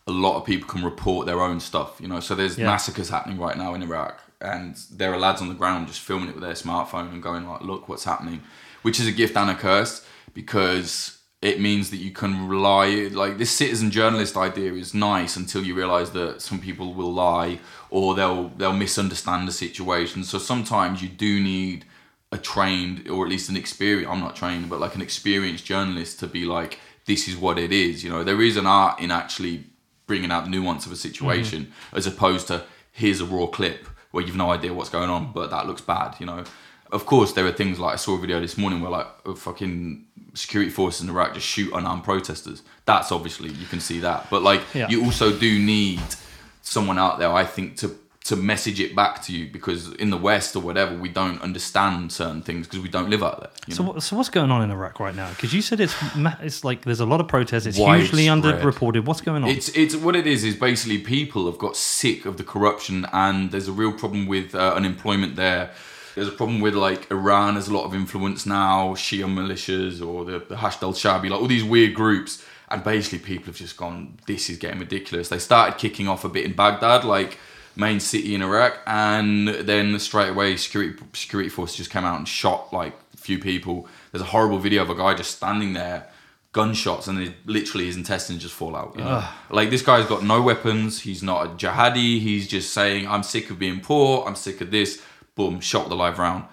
a 0.07 0.11
lot 0.11 0.37
of 0.37 0.45
people 0.45 0.67
can 0.69 0.81
report 0.83 1.25
their 1.27 1.41
own 1.41 1.59
stuff. 1.59 1.99
You 1.99 2.07
know, 2.07 2.21
so 2.21 2.35
there's 2.35 2.57
Yeah. 2.57 2.67
massacres 2.67 3.09
happening 3.09 3.37
right 3.37 3.57
now 3.57 3.73
in 3.73 3.81
Iraq, 3.83 4.17
and 4.39 4.77
there 4.91 5.11
are 5.13 5.19
lads 5.19 5.41
on 5.41 5.49
the 5.49 5.55
ground 5.55 5.87
just 5.87 5.99
filming 5.99 6.29
it 6.29 6.35
with 6.35 6.43
their 6.43 6.53
smartphone 6.53 7.11
and 7.11 7.21
going 7.21 7.45
like, 7.47 7.61
"Look 7.61 7.89
what's 7.89 8.05
happening," 8.05 8.41
which 8.81 8.97
is 8.97 9.07
a 9.07 9.11
gift 9.11 9.35
and 9.35 9.49
a 9.49 9.55
curse 9.55 10.05
because 10.33 11.19
it 11.41 11.59
means 11.59 11.89
that 11.89 11.97
you 11.97 12.11
can 12.11 12.47
rely. 12.47 13.09
Like 13.11 13.37
this 13.37 13.51
citizen 13.51 13.91
journalist 13.91 14.37
idea 14.37 14.73
is 14.73 14.93
nice 14.93 15.35
until 15.35 15.63
you 15.63 15.75
realise 15.75 16.09
that 16.11 16.41
some 16.41 16.59
people 16.59 16.93
will 16.93 17.13
lie 17.13 17.59
or 17.89 18.15
they'll 18.15 18.49
they'll 18.49 18.73
misunderstand 18.73 19.47
the 19.47 19.51
situation. 19.51 20.23
So 20.23 20.37
sometimes 20.37 21.01
you 21.01 21.09
do 21.09 21.39
need 21.39 21.85
a 22.33 22.37
trained 22.37 23.07
or 23.07 23.23
at 23.23 23.29
least 23.29 23.47
an 23.47 23.55
experienced 23.55 24.11
I'm 24.11 24.19
not 24.19 24.35
trained 24.35 24.67
but 24.67 24.79
like 24.79 24.95
an 24.95 25.03
experienced 25.03 25.65
journalist 25.65 26.19
to 26.19 26.27
be 26.27 26.45
like 26.45 26.79
this 27.05 27.27
is 27.27 27.37
what 27.37 27.59
it 27.59 27.71
is 27.71 28.03
you 28.03 28.09
know 28.09 28.23
there 28.23 28.41
is 28.41 28.57
an 28.57 28.65
art 28.65 28.99
in 28.99 29.11
actually 29.11 29.65
bringing 30.07 30.31
out 30.31 30.45
the 30.45 30.49
nuance 30.49 30.87
of 30.87 30.91
a 30.91 30.95
situation 30.95 31.65
mm-hmm. 31.65 31.95
as 31.95 32.07
opposed 32.07 32.47
to 32.47 32.63
here's 32.91 33.21
a 33.21 33.25
raw 33.25 33.45
clip 33.45 33.87
where 34.09 34.23
you've 34.23 34.35
no 34.35 34.49
idea 34.49 34.73
what's 34.73 34.89
going 34.89 35.11
on 35.11 35.31
but 35.31 35.51
that 35.51 35.67
looks 35.67 35.81
bad 35.81 36.15
you 36.19 36.25
know 36.25 36.43
of 36.93 37.05
course 37.05 37.33
there 37.33 37.45
are 37.45 37.51
things 37.51 37.79
like 37.79 37.93
I 37.93 37.97
saw 37.97 38.15
a 38.15 38.19
video 38.19 38.39
this 38.39 38.57
morning 38.57 38.79
where 38.81 38.91
like 38.91 39.07
a 39.25 39.35
fucking 39.35 40.05
security 40.33 40.71
forces 40.71 41.01
in 41.01 41.09
Iraq 41.09 41.33
just 41.33 41.47
shoot 41.47 41.73
unarmed 41.73 42.03
protesters 42.03 42.63
that's 42.85 43.11
obviously 43.11 43.49
you 43.49 43.65
can 43.67 43.79
see 43.79 43.99
that 43.99 44.29
but 44.29 44.41
like 44.41 44.61
Yeah. 44.73 44.87
you 44.89 45.03
also 45.03 45.37
do 45.37 45.59
need 45.59 46.01
someone 46.61 46.97
out 46.97 47.19
there 47.19 47.31
I 47.31 47.43
think 47.43 47.77
to 47.77 47.87
to 48.25 48.37
message 48.37 48.79
it 48.79 48.95
back 48.95 49.21
to 49.21 49.33
you 49.33 49.51
because 49.51 49.91
in 49.95 50.09
the 50.09 50.17
West 50.17 50.55
or 50.55 50.61
whatever 50.61 50.95
we 50.95 51.09
don't 51.09 51.41
understand 51.41 52.11
certain 52.11 52.41
things 52.41 52.67
because 52.67 52.81
we 52.81 52.87
don't 52.87 53.09
live 53.09 53.21
out 53.21 53.41
there. 53.41 53.75
So, 53.75 53.83
know? 53.83 53.99
so 53.99 54.15
what's 54.15 54.29
going 54.29 54.49
on 54.49 54.61
in 54.61 54.71
Iraq 54.71 54.99
right 55.01 55.13
now? 55.15 55.29
Because 55.31 55.53
you 55.53 55.61
said 55.61 55.81
it's 55.81 55.93
it's 56.41 56.63
like 56.63 56.83
there's 56.83 57.01
a 57.01 57.05
lot 57.05 57.19
of 57.19 57.27
protests. 57.27 57.65
It's 57.65 57.77
hugely 57.77 58.29
Widespread. 58.29 58.61
underreported. 58.61 59.03
What's 59.03 59.19
going 59.19 59.43
on? 59.43 59.49
It's 59.49 59.67
it's 59.69 59.95
what 59.95 60.15
it 60.15 60.25
is 60.25 60.45
is 60.45 60.55
basically 60.55 60.99
people 60.99 61.47
have 61.47 61.57
got 61.57 61.75
sick 61.75 62.25
of 62.25 62.37
the 62.37 62.45
corruption 62.45 63.05
and 63.11 63.51
there's 63.51 63.67
a 63.67 63.73
real 63.73 63.91
problem 63.91 64.25
with 64.25 64.55
uh, 64.55 64.73
unemployment 64.73 65.35
there. 65.35 65.71
There's 66.15 66.27
a 66.27 66.31
problem 66.31 66.61
with 66.61 66.75
like 66.75 67.09
Iran 67.11 67.55
has 67.55 67.67
a 67.67 67.73
lot 67.73 67.85
of 67.85 67.93
influence 67.93 68.45
now, 68.45 68.93
Shia 68.93 69.25
militias 69.25 70.05
or 70.05 70.25
the, 70.25 70.39
the 70.39 70.55
Hashd 70.55 70.83
al-Shabi, 70.83 71.29
like 71.29 71.39
all 71.39 71.47
these 71.47 71.63
weird 71.63 71.93
groups. 71.93 72.43
And 72.69 72.83
basically 72.83 73.19
people 73.19 73.47
have 73.47 73.55
just 73.55 73.77
gone, 73.77 74.17
this 74.25 74.49
is 74.49 74.57
getting 74.57 74.79
ridiculous. 74.79 75.29
They 75.29 75.39
started 75.39 75.77
kicking 75.77 76.07
off 76.07 76.23
a 76.23 76.29
bit 76.29 76.45
in 76.45 76.53
Baghdad, 76.53 77.03
like 77.03 77.37
main 77.75 77.99
city 77.99 78.35
in 78.35 78.41
Iraq, 78.41 78.79
and 78.87 79.47
then 79.47 79.97
straight 79.99 80.29
away 80.29 80.57
security 80.57 80.97
security 81.13 81.49
forces 81.49 81.77
just 81.77 81.91
came 81.91 82.03
out 82.03 82.17
and 82.17 82.27
shot 82.27 82.71
like 82.73 82.93
a 83.13 83.17
few 83.17 83.39
people. 83.39 83.87
There's 84.11 84.21
a 84.21 84.25
horrible 84.25 84.59
video 84.59 84.81
of 84.81 84.89
a 84.89 84.95
guy 84.95 85.13
just 85.13 85.37
standing 85.37 85.73
there 85.73 86.09
gunshots 86.53 87.07
and 87.07 87.19
it, 87.19 87.33
literally 87.45 87.87
his 87.87 87.97
intestines 87.97 88.41
just 88.41 88.53
fall 88.53 88.75
out. 88.75 88.95
You 88.95 89.03
know? 89.03 89.25
Like 89.49 89.71
this 89.71 89.81
guy's 89.81 90.05
got 90.05 90.23
no 90.23 90.41
weapons. 90.41 91.01
He's 91.01 91.21
not 91.21 91.45
a 91.45 91.49
jihadi. 91.49 92.19
He's 92.21 92.47
just 92.47 92.71
saying, 92.73 93.07
"I'm 93.07 93.23
sick 93.23 93.49
of 93.49 93.59
being 93.59 93.81
poor. 93.81 94.25
I'm 94.25 94.35
sick 94.35 94.61
of 94.61 94.71
this." 94.71 95.01
Boom, 95.35 95.59
shot 95.59 95.89
the 95.89 95.95
live 95.95 96.19
round. 96.19 96.45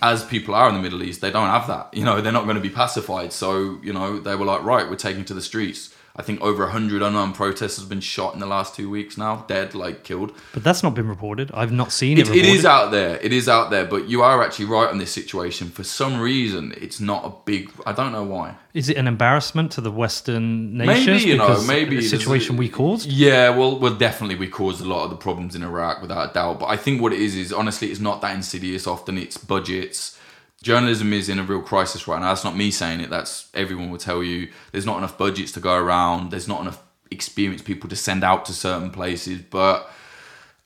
As 0.00 0.24
people 0.24 0.54
are 0.54 0.68
in 0.68 0.74
the 0.74 0.82
Middle 0.82 1.02
East, 1.02 1.20
they 1.20 1.30
don't 1.30 1.48
have 1.48 1.66
that. 1.66 1.88
You 1.92 2.04
know, 2.04 2.20
they're 2.20 2.32
not 2.32 2.44
going 2.44 2.56
to 2.56 2.62
be 2.62 2.70
pacified. 2.70 3.32
So 3.32 3.80
you 3.82 3.92
know, 3.92 4.20
they 4.20 4.36
were 4.36 4.44
like, 4.44 4.62
"Right, 4.62 4.88
we're 4.88 4.96
taking 4.96 5.24
to 5.26 5.34
the 5.34 5.42
streets." 5.42 5.94
I 6.18 6.22
think 6.22 6.40
over 6.40 6.66
hundred 6.66 7.00
unarmed 7.00 7.36
protesters 7.36 7.78
have 7.78 7.88
been 7.88 8.00
shot 8.00 8.34
in 8.34 8.40
the 8.40 8.46
last 8.46 8.74
two 8.74 8.90
weeks 8.90 9.16
now, 9.16 9.44
dead, 9.46 9.72
like 9.72 10.02
killed. 10.02 10.32
but 10.52 10.64
that's 10.64 10.82
not 10.82 10.92
been 10.94 11.06
reported. 11.08 11.52
I've 11.54 11.70
not 11.70 11.92
seen 11.92 12.18
it. 12.18 12.28
It, 12.28 12.38
it 12.38 12.44
is 12.44 12.64
out 12.64 12.90
there. 12.90 13.18
It 13.18 13.32
is 13.32 13.48
out 13.48 13.70
there. 13.70 13.84
But 13.84 14.08
you 14.08 14.22
are 14.22 14.42
actually 14.42 14.64
right 14.64 14.90
on 14.90 14.98
this 14.98 15.12
situation. 15.12 15.70
For 15.70 15.84
some 15.84 16.20
reason, 16.20 16.74
it's 16.76 16.98
not 16.98 17.24
a 17.24 17.32
big. 17.44 17.70
I 17.86 17.92
don't 17.92 18.10
know 18.10 18.24
why. 18.24 18.56
Is 18.74 18.88
it 18.88 18.96
an 18.96 19.06
embarrassment 19.06 19.70
to 19.72 19.80
the 19.80 19.92
Western 19.92 20.76
nations? 20.76 21.06
Maybe 21.06 21.30
you 21.30 21.36
know, 21.36 21.62
maybe 21.62 21.96
the 21.96 22.02
situation 22.02 22.56
we 22.56 22.68
caused. 22.68 23.08
Yeah, 23.08 23.50
well, 23.50 23.78
well, 23.78 23.94
definitely 23.94 24.34
we 24.34 24.48
caused 24.48 24.80
a 24.80 24.88
lot 24.88 25.04
of 25.04 25.10
the 25.10 25.16
problems 25.16 25.54
in 25.54 25.62
Iraq 25.62 26.02
without 26.02 26.30
a 26.30 26.34
doubt. 26.34 26.58
But 26.58 26.66
I 26.66 26.76
think 26.76 27.00
what 27.00 27.12
it 27.12 27.20
is 27.20 27.36
is 27.36 27.52
honestly, 27.52 27.92
it's 27.92 28.00
not 28.00 28.22
that 28.22 28.34
insidious. 28.34 28.88
Often 28.88 29.18
it's 29.18 29.36
budgets. 29.36 30.17
Journalism 30.62 31.12
is 31.12 31.28
in 31.28 31.38
a 31.38 31.42
real 31.44 31.62
crisis 31.62 32.08
right 32.08 32.20
now. 32.20 32.28
That's 32.28 32.44
not 32.44 32.56
me 32.56 32.70
saying 32.70 33.00
it. 33.00 33.10
That's 33.10 33.48
everyone 33.54 33.90
will 33.90 33.98
tell 33.98 34.22
you. 34.22 34.50
There's 34.72 34.86
not 34.86 34.98
enough 34.98 35.16
budgets 35.16 35.52
to 35.52 35.60
go 35.60 35.74
around. 35.74 36.30
There's 36.30 36.48
not 36.48 36.60
enough 36.60 36.82
experienced 37.10 37.64
people 37.64 37.88
to 37.90 37.96
send 37.96 38.24
out 38.24 38.44
to 38.46 38.52
certain 38.52 38.90
places. 38.90 39.40
But 39.42 39.88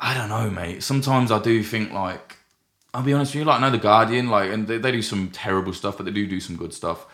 I 0.01 0.15
don't 0.15 0.29
know, 0.31 0.51
mate. 0.51 0.83
Sometimes 0.83 1.31
I 1.31 1.41
do 1.41 1.63
think 1.63 1.93
like 1.93 2.39
I'll 2.95 3.03
be 3.03 3.13
honest 3.13 3.35
with 3.35 3.41
you, 3.41 3.45
like 3.45 3.59
I 3.59 3.61
know 3.63 3.71
the 3.71 3.79
Guardian, 3.79 4.29
like, 4.29 4.51
and 4.51 4.67
they, 4.67 4.79
they 4.79 4.93
do 4.93 5.03
some 5.03 5.31
terrible 5.31 5.73
stuff, 5.73 5.97
but 5.97 6.05
they 6.05 6.13
do 6.13 6.27
do 6.27 6.41
some 6.41 6.57
good 6.57 6.75
stuff. 6.75 7.07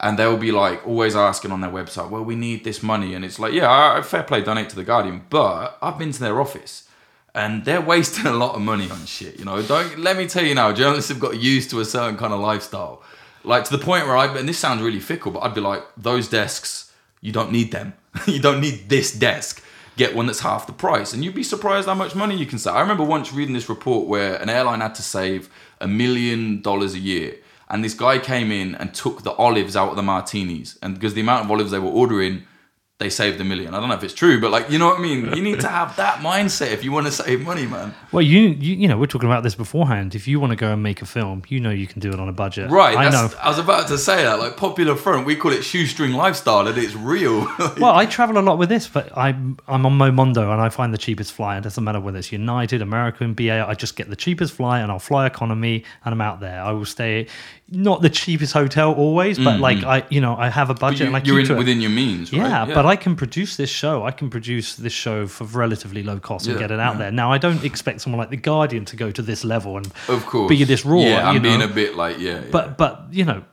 and 0.00 0.18
they'll 0.18 0.36
be 0.36 0.52
like 0.52 0.86
always 0.86 1.16
asking 1.16 1.52
on 1.52 1.60
their 1.60 1.70
website, 1.70 2.10
well, 2.10 2.22
we 2.22 2.36
need 2.36 2.64
this 2.64 2.82
money, 2.82 3.14
and 3.14 3.24
it's 3.24 3.38
like, 3.38 3.52
yeah, 3.52 4.00
fair 4.02 4.22
play, 4.22 4.42
donate 4.42 4.68
to 4.68 4.76
the 4.76 4.84
Guardian, 4.84 5.24
but 5.30 5.78
I've 5.80 5.98
been 5.98 6.12
to 6.12 6.20
their 6.20 6.40
office. 6.40 6.88
And 7.34 7.64
they're 7.64 7.80
wasting 7.80 8.26
a 8.32 8.32
lot 8.32 8.54
of 8.54 8.62
money 8.62 8.90
on 8.90 9.04
shit, 9.06 9.38
you 9.38 9.44
know. 9.44 9.62
Don't 9.62 9.98
let 9.98 10.16
me 10.16 10.26
tell 10.26 10.44
you 10.44 10.54
now, 10.54 10.72
journalists 10.72 11.08
have 11.08 11.20
got 11.20 11.40
used 11.40 11.70
to 11.70 11.80
a 11.80 11.84
certain 11.84 12.16
kind 12.16 12.32
of 12.32 12.40
lifestyle. 12.40 13.02
Like 13.42 13.64
to 13.64 13.76
the 13.76 13.84
point 13.84 14.06
where 14.06 14.16
I 14.16 14.26
and 14.36 14.48
this 14.48 14.58
sounds 14.58 14.82
really 14.82 15.00
fickle, 15.00 15.32
but 15.32 15.40
I'd 15.40 15.54
be 15.54 15.60
like, 15.60 15.82
those 15.96 16.28
desks, 16.28 16.92
you 17.20 17.32
don't 17.32 17.52
need 17.52 17.72
them. 17.72 17.94
you 18.26 18.40
don't 18.40 18.60
need 18.60 18.88
this 18.88 19.12
desk. 19.12 19.62
Get 19.96 20.14
one 20.14 20.26
that's 20.26 20.40
half 20.40 20.66
the 20.66 20.72
price. 20.72 21.12
And 21.12 21.24
you'd 21.24 21.34
be 21.34 21.44
surprised 21.44 21.86
how 21.86 21.94
much 21.94 22.14
money 22.14 22.36
you 22.36 22.46
can 22.46 22.58
save. 22.58 22.74
I 22.74 22.80
remember 22.80 23.04
once 23.04 23.32
reading 23.32 23.54
this 23.54 23.68
report 23.68 24.08
where 24.08 24.36
an 24.36 24.48
airline 24.48 24.80
had 24.80 24.94
to 24.96 25.02
save 25.02 25.48
a 25.80 25.86
million 25.86 26.62
dollars 26.62 26.94
a 26.94 26.98
year. 26.98 27.36
And 27.68 27.82
this 27.82 27.94
guy 27.94 28.18
came 28.18 28.50
in 28.50 28.74
and 28.74 28.92
took 28.94 29.22
the 29.22 29.32
olives 29.32 29.76
out 29.76 29.90
of 29.90 29.96
the 29.96 30.02
martinis. 30.02 30.78
And 30.82 30.94
because 30.94 31.14
the 31.14 31.20
amount 31.20 31.44
of 31.44 31.50
olives 31.50 31.70
they 31.70 31.78
were 31.78 31.90
ordering, 31.90 32.44
they 33.04 33.10
saved 33.10 33.40
a 33.40 33.44
million. 33.44 33.74
I 33.74 33.80
don't 33.80 33.88
know 33.90 33.94
if 33.94 34.02
it's 34.02 34.14
true, 34.14 34.40
but 34.40 34.50
like, 34.50 34.70
you 34.70 34.78
know 34.78 34.86
what 34.88 34.98
I 34.98 35.02
mean? 35.02 35.34
You 35.36 35.42
need 35.42 35.60
to 35.60 35.68
have 35.68 35.94
that 35.96 36.20
mindset 36.20 36.72
if 36.72 36.82
you 36.82 36.90
want 36.90 37.06
to 37.06 37.12
save 37.12 37.42
money, 37.42 37.66
man. 37.66 37.94
Well, 38.12 38.22
you, 38.22 38.40
you 38.40 38.74
you 38.76 38.88
know, 38.88 38.96
we're 38.98 39.06
talking 39.06 39.28
about 39.28 39.42
this 39.42 39.54
beforehand. 39.54 40.14
If 40.14 40.26
you 40.26 40.40
want 40.40 40.50
to 40.52 40.56
go 40.56 40.72
and 40.72 40.82
make 40.82 41.02
a 41.02 41.06
film, 41.06 41.42
you 41.48 41.60
know 41.60 41.70
you 41.70 41.86
can 41.86 42.00
do 42.00 42.10
it 42.10 42.18
on 42.18 42.28
a 42.28 42.32
budget. 42.32 42.70
Right. 42.70 42.96
I 42.96 43.10
know. 43.10 43.28
I 43.40 43.48
was 43.48 43.58
about 43.58 43.88
to 43.88 43.98
say 43.98 44.24
that. 44.24 44.38
Like 44.40 44.56
Popular 44.56 44.96
Front, 44.96 45.26
we 45.26 45.36
call 45.36 45.52
it 45.52 45.62
shoestring 45.62 46.12
lifestyle 46.12 46.66
and 46.66 46.76
it's 46.78 46.94
real. 46.94 47.46
Well, 47.84 47.94
I 47.94 48.06
travel 48.06 48.38
a 48.38 48.44
lot 48.48 48.56
with 48.58 48.68
this, 48.68 48.86
but 48.88 49.06
I'm 49.16 49.58
I'm 49.68 49.84
on 49.84 49.98
Momondo 49.98 50.50
and 50.52 50.60
I 50.60 50.68
find 50.70 50.94
the 50.94 50.98
cheapest 50.98 51.32
flight. 51.32 51.58
It 51.58 51.64
doesn't 51.64 51.82
matter 51.84 52.00
whether 52.00 52.18
it's 52.18 52.32
United, 52.32 52.80
American, 52.82 53.34
BA. 53.34 53.66
I 53.66 53.74
just 53.74 53.96
get 53.96 54.08
the 54.08 54.16
cheapest 54.16 54.54
flight 54.54 54.80
and 54.82 54.90
I'll 54.92 54.98
fly 54.98 55.26
economy 55.26 55.84
and 56.04 56.12
I'm 56.14 56.20
out 56.20 56.40
there. 56.40 56.60
I 56.62 56.72
will 56.72 56.84
stay 56.84 57.26
not 57.70 58.02
the 58.02 58.10
cheapest 58.10 58.52
hotel 58.52 58.92
always, 58.92 59.38
but 59.38 59.58
like 59.58 59.82
I, 59.84 60.04
you 60.10 60.20
know, 60.20 60.36
I 60.36 60.48
have 60.50 60.70
a 60.70 60.74
Mm, 60.74 60.76
But 60.76 60.80
budget 60.80 61.00
you, 61.00 61.06
and 61.08 61.16
I 61.16 61.20
you're 61.24 61.36
keep 61.36 61.42
in, 61.42 61.46
to 61.48 61.54
it. 61.54 61.58
within 61.58 61.80
your 61.80 61.90
means, 61.90 62.32
right? 62.32 62.40
Yeah, 62.40 62.64
but 62.66 62.84
I 62.86 62.93
can 62.96 63.16
produce 63.16 63.56
this 63.56 63.70
show. 63.70 64.04
I 64.04 64.10
can 64.10 64.30
produce 64.30 64.76
this 64.76 64.92
show 64.92 65.26
for 65.26 65.44
relatively 65.44 66.02
low 66.02 66.18
cost 66.18 66.46
and 66.46 66.54
Yeah, 66.54 66.60
get 66.60 66.70
it 66.70 66.80
out 66.80 66.94
yeah. 66.94 66.98
there. 66.98 67.12
Now, 67.12 67.32
I 67.32 67.38
don't 67.38 67.64
expect 67.64 68.00
someone 68.00 68.18
like 68.18 68.30
the 68.30 68.36
Guardian 68.36 68.84
to 68.86 68.96
go 68.96 69.10
to 69.10 69.22
this 69.22 69.44
level 69.44 69.76
and 69.76 69.86
of 70.08 70.24
course 70.26 70.48
be 70.48 70.64
this 70.64 70.84
raw. 70.84 71.00
Yeah, 71.00 71.28
I'm 71.28 71.36
you 71.36 71.40
being 71.40 71.62
a 71.62 71.68
bit 71.68 71.96
like 71.96 72.18
yeah. 72.18 72.40
yeah. 72.40 72.50
But 72.50 72.78
but 72.78 73.06
you 73.10 73.24
know, 73.24 73.44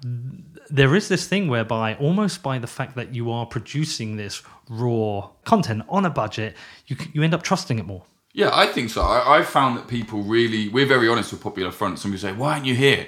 there 0.69 0.95
is 0.95 1.07
this 1.07 1.27
thing 1.27 1.47
whereby 1.47 1.95
almost 1.95 2.43
by 2.43 2.59
the 2.59 2.67
fact 2.67 2.95
that 2.95 3.13
you 3.13 3.31
are 3.31 3.45
producing 3.45 4.17
this 4.17 4.43
raw 4.69 5.29
content 5.45 5.83
on 5.89 6.05
a 6.05 6.09
budget, 6.09 6.55
you 6.87 6.95
you 7.13 7.23
end 7.23 7.33
up 7.33 7.43
trusting 7.43 7.79
it 7.79 7.85
more. 7.85 8.03
Yeah, 8.33 8.49
I 8.53 8.67
think 8.67 8.89
so. 8.89 9.01
I, 9.01 9.39
I 9.39 9.43
found 9.43 9.77
that 9.77 9.87
people 9.87 10.23
really, 10.23 10.69
we're 10.69 10.85
very 10.85 11.09
honest 11.09 11.33
with 11.33 11.41
Popular 11.41 11.69
Front. 11.71 11.99
Some 11.99 12.11
people 12.11 12.29
say, 12.29 12.33
why 12.33 12.53
aren't 12.53 12.65
you 12.65 12.75
here? 12.75 13.07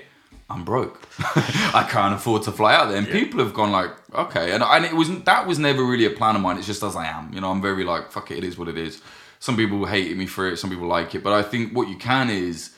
I'm 0.50 0.64
broke. 0.64 1.08
I 1.20 1.88
can't 1.90 2.14
afford 2.14 2.44
to 2.44 2.52
fly 2.52 2.76
out 2.76 2.90
there. 2.90 2.98
And 2.98 3.08
people 3.08 3.40
have 3.40 3.54
gone 3.54 3.72
like, 3.72 3.92
okay. 4.14 4.52
And, 4.52 4.64
and 4.64 4.86
it 4.86 4.94
wasn't, 4.96 5.26
that 5.26 5.48
was 5.48 5.58
never 5.58 5.84
really 5.84 6.06
a 6.06 6.10
plan 6.10 6.36
of 6.36 6.42
mine. 6.42 6.58
It's 6.58 6.68
just 6.68 6.84
as 6.84 6.96
I 6.96 7.08
am. 7.08 7.34
You 7.34 7.42
know, 7.42 7.50
I'm 7.50 7.62
very 7.62 7.84
like, 7.84 8.12
fuck 8.12 8.30
it, 8.32 8.40
it 8.40 8.44
is 8.44 8.58
what 8.58 8.68
it 8.68 8.78
is. 8.78 9.02
Some 9.40 9.58
people 9.58 9.86
hated 9.86 10.18
me 10.18 10.26
for 10.26 10.48
it. 10.48 10.58
Some 10.58 10.70
people 10.70 10.88
like 10.88 11.16
it. 11.16 11.24
But 11.24 11.34
I 11.34 11.44
think 11.44 11.76
what 11.76 11.88
you 11.88 11.98
can 11.98 12.30
is 12.30 12.76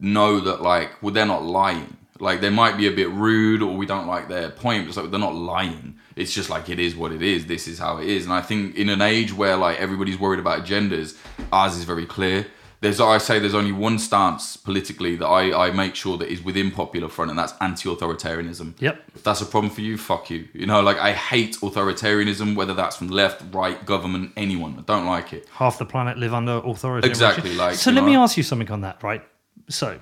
know 0.00 0.40
that 0.40 0.62
like, 0.62 1.02
well, 1.02 1.12
they're 1.12 1.26
not 1.26 1.44
lying. 1.44 1.96
Like 2.20 2.40
they 2.40 2.50
might 2.50 2.76
be 2.76 2.88
a 2.88 2.92
bit 2.92 3.10
rude 3.10 3.62
or 3.62 3.76
we 3.76 3.86
don't 3.86 4.06
like 4.06 4.28
their 4.28 4.50
point, 4.50 4.84
but 4.84 4.88
it's 4.88 4.96
like 4.96 5.10
they're 5.10 5.20
not 5.20 5.34
lying. 5.34 5.98
It's 6.16 6.34
just 6.34 6.50
like 6.50 6.68
it 6.68 6.80
is 6.80 6.96
what 6.96 7.12
it 7.12 7.22
is. 7.22 7.46
This 7.46 7.68
is 7.68 7.78
how 7.78 7.98
it 7.98 8.08
is. 8.08 8.24
And 8.24 8.32
I 8.32 8.40
think 8.40 8.74
in 8.74 8.88
an 8.88 9.00
age 9.00 9.32
where 9.32 9.56
like 9.56 9.78
everybody's 9.78 10.18
worried 10.18 10.40
about 10.40 10.64
agendas, 10.64 11.16
ours 11.52 11.76
is 11.76 11.84
very 11.84 12.06
clear. 12.06 12.46
There's 12.80 13.00
I 13.00 13.18
say 13.18 13.40
there's 13.40 13.54
only 13.54 13.72
one 13.72 13.98
stance 13.98 14.56
politically 14.56 15.16
that 15.16 15.26
I, 15.26 15.66
I 15.66 15.70
make 15.72 15.96
sure 15.96 16.16
that 16.18 16.28
is 16.28 16.42
within 16.42 16.70
popular 16.70 17.08
front 17.08 17.30
and 17.30 17.38
that's 17.38 17.52
anti-authoritarianism. 17.60 18.80
Yep. 18.80 19.02
If 19.16 19.24
that's 19.24 19.40
a 19.40 19.46
problem 19.46 19.72
for 19.72 19.80
you, 19.80 19.98
fuck 19.98 20.30
you. 20.30 20.46
You 20.52 20.66
know, 20.66 20.80
like 20.80 20.96
I 20.98 21.12
hate 21.12 21.56
authoritarianism, 21.56 22.54
whether 22.54 22.74
that's 22.74 22.96
from 22.96 23.08
left, 23.08 23.42
right, 23.52 23.84
government, 23.84 24.32
anyone. 24.36 24.76
I 24.78 24.82
don't 24.82 25.06
like 25.06 25.32
it. 25.32 25.48
Half 25.50 25.78
the 25.78 25.86
planet 25.86 26.18
live 26.18 26.32
under 26.32 26.52
authority. 26.64 27.08
Exactly, 27.08 27.54
like, 27.54 27.74
so 27.74 27.90
let 27.90 28.04
me 28.04 28.14
ask 28.14 28.36
you 28.36 28.44
something 28.44 28.70
on 28.70 28.82
that, 28.82 29.02
right? 29.02 29.22
So 29.68 29.98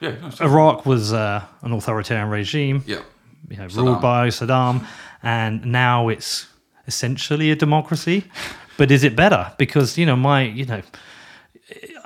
Yeah. 0.00 0.16
no, 0.20 0.30
Iraq 0.46 0.84
was 0.84 1.12
uh, 1.14 1.42
an 1.62 1.72
authoritarian 1.72 2.28
regime. 2.28 2.84
yeah. 2.86 3.00
you 3.48 3.56
know, 3.56 3.66
Saddam. 3.66 3.76
ruled 3.76 4.02
by 4.02 4.28
Saddam, 4.28 4.86
and 5.22 5.64
now 5.64 6.08
it's 6.08 6.46
essentially 6.86 7.50
a 7.50 7.56
democracy. 7.56 8.24
But 8.76 8.90
is 8.90 9.02
it 9.04 9.14
better? 9.16 9.52
Because 9.58 9.96
you 9.96 10.04
know, 10.06 10.16
my 10.16 10.42
you 10.42 10.66
know, 10.66 10.82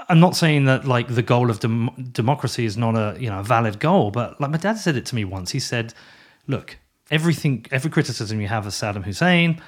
I'm 0.09 0.20
not 0.20 0.36
saying 0.36 0.66
that 0.66 0.84
like 0.86 1.09
the 1.09 1.22
goal 1.22 1.50
of 1.50 1.61
dem- 1.61 2.11
democracy 2.12 2.64
is 2.64 2.76
not 2.76 2.94
a 2.94 3.16
you 3.20 3.28
know 3.28 3.40
a 3.40 3.42
valid 3.42 3.80
goal, 3.80 4.11
but 4.11 4.40
like 4.40 4.50
my 4.50 4.59
dad 4.59 4.78
said 4.78 4.96
it 4.96 5.07
to 5.07 5.14
me 5.14 5.24
once. 5.24 5.50
He 5.50 5.61
said, 5.61 5.94
"Look, 6.46 6.78
everything, 7.11 7.66
every 7.70 7.90
criticism 7.90 8.40
you 8.40 8.48
have 8.48 8.66
of 8.66 8.72
Saddam 8.72 9.04
Hussein, 9.04 9.61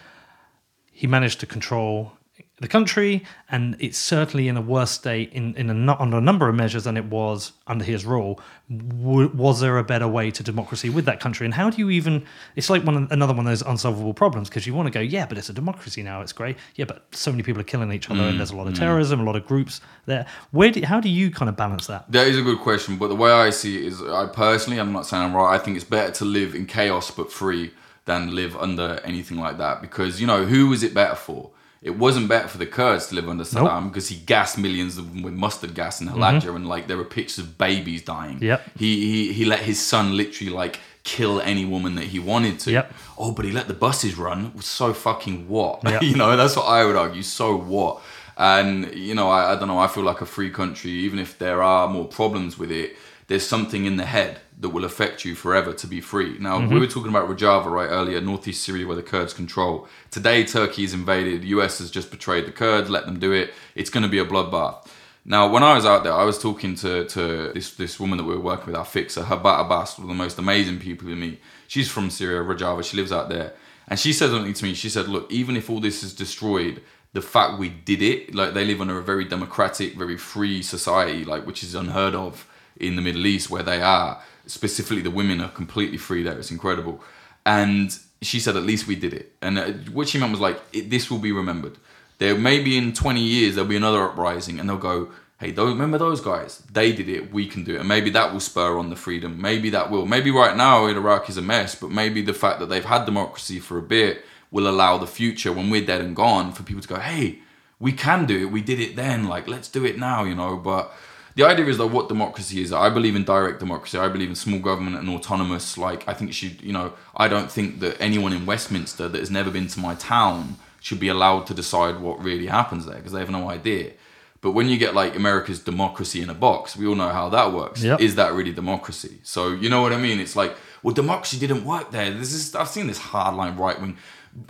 he 0.93 1.07
managed 1.07 1.41
to 1.41 1.47
control." 1.47 2.13
The 2.61 2.69
country, 2.69 3.25
and 3.51 3.77
it's 3.79 3.97
certainly 3.97 4.49
in 4.49 4.57
a 4.57 4.61
worse 4.61 4.91
state 4.91 5.33
in, 5.33 5.55
in 5.55 5.71
a, 5.71 5.95
on 5.95 6.13
a 6.13 6.21
number 6.21 6.49
of 6.49 6.57
measures 6.57 6.85
than 6.85 6.97
it 6.97 7.05
was 7.05 7.53
under 7.69 7.85
his 7.85 8.05
rule. 8.05 8.41
W- 8.69 9.29
was 9.29 9.61
there 9.61 9.79
a 9.79 9.85
better 9.85 10.09
way 10.09 10.33
to 10.33 10.43
democracy 10.43 10.91
with 10.91 11.05
that 11.05 11.21
country? 11.21 11.45
And 11.45 11.55
how 11.55 11.71
do 11.71 11.79
you 11.79 11.89
even? 11.91 12.27
It's 12.57 12.69
like 12.69 12.85
one 12.85 13.07
another 13.13 13.33
one 13.33 13.47
of 13.47 13.51
those 13.51 13.63
unsolvable 13.63 14.13
problems 14.13 14.49
because 14.49 14.67
you 14.67 14.75
want 14.75 14.87
to 14.87 14.91
go, 14.91 14.99
yeah, 14.99 15.25
but 15.25 15.39
it's 15.39 15.49
a 15.49 15.53
democracy 15.53 16.03
now. 16.03 16.21
It's 16.21 16.33
great, 16.33 16.57
yeah, 16.75 16.85
but 16.85 17.05
so 17.13 17.31
many 17.31 17.45
people 17.45 17.61
are 17.61 17.65
killing 17.65 17.93
each 17.93 18.11
other, 18.11 18.23
and 18.23 18.39
there's 18.39 18.51
a 18.51 18.57
lot 18.57 18.67
of 18.67 18.75
mm-hmm. 18.75 18.83
terrorism, 18.83 19.21
a 19.21 19.25
lot 19.25 19.37
of 19.37 19.47
groups 19.47 19.81
there. 20.07 20.27
Where? 20.51 20.73
Do, 20.73 20.85
how 20.85 21.01
do 21.01 21.09
you 21.09 21.31
kind 21.31 21.49
of 21.49 21.57
balance 21.57 21.87
that? 21.87 22.11
That 22.11 22.27
is 22.27 22.37
a 22.39 22.43
good 22.43 22.59
question, 22.59 22.97
but 22.97 23.09
the 23.09 23.17
way 23.17 23.31
I 23.31 23.51
see 23.51 23.77
it 23.77 23.85
is, 23.85 24.03
I 24.03 24.27
personally, 24.27 24.81
I'm 24.81 24.93
not 24.93 25.07
saying 25.07 25.23
I'm 25.23 25.37
right. 25.37 25.55
I 25.55 25.59
think 25.59 25.77
it's 25.77 25.85
better 25.85 26.13
to 26.15 26.25
live 26.25 26.57
in 26.57 26.67
chaos 26.67 27.13
but 27.13 27.31
free 27.31 27.73
than 28.09 28.35
live 28.35 28.57
under 28.57 29.01
anything 29.05 29.39
like 29.39 29.59
that 29.59 29.81
because 29.81 30.21
you 30.21 30.27
know 30.27 30.45
who 30.45 30.73
is 30.73 30.83
it 30.83 30.93
better 30.93 31.15
for? 31.15 31.51
It 31.81 31.97
wasn't 31.97 32.29
better 32.29 32.49
for 32.49 32.59
the 32.59 32.67
Kurds 32.67 33.07
to 33.09 33.15
live 33.15 33.29
under 33.29 33.45
Saddam 33.45 33.89
because 33.89 34.09
he 34.09 34.17
gassed 34.17 34.59
millions 34.59 34.99
of 34.99 35.13
them 35.13 35.23
with 35.23 35.35
mustard 35.35 35.75
gas 35.75 36.01
in 36.01 36.09
mm-hmm. 36.09 36.19
Halabja, 36.19 36.55
and 36.57 36.67
like 36.69 36.89
there 36.89 36.97
were 36.97 37.05
pictures 37.05 37.39
of 37.39 37.57
babies 37.57 38.03
dying. 38.03 38.43
Yep. 38.43 38.63
He 38.77 39.01
he 39.01 39.33
he 39.33 39.45
let 39.45 39.61
his 39.61 39.85
son 39.85 40.17
literally 40.17 40.53
like 40.53 40.81
kill 41.05 41.41
any 41.41 41.65
woman 41.65 41.95
that 41.95 42.05
he 42.05 42.19
wanted 42.19 42.59
to. 42.61 42.73
Yep. 42.73 42.93
Oh, 43.17 43.33
but 43.33 43.45
he 43.45 43.53
let 43.53 43.69
the 43.69 43.75
buses 43.75 44.17
run. 44.19 44.61
So 44.61 44.93
fucking 44.93 45.49
what? 45.49 45.83
Yep. 45.89 46.03
you 46.03 46.17
know, 46.17 46.37
that's 46.37 46.57
what 46.57 46.67
I 46.67 46.85
would 46.85 46.97
argue. 46.97 47.23
So 47.23 47.57
what? 47.57 48.03
And 48.37 48.93
you 48.95 49.15
know, 49.15 49.31
I, 49.31 49.53
I 49.53 49.57
don't 49.57 49.69
know. 49.69 49.79
I 49.79 49.87
feel 49.87 50.03
like 50.03 50.21
a 50.21 50.27
free 50.27 50.51
country, 50.51 50.91
even 50.91 51.19
if 51.19 51.39
there 51.39 51.63
are 51.63 51.89
more 51.89 52.07
problems 52.07 52.59
with 52.59 52.73
it, 52.73 52.97
there's 53.29 53.47
something 53.47 53.85
in 53.85 53.97
the 53.97 54.05
head 54.05 54.41
that 54.61 54.71
will 54.71 54.85
affect 54.85 55.25
you 55.25 55.35
forever 55.35 55.73
to 55.73 55.87
be 55.87 56.01
free. 56.01 56.37
Now, 56.39 56.59
we 56.59 56.65
mm-hmm. 56.65 56.81
were 56.81 56.87
talking 56.87 57.11
about 57.11 57.29
Rojava 57.29 57.67
right 57.67 57.89
earlier, 57.89 58.21
northeast 58.21 58.65
Syria, 58.65 58.87
where 58.87 58.97
the 58.97 59.03
Kurds 59.03 59.33
control. 59.33 59.87
Today, 60.11 60.45
Turkey 60.45 60.85
is 60.85 60.93
invaded. 60.93 61.43
The 61.43 61.49
US 61.49 61.79
has 61.79 61.91
just 61.91 62.11
betrayed 62.11 62.47
the 62.47 62.53
Kurds. 62.53 62.91
Let 62.91 63.07
them 63.07 63.21
do 63.21 63.33
it. 63.33 63.55
It's 63.77 63.91
going 63.91 64.03
to 64.03 64.09
be 64.09 64.19
a 64.19 64.25
bloodbath. 64.25 64.87
Now, 65.25 65.49
when 65.49 65.63
I 65.63 65.75
was 65.75 65.85
out 65.85 66.05
there, 66.05 66.13
I 66.13 66.25
was 66.25 66.39
talking 66.39 66.75
to, 66.77 67.05
to 67.05 67.53
this, 67.53 67.75
this 67.75 68.01
woman 68.01 68.19
that 68.19 68.25
we 68.25 68.35
were 68.35 68.41
working 68.41 68.67
with, 68.67 68.77
our 68.77 68.85
fixer, 68.85 69.23
Habat 69.23 69.67
Abbas, 69.67 69.99
one 69.99 70.07
of 70.07 70.09
the 70.09 70.15
most 70.15 70.39
amazing 70.39 70.81
people 70.81 71.07
to 71.09 71.15
meet. 71.15 71.41
She's 71.69 71.89
from 71.89 72.11
Syria, 72.11 72.43
Rojava. 72.43 72.83
She 72.83 72.97
lives 72.97 73.13
out 73.13 73.29
there. 73.29 73.53
And 73.87 73.99
she 73.99 74.13
said 74.13 74.31
something 74.31 74.53
to 74.53 74.65
me. 74.65 74.75
She 74.75 74.89
said, 74.89 75.07
look, 75.07 75.31
even 75.31 75.57
if 75.57 75.71
all 75.71 75.81
this 75.81 76.03
is 76.03 76.15
destroyed, 76.15 76.83
the 77.13 77.23
fact 77.23 77.59
we 77.59 77.69
did 77.69 78.03
it, 78.03 78.35
like 78.35 78.55
they 78.55 78.65
live 78.65 78.81
under 78.81 78.99
a 78.99 79.03
very 79.03 79.25
democratic, 79.25 79.95
very 79.95 80.17
free 80.17 80.63
society, 80.63 81.25
like 81.25 81.47
which 81.47 81.63
is 81.63 81.75
unheard 81.75 82.15
of 82.15 82.47
in 82.77 82.97
the 82.97 83.03
Middle 83.03 83.27
East 83.27 83.51
where 83.51 83.63
they 83.63 83.81
are. 83.81 84.23
Specifically, 84.49 85.03
the 85.03 85.11
women 85.11 85.41
are 85.41 85.51
completely 85.51 85.99
free 85.99 86.23
there. 86.23 86.39
It's 86.39 86.51
incredible. 86.51 87.03
And 87.47 87.97
she 88.21 88.41
said, 88.41 88.57
at 88.57 88.65
least 88.65 88.87
we 88.87 88.97
did 88.97 89.15
it. 89.15 89.33
And 89.41 89.59
uh, 89.59 89.73
what 89.93 90.09
she 90.09 90.19
meant 90.19 90.33
was 90.33 90.41
like, 90.41 90.59
this 90.73 91.11
will 91.11 91.19
be 91.19 91.33
remembered. 91.33 91.79
There 92.19 92.37
maybe 92.37 92.77
in 92.77 92.93
20 92.93 93.21
years 93.21 93.55
there'll 93.55 93.71
be 93.71 93.77
another 93.77 94.03
uprising, 94.03 94.59
and 94.59 94.69
they'll 94.69 94.77
go, 94.77 95.11
hey, 95.39 95.53
remember 95.53 95.99
those 95.99 96.21
guys? 96.21 96.63
They 96.73 96.93
did 96.93 97.09
it. 97.09 97.33
We 97.33 97.47
can 97.47 97.63
do 97.63 97.77
it. 97.77 97.81
And 97.81 97.89
maybe 97.89 98.11
that 98.11 98.33
will 98.33 98.41
spur 98.41 98.77
on 98.77 98.91
the 98.91 98.97
freedom. 98.97 99.41
Maybe 99.41 99.71
that 99.71 99.91
will. 99.91 100.05
Maybe 100.05 100.31
right 100.31 100.57
now 100.57 100.87
in 100.87 100.97
Iraq 100.97 101.29
is 101.29 101.37
a 101.37 101.43
mess, 101.43 101.75
but 101.75 101.91
maybe 101.91 102.23
the 102.23 102.35
fact 102.35 102.59
that 102.61 102.67
they've 102.67 102.85
had 102.85 103.05
democracy 103.05 103.61
for 103.61 103.79
a 103.79 103.83
bit 103.83 104.25
will 104.51 104.69
allow 104.69 104.99
the 104.99 105.07
future 105.07 105.53
when 105.53 105.71
we're 105.71 105.85
dead 105.85 106.01
and 106.01 106.17
gone 106.17 106.53
for 106.53 106.63
people 106.63 106.83
to 106.83 106.89
go, 106.89 106.99
hey, 106.99 107.39
we 107.79 107.93
can 107.93 108.27
do 108.27 108.41
it. 108.41 108.51
We 108.51 108.63
did 108.63 108.81
it 108.81 108.97
then. 108.97 109.29
Like, 109.29 109.47
let's 109.47 109.69
do 109.69 109.85
it 109.85 109.99
now, 109.99 110.25
you 110.25 110.35
know. 110.35 110.57
But 110.57 110.93
the 111.39 111.47
idea 111.47 111.67
is 111.67 111.79
that 111.79 111.87
what 111.87 112.09
democracy 112.09 112.61
is. 112.63 112.73
I 112.73 112.91
believe 112.91 113.15
in 113.15 113.23
direct 113.23 113.61
democracy. 113.61 113.97
I 113.97 114.09
believe 114.09 114.29
in 114.29 114.35
small 114.35 114.59
government 114.59 114.97
and 114.97 115.09
autonomous. 115.09 115.79
Like, 115.79 116.03
I 116.09 116.13
think 116.13 116.33
should, 116.33 116.61
you 116.61 116.73
know, 116.73 116.95
I 117.17 117.29
don't 117.29 117.49
think 117.49 117.79
that 117.79 117.97
anyone 118.01 118.33
in 118.33 118.45
Westminster 118.45 119.07
that 119.07 119.21
has 119.21 119.31
never 119.31 119.49
been 119.49 119.69
to 119.69 119.79
my 119.79 119.95
town 119.95 120.57
should 120.81 120.99
be 120.99 121.07
allowed 121.07 121.47
to 121.47 121.55
decide 121.55 122.01
what 122.01 122.21
really 122.21 122.47
happens 122.47 122.87
there 122.87 122.97
because 122.97 123.13
they 123.13 123.21
have 123.21 123.31
no 123.31 123.49
idea. 123.49 123.93
But 124.41 124.51
when 124.51 124.69
you 124.69 124.79
get 124.79 124.95
like 124.95 125.15
America's 125.15 125.61
democracy 125.61 126.21
in 126.23 126.29
a 126.29 126.35
box, 126.35 126.77
we 126.77 126.89
all 126.89 126.97
know 126.97 127.11
how 127.11 127.29
that 127.29 127.53
works. 127.53 127.85
Yep. 127.85 128.01
Is 128.01 128.17
that 128.17 128.33
really 128.33 128.53
democracy? 128.53 129.19
So 129.23 129.53
you 129.53 129.69
know 129.69 129.81
what 129.81 129.93
I 129.93 129.97
mean? 129.97 130.19
It's 130.19 130.35
like, 130.35 130.57
well, 130.83 130.93
democracy 130.93 131.39
didn't 131.39 131.65
work 131.65 131.93
there. 131.93 132.11
This 132.11 132.33
is 132.33 132.53
I've 132.57 132.69
seen 132.69 132.89
this 132.89 132.99
hardline 132.99 133.57
right 133.57 133.81
wing 133.81 133.97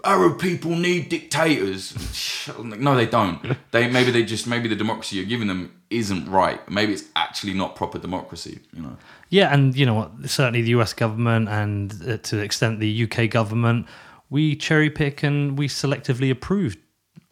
Arab 0.04 0.38
people 0.40 0.72
need 0.72 1.08
dictators. 1.08 1.94
no, 2.58 2.94
they 2.94 3.06
don't. 3.06 3.56
They 3.70 3.88
maybe 3.88 4.10
they 4.10 4.24
just 4.24 4.46
maybe 4.46 4.68
the 4.68 4.76
democracy 4.76 5.16
you're 5.16 5.24
giving 5.26 5.48
them 5.48 5.74
isn't 5.90 6.28
right. 6.28 6.60
Maybe 6.70 6.92
it's 6.92 7.04
actually 7.16 7.54
not 7.54 7.76
proper 7.76 7.98
democracy. 7.98 8.60
You 8.72 8.82
know. 8.82 8.96
Yeah, 9.30 9.52
and 9.52 9.76
you 9.76 9.86
know 9.86 9.94
what? 9.94 10.10
Certainly, 10.30 10.62
the 10.62 10.70
U.S. 10.70 10.92
government 10.92 11.48
and 11.48 11.92
uh, 12.06 12.16
to 12.18 12.36
the 12.36 12.42
extent 12.42 12.80
the 12.80 12.88
U.K. 12.88 13.28
government, 13.28 13.86
we 14.30 14.56
cherry 14.56 14.90
pick 14.90 15.22
and 15.22 15.58
we 15.58 15.68
selectively 15.68 16.30
approve 16.30 16.76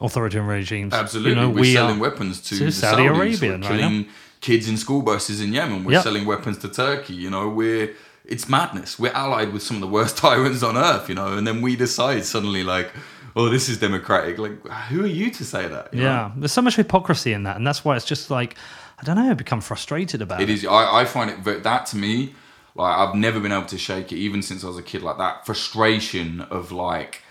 authoritarian 0.00 0.48
regimes. 0.48 0.92
Absolutely, 0.94 1.30
You 1.30 1.36
know, 1.36 1.48
we're 1.50 1.60
we 1.60 1.72
selling 1.72 1.98
weapons 1.98 2.40
to, 2.42 2.58
to 2.58 2.72
Saudi 2.72 3.02
Saudis. 3.02 3.16
Arabia 3.16 3.50
We're 3.50 3.56
right 3.58 3.62
killing 3.62 4.08
kids 4.40 4.68
in 4.68 4.76
school 4.76 5.02
buses 5.02 5.40
in 5.40 5.52
Yemen. 5.52 5.84
We're 5.84 5.92
Yep. 5.92 6.02
selling 6.02 6.26
weapons 6.26 6.58
to 6.58 6.68
Turkey. 6.68 7.14
You 7.14 7.30
know, 7.30 7.48
we're 7.48 7.94
it's 8.28 8.48
madness. 8.48 8.98
We're 8.98 9.12
allied 9.12 9.52
with 9.52 9.62
some 9.62 9.76
of 9.76 9.80
the 9.80 9.88
worst 9.88 10.16
tyrants 10.24 10.62
on 10.62 10.76
earth. 10.76 11.08
You 11.08 11.14
know, 11.14 11.36
and 11.36 11.46
then 11.46 11.62
we 11.62 11.76
decide 11.76 12.24
suddenly 12.24 12.62
like, 12.62 12.92
oh, 13.34 13.48
this 13.48 13.68
is 13.68 13.78
democratic. 13.78 14.38
Like, 14.38 14.66
who 14.88 15.04
are 15.04 15.08
you 15.08 15.30
to 15.30 15.44
say 15.44 15.68
that? 15.68 15.92
you 15.92 16.00
know? 16.00 16.06
Yeah, 16.06 16.32
there's 16.36 16.52
so 16.52 16.62
much 16.62 16.76
hypocrisy 16.76 17.32
in 17.32 17.44
that, 17.44 17.56
and 17.56 17.66
that's 17.66 17.84
why 17.84 17.96
it's 17.96 18.04
just 18.04 18.30
like 18.30 18.56
I 18.98 19.04
don't 19.04 19.16
know. 19.16 19.30
I 19.30 19.34
become 19.34 19.60
frustrated 19.60 20.22
about 20.22 20.40
it. 20.40 20.48
It 20.48 20.52
is. 20.52 20.66
I, 20.66 21.00
I 21.00 21.04
find 21.04 21.30
it 21.30 21.62
that 21.62 21.86
to 21.86 21.96
me, 21.96 22.34
like 22.74 22.96
I've 22.96 23.14
never 23.14 23.40
been 23.40 23.52
able 23.52 23.66
to 23.66 23.78
shake 23.78 24.12
it, 24.12 24.16
even 24.16 24.42
since 24.42 24.64
I 24.64 24.68
was 24.68 24.78
a 24.78 24.82
kid. 24.82 25.02
Like 25.02 25.18
that 25.18 25.44
frustration 25.44 26.40
of 26.42 26.72
like, 26.72 27.22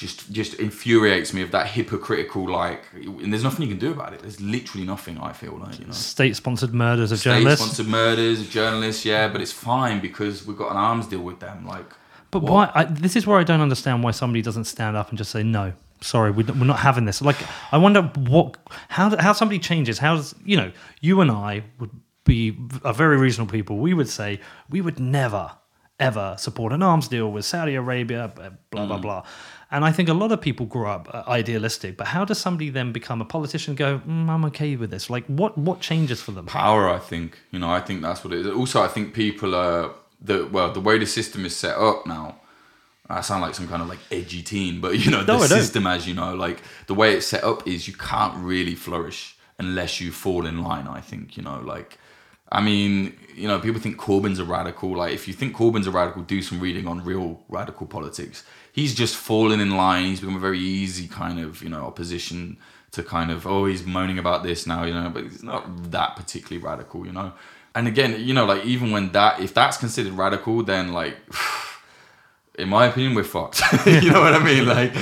just 0.00 0.32
just 0.32 0.54
infuriates 0.54 1.34
me 1.34 1.42
of 1.42 1.50
that 1.50 1.66
hypocritical 1.66 2.48
like. 2.50 2.82
And 2.94 3.30
there's 3.30 3.44
nothing 3.44 3.66
you 3.66 3.72
can 3.74 3.78
do 3.78 3.92
about 3.92 4.14
it. 4.14 4.20
There's 4.20 4.40
literally 4.40 4.86
nothing. 4.86 5.18
I 5.18 5.32
feel 5.34 5.54
like 5.58 5.78
you 5.78 5.84
know. 5.84 5.92
State-sponsored 5.92 6.72
murders 6.72 7.12
of 7.12 7.20
journalists. 7.20 7.66
State-sponsored 7.66 7.92
murders, 7.92 8.48
journalists, 8.48 9.04
yeah, 9.04 9.28
but 9.28 9.42
it's 9.42 9.52
fine 9.52 10.00
because 10.00 10.46
we've 10.46 10.56
got 10.56 10.70
an 10.70 10.78
arms 10.78 11.06
deal 11.06 11.20
with 11.20 11.40
them. 11.40 11.66
Like, 11.66 11.84
But 12.30 12.40
what? 12.42 12.52
why? 12.52 12.70
I, 12.74 12.84
this 12.84 13.14
is 13.14 13.26
where 13.26 13.38
I 13.38 13.44
don't 13.44 13.60
understand 13.60 14.02
why 14.02 14.12
somebody 14.12 14.40
doesn't 14.40 14.64
stand 14.64 14.96
up 14.96 15.10
and 15.10 15.18
just 15.18 15.30
say 15.30 15.42
no. 15.42 15.74
Sorry, 16.00 16.30
we, 16.30 16.44
we're 16.44 16.64
not 16.64 16.78
having 16.78 17.04
this. 17.04 17.20
Like, 17.20 17.36
I 17.70 17.76
wonder 17.76 18.02
what, 18.34 18.56
how, 18.88 19.14
how 19.18 19.34
somebody 19.34 19.58
changes. 19.58 19.98
How 19.98 20.16
does 20.16 20.34
you 20.42 20.56
know? 20.56 20.72
You 21.02 21.20
and 21.20 21.30
I 21.30 21.64
would 21.78 21.90
be 22.24 22.56
a 22.84 22.94
very 22.94 23.18
reasonable 23.18 23.52
people. 23.52 23.76
We 23.76 23.92
would 23.92 24.08
say 24.08 24.40
we 24.70 24.80
would 24.80 24.98
never, 24.98 25.52
ever 25.98 26.36
support 26.38 26.72
an 26.72 26.82
arms 26.82 27.08
deal 27.08 27.30
with 27.30 27.44
Saudi 27.44 27.74
Arabia. 27.74 28.32
Blah 28.70 28.86
blah 28.86 28.98
mm. 28.98 29.02
blah. 29.02 29.24
And 29.72 29.84
I 29.84 29.92
think 29.92 30.08
a 30.08 30.14
lot 30.14 30.32
of 30.32 30.40
people 30.40 30.66
grow 30.66 30.90
up 30.90 31.08
uh, 31.12 31.22
idealistic. 31.28 31.96
But 31.96 32.08
how 32.08 32.24
does 32.24 32.38
somebody 32.38 32.70
then 32.70 32.90
become 32.92 33.20
a 33.20 33.24
politician? 33.24 33.70
and 33.72 33.78
Go, 33.78 33.98
mm, 34.00 34.28
I'm 34.28 34.44
okay 34.46 34.74
with 34.76 34.90
this. 34.90 35.08
Like, 35.08 35.24
what 35.26 35.56
what 35.56 35.80
changes 35.80 36.20
for 36.22 36.32
them? 36.32 36.46
power 36.46 36.88
i 36.88 36.98
think 36.98 37.38
you 37.50 37.58
know 37.58 37.70
i 37.70 37.80
think 37.80 38.02
that's 38.02 38.24
what 38.24 38.32
it 38.32 38.40
is 38.40 38.52
also 38.52 38.82
i 38.82 38.88
think 38.88 39.14
people 39.14 39.54
are 39.54 39.92
the 40.20 40.46
well 40.52 40.72
the 40.72 40.80
way 40.80 40.98
the 40.98 41.06
system 41.06 41.44
is 41.44 41.54
set 41.54 41.76
up 41.76 42.06
now 42.06 42.36
i 43.08 43.20
sound 43.20 43.42
like 43.42 43.54
some 43.54 43.68
kind 43.68 43.82
of 43.82 43.88
like 43.88 43.98
edgy 44.10 44.42
teen 44.42 44.80
but 44.80 44.98
you 44.98 45.10
know 45.10 45.22
the 45.22 45.36
No, 45.36 45.42
I 45.42 45.46
system 45.46 45.86
as 45.86 46.06
you 46.06 46.14
know 46.14 46.34
like 46.34 46.62
the 46.86 46.94
way 46.94 47.14
it's 47.14 47.26
set 47.26 47.44
up 47.44 47.66
is 47.66 47.86
you 47.88 47.94
can't 47.94 48.36
really 48.36 48.74
flourish 48.74 49.36
unless 49.58 50.00
you 50.00 50.10
fall 50.12 50.46
in 50.46 50.62
line 50.62 50.86
i 50.88 51.00
think 51.00 51.36
you 51.36 51.42
know 51.42 51.60
like 51.60 51.98
I 52.52 52.60
mean, 52.60 53.16
you 53.36 53.46
know, 53.46 53.60
people 53.60 53.80
think 53.80 53.96
Corbyn's 53.96 54.40
a 54.40 54.44
radical. 54.44 54.96
Like, 54.96 55.12
if 55.14 55.28
you 55.28 55.34
think 55.34 55.54
Corbyn's 55.54 55.86
a 55.86 55.92
radical, 55.92 56.22
do 56.22 56.42
some 56.42 56.58
reading 56.58 56.88
on 56.88 57.04
real 57.04 57.40
radical 57.48 57.86
politics. 57.86 58.42
He's 58.72 58.94
just 58.94 59.16
fallen 59.16 59.60
in 59.60 59.76
line. 59.76 60.06
He's 60.06 60.20
become 60.20 60.36
a 60.36 60.40
very 60.40 60.58
easy 60.60 61.08
kind 61.08 61.40
of, 61.40 61.62
you 61.62 61.68
know, 61.68 61.84
opposition 61.84 62.56
to 62.92 63.02
kind 63.02 63.30
of, 63.30 63.46
oh, 63.46 63.66
he's 63.66 63.84
moaning 63.84 64.18
about 64.18 64.42
this 64.42 64.66
now, 64.66 64.84
you 64.84 64.94
know, 64.94 65.08
but 65.10 65.24
he's 65.24 65.42
not 65.42 65.90
that 65.90 66.16
particularly 66.16 66.64
radical, 66.64 67.06
you 67.06 67.12
know. 67.12 67.32
And 67.74 67.86
again, 67.86 68.16
you 68.24 68.34
know, 68.34 68.46
like 68.46 68.64
even 68.64 68.90
when 68.90 69.12
that, 69.12 69.40
if 69.40 69.54
that's 69.54 69.76
considered 69.76 70.12
radical, 70.14 70.62
then 70.62 70.92
like, 70.92 71.16
in 72.58 72.68
my 72.68 72.86
opinion, 72.86 73.14
we're 73.14 73.24
fucked. 73.24 73.60
you 73.86 74.10
know 74.10 74.20
what 74.20 74.34
I 74.34 74.42
mean? 74.44 74.66
Like, 74.76 74.92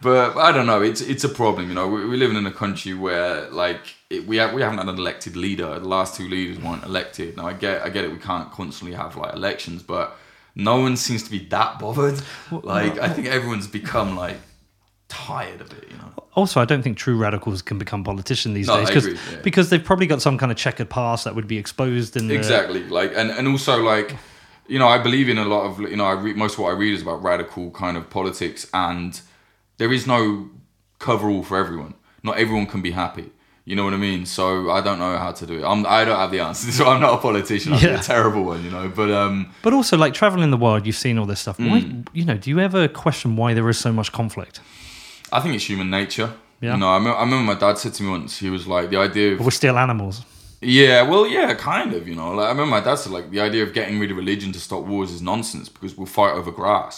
but 0.00 0.36
I 0.36 0.52
don't 0.52 0.66
know. 0.66 0.80
It's 0.80 1.00
it's 1.00 1.24
a 1.24 1.28
problem. 1.28 1.68
You 1.68 1.74
know, 1.74 1.88
we- 1.88 2.04
we're 2.04 2.16
living 2.18 2.36
in 2.36 2.46
a 2.46 2.52
country 2.52 2.94
where 2.94 3.50
like 3.50 3.96
it, 4.10 4.26
we 4.26 4.36
have 4.36 4.52
we 4.54 4.62
haven't 4.62 4.78
had 4.78 4.88
an 4.88 4.94
elected 4.96 5.34
leader. 5.34 5.78
The 5.78 5.88
last 5.88 6.14
two 6.16 6.28
leaders 6.28 6.62
weren't 6.62 6.84
elected. 6.84 7.36
Now 7.36 7.48
I 7.48 7.52
get 7.54 7.82
I 7.82 7.88
get 7.88 8.04
it. 8.04 8.12
We 8.12 8.18
can't 8.18 8.50
constantly 8.52 8.96
have 8.96 9.16
like 9.16 9.34
elections, 9.34 9.82
but 9.82 10.16
no 10.58 10.80
one 10.80 10.96
seems 10.96 11.22
to 11.22 11.30
be 11.30 11.38
that 11.46 11.78
bothered. 11.78 12.20
Like 12.50 12.98
I 12.98 13.08
think 13.08 13.28
everyone's 13.28 13.66
become 13.68 14.16
like 14.16 14.36
tired 15.08 15.60
of 15.62 15.72
it. 15.72 15.88
You 15.90 15.96
know. 15.96 16.12
Also, 16.34 16.60
I 16.60 16.64
don't 16.66 16.82
think 16.82 16.98
true 16.98 17.16
radicals 17.16 17.62
can 17.62 17.78
become 17.78 18.04
politicians 18.04 18.54
these 18.54 18.66
No, 18.66 18.76
days 18.76 18.88
because 18.88 19.06
yeah. 19.06 19.40
because 19.42 19.70
they've 19.70 19.82
probably 19.82 20.06
got 20.06 20.20
some 20.20 20.36
kind 20.36 20.52
of 20.52 20.58
checkered 20.58 20.90
past 20.90 21.24
that 21.24 21.34
would 21.34 21.46
be 21.48 21.56
exposed 21.58 22.16
in 22.16 22.28
the 22.28 22.34
exactly 22.34 22.84
like 22.88 23.12
and 23.16 23.30
and 23.30 23.48
also 23.48 23.82
like 23.82 24.16
you 24.66 24.78
know 24.78 24.86
i 24.86 24.98
believe 24.98 25.28
in 25.30 25.38
a 25.38 25.44
lot 25.44 25.64
of 25.64 25.80
you 25.80 25.96
know 25.96 26.04
i 26.04 26.12
read 26.12 26.36
most 26.36 26.54
of 26.54 26.58
what 26.58 26.68
i 26.68 26.76
read 26.76 26.92
is 26.92 27.02
about 27.02 27.22
radical 27.22 27.70
kind 27.70 27.96
of 27.96 28.10
politics 28.10 28.68
and 28.74 29.22
there 29.78 29.92
is 29.92 30.06
no 30.06 30.50
coverall 30.98 31.42
for 31.42 31.56
everyone 31.56 31.94
not 32.22 32.36
everyone 32.36 32.66
can 32.66 32.82
be 32.82 32.90
happy 32.90 33.30
you 33.68 33.74
know 33.76 33.84
what 33.88 33.94
i 33.98 34.00
mean 34.08 34.20
so 34.36 34.44
i 34.78 34.80
don't 34.86 34.98
know 35.04 35.14
how 35.24 35.32
to 35.40 35.44
do 35.50 35.54
it 35.60 35.64
I'm, 35.70 35.80
i 35.98 36.00
don't 36.06 36.20
have 36.24 36.32
the 36.36 36.40
answer 36.48 36.72
so 36.78 36.82
i'm 36.90 37.00
not 37.06 37.12
a 37.18 37.20
politician 37.28 37.72
i'm 37.74 37.82
Yeah. 37.86 38.00
a 38.00 38.02
terrible 38.14 38.42
one 38.52 38.60
you 38.66 38.70
know 38.76 38.84
but 39.00 39.10
um 39.22 39.34
But 39.66 39.72
also, 39.78 39.94
like 40.04 40.12
traveling 40.22 40.50
the 40.56 40.62
world, 40.66 40.80
you've 40.86 41.02
seen 41.06 41.16
all 41.18 41.26
this 41.32 41.40
stuff. 41.44 41.56
Why, 41.58 41.80
Mm. 41.80 42.06
you 42.18 42.24
know, 42.28 42.36
do 42.42 42.46
you 42.52 42.58
ever 42.68 42.80
question 43.04 43.30
why 43.40 43.48
there 43.56 43.68
is 43.74 43.78
so 43.86 43.90
much 44.00 44.08
conflict? 44.20 44.54
i 45.36 45.38
think 45.42 45.52
it's 45.56 45.68
human 45.72 45.88
nature 46.00 46.28
Yeah. 46.64 46.72
you 46.74 46.80
know 46.80 46.90
I, 46.94 46.96
remember, 47.00 47.18
I 47.22 47.24
remember 47.26 47.46
my 47.54 47.58
dad 47.64 47.74
said 47.82 47.92
to 47.96 48.02
me 48.04 48.08
once 48.18 48.32
he 48.44 48.50
was 48.56 48.64
like 48.74 48.86
the 48.94 48.98
idea 49.08 49.28
of 49.34 49.40
We're 49.46 49.58
still 49.62 49.78
animals. 49.86 50.16
Yeah, 50.80 50.98
well, 51.10 51.24
yeah, 51.36 51.48
kind 51.72 51.90
of. 51.98 52.02
You 52.10 52.16
know, 52.20 52.30
like 52.38 52.46
I 52.50 52.52
remember 52.54 52.72
my 52.78 52.84
dad 52.88 52.96
said 53.02 53.12
like 53.18 53.26
the 53.34 53.40
idea 53.48 53.62
of 53.66 53.70
getting 53.78 53.96
rid 54.02 54.10
of 54.12 54.16
religion 54.24 54.48
to 54.56 54.60
stop 54.68 54.82
wars 54.92 55.10
is 55.16 55.20
nonsense 55.32 55.66
because 55.74 55.92
we'll 55.96 56.12
fight 56.20 56.34
over 56.38 56.50
grass. 56.60 56.96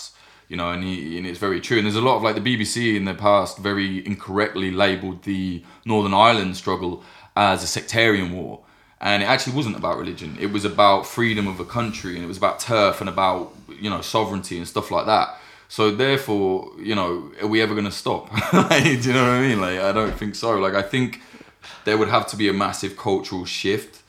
You 0.50 0.56
know, 0.56 0.72
and 0.72 0.82
he 0.82 1.16
and 1.16 1.26
it's 1.28 1.38
very 1.38 1.60
true. 1.60 1.78
And 1.78 1.86
there's 1.86 1.94
a 1.94 2.00
lot 2.00 2.16
of 2.16 2.22
like 2.24 2.34
the 2.34 2.40
BBC 2.40 2.96
in 2.96 3.04
the 3.04 3.14
past 3.14 3.58
very 3.58 4.04
incorrectly 4.04 4.72
labelled 4.72 5.22
the 5.22 5.62
Northern 5.84 6.12
Ireland 6.12 6.56
struggle 6.56 7.04
as 7.36 7.62
a 7.62 7.68
sectarian 7.68 8.32
war, 8.32 8.58
and 9.00 9.22
it 9.22 9.26
actually 9.26 9.54
wasn't 9.54 9.76
about 9.76 9.96
religion. 9.96 10.36
It 10.40 10.52
was 10.52 10.64
about 10.64 11.06
freedom 11.06 11.46
of 11.46 11.60
a 11.60 11.64
country, 11.64 12.16
and 12.16 12.24
it 12.24 12.26
was 12.26 12.36
about 12.36 12.58
turf 12.58 13.00
and 13.00 13.08
about 13.08 13.54
you 13.68 13.88
know 13.88 14.00
sovereignty 14.00 14.58
and 14.58 14.66
stuff 14.66 14.90
like 14.90 15.06
that. 15.06 15.38
So 15.68 15.94
therefore, 15.94 16.72
you 16.80 16.96
know, 16.96 17.30
are 17.40 17.46
we 17.46 17.62
ever 17.62 17.74
going 17.74 17.84
to 17.86 17.92
stop? 17.92 18.28
like, 18.52 18.82
do 18.82 18.90
you 18.90 19.12
know 19.12 19.22
what 19.22 19.38
I 19.38 19.40
mean? 19.40 19.60
Like, 19.60 19.78
I 19.78 19.92
don't 19.92 20.18
think 20.18 20.34
so. 20.34 20.58
Like, 20.58 20.74
I 20.74 20.82
think 20.82 21.20
there 21.84 21.96
would 21.96 22.08
have 22.08 22.26
to 22.26 22.36
be 22.36 22.48
a 22.48 22.52
massive 22.52 22.96
cultural 22.96 23.44
shift 23.44 23.99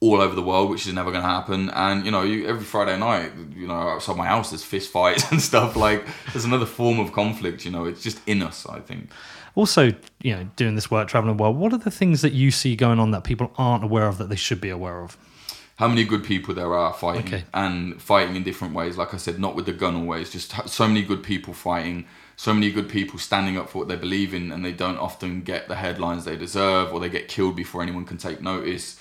all 0.00 0.20
over 0.20 0.34
the 0.34 0.42
world, 0.42 0.70
which 0.70 0.86
is 0.86 0.92
never 0.92 1.10
going 1.10 1.22
to 1.22 1.28
happen. 1.28 1.70
And 1.70 2.04
you 2.04 2.10
know, 2.10 2.22
you, 2.22 2.46
every 2.46 2.64
Friday 2.64 2.98
night, 2.98 3.32
you 3.56 3.66
know, 3.66 3.74
outside 3.74 4.16
my 4.16 4.26
house, 4.26 4.50
there's 4.50 4.64
fist 4.64 4.90
fights 4.90 5.28
and 5.30 5.40
stuff. 5.40 5.76
Like, 5.76 6.06
there's 6.32 6.44
another 6.44 6.66
form 6.66 6.98
of 6.98 7.12
conflict. 7.12 7.64
You 7.64 7.70
know, 7.70 7.84
it's 7.84 8.02
just 8.02 8.20
in 8.26 8.42
us. 8.42 8.66
I 8.66 8.80
think. 8.80 9.10
Also, 9.56 9.92
you 10.20 10.34
know, 10.34 10.48
doing 10.56 10.74
this 10.74 10.90
work, 10.90 11.06
traveling 11.06 11.36
the 11.36 11.42
world, 11.42 11.56
what 11.56 11.72
are 11.72 11.78
the 11.78 11.90
things 11.90 12.22
that 12.22 12.32
you 12.32 12.50
see 12.50 12.74
going 12.74 12.98
on 12.98 13.12
that 13.12 13.22
people 13.22 13.52
aren't 13.56 13.84
aware 13.84 14.08
of 14.08 14.18
that 14.18 14.28
they 14.28 14.36
should 14.36 14.60
be 14.60 14.70
aware 14.70 15.02
of? 15.02 15.16
how 15.76 15.88
many 15.88 16.04
good 16.04 16.22
people 16.22 16.54
there 16.54 16.72
are 16.72 16.92
fighting 16.92 17.26
Okay. 17.26 17.44
and 17.52 18.00
fighting 18.00 18.36
in 18.36 18.44
different 18.44 18.74
ways. 18.74 18.96
Like 18.96 19.12
I 19.12 19.16
said, 19.16 19.40
not 19.40 19.56
with 19.56 19.66
the 19.66 19.72
gun 19.72 19.96
always. 19.96 20.30
Just 20.30 20.68
so 20.68 20.86
many 20.86 21.02
good 21.02 21.24
people 21.24 21.52
fighting. 21.52 22.06
So 22.36 22.54
many 22.54 22.70
good 22.70 22.88
people 22.88 23.18
standing 23.18 23.56
up 23.56 23.68
for 23.70 23.78
what 23.78 23.88
they 23.88 23.96
believe 23.96 24.34
in, 24.34 24.52
and 24.52 24.64
they 24.64 24.70
don't 24.70 24.98
often 24.98 25.42
get 25.42 25.66
the 25.66 25.74
headlines 25.74 26.24
they 26.24 26.36
deserve, 26.36 26.92
or 26.92 27.00
they 27.00 27.08
get 27.08 27.26
killed 27.26 27.56
before 27.56 27.82
anyone 27.82 28.04
can 28.04 28.18
take 28.18 28.40
notice. 28.40 29.00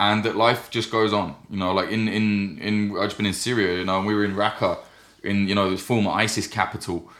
And 0.00 0.24
that 0.24 0.36
life 0.36 0.70
just 0.70 0.90
goes 0.90 1.12
on. 1.12 1.36
You 1.50 1.56
know, 1.58 1.72
like 1.72 1.90
in 1.90 2.08
in 2.08 2.58
in 2.58 2.96
I've 2.96 3.04
just 3.04 3.16
been 3.16 3.26
in 3.26 3.32
Syria. 3.32 3.78
You 3.78 3.84
know, 3.84 3.98
and 3.98 4.06
we 4.06 4.14
were 4.14 4.24
in 4.24 4.34
Raqqa, 4.34 4.78
in 5.22 5.48
you 5.48 5.54
know 5.54 5.70
the 5.70 5.76
former 5.76 6.10
ISIS 6.10 6.46
capital. 6.46 7.10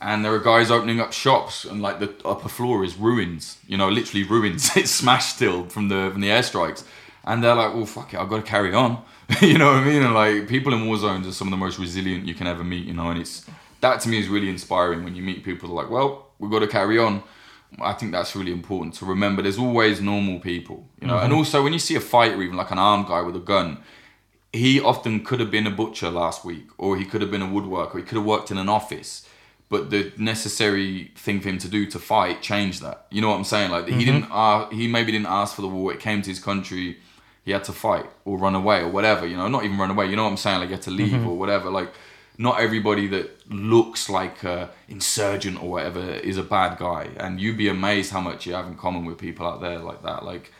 And 0.00 0.22
there 0.22 0.34
are 0.34 0.40
guys 0.40 0.70
opening 0.70 1.00
up 1.00 1.12
shops, 1.12 1.64
and 1.64 1.80
like 1.80 1.98
the 1.98 2.12
upper 2.24 2.48
floor 2.48 2.84
is 2.84 2.96
ruins. 2.96 3.58
You 3.66 3.76
know, 3.76 3.88
literally 3.88 4.24
ruins. 4.24 4.76
it's 4.76 4.90
smashed 4.90 5.36
still 5.36 5.66
from 5.66 5.88
the 5.88 6.10
from 6.12 6.20
the 6.20 6.28
airstrikes 6.28 6.84
and 7.26 7.42
they're 7.42 7.54
like, 7.54 7.74
well, 7.74 7.86
fuck 7.86 8.12
it, 8.14 8.20
I've 8.20 8.28
got 8.28 8.36
to 8.36 8.42
carry 8.42 8.74
on. 8.74 9.02
you 9.40 9.58
know 9.58 9.72
what 9.72 9.78
I 9.78 9.84
mean? 9.84 10.02
And 10.02 10.14
like 10.14 10.48
people 10.48 10.72
in 10.74 10.86
war 10.86 10.96
zones 10.96 11.26
are 11.26 11.32
some 11.32 11.48
of 11.48 11.50
the 11.50 11.56
most 11.56 11.78
resilient 11.78 12.26
you 12.26 12.34
can 12.34 12.46
ever 12.46 12.62
meet, 12.62 12.86
you 12.86 12.92
know, 12.92 13.10
and 13.10 13.20
it's 13.20 13.46
that 13.80 14.00
to 14.00 14.08
me 14.08 14.18
is 14.18 14.28
really 14.28 14.48
inspiring 14.48 15.04
when 15.04 15.14
you 15.14 15.22
meet 15.22 15.44
people 15.44 15.68
that 15.68 15.74
are 15.74 15.82
like, 15.82 15.90
well, 15.90 16.26
we've 16.38 16.50
got 16.50 16.60
to 16.60 16.66
carry 16.66 16.98
on. 16.98 17.22
I 17.80 17.92
think 17.92 18.12
that's 18.12 18.34
really 18.36 18.52
important 18.52 18.94
to 18.94 19.04
remember. 19.04 19.42
There's 19.42 19.58
always 19.58 20.00
normal 20.00 20.40
people, 20.40 20.86
you 21.00 21.06
know, 21.06 21.18
and 21.18 21.32
also 21.32 21.62
when 21.62 21.72
you 21.72 21.78
see 21.78 21.96
a 21.96 22.00
fighter, 22.00 22.40
even 22.42 22.56
like 22.56 22.70
an 22.70 22.78
armed 22.78 23.06
guy 23.06 23.20
with 23.22 23.36
a 23.36 23.40
gun, 23.40 23.78
he 24.52 24.80
often 24.80 25.24
could 25.24 25.40
have 25.40 25.50
been 25.50 25.66
a 25.66 25.70
butcher 25.70 26.10
last 26.10 26.44
week, 26.44 26.66
or 26.78 26.96
he 26.96 27.04
could 27.04 27.20
have 27.20 27.30
been 27.30 27.42
a 27.42 27.46
woodworker, 27.46 27.96
he 27.96 28.02
could 28.02 28.16
have 28.16 28.24
worked 28.24 28.50
in 28.50 28.58
an 28.58 28.68
office. 28.68 29.28
But 29.70 29.90
the 29.90 30.12
necessary 30.16 31.10
thing 31.16 31.40
for 31.40 31.48
him 31.48 31.58
to 31.58 31.68
do 31.68 31.86
to 31.86 31.98
fight 31.98 32.42
changed 32.42 32.82
that. 32.82 33.06
You 33.10 33.20
know 33.22 33.30
what 33.30 33.36
I'm 33.36 33.44
saying? 33.44 33.70
Like 33.70 33.88
he 33.88 34.04
didn't, 34.04 34.28
uh, 34.30 34.68
he 34.68 34.86
maybe 34.86 35.10
didn't 35.10 35.26
ask 35.26 35.56
for 35.56 35.62
the 35.62 35.68
war. 35.68 35.92
It 35.92 36.00
came 36.00 36.22
to 36.22 36.30
his 36.30 36.38
country. 36.38 36.98
He 37.44 37.50
had 37.50 37.64
to 37.64 37.72
fight 37.72 38.06
or 38.24 38.38
run 38.38 38.54
away 38.54 38.80
or 38.80 38.88
whatever. 38.88 39.26
You 39.26 39.36
know, 39.36 39.48
not 39.48 39.64
even 39.64 39.78
run 39.78 39.90
away. 39.90 40.06
You 40.06 40.16
know 40.16 40.24
what 40.24 40.30
I'm 40.30 40.36
saying? 40.36 40.60
Like 40.60 40.68
he 40.68 40.74
had 40.74 40.82
to 40.82 40.90
leave 40.90 41.26
or 41.26 41.36
whatever. 41.36 41.70
Like 41.70 41.92
not 42.38 42.60
everybody 42.60 43.06
that 43.08 43.30
looks 43.50 44.08
like 44.10 44.42
a 44.44 44.70
insurgent 44.88 45.62
or 45.62 45.70
whatever 45.70 46.00
is 46.00 46.36
a 46.36 46.42
bad 46.42 46.78
guy. 46.78 47.08
And 47.16 47.40
you'd 47.40 47.56
be 47.58 47.68
amazed 47.68 48.10
how 48.12 48.20
much 48.20 48.46
you 48.46 48.54
have 48.54 48.66
in 48.66 48.76
common 48.76 49.04
with 49.04 49.18
people 49.18 49.46
out 49.46 49.60
there 49.60 49.78
like 49.78 50.02
that. 50.02 50.24
Like 50.24 50.52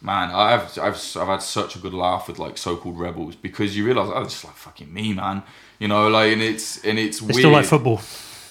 man, 0.00 0.30
I've 0.30 0.78
I've 0.78 0.96
I've 1.16 1.28
had 1.28 1.42
such 1.42 1.76
a 1.76 1.78
good 1.78 1.94
laugh 1.94 2.28
with 2.28 2.38
like 2.38 2.58
so-called 2.58 2.98
rebels 2.98 3.36
because 3.36 3.76
you 3.76 3.84
realize 3.86 4.10
oh, 4.12 4.22
it's 4.22 4.32
just 4.34 4.44
like 4.44 4.54
fucking 4.56 4.92
me, 4.92 5.12
man. 5.14 5.42
You 5.78 5.88
know, 5.88 6.08
like 6.08 6.32
and 6.32 6.42
it's 6.42 6.84
and 6.84 6.98
it's 6.98 7.20
They 7.20 7.26
weird. 7.26 7.36
still 7.38 7.50
like 7.50 7.64
football. 7.66 8.00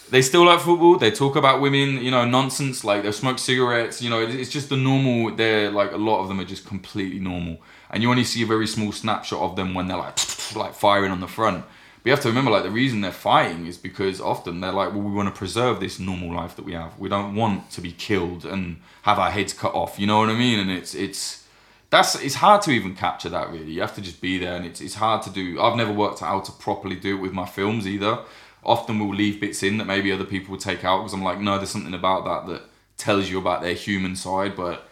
they 0.09 0.21
still 0.21 0.45
like 0.45 0.59
football. 0.61 0.97
They 0.97 1.11
talk 1.11 1.35
about 1.35 1.61
women, 1.61 2.03
you 2.03 2.11
know, 2.11 2.25
nonsense. 2.25 2.83
Like 2.83 3.03
they 3.03 3.11
smoke 3.11 3.37
cigarettes. 3.39 4.01
You 4.01 4.09
know, 4.09 4.21
it's 4.21 4.49
just 4.49 4.69
the 4.69 4.77
normal. 4.77 5.35
They're 5.35 5.71
like 5.71 5.91
a 5.91 5.97
lot 5.97 6.21
of 6.21 6.27
them 6.29 6.39
are 6.39 6.45
just 6.45 6.65
completely 6.65 7.19
normal, 7.19 7.57
and 7.91 8.01
you 8.01 8.09
only 8.09 8.23
see 8.23 8.41
a 8.43 8.45
very 8.47 8.67
small 8.67 8.91
snapshot 8.91 9.41
of 9.41 9.55
them 9.55 9.73
when 9.73 9.87
they're 9.87 9.97
like 9.97 10.17
like 10.55 10.73
firing 10.73 11.11
on 11.11 11.19
the 11.19 11.27
front. 11.27 11.63
You 12.03 12.11
have 12.11 12.21
to 12.21 12.29
remember, 12.29 12.49
like 12.49 12.63
the 12.63 12.71
reason 12.71 13.01
they're 13.01 13.11
fighting 13.11 13.67
is 13.67 13.77
because 13.77 14.19
often 14.19 14.59
they're 14.59 14.71
like, 14.71 14.91
well, 14.91 15.03
we 15.03 15.13
want 15.13 15.33
to 15.33 15.37
preserve 15.37 15.79
this 15.79 15.99
normal 15.99 16.33
life 16.33 16.55
that 16.55 16.65
we 16.65 16.73
have. 16.73 16.97
We 16.97 17.09
don't 17.09 17.35
want 17.35 17.69
to 17.71 17.81
be 17.81 17.91
killed 17.91 18.43
and 18.43 18.77
have 19.03 19.19
our 19.19 19.29
heads 19.29 19.53
cut 19.53 19.75
off. 19.75 19.99
You 19.99 20.07
know 20.07 20.17
what 20.17 20.29
I 20.29 20.33
mean? 20.33 20.59
And 20.59 20.71
it's 20.71 20.95
it's 20.95 21.45
that's 21.91 22.15
it's 22.15 22.35
hard 22.35 22.63
to 22.63 22.71
even 22.71 22.95
capture 22.95 23.29
that 23.29 23.51
really. 23.51 23.71
You 23.71 23.81
have 23.81 23.93
to 23.95 24.01
just 24.01 24.19
be 24.19 24.39
there, 24.39 24.55
and 24.55 24.65
it's 24.65 24.81
it's 24.81 24.95
hard 24.95 25.21
to 25.23 25.29
do. 25.29 25.61
I've 25.61 25.77
never 25.77 25.91
worked 25.91 26.23
out 26.23 26.27
how 26.27 26.39
to 26.39 26.51
properly 26.53 26.95
do 26.95 27.17
it 27.17 27.21
with 27.21 27.33
my 27.33 27.45
films 27.45 27.85
either. 27.85 28.19
Often 28.63 28.99
we'll 28.99 29.15
leave 29.15 29.39
bits 29.39 29.61
in 29.61 29.77
that 29.77 29.85
maybe 29.85 30.11
other 30.11 30.23
people 30.23 30.51
will 30.51 30.61
take 30.61 30.83
out 30.83 30.99
because 30.99 31.13
I'm 31.13 31.23
like, 31.23 31.39
no, 31.39 31.57
there's 31.57 31.69
something 31.69 31.93
about 31.93 32.25
that 32.25 32.51
that 32.51 32.61
tells 32.97 33.29
you 33.29 33.39
about 33.39 33.61
their 33.61 33.73
human 33.73 34.15
side, 34.15 34.55
but 34.55 34.87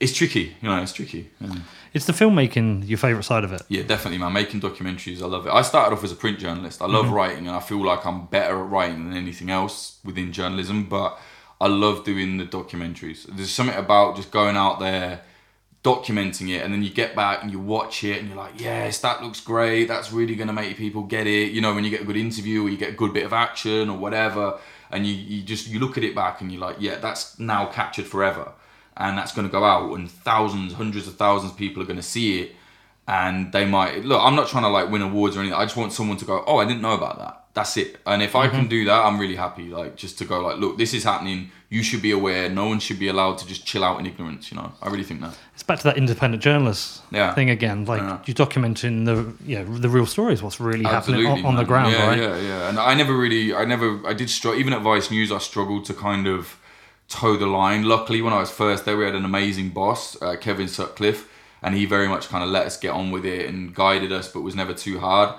it's 0.00 0.12
tricky. 0.14 0.56
You 0.60 0.68
know, 0.68 0.82
it's 0.82 0.92
tricky. 0.92 1.30
Yeah. 1.40 1.54
Is 1.92 2.06
the 2.06 2.12
filmmaking 2.12 2.88
your 2.88 2.98
favourite 2.98 3.24
side 3.24 3.44
of 3.44 3.52
it? 3.52 3.62
Yeah, 3.68 3.82
definitely, 3.82 4.18
man. 4.18 4.32
Making 4.32 4.60
documentaries, 4.60 5.20
I 5.22 5.26
love 5.26 5.46
it. 5.46 5.52
I 5.52 5.62
started 5.62 5.94
off 5.94 6.02
as 6.04 6.12
a 6.12 6.16
print 6.16 6.38
journalist. 6.38 6.80
I 6.80 6.86
love 6.86 7.06
Mm-hmm. 7.06 7.14
writing, 7.14 7.46
and 7.48 7.56
I 7.56 7.60
feel 7.60 7.84
like 7.84 8.06
I'm 8.06 8.26
better 8.26 8.58
at 8.58 8.68
writing 8.70 9.08
than 9.08 9.16
anything 9.18 9.50
else 9.50 9.98
within 10.04 10.32
journalism. 10.32 10.84
But 10.88 11.18
I 11.60 11.66
love 11.68 12.04
doing 12.04 12.38
the 12.38 12.46
documentaries. 12.46 13.26
There's 13.36 13.50
something 13.50 13.76
about 13.76 14.16
just 14.16 14.30
going 14.30 14.56
out 14.56 14.78
there, 14.80 15.20
documenting 15.82 16.50
it, 16.54 16.62
and 16.62 16.72
then 16.72 16.82
you 16.82 16.90
get 16.90 17.14
back 17.16 17.42
and 17.42 17.50
you 17.50 17.58
watch 17.58 18.04
it, 18.04 18.18
and 18.18 18.28
you're 18.28 18.36
like, 18.36 18.60
yes, 18.60 19.00
that 19.00 19.22
looks 19.22 19.40
great. 19.40 19.86
That's 19.88 20.12
really 20.12 20.34
gonna 20.36 20.52
make 20.52 20.76
people 20.76 21.02
get 21.02 21.26
it. 21.26 21.52
You 21.52 21.60
know, 21.60 21.74
when 21.74 21.84
you 21.84 21.90
get 21.90 22.02
a 22.02 22.04
good 22.04 22.16
interview 22.16 22.64
or 22.64 22.68
you 22.68 22.76
get 22.76 22.90
a 22.90 22.96
good 22.96 23.12
bit 23.12 23.24
of 23.24 23.32
action 23.32 23.88
or 23.90 23.96
whatever, 23.98 24.58
and 24.90 25.06
you, 25.06 25.14
you 25.14 25.42
just 25.42 25.68
you 25.68 25.78
look 25.80 25.96
at 25.98 26.04
it 26.04 26.14
back 26.14 26.40
and 26.40 26.52
you're 26.52 26.60
like, 26.60 26.76
yeah, 26.78 26.96
that's 26.96 27.38
now 27.38 27.66
captured 27.66 28.06
forever 28.06 28.52
and 28.96 29.16
that's 29.16 29.32
going 29.32 29.46
to 29.46 29.52
go 29.52 29.64
out 29.64 29.92
and 29.96 30.10
thousands 30.10 30.72
hundreds 30.74 31.06
of 31.06 31.16
thousands 31.16 31.52
of 31.52 31.58
people 31.58 31.82
are 31.82 31.86
going 31.86 31.96
to 31.96 32.02
see 32.02 32.40
it 32.42 32.52
and 33.08 33.52
they 33.52 33.64
might 33.64 34.04
look 34.04 34.20
i'm 34.22 34.36
not 34.36 34.48
trying 34.48 34.62
to 34.62 34.68
like 34.68 34.90
win 34.90 35.02
awards 35.02 35.36
or 35.36 35.40
anything 35.40 35.56
i 35.58 35.64
just 35.64 35.76
want 35.76 35.92
someone 35.92 36.16
to 36.16 36.24
go 36.24 36.44
oh 36.46 36.58
i 36.58 36.64
didn't 36.64 36.82
know 36.82 36.94
about 36.94 37.18
that 37.18 37.44
that's 37.54 37.76
it 37.76 37.98
and 38.06 38.22
if 38.22 38.36
i 38.36 38.46
can 38.46 38.60
mm-hmm. 38.60 38.68
do 38.68 38.84
that 38.84 39.04
i'm 39.04 39.18
really 39.18 39.36
happy 39.36 39.68
like 39.68 39.96
just 39.96 40.18
to 40.18 40.24
go 40.24 40.40
like 40.40 40.58
look 40.58 40.78
this 40.78 40.94
is 40.94 41.02
happening 41.02 41.50
you 41.68 41.82
should 41.82 42.02
be 42.02 42.12
aware 42.12 42.48
no 42.48 42.66
one 42.66 42.78
should 42.78 42.98
be 42.98 43.08
allowed 43.08 43.38
to 43.38 43.46
just 43.46 43.66
chill 43.66 43.82
out 43.82 43.98
in 43.98 44.06
ignorance 44.06 44.52
you 44.52 44.56
know 44.56 44.72
i 44.82 44.88
really 44.88 45.04
think 45.04 45.20
that 45.20 45.34
It's 45.54 45.62
back 45.66 45.78
to 45.78 45.84
that 45.84 45.96
independent 45.98 46.42
journalist 46.42 47.02
Yeah. 47.10 47.34
thing 47.34 47.50
again. 47.50 47.84
Like 47.84 48.00
Yeah. 48.00 48.18
you're 48.24 48.34
documenting 48.46 49.04
the 49.04 49.16
yeah 49.44 49.62
the 49.84 49.90
real 49.90 50.06
stories, 50.06 50.42
what's 50.42 50.58
really 50.60 50.84
happening 50.84 51.26
on, 51.26 51.44
on 51.44 51.56
the 51.56 51.64
ground, 51.64 51.92
yeah, 51.92 52.06
right? 52.08 52.18
Yeah, 52.18 52.36
yeah. 52.40 52.68
And 52.68 52.78
I 52.78 52.94
never 52.94 53.14
really, 53.14 53.54
I 53.54 53.64
never, 53.66 54.00
I 54.06 54.14
did 54.14 54.30
struggle. 54.30 54.58
Even 54.58 54.72
at 54.72 54.80
Vice 54.80 55.10
News, 55.10 55.30
I 55.30 55.38
struggled 55.38 55.84
to 55.86 55.94
kind 55.94 56.26
of 56.26 56.56
toe 57.10 57.36
the 57.36 57.46
line. 57.46 57.82
Luckily, 57.82 58.22
when 58.22 58.32
I 58.32 58.38
was 58.38 58.50
first 58.50 58.86
there, 58.86 58.96
we 58.96 59.04
had 59.04 59.14
an 59.14 59.26
amazing 59.26 59.70
boss, 59.70 60.20
uh, 60.22 60.36
Kevin 60.36 60.68
Sutcliffe, 60.68 61.28
and 61.62 61.74
he 61.74 61.84
very 61.84 62.08
much 62.08 62.28
kind 62.28 62.42
of 62.42 62.48
let 62.48 62.64
us 62.64 62.78
get 62.78 62.92
on 62.92 63.10
with 63.10 63.26
it 63.26 63.46
and 63.46 63.74
guided 63.74 64.12
us, 64.12 64.28
but 64.32 64.40
was 64.40 64.56
never 64.56 64.72
too 64.72 64.98
hard. 64.98 65.34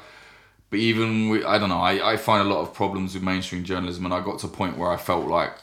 But 0.70 0.80
even 0.80 1.44
I 1.46 1.58
don't 1.58 1.70
know, 1.70 1.80
I, 1.80 2.14
I 2.14 2.18
find 2.18 2.48
a 2.48 2.54
lot 2.54 2.62
of 2.62 2.74
problems 2.74 3.16
with 3.16 3.24
mainstream 3.24 3.64
journalism, 3.64 4.06
and 4.06 4.14
I 4.14 4.22
got 4.22 4.40
to 4.40 4.48
a 4.48 4.50
point 4.50 4.78
where 4.78 4.92
I 4.92 4.98
felt 4.98 5.28
like 5.28 5.54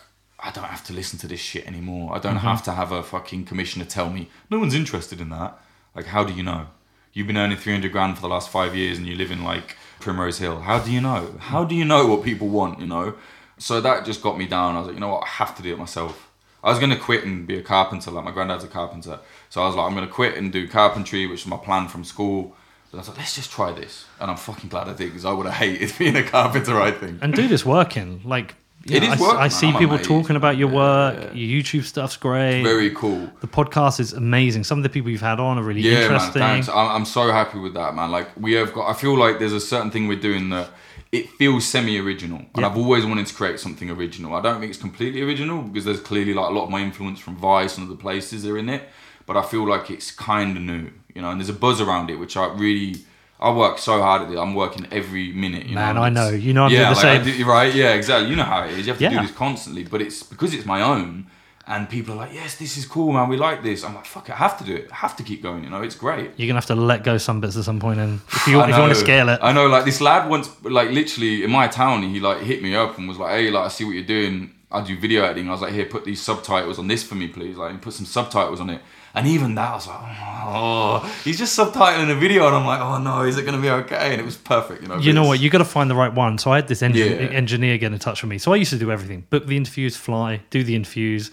I 0.40 0.50
don't 0.50 0.64
have 0.64 0.84
to 0.84 0.92
listen 0.92 1.18
to 1.20 1.26
this 1.26 1.40
shit 1.40 1.66
anymore. 1.66 2.14
I 2.14 2.18
don't 2.18 2.36
have 2.36 2.62
to 2.64 2.72
have 2.72 2.92
a 2.92 3.02
fucking 3.02 3.44
commissioner 3.44 3.84
tell 3.84 4.10
me 4.10 4.28
no 4.50 4.58
one's 4.58 4.74
interested 4.74 5.20
in 5.20 5.30
that. 5.30 5.58
Like, 5.94 6.06
how 6.06 6.24
do 6.24 6.32
you 6.32 6.42
know? 6.42 6.68
You've 7.12 7.26
been 7.26 7.36
earning 7.36 7.56
300 7.56 7.90
grand 7.90 8.14
for 8.14 8.20
the 8.20 8.28
last 8.28 8.48
five 8.48 8.76
years 8.76 8.98
and 8.98 9.06
you 9.06 9.16
live 9.16 9.32
in 9.32 9.42
like 9.42 9.76
Primrose 9.98 10.38
Hill. 10.38 10.60
How 10.60 10.78
do 10.78 10.92
you 10.92 11.00
know? 11.00 11.34
How 11.40 11.64
do 11.64 11.74
you 11.74 11.84
know 11.84 12.06
what 12.06 12.22
people 12.22 12.48
want, 12.48 12.78
you 12.78 12.86
know? 12.86 13.14
So 13.58 13.80
that 13.80 14.04
just 14.04 14.22
got 14.22 14.38
me 14.38 14.46
down. 14.46 14.74
I 14.76 14.78
was 14.78 14.86
like, 14.88 14.94
you 14.94 15.00
know 15.00 15.08
what? 15.08 15.24
I 15.24 15.28
have 15.28 15.56
to 15.56 15.62
do 15.62 15.72
it 15.72 15.78
myself. 15.78 16.30
I 16.62 16.70
was 16.70 16.78
going 16.78 16.90
to 16.90 16.96
quit 16.96 17.24
and 17.24 17.46
be 17.46 17.56
a 17.58 17.62
carpenter. 17.62 18.10
Like, 18.10 18.24
my 18.24 18.30
granddad's 18.32 18.64
a 18.64 18.68
carpenter. 18.68 19.20
So 19.48 19.62
I 19.62 19.66
was 19.66 19.76
like, 19.76 19.86
I'm 19.86 19.94
going 19.94 20.06
to 20.06 20.12
quit 20.12 20.36
and 20.36 20.52
do 20.52 20.66
carpentry, 20.68 21.26
which 21.26 21.44
was 21.44 21.46
my 21.46 21.56
plan 21.56 21.88
from 21.88 22.04
school. 22.04 22.56
But 22.90 22.98
I 22.98 23.00
was 23.00 23.08
like, 23.08 23.18
let's 23.18 23.34
just 23.36 23.50
try 23.52 23.70
this. 23.72 24.06
And 24.20 24.30
I'm 24.30 24.36
fucking 24.36 24.68
glad 24.68 24.88
I 24.88 24.92
did 24.94 25.06
because 25.10 25.24
I 25.24 25.32
would 25.32 25.46
have 25.46 25.54
hated 25.54 25.92
being 25.98 26.16
a 26.16 26.22
carpenter, 26.22 26.80
I 26.80 26.90
think. 26.90 27.18
And 27.22 27.32
do 27.34 27.46
this 27.46 27.64
working. 27.64 28.22
Like 28.24 28.54
you 28.84 28.96
It 28.96 29.02
know, 29.02 29.12
is 29.12 29.20
I, 29.20 29.22
work, 29.22 29.36
I 29.36 29.48
see 29.48 29.72
people 29.72 29.98
talking 29.98 30.36
about 30.36 30.56
your 30.56 30.68
work. 30.68 31.16
Yeah. 31.16 31.32
Your 31.32 31.62
YouTube 31.62 31.84
stuff's 31.84 32.16
great. 32.16 32.62
Very 32.62 32.90
cool. 32.90 33.30
the 33.40 33.46
podcast 33.48 34.00
is 34.00 34.12
amazing. 34.12 34.64
Some 34.64 34.78
of 34.78 34.82
the 34.84 34.88
people 34.88 35.10
you've 35.10 35.20
had 35.20 35.38
on 35.40 35.58
are 35.58 35.62
really 35.62 35.80
Yeah, 35.82 36.02
interesting. 36.02 36.40
man. 36.40 36.54
Thanks. 36.62 36.68
I'm, 36.68 36.88
I'm 36.90 37.04
so 37.04 37.30
happy 37.30 37.58
with 37.58 37.74
that, 37.74 37.94
man. 37.94 38.10
Like 38.10 38.28
we 38.36 38.54
have 38.54 38.72
got. 38.72 38.88
I 38.88 38.94
feel 38.94 39.16
like 39.18 39.38
there's 39.38 39.52
a 39.52 39.60
certain 39.60 39.90
thing 39.90 40.08
we're 40.08 40.18
doing 40.18 40.48
that 40.50 40.70
it 41.10 41.30
feels 41.30 41.64
semi-original, 41.66 42.38
and 42.38 42.48
Yeah. 42.58 42.66
I've 42.68 42.76
always 42.76 43.04
wanted 43.06 43.26
to 43.26 43.34
create 43.34 43.58
something 43.58 43.90
original. 43.90 44.34
I 44.34 44.42
don't 44.42 44.60
think 44.60 44.70
it's 44.70 44.80
completely 44.80 45.22
original 45.22 45.62
because 45.62 45.84
there's 45.86 46.00
clearly 46.00 46.34
like 46.34 46.50
a 46.50 46.52
lot 46.52 46.64
of 46.64 46.70
my 46.70 46.80
influence 46.80 47.18
from 47.18 47.36
Vice 47.36 47.78
and 47.78 47.86
other 47.86 47.96
places 47.96 48.44
are 48.46 48.58
in 48.58 48.68
it, 48.68 48.88
but 49.26 49.36
I 49.36 49.42
feel 49.42 49.66
like 49.66 49.90
it's 49.90 50.10
kind 50.10 50.56
of 50.56 50.62
new, 50.62 50.90
you 51.14 51.22
know. 51.22 51.30
And 51.30 51.40
there's 51.40 51.48
a 51.48 51.54
buzz 51.54 51.80
around 51.80 52.10
it, 52.10 52.16
which 52.18 52.36
I 52.36 52.46
really. 52.48 52.96
I 53.40 53.52
work 53.52 53.78
so 53.78 54.02
hard 54.02 54.22
at 54.22 54.32
it. 54.32 54.36
I'm 54.36 54.52
working 54.56 54.88
every 54.90 55.32
minute. 55.32 55.66
You 55.66 55.76
know. 55.76 55.80
Man, 55.80 55.94
know, 55.94 56.02
I 56.02 56.08
know. 56.08 56.28
You 56.30 56.52
know 56.52 56.64
I'm 56.64 56.70
doing 56.70 56.82
yeah, 56.82 56.88
the 56.90 56.96
like 56.96 57.04
I 57.04 57.22
same. 57.24 57.38
do- 57.38 57.44
right? 57.44 57.72
Yeah, 57.72 57.92
exactly. 57.94 58.30
You 58.30 58.34
know 58.36 58.42
how 58.42 58.64
it 58.64 58.72
is. 58.72 58.78
You 58.84 58.92
have 58.92 58.98
to 58.98 59.04
Yeah. 59.04 59.10
do 59.20 59.26
this 59.28 59.36
constantly, 59.36 59.84
but 59.84 60.02
it's 60.02 60.24
because 60.24 60.52
it's 60.54 60.66
my 60.66 60.82
own. 60.82 61.28
And 61.70 61.86
people 61.88 62.14
are 62.14 62.16
like, 62.24 62.32
"Yes, 62.32 62.56
this 62.56 62.78
is 62.78 62.86
cool, 62.86 63.12
man. 63.12 63.28
We 63.28 63.36
like 63.36 63.62
this." 63.62 63.84
I'm 63.84 63.94
like, 63.94 64.06
"Fuck 64.06 64.30
it, 64.30 64.32
I 64.32 64.36
have 64.36 64.56
to 64.58 64.64
do 64.64 64.74
it. 64.74 64.88
I 64.90 64.96
have 64.96 65.14
to 65.16 65.22
keep 65.22 65.42
going." 65.42 65.64
You 65.64 65.70
know, 65.70 65.82
it's 65.82 65.94
great. 65.94 66.30
You're 66.36 66.46
gonna 66.48 66.56
have 66.62 66.66
to 66.66 66.74
let 66.74 67.04
go 67.04 67.18
some 67.18 67.40
bits 67.42 67.56
at 67.58 67.64
some 67.64 67.78
point, 67.78 68.00
and 68.00 68.20
if 68.32 68.46
you, 68.48 68.58
if 68.62 68.68
you 68.68 68.80
want 68.80 68.92
to 68.94 68.98
scale 68.98 69.28
it, 69.28 69.38
I 69.42 69.52
know, 69.52 69.66
like 69.68 69.84
this 69.84 70.00
lad 70.00 70.30
once, 70.30 70.48
like 70.64 70.90
literally 70.90 71.44
in 71.44 71.50
my 71.50 71.68
town, 71.68 72.02
he 72.02 72.20
like 72.20 72.40
hit 72.40 72.62
me 72.62 72.74
up 72.74 72.96
and 72.96 73.06
was 73.06 73.18
like, 73.18 73.32
"Hey, 73.36 73.50
like 73.50 73.66
I 73.66 73.68
see 73.68 73.84
what 73.84 73.92
you're 73.94 74.02
doing. 74.18 74.50
I 74.72 74.80
do 74.82 74.96
video 74.98 75.24
editing." 75.24 75.48
I 75.48 75.52
was 75.52 75.60
like, 75.60 75.74
"Here, 75.74 75.84
put 75.84 76.04
these 76.06 76.22
subtitles 76.22 76.78
on 76.78 76.88
this 76.88 77.02
for 77.02 77.16
me, 77.16 77.28
please." 77.28 77.56
Like, 77.58 77.70
and 77.72 77.82
put 77.82 77.92
some 77.92 78.06
subtitles 78.06 78.60
on 78.60 78.70
it. 78.70 78.80
And 79.14 79.26
even 79.26 79.54
that, 79.56 79.70
I 79.70 79.74
was 79.74 79.86
like, 79.88 79.98
"Oh, 80.46 81.20
he's 81.24 81.38
just 81.38 81.58
subtitling 81.58 82.10
a 82.10 82.14
video," 82.14 82.46
and 82.46 82.56
I'm 82.56 82.64
like, 82.66 82.80
"Oh 82.80 82.98
no, 82.98 83.24
is 83.24 83.36
it 83.36 83.44
gonna 83.44 83.60
be 83.60 83.68
okay?" 83.70 84.12
And 84.12 84.20
it 84.20 84.24
was 84.24 84.36
perfect, 84.36 84.82
you 84.82 84.88
know. 84.88 84.96
you 84.98 85.12
know 85.12 85.24
what? 85.26 85.38
You 85.40 85.50
got 85.50 85.58
to 85.58 85.64
find 85.66 85.90
the 85.90 85.94
right 85.94 86.12
one. 86.14 86.38
So 86.38 86.50
I 86.52 86.56
had 86.56 86.68
this 86.68 86.80
engin- 86.80 87.20
Yeah. 87.30 87.36
engineer 87.36 87.76
get 87.78 87.92
in 87.92 87.98
touch 87.98 88.22
with 88.22 88.30
me. 88.30 88.38
So 88.38 88.52
I 88.54 88.56
used 88.56 88.70
to 88.70 88.78
do 88.78 88.90
everything: 88.90 89.24
book 89.28 89.46
the 89.46 89.56
interviews, 89.56 89.96
fly, 89.96 90.40
do 90.50 90.62
the 90.62 90.74
interviews, 90.76 91.30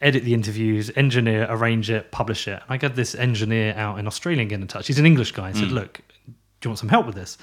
edit 0.00 0.24
the 0.24 0.34
interviews, 0.34 0.90
engineer, 0.96 1.46
arrange 1.50 1.90
it, 1.90 2.10
publish 2.10 2.46
it. 2.48 2.54
And 2.62 2.70
I 2.70 2.76
got 2.76 2.94
this 2.94 3.14
engineer 3.14 3.74
out 3.76 3.98
in 3.98 4.06
Australia 4.06 4.44
get 4.44 4.60
in 4.60 4.66
touch. 4.68 4.86
He's 4.86 4.98
an 4.98 5.06
English 5.06 5.32
guy. 5.32 5.52
He 5.52 5.58
said, 5.58 5.72
"Look, 5.72 6.00
do 6.26 6.32
you 6.64 6.70
want 6.70 6.78
some 6.78 6.88
help 6.88 7.06
with 7.06 7.14
this? 7.14 7.38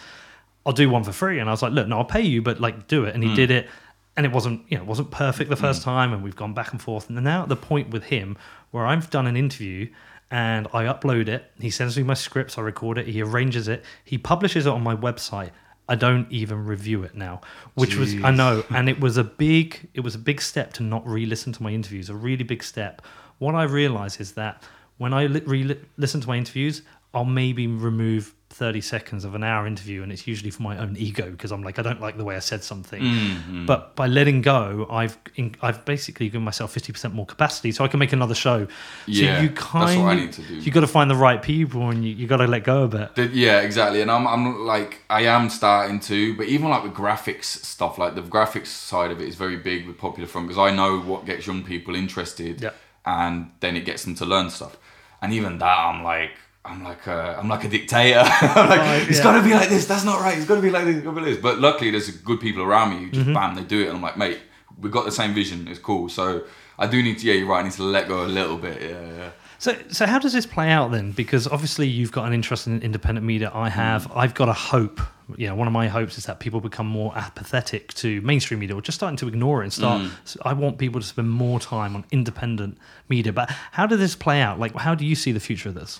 I'll 0.66 0.74
do 0.74 0.90
one 0.90 1.04
for 1.04 1.12
free." 1.12 1.40
And 1.40 1.50
I 1.50 1.52
was 1.54 1.62
like, 1.62 1.74
"Look, 1.74 1.88
no, 1.88 1.98
I'll 1.98 2.06
pay 2.06 2.22
you, 2.22 2.42
but 2.42 2.60
like, 2.62 2.88
do 2.88 3.04
it." 3.06 3.14
And 3.14 3.24
he 3.24 3.30
Hmm. 3.30 3.36
did 3.36 3.52
it. 3.52 3.70
And 4.18 4.26
it 4.26 4.32
wasn't, 4.32 4.62
you 4.70 4.78
know, 4.78 4.84
it 4.84 4.88
wasn't 4.88 5.12
perfect 5.12 5.50
the 5.50 5.58
first 5.58 5.82
time, 5.82 6.14
and 6.14 6.24
we've 6.24 6.38
gone 6.38 6.54
back 6.54 6.72
and 6.72 6.82
forth. 6.82 7.10
And 7.10 7.22
now 7.22 7.44
at 7.44 7.50
the 7.50 7.58
point 7.58 7.90
with 7.90 8.06
him 8.06 8.38
where 8.72 8.86
I've 8.86 9.10
done 9.10 9.28
an 9.28 9.36
interview 9.36 9.90
and 10.32 10.68
I 10.74 10.86
upload 10.86 11.28
it. 11.28 11.52
He 11.60 11.70
sends 11.70 11.98
me 11.98 12.04
my 12.04 12.14
scripts, 12.16 12.58
I 12.58 12.62
record 12.62 12.98
it, 12.98 13.08
he 13.08 13.22
arranges 13.22 13.68
it, 13.68 13.84
he 14.04 14.18
publishes 14.18 14.66
it 14.66 14.70
on 14.70 14.82
my 14.82 14.96
website. 14.96 15.52
I 15.88 15.96
don't 15.96 16.32
even 16.32 16.66
review 16.66 17.04
it 17.04 17.16
now, 17.16 17.42
which 17.76 17.96
was 17.96 18.16
I 18.24 18.32
know, 18.32 18.64
and 18.70 18.90
it 18.90 19.00
was 19.00 19.18
a 19.18 19.24
big 19.24 19.90
it 19.94 20.02
was 20.02 20.16
a 20.16 20.20
big 20.20 20.42
step 20.42 20.74
to 20.74 20.84
not 20.84 21.08
re-listen 21.08 21.54
to 21.54 21.64
my 21.64 21.72
interviews. 21.72 22.10
A 22.10 22.16
really 22.16 22.44
big 22.44 22.64
step. 22.64 23.02
What 23.38 23.56
I 23.56 23.64
realize 23.64 24.20
is 24.20 24.34
that 24.34 24.64
when 24.98 25.14
I 25.14 25.24
re-listen 25.24 26.22
to 26.22 26.28
my 26.28 26.38
interviews, 26.38 26.82
I'll 27.14 27.26
maybe 27.26 27.66
remove 27.66 28.35
30 28.58 28.80
seconds 28.80 29.26
of 29.26 29.36
an 29.36 29.44
hour 29.44 29.68
interview 29.68 30.02
and 30.02 30.14
it's 30.14 30.26
usually 30.26 30.50
for 30.50 30.62
my 30.64 30.78
own 30.78 30.96
ego 30.98 31.30
because 31.30 31.52
I'm 31.52 31.62
like 31.62 31.78
I 31.78 31.82
don't 31.82 32.00
like 32.00 32.16
the 32.16 32.24
way 32.24 32.38
I 32.38 32.40
said 32.40 32.64
something. 32.64 33.02
Mm-hmm. 33.02 33.66
But 33.66 33.98
by 33.98 34.08
letting 34.08 34.42
go, 34.42 34.88
I've 34.90 35.18
in, 35.36 35.56
I've 35.62 35.84
basically 35.84 36.28
given 36.30 36.44
myself 36.44 36.74
50% 36.74 37.12
more 37.14 37.26
capacity 37.26 37.74
so 37.74 37.84
I 37.84 37.90
can 37.90 38.00
make 38.00 38.14
another 38.14 38.34
show. 38.34 38.66
Yeah, 39.08 39.36
so 39.38 39.42
you 39.42 39.50
that's 39.50 39.60
kind 39.62 40.02
what 40.04 40.08
I 40.12 40.16
need 40.16 40.32
to 40.32 40.42
do. 40.42 40.56
you 40.56 40.72
got 40.72 40.80
to 40.82 40.88
find 40.88 41.12
the 41.12 41.16
right 41.18 41.42
people 41.42 41.90
and 41.90 42.06
you, 42.06 42.16
you 42.16 42.28
got 42.28 42.38
to 42.38 42.48
let 42.48 42.64
go 42.64 42.84
a 42.84 42.88
bit. 42.88 43.16
The- 43.16 43.28
yeah, 43.28 43.60
exactly. 43.60 44.00
And 44.02 44.10
I'm, 44.10 44.26
I'm 44.26 44.66
like, 44.66 45.02
I 45.10 45.24
am 45.24 45.50
starting 45.50 46.00
to, 46.02 46.38
but 46.38 46.46
even 46.48 46.70
like 46.70 46.84
with 46.84 46.94
graphics 46.94 47.44
stuff, 47.46 47.98
like 47.98 48.16
the 48.16 48.22
graphics 48.22 48.68
side 48.68 49.12
of 49.12 49.20
it 49.20 49.28
is 49.28 49.36
very 49.36 49.58
big 49.58 49.86
with 49.86 49.98
Popular 49.98 50.28
Front 50.30 50.48
because 50.48 50.58
I 50.58 50.74
know 50.74 51.00
what 51.02 51.26
gets 51.26 51.46
young 51.46 51.64
people 51.64 51.94
interested, 51.94 52.62
Yeah. 52.62 52.72
and 53.06 53.52
then 53.60 53.76
it 53.76 53.84
gets 53.84 54.06
them 54.06 54.16
to 54.16 54.26
learn 54.26 54.50
stuff. 54.50 54.78
And 55.22 55.34
even 55.34 55.58
that, 55.58 55.78
I'm 55.78 56.04
like, 56.04 56.32
I'm 56.66 56.84
like 56.84 57.06
a, 57.08 57.38
I'm 57.40 57.48
like 57.48 57.64
a 57.64 57.70
dictator. 57.70 58.20
I'm 58.26 58.70
like, 58.70 58.80
Right, 58.80 59.06
it's 59.10 59.18
yeah. 59.20 59.24
got 59.24 59.38
to 59.38 59.44
be 59.44 59.54
like 59.54 59.70
this. 59.70 59.86
That's 59.86 60.04
not 60.04 60.20
right. 60.22 60.38
It's 60.38 60.48
got 60.48 60.56
to 60.56 60.62
be 60.62 60.72
like 60.72 60.86
this. 60.86 60.96
It's 60.98 61.04
got 61.06 61.12
to 61.12 61.16
be 61.16 61.22
like 61.22 61.34
this. 61.36 61.42
But 61.42 61.60
luckily, 61.60 61.92
there's 61.92 62.10
good 62.10 62.40
people 62.40 62.64
around 62.64 62.90
me 62.92 62.98
who 62.98 63.06
Mm-hmm. 63.12 63.14
just 63.14 63.34
bam, 63.34 63.56
they 63.56 63.64
do 63.64 63.82
it, 63.84 63.88
and 63.88 63.96
I'm 63.98 64.02
like, 64.02 64.18
mate, 64.18 64.40
we've 64.80 64.92
got 64.92 65.06
the 65.06 65.12
same 65.12 65.34
vision. 65.34 65.68
It's 65.68 65.80
cool. 65.80 66.10
So 66.10 66.44
I 66.80 66.88
do 66.88 67.02
need 67.02 67.20
to, 67.20 67.28
yeah, 67.28 67.34
you're 67.34 67.48
right. 67.48 67.60
I 67.62 67.64
need 67.64 67.74
to 67.74 67.84
let 67.84 68.08
go 68.08 68.24
a 68.24 68.28
little 68.28 68.58
bit. 68.58 68.82
Yeah, 68.82 69.18
yeah. 69.18 69.30
So, 69.58 69.74
so 69.90 70.06
how 70.06 70.20
does 70.20 70.34
this 70.34 70.46
play 70.46 70.70
out 70.70 70.92
then? 70.92 71.12
Because 71.12 71.48
obviously 71.48 71.88
you've 71.88 72.12
got 72.12 72.26
an 72.28 72.34
interest 72.34 72.68
in 72.68 72.82
independent 72.82 73.26
media. 73.26 73.50
I 73.54 73.70
have. 73.70 74.08
Mm. 74.10 74.18
I've 74.18 74.34
got 74.34 74.50
a 74.50 74.54
hope. 74.54 75.00
You 75.38 75.48
know, 75.48 75.56
one 75.56 75.66
of 75.66 75.74
my 75.74 75.88
hopes 75.88 76.18
is 76.20 76.26
that 76.26 76.40
people 76.40 76.60
become 76.62 76.86
more 76.86 77.12
apathetic 77.18 77.94
to 77.96 78.22
mainstream 78.22 78.60
media, 78.60 78.76
or 78.76 78.82
just 78.82 78.98
starting 78.98 79.18
to 79.18 79.28
ignore 79.28 79.62
it 79.62 79.66
and 79.66 79.74
start. 79.74 80.02
Mm. 80.02 80.12
So 80.26 80.40
I 80.46 80.54
want 80.54 80.78
people 80.78 81.00
to 81.02 81.08
spend 81.08 81.32
more 81.32 81.60
time 81.60 81.96
on 81.96 82.04
independent 82.12 82.78
media. 83.10 83.32
But 83.34 83.50
how 83.72 83.88
does 83.88 83.98
this 84.00 84.14
play 84.16 84.42
out? 84.42 84.60
Like, 84.60 84.76
how 84.76 84.94
do 84.94 85.06
you 85.06 85.16
see 85.16 85.32
the 85.32 85.40
future 85.40 85.70
of 85.70 85.76
this? 85.76 86.00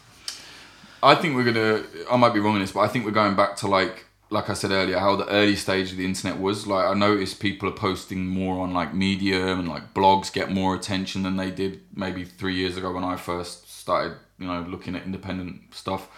I 1.06 1.16
think 1.16 1.36
we're 1.36 1.52
gonna. 1.52 1.84
I 2.12 2.18
might 2.18 2.34
be 2.34 2.40
wrong 2.40 2.56
in 2.56 2.62
this, 2.62 2.72
but 2.72 2.82
I 2.82 2.88
think 2.88 3.06
we're 3.06 3.12
going 3.12 3.36
back 3.36 3.56
to 3.58 3.68
like 3.68 4.06
like 4.30 4.50
I 4.50 4.54
said 4.54 4.72
earlier, 4.72 4.98
how 4.98 5.16
the 5.16 5.28
early 5.30 5.56
stage 5.56 5.92
of 5.92 5.98
the 5.98 6.06
internet 6.06 6.40
was. 6.40 6.66
Like 6.66 6.86
I 6.86 6.94
noticed 6.94 7.40
people 7.40 7.70
are 7.70 7.74
posting 7.74 8.26
more 8.26 8.64
on 8.64 8.74
like 8.74 8.94
Medium 8.94 9.60
and 9.60 9.70
like 9.70 9.94
blogs 9.94 10.34
get 10.34 10.52
more 10.52 10.76
attention 10.76 11.24
than 11.24 11.38
they 11.38 11.52
did 11.52 11.82
maybe 11.96 12.26
three 12.26 12.56
years 12.56 12.76
ago 12.76 12.92
when 12.92 13.04
I 13.04 13.18
first 13.18 13.72
started, 13.80 14.18
you 14.40 14.48
know, 14.48 14.62
looking 14.62 14.96
at 14.96 15.04
independent 15.04 15.74
stuff. 15.74 16.10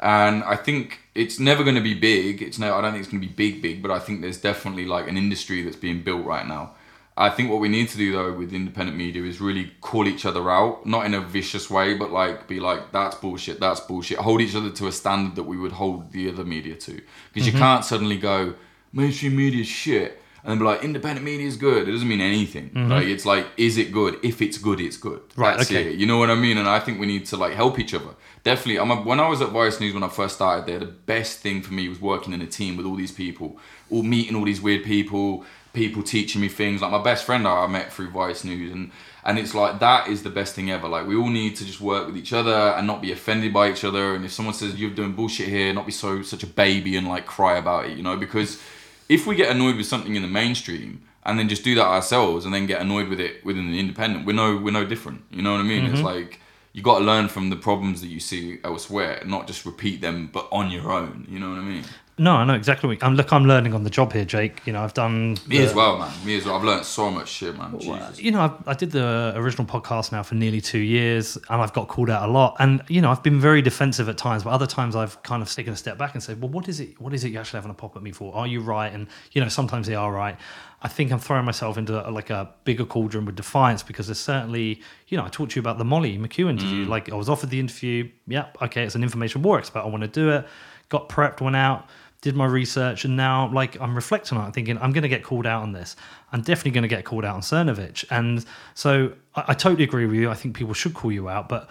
And 0.00 0.44
I 0.44 0.54
think 0.54 1.00
it's 1.16 1.40
never 1.40 1.64
going 1.64 1.74
to 1.74 1.80
be 1.80 1.94
big. 1.94 2.40
It's 2.40 2.58
no, 2.58 2.76
I 2.76 2.80
don't 2.80 2.92
think 2.92 3.02
it's 3.02 3.10
going 3.10 3.20
to 3.20 3.28
be 3.28 3.34
big, 3.34 3.60
big, 3.60 3.82
but 3.82 3.90
I 3.90 3.98
think 3.98 4.20
there's 4.20 4.40
definitely 4.40 4.86
like 4.86 5.08
an 5.08 5.16
industry 5.16 5.62
that's 5.62 5.76
being 5.76 6.02
built 6.02 6.24
right 6.24 6.46
now. 6.46 6.74
I 7.20 7.30
think 7.30 7.50
what 7.50 7.60
we 7.60 7.68
need 7.68 7.88
to 7.88 7.96
do 7.98 8.12
though 8.12 8.32
with 8.32 8.52
independent 8.54 8.96
media 8.96 9.22
is 9.24 9.40
really 9.40 9.72
call 9.80 10.06
each 10.06 10.24
other 10.24 10.48
out, 10.50 10.86
not 10.86 11.04
in 11.04 11.14
a 11.14 11.20
vicious 11.20 11.68
way, 11.68 11.94
but 11.94 12.12
like 12.12 12.46
be 12.46 12.60
like, 12.60 12.92
that's 12.92 13.16
bullshit, 13.16 13.58
that's 13.58 13.80
bullshit. 13.80 14.18
Hold 14.18 14.40
each 14.40 14.54
other 14.54 14.70
to 14.70 14.86
a 14.86 14.92
standard 14.92 15.34
that 15.34 15.42
we 15.42 15.56
would 15.56 15.72
hold 15.72 16.12
the 16.12 16.28
other 16.30 16.44
media 16.44 16.76
to. 16.76 16.92
Because 17.32 17.48
Mm-hmm. 17.48 17.56
you 17.56 17.62
can't 17.64 17.84
suddenly 17.84 18.16
go, 18.18 18.54
mainstream 18.92 19.34
media 19.36 19.62
is 19.62 19.66
shit, 19.68 20.22
and 20.44 20.52
then 20.52 20.58
be 20.60 20.64
like, 20.64 20.84
independent 20.84 21.24
media 21.26 21.46
is 21.46 21.56
good. 21.56 21.88
It 21.88 21.92
doesn't 21.92 22.06
mean 22.08 22.20
anything. 22.20 22.70
Like 22.88 23.06
it's 23.06 23.26
like, 23.26 23.46
is 23.56 23.76
it 23.76 23.90
good? 23.92 24.18
If 24.22 24.40
it's 24.40 24.56
good, 24.56 24.80
it's 24.80 24.96
good. 24.96 25.20
Mm-hmm. 25.30 25.40
Right, 25.40 25.56
That's 25.58 25.70
okay. 25.70 25.90
it. 25.90 25.96
You 25.98 26.06
know 26.06 26.18
what 26.18 26.30
I 26.30 26.36
mean? 26.36 26.56
And 26.58 26.68
I 26.68 26.78
think 26.78 27.00
we 27.00 27.06
need 27.06 27.26
to 27.26 27.36
like 27.36 27.54
help 27.54 27.78
each 27.80 27.92
other. 27.92 28.14
Definitely. 28.44 28.78
I'm 28.78 28.90
a, 28.92 28.96
when 29.02 29.18
I 29.18 29.28
was 29.28 29.42
at 29.42 29.48
Vice 29.48 29.80
News 29.80 29.92
when 29.92 30.04
I 30.04 30.08
first 30.08 30.36
started 30.36 30.64
there, 30.66 30.78
the 30.78 30.86
best 30.86 31.40
thing 31.40 31.60
for 31.62 31.72
me 31.74 31.88
was 31.88 32.00
working 32.00 32.32
in 32.32 32.40
a 32.40 32.46
team 32.46 32.76
with 32.76 32.86
all 32.86 32.94
these 32.94 33.10
people, 33.12 33.58
all 33.90 34.04
meeting 34.04 34.36
all 34.36 34.44
these 34.44 34.60
weird 34.60 34.84
people, 34.84 35.44
people 35.78 36.02
teaching 36.02 36.40
me 36.40 36.48
things. 36.48 36.82
Like 36.82 36.90
my 36.90 37.02
best 37.02 37.24
friend 37.24 37.46
I 37.46 37.66
met 37.68 37.92
through 37.92 38.10
Vice 38.10 38.44
News, 38.44 38.72
and 38.72 38.90
and 39.24 39.38
it's 39.38 39.54
like 39.54 39.78
that 39.78 40.08
is 40.08 40.22
the 40.24 40.30
best 40.30 40.54
thing 40.54 40.70
ever. 40.70 40.88
Like 40.88 41.06
we 41.06 41.16
all 41.16 41.30
need 41.30 41.56
to 41.56 41.64
just 41.64 41.80
work 41.80 42.06
with 42.06 42.16
each 42.16 42.32
other 42.32 42.74
and 42.76 42.86
not 42.86 43.00
be 43.00 43.12
offended 43.12 43.52
by 43.52 43.70
each 43.70 43.84
other. 43.84 44.14
And 44.14 44.24
if 44.24 44.32
someone 44.32 44.54
says 44.54 44.74
you're 44.74 44.90
doing 44.90 45.12
bullshit 45.12 45.48
here, 45.48 45.72
not 45.72 45.86
be 45.86 45.92
so 45.92 46.22
such 46.22 46.42
a 46.42 46.46
baby 46.46 46.96
and 46.96 47.08
like 47.08 47.26
cry 47.26 47.56
about 47.56 47.86
it. 47.86 47.96
You 47.96 48.02
know, 48.02 48.16
because 48.16 48.60
if 49.08 49.26
we 49.26 49.36
get 49.36 49.50
annoyed 49.50 49.76
with 49.76 49.86
something 49.86 50.16
in 50.16 50.22
the 50.22 50.28
mainstream 50.28 51.02
and 51.24 51.38
then 51.38 51.48
just 51.48 51.62
do 51.62 51.74
that 51.76 51.86
ourselves 51.86 52.44
and 52.44 52.52
then 52.52 52.66
get 52.66 52.80
annoyed 52.80 53.08
with 53.08 53.20
it 53.20 53.44
within 53.44 53.70
the 53.70 53.78
independent, 53.78 54.26
we're 54.26 54.32
no 54.32 54.56
we're 54.56 54.72
no 54.72 54.84
different. 54.84 55.22
You 55.30 55.42
know 55.42 55.52
what 55.52 55.60
I 55.60 55.64
mean? 55.64 55.84
It's 55.84 55.96
mm-hmm. 55.96 56.04
like 56.04 56.40
you 56.72 56.82
got 56.82 56.98
to 56.98 57.04
learn 57.04 57.28
from 57.28 57.50
the 57.50 57.56
problems 57.56 58.00
that 58.00 58.08
you 58.08 58.20
see 58.20 58.58
elsewhere, 58.64 59.22
not 59.24 59.46
just 59.46 59.64
repeat 59.64 60.00
them, 60.00 60.28
but 60.32 60.48
on 60.50 60.70
your 60.70 60.90
own. 60.90 61.26
You 61.28 61.38
know 61.38 61.50
what 61.50 61.58
I 61.58 61.62
mean? 61.62 61.84
No, 62.18 62.34
I 62.34 62.44
know 62.44 62.54
exactly. 62.54 62.88
What, 62.88 63.04
I'm 63.04 63.14
look. 63.14 63.32
I'm 63.32 63.44
learning 63.46 63.74
on 63.74 63.84
the 63.84 63.90
job 63.90 64.12
here, 64.12 64.24
Jake. 64.24 64.66
You 64.66 64.72
know, 64.72 64.82
I've 64.82 64.94
done 64.94 65.34
Me 65.46 65.58
the- 65.58 65.64
as 65.64 65.74
well, 65.74 65.98
man. 65.98 66.12
Me 66.24 66.36
as 66.36 66.44
well. 66.44 66.56
I've 66.56 66.64
learned 66.64 66.84
so 66.84 67.10
much 67.10 67.28
shit, 67.28 67.56
man. 67.56 67.78
Jesus. 67.78 68.20
you 68.20 68.32
know, 68.32 68.40
I, 68.40 68.70
I 68.70 68.74
did 68.74 68.90
the 68.90 69.32
original 69.36 69.66
podcast 69.66 70.10
now 70.12 70.22
for 70.22 70.34
nearly 70.34 70.60
two 70.60 70.78
years, 70.78 71.36
and 71.36 71.62
I've 71.62 71.72
got 71.72 71.88
called 71.88 72.10
out 72.10 72.28
a 72.28 72.32
lot. 72.32 72.56
And 72.58 72.82
you 72.88 73.00
know, 73.00 73.10
I've 73.10 73.22
been 73.22 73.40
very 73.40 73.62
defensive 73.62 74.08
at 74.08 74.18
times, 74.18 74.42
but 74.42 74.50
other 74.50 74.66
times 74.66 74.96
I've 74.96 75.22
kind 75.22 75.42
of 75.42 75.52
taken 75.52 75.72
a 75.72 75.76
step 75.76 75.96
back 75.96 76.14
and 76.14 76.22
said, 76.22 76.40
"Well, 76.40 76.50
what 76.50 76.68
is 76.68 76.80
it? 76.80 77.00
What 77.00 77.14
is 77.14 77.24
it 77.24 77.30
you're 77.30 77.40
actually 77.40 77.58
having 77.58 77.70
a 77.70 77.74
pop 77.74 77.96
at 77.96 78.02
me 78.02 78.10
for? 78.12 78.34
Are 78.34 78.46
you 78.46 78.60
right?" 78.60 78.92
And 78.92 79.06
you 79.32 79.40
know, 79.40 79.48
sometimes 79.48 79.86
they 79.86 79.94
are 79.94 80.12
right. 80.12 80.36
I 80.80 80.86
think 80.88 81.10
I'm 81.10 81.18
throwing 81.18 81.44
myself 81.44 81.76
into 81.76 82.08
a, 82.08 82.10
like 82.10 82.30
a 82.30 82.50
bigger 82.62 82.84
cauldron 82.84 83.24
with 83.24 83.34
defiance 83.34 83.82
because 83.82 84.06
there's 84.06 84.20
certainly, 84.20 84.80
you 85.08 85.16
know, 85.16 85.24
I 85.24 85.28
talked 85.28 85.50
to 85.52 85.56
you 85.56 85.60
about 85.60 85.76
the 85.78 85.84
Molly 85.84 86.16
McKew 86.18 86.48
interview. 86.48 86.86
Mm. 86.86 86.88
Like, 86.88 87.10
I 87.10 87.16
was 87.16 87.28
offered 87.28 87.50
the 87.50 87.58
interview. 87.58 88.08
Yep, 88.28 88.58
okay, 88.62 88.84
it's 88.84 88.94
an 88.94 89.02
information 89.02 89.42
war 89.42 89.58
expert. 89.58 89.80
I 89.80 89.86
want 89.86 90.02
to 90.02 90.08
do 90.08 90.30
it. 90.30 90.46
Got 90.88 91.08
prepped, 91.08 91.40
went 91.40 91.56
out 91.56 91.88
did 92.20 92.34
my 92.34 92.46
research 92.46 93.04
and 93.04 93.16
now 93.16 93.48
like 93.52 93.80
I'm 93.80 93.94
reflecting 93.94 94.38
on 94.38 94.48
it 94.48 94.52
thinking 94.54 94.76
I'm 94.78 94.92
going 94.92 95.02
to 95.02 95.08
get 95.08 95.22
called 95.22 95.46
out 95.46 95.62
on 95.62 95.72
this 95.72 95.94
I'm 96.32 96.40
definitely 96.42 96.72
going 96.72 96.82
to 96.82 96.88
get 96.88 97.04
called 97.04 97.24
out 97.24 97.34
on 97.36 97.42
Cernovich 97.42 98.04
and 98.10 98.44
so 98.74 99.12
I, 99.36 99.44
I 99.48 99.54
totally 99.54 99.84
agree 99.84 100.06
with 100.06 100.16
you 100.16 100.28
I 100.30 100.34
think 100.34 100.56
people 100.56 100.74
should 100.74 100.94
call 100.94 101.12
you 101.12 101.28
out 101.28 101.48
but 101.48 101.68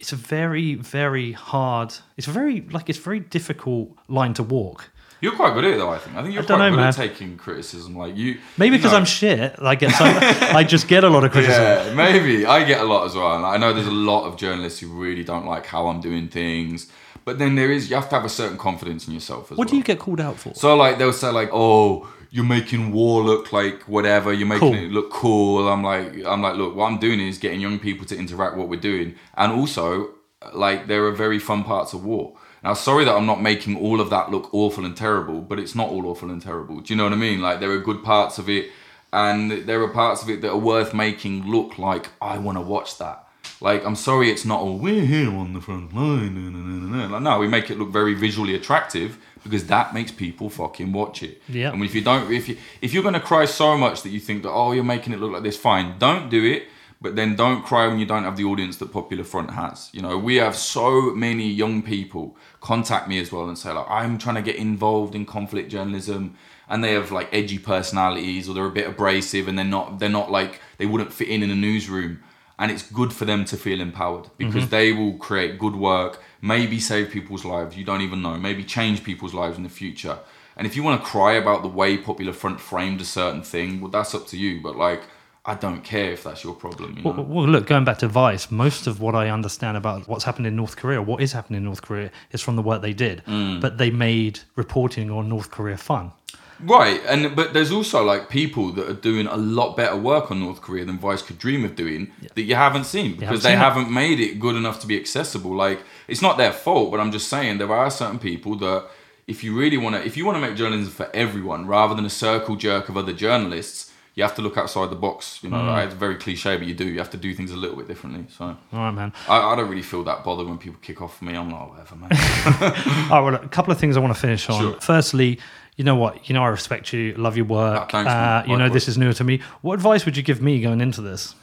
it's 0.00 0.12
a 0.12 0.16
very 0.16 0.74
very 0.74 1.32
hard 1.32 1.94
it's 2.16 2.26
a 2.26 2.30
very 2.32 2.62
like 2.72 2.88
it's 2.90 2.98
a 2.98 3.02
very 3.02 3.20
difficult 3.20 3.90
line 4.08 4.34
to 4.34 4.42
walk 4.42 4.90
You're 5.20 5.36
quite 5.36 5.54
good 5.54 5.64
at 5.64 5.70
it, 5.74 5.78
though. 5.78 5.90
I 5.90 5.98
think. 5.98 6.16
I 6.16 6.22
think 6.22 6.34
you're 6.34 6.42
I 6.42 6.46
quite 6.46 6.58
know, 6.70 6.76
good 6.76 6.84
at 6.84 6.94
taking 6.96 7.36
criticism. 7.38 7.96
Like 7.96 8.14
you, 8.16 8.40
maybe 8.58 8.74
you 8.76 8.78
because 8.80 8.92
know- 8.92 8.98
I'm 8.98 9.04
shit 9.06 9.54
I 9.62 9.74
get 9.76 9.92
so 9.92 10.04
I 10.04 10.64
just 10.64 10.86
get 10.88 11.04
a 11.04 11.08
lot 11.08 11.22
of 11.24 11.30
criticism 11.32 11.62
Yeah, 11.86 11.94
maybe. 11.94 12.44
I 12.44 12.64
get 12.64 12.80
a 12.80 12.84
lot 12.84 13.06
as 13.06 13.14
well. 13.14 13.36
And 13.36 13.46
I 13.46 13.56
know 13.56 13.72
there's 13.72 13.86
a 13.86 14.00
lot 14.12 14.26
of 14.26 14.36
journalists 14.36 14.80
who 14.80 14.88
really 14.88 15.24
don't 15.24 15.46
like 15.46 15.64
how 15.66 15.86
I'm 15.86 16.00
doing 16.00 16.28
things. 16.28 16.90
But 17.24 17.38
then 17.38 17.54
there 17.54 17.70
is, 17.72 17.88
you 17.88 17.96
have 17.96 18.08
to 18.10 18.14
have 18.16 18.24
a 18.24 18.28
certain 18.28 18.58
confidence 18.58 19.06
in 19.08 19.14
yourself 19.14 19.44
as 19.44 19.50
well. 19.50 19.58
what 19.58 19.66
well. 19.66 19.70
do 19.72 19.76
you 19.78 19.82
get 19.84 19.98
called 19.98 20.20
out 20.20 20.36
for 20.38 20.54
So 20.54 20.76
like 20.76 20.98
they'll 20.98 21.12
say 21.12 21.30
like, 21.30 21.50
oh, 21.52 22.08
you're 22.30 22.44
making 22.44 22.92
war 22.92 23.22
look 23.22 23.52
like 23.52 23.82
whatever. 23.84 24.32
You're 24.32 24.48
making 24.48 24.72
Cool. 24.72 24.84
it 24.84 24.90
look 24.92 25.10
cool. 25.10 25.68
I'm 25.68 25.82
like, 25.82 26.24
I'm 26.26 26.42
like, 26.42 26.56
look, 26.56 26.74
what 26.76 26.86
I'm 26.86 26.98
doing 26.98 27.20
is 27.20 27.38
getting 27.38 27.60
young 27.60 27.78
people 27.78 28.04
to 28.06 28.16
interact 28.16 28.54
with 28.56 28.60
what 28.60 28.68
we're 28.68 28.80
doing, 28.80 29.14
and 29.36 29.52
also 29.52 30.10
like 30.52 30.88
there 30.88 31.04
are 31.06 31.12
very 31.12 31.38
fun 31.38 31.64
parts 31.64 31.92
of 31.94 32.04
war. 32.04 32.36
Now, 32.62 32.74
sorry 32.74 33.04
that 33.04 33.14
I'm 33.14 33.26
not 33.26 33.40
making 33.42 33.76
all 33.78 34.00
of 34.00 34.10
that 34.10 34.30
look 34.30 34.52
awful 34.52 34.84
and 34.84 34.96
terrible, 34.96 35.40
but 35.42 35.58
it's 35.58 35.74
not 35.74 35.88
all 35.90 36.06
awful 36.06 36.30
and 36.30 36.42
terrible. 36.42 36.80
Do 36.80 36.92
you 36.92 36.96
know 36.98 37.04
what 37.04 37.12
I 37.12 37.16
mean? 37.16 37.40
Like 37.40 37.60
there 37.60 37.70
are 37.70 37.78
good 37.78 38.02
parts 38.02 38.38
of 38.38 38.48
it, 38.48 38.70
and 39.12 39.50
there 39.50 39.80
are 39.82 39.88
parts 39.88 40.22
of 40.22 40.28
it 40.28 40.40
that 40.42 40.50
are 40.50 40.58
worth 40.58 40.92
making 40.92 41.44
look 41.50 41.78
like 41.78 42.08
I 42.20 42.38
want 42.38 42.58
to 42.58 42.62
watch 42.62 42.98
that. 42.98 43.23
Like 43.60 43.84
I'm 43.84 43.96
sorry, 43.96 44.30
it's 44.30 44.44
not 44.44 44.60
all 44.60 44.78
we're 44.78 45.06
here 45.06 45.30
on 45.30 45.52
the 45.52 45.60
front 45.60 45.94
line. 45.94 46.34
na, 46.34 46.50
na, 46.50 47.06
na." 47.06 47.12
Like 47.14 47.22
no, 47.22 47.38
we 47.38 47.48
make 47.48 47.70
it 47.70 47.78
look 47.78 47.90
very 47.90 48.14
visually 48.14 48.54
attractive 48.54 49.18
because 49.42 49.66
that 49.66 49.94
makes 49.94 50.10
people 50.10 50.50
fucking 50.50 50.92
watch 50.92 51.22
it. 51.22 51.40
Yeah. 51.48 51.72
And 51.72 51.82
if 51.84 51.94
you 51.94 52.00
don't, 52.00 52.30
if 52.32 52.48
you 52.48 52.56
if 52.80 52.92
you're 52.92 53.02
gonna 53.02 53.20
cry 53.20 53.44
so 53.44 53.76
much 53.76 54.02
that 54.02 54.10
you 54.10 54.20
think 54.20 54.42
that 54.42 54.50
oh 54.50 54.72
you're 54.72 54.84
making 54.84 55.12
it 55.12 55.20
look 55.20 55.32
like 55.32 55.42
this, 55.42 55.56
fine, 55.56 55.98
don't 55.98 56.28
do 56.28 56.44
it. 56.44 56.64
But 57.00 57.16
then 57.16 57.36
don't 57.36 57.62
cry 57.62 57.86
when 57.86 57.98
you 57.98 58.06
don't 58.06 58.24
have 58.24 58.38
the 58.38 58.44
audience 58.44 58.78
that 58.78 58.90
Popular 58.90 59.24
Front 59.24 59.50
has. 59.50 59.90
You 59.92 60.00
know, 60.00 60.16
we 60.16 60.36
have 60.36 60.56
so 60.56 61.14
many 61.14 61.46
young 61.46 61.82
people 61.82 62.34
contact 62.62 63.08
me 63.08 63.18
as 63.18 63.30
well 63.30 63.46
and 63.46 63.58
say 63.58 63.72
like 63.72 63.86
I'm 63.90 64.16
trying 64.16 64.36
to 64.36 64.42
get 64.42 64.56
involved 64.56 65.14
in 65.14 65.26
conflict 65.26 65.70
journalism, 65.70 66.34
and 66.68 66.82
they 66.82 66.92
have 66.92 67.12
like 67.12 67.28
edgy 67.32 67.58
personalities 67.58 68.48
or 68.48 68.54
they're 68.54 68.64
a 68.64 68.70
bit 68.70 68.86
abrasive 68.86 69.48
and 69.48 69.58
they're 69.58 69.66
not 69.66 69.98
they're 69.98 70.08
not 70.08 70.30
like 70.30 70.60
they 70.78 70.86
wouldn't 70.86 71.12
fit 71.12 71.28
in 71.28 71.42
in 71.42 71.50
a 71.50 71.54
newsroom. 71.54 72.20
And 72.58 72.70
it's 72.70 72.88
good 72.90 73.12
for 73.12 73.24
them 73.24 73.44
to 73.46 73.56
feel 73.56 73.80
empowered 73.80 74.30
because 74.38 74.68
they 74.68 74.92
will 74.92 75.14
create 75.14 75.58
good 75.58 75.74
work, 75.74 76.22
maybe 76.40 76.78
save 76.78 77.10
people's 77.10 77.44
lives. 77.44 77.76
You 77.76 77.84
don't 77.84 78.00
even 78.00 78.22
know. 78.22 78.36
Maybe 78.36 78.62
change 78.62 79.02
people's 79.02 79.34
lives 79.34 79.56
in 79.56 79.64
the 79.64 79.68
future. 79.68 80.18
And 80.56 80.66
if 80.66 80.76
you 80.76 80.84
want 80.84 81.02
to 81.02 81.06
cry 81.06 81.32
about 81.32 81.62
the 81.62 81.68
way 81.68 81.98
Popular 81.98 82.32
Front 82.32 82.60
framed 82.60 83.00
a 83.00 83.04
certain 83.04 83.42
thing, 83.42 83.80
well, 83.80 83.90
that's 83.90 84.14
up 84.14 84.28
to 84.28 84.36
you. 84.36 84.60
But 84.62 84.76
like, 84.76 85.02
I 85.46 85.54
don't 85.54 85.82
care 85.82 86.12
if 86.12 86.24
that's 86.24 86.42
your 86.42 86.54
problem. 86.54 86.96
You 86.96 87.02
know? 87.02 87.10
Well, 87.10 87.24
well, 87.24 87.48
look, 87.48 87.66
going 87.66 87.84
back 87.84 87.98
to 87.98 88.08
Vice, 88.08 88.50
most 88.50 88.86
of 88.86 89.00
what 89.00 89.14
I 89.14 89.28
understand 89.28 89.76
about 89.76 90.08
what's 90.08 90.24
happened 90.24 90.46
in 90.46 90.56
North 90.56 90.76
Korea, 90.76 91.02
what 91.02 91.20
is 91.20 91.32
happening 91.32 91.58
in 91.58 91.64
North 91.64 91.82
Korea, 91.82 92.10
is 92.30 92.40
from 92.40 92.56
the 92.56 92.62
work 92.62 92.80
they 92.82 92.94
did. 92.94 93.22
Mm. 93.26 93.60
But 93.60 93.76
they 93.76 93.90
made 93.90 94.40
reporting 94.56 95.10
on 95.10 95.28
North 95.28 95.50
Korea 95.50 95.76
fun. 95.76 96.12
Right, 96.60 97.00
and 97.08 97.34
but 97.36 97.52
there's 97.52 97.72
also 97.72 98.04
like 98.04 98.28
people 98.28 98.70
that 98.72 98.88
are 98.88 98.94
doing 98.94 99.26
a 99.26 99.36
lot 99.36 99.76
better 99.76 99.96
work 99.96 100.30
on 100.30 100.40
North 100.40 100.60
Korea 100.60 100.84
than 100.84 100.98
Vice 100.98 101.20
could 101.22 101.38
dream 101.38 101.64
of 101.64 101.74
doing 101.74 102.12
that 102.34 102.42
you 102.42 102.54
haven't 102.54 102.84
seen 102.84 103.12
because 103.16 103.22
haven't 103.26 103.42
they 103.42 103.48
seen 103.50 103.58
haven't 103.58 103.90
made 103.92 104.20
it 104.20 104.38
good 104.40 104.56
enough 104.56 104.80
to 104.80 104.86
be 104.86 104.98
accessible. 104.98 105.54
Like 105.54 105.80
it's 106.08 106.22
not 106.22 106.38
their 106.38 106.52
fault, 106.52 106.90
but 106.90 107.00
I'm 107.00 107.12
just 107.12 107.28
saying 107.28 107.58
there 107.58 107.72
are 107.72 107.90
certain 107.90 108.18
people 108.18 108.56
that 108.56 108.84
if 109.26 109.42
you 109.42 109.58
really 109.58 109.78
want 109.78 109.96
to, 109.96 110.04
if 110.04 110.16
you 110.16 110.24
want 110.26 110.36
to 110.36 110.40
make 110.40 110.56
journalism 110.56 110.92
for 110.92 111.10
everyone 111.14 111.66
rather 111.66 111.94
than 111.94 112.04
a 112.04 112.10
circle 112.10 112.56
jerk 112.56 112.88
of 112.88 112.96
other 112.96 113.12
journalists, 113.12 113.90
you 114.16 114.22
have 114.22 114.34
to 114.36 114.42
look 114.42 114.56
outside 114.56 114.90
the 114.90 114.96
box. 114.96 115.40
You 115.42 115.50
know, 115.50 115.56
Mm. 115.56 115.66
right? 115.66 115.84
it's 115.86 115.94
very 115.94 116.14
cliche, 116.14 116.56
but 116.56 116.68
you 116.68 116.74
do. 116.74 116.84
You 116.86 116.98
have 116.98 117.10
to 117.10 117.16
do 117.16 117.34
things 117.34 117.50
a 117.50 117.56
little 117.56 117.76
bit 117.76 117.88
differently. 117.88 118.26
So 118.36 118.44
All 118.44 118.56
right, 118.72 118.90
man. 118.92 119.12
I, 119.28 119.40
I 119.40 119.56
don't 119.56 119.68
really 119.68 119.82
feel 119.82 120.04
that 120.04 120.22
bothered 120.22 120.46
when 120.46 120.58
people 120.58 120.78
kick 120.82 121.02
off 121.02 121.20
me. 121.20 121.34
I'm 121.34 121.50
like, 121.50 121.68
whatever, 121.70 121.96
man. 121.96 122.10
All 123.10 123.22
right, 123.22 123.32
well, 123.32 123.34
a 123.34 123.48
couple 123.48 123.72
of 123.72 123.78
things 123.80 123.96
I 123.96 124.00
want 124.00 124.14
to 124.14 124.20
finish 124.20 124.48
on. 124.48 124.60
Sure. 124.60 124.80
Firstly, 124.80 125.40
you 125.76 125.84
know 125.84 125.96
what? 125.96 126.28
You 126.28 126.34
know 126.34 126.42
I 126.44 126.48
respect 126.48 126.92
you, 126.92 127.14
love 127.14 127.36
your 127.36 127.46
work. 127.46 127.80
Ah, 127.80 127.86
thanks, 127.90 128.10
uh, 128.10 128.44
you 128.46 128.56
know 128.56 128.68
this 128.68 128.88
is 128.88 128.96
newer 128.98 129.12
to 129.14 129.24
me. 129.24 129.40
What 129.62 129.74
advice 129.74 130.04
would 130.04 130.16
you 130.16 130.22
give 130.22 130.40
me 130.42 130.60
going 130.60 130.80
into 130.80 131.00
this? 131.02 131.34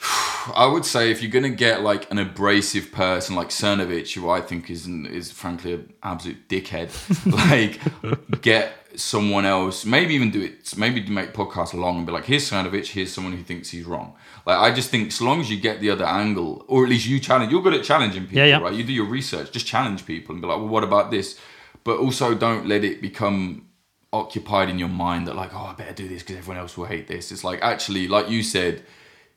I 0.56 0.66
would 0.66 0.84
say 0.84 1.10
if 1.10 1.22
you're 1.22 1.30
gonna 1.30 1.50
get 1.50 1.82
like 1.82 2.10
an 2.10 2.18
abrasive 2.18 2.92
person 2.92 3.36
like 3.36 3.48
Cernovich, 3.48 4.14
who 4.14 4.30
I 4.30 4.40
think 4.40 4.70
is 4.70 4.86
is 4.86 5.30
frankly 5.32 5.74
an 5.74 5.92
absolute 6.02 6.48
dickhead, 6.48 6.90
like 7.50 8.40
get 8.42 8.72
someone 8.96 9.44
else. 9.46 9.84
Maybe 9.84 10.14
even 10.14 10.30
do 10.30 10.40
it. 10.42 10.76
Maybe 10.76 11.06
make 11.08 11.32
podcasts 11.32 11.74
along 11.74 11.98
and 11.98 12.06
be 12.06 12.12
like, 12.12 12.24
here's 12.24 12.50
Cernovich, 12.50 12.88
here's 12.88 13.12
someone 13.12 13.34
who 13.36 13.42
thinks 13.42 13.70
he's 13.70 13.84
wrong. 13.84 14.14
Like 14.46 14.58
I 14.58 14.74
just 14.74 14.90
think 14.90 15.08
as 15.08 15.20
long 15.20 15.40
as 15.40 15.50
you 15.50 15.60
get 15.60 15.80
the 15.80 15.90
other 15.90 16.06
angle, 16.06 16.64
or 16.68 16.84
at 16.84 16.90
least 16.90 17.06
you 17.06 17.20
challenge, 17.20 17.52
you're 17.52 17.62
good 17.62 17.74
at 17.74 17.84
challenging 17.84 18.22
people, 18.24 18.38
Yeah, 18.38 18.44
yeah. 18.46 18.58
right? 18.60 18.72
You 18.74 18.82
do 18.84 18.92
your 18.92 19.06
research, 19.06 19.52
just 19.52 19.66
challenge 19.66 20.06
people 20.06 20.34
and 20.34 20.40
be 20.42 20.48
like, 20.48 20.58
well, 20.58 20.68
what 20.68 20.84
about 20.84 21.10
this? 21.10 21.38
But 21.84 21.98
also 21.98 22.34
don't 22.34 22.66
let 22.68 22.84
it 22.84 23.00
become 23.00 23.66
occupied 24.12 24.68
in 24.68 24.78
your 24.78 24.88
mind 24.88 25.26
that 25.28 25.36
like, 25.36 25.54
oh, 25.54 25.66
I 25.70 25.74
better 25.74 25.92
do 25.94 26.08
this 26.08 26.22
because 26.22 26.36
everyone 26.36 26.58
else 26.60 26.76
will 26.76 26.86
hate 26.86 27.06
this. 27.08 27.30
It's 27.32 27.44
like 27.44 27.60
actually, 27.62 28.08
like 28.08 28.28
you 28.28 28.42
said, 28.42 28.82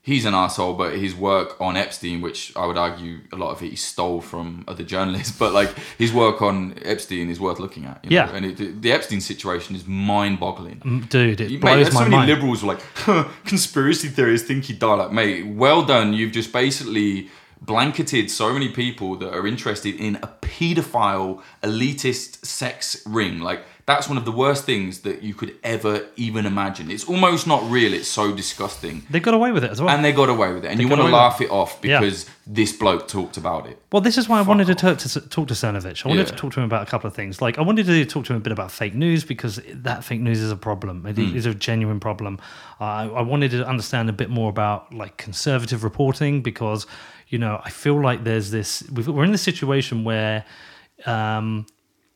he's 0.02 0.26
an 0.26 0.34
asshole, 0.34 0.74
but 0.74 0.98
his 0.98 1.16
work 1.16 1.56
on 1.62 1.78
Epstein, 1.78 2.20
which 2.22 2.54
I 2.58 2.66
would 2.66 2.76
argue 2.78 3.20
a 3.32 3.38
lot 3.38 3.52
of 3.52 3.62
it 3.64 3.70
he 3.70 3.76
stole 3.78 4.20
from 4.20 4.66
other 4.68 4.84
journalists, 4.84 5.38
but 5.44 5.54
like 5.54 5.70
his 5.98 6.12
work 6.12 6.42
on 6.42 6.74
Epstein 6.84 7.30
is 7.30 7.40
worth 7.40 7.60
looking 7.60 7.86
at. 7.86 8.04
You 8.04 8.10
know? 8.10 8.16
Yeah. 8.16 8.36
and 8.36 8.46
it, 8.48 8.82
the 8.82 8.92
Epstein 8.92 9.22
situation 9.22 9.76
is 9.76 9.86
mind-boggling. 9.86 11.06
Dude, 11.10 11.40
it 11.40 11.52
You- 11.52 11.60
blows 11.60 11.86
Mate, 11.86 11.94
my 11.94 12.00
so 12.00 12.10
many 12.10 12.16
mind. 12.18 12.30
liberals 12.30 12.64
were 12.64 12.74
like, 12.74 12.84
conspiracy 13.46 14.08
theorists 14.10 14.48
think 14.48 14.66
he 14.66 14.74
died. 14.74 14.96
Like, 14.96 15.12
mate, 15.12 15.46
well 15.48 15.84
done. 15.86 16.14
You've 16.14 16.32
just 16.34 16.52
basically 16.52 17.30
blanketed 17.66 18.30
so 18.30 18.54
many 18.54 18.70
people 18.70 19.16
that 19.18 19.34
are 19.34 19.48
interested 19.48 19.96
in 19.96 20.16
a 20.18 20.28
paedophile 20.42 21.42
elitist 21.62 22.46
sex 22.46 23.02
ring. 23.06 23.40
Like 23.40 23.64
that's 23.86 24.08
one 24.08 24.18
of 24.18 24.24
the 24.24 24.32
worst 24.32 24.64
things 24.66 25.00
that 25.02 25.24
you 25.24 25.34
could 25.34 25.56
ever 25.62 26.06
even 26.16 26.46
imagine. 26.46 26.90
It's 26.90 27.04
almost 27.04 27.48
not 27.48 27.70
real. 27.70 27.94
It's 27.94 28.08
so 28.08 28.34
disgusting. 28.34 29.06
They 29.10 29.20
got 29.20 29.34
away 29.34 29.52
with 29.52 29.64
it 29.66 29.72
as 29.72 29.82
well. 29.82 29.90
And 29.94 30.06
they 30.06 30.14
got 30.14 30.30
away 30.30 30.54
with 30.54 30.64
it. 30.64 30.72
And 30.72 30.80
you 30.80 30.88
got 30.88 31.00
want 31.00 31.00
to 31.00 31.04
away 31.04 31.12
with 31.12 31.20
laugh 31.32 31.42
it 31.42 31.52
off 31.52 31.82
because 31.82 32.26
this 32.48 32.72
bloke 32.72 33.10
talked 33.10 33.36
about 33.36 33.68
it. 33.68 33.78
Well, 33.92 34.02
this 34.02 34.18
is 34.18 34.30
why 34.30 34.40
I 34.40 34.42
wanted 34.42 34.68
to 34.68 34.76
talk 34.76 35.00
to, 35.00 35.20
talk 35.30 35.48
to 35.50 35.54
Cernovich. 35.54 36.06
I 36.06 36.10
wanted 36.10 36.28
to 36.28 36.34
Yeah. 36.34 36.38
talk 36.40 36.54
to 36.54 36.60
him 36.62 36.66
about 36.66 36.84
a 36.88 36.90
couple 36.90 37.08
of 37.10 37.14
things. 37.14 37.42
Like, 37.42 37.58
I 37.58 37.62
wanted 37.62 37.86
to 37.88 38.06
talk 38.06 38.24
to 38.26 38.34
him 38.34 38.38
a 38.38 38.42
bit 38.42 38.54
about 38.54 38.72
fake 38.72 38.96
news 38.96 39.26
because 39.26 39.60
that 39.74 40.04
fake 40.06 40.22
news 40.22 40.40
is 40.40 40.52
a 40.52 40.56
problem. 40.56 41.06
It 41.06 41.18
Hmm. 41.18 41.36
is 41.36 41.46
a 41.46 41.54
genuine 41.54 42.00
problem. 42.00 42.40
I 42.80 43.04
I 43.04 43.22
wanted 43.22 43.52
to 43.52 43.68
understand 43.68 44.10
a 44.10 44.14
bit 44.14 44.30
more 44.30 44.50
about 44.50 44.94
like 44.94 45.18
conservative 45.18 45.84
reporting 45.84 46.42
because, 46.42 46.86
you 47.28 47.38
know, 47.38 47.62
I 47.64 47.70
feel 47.70 48.02
like 48.02 48.24
there's 48.24 48.52
this. 48.52 48.84
we've- 48.92 49.10
We're 49.12 49.24
in 49.26 49.32
this 49.32 49.42
situation 49.42 50.04
where. 50.04 50.46
Um, 51.06 51.66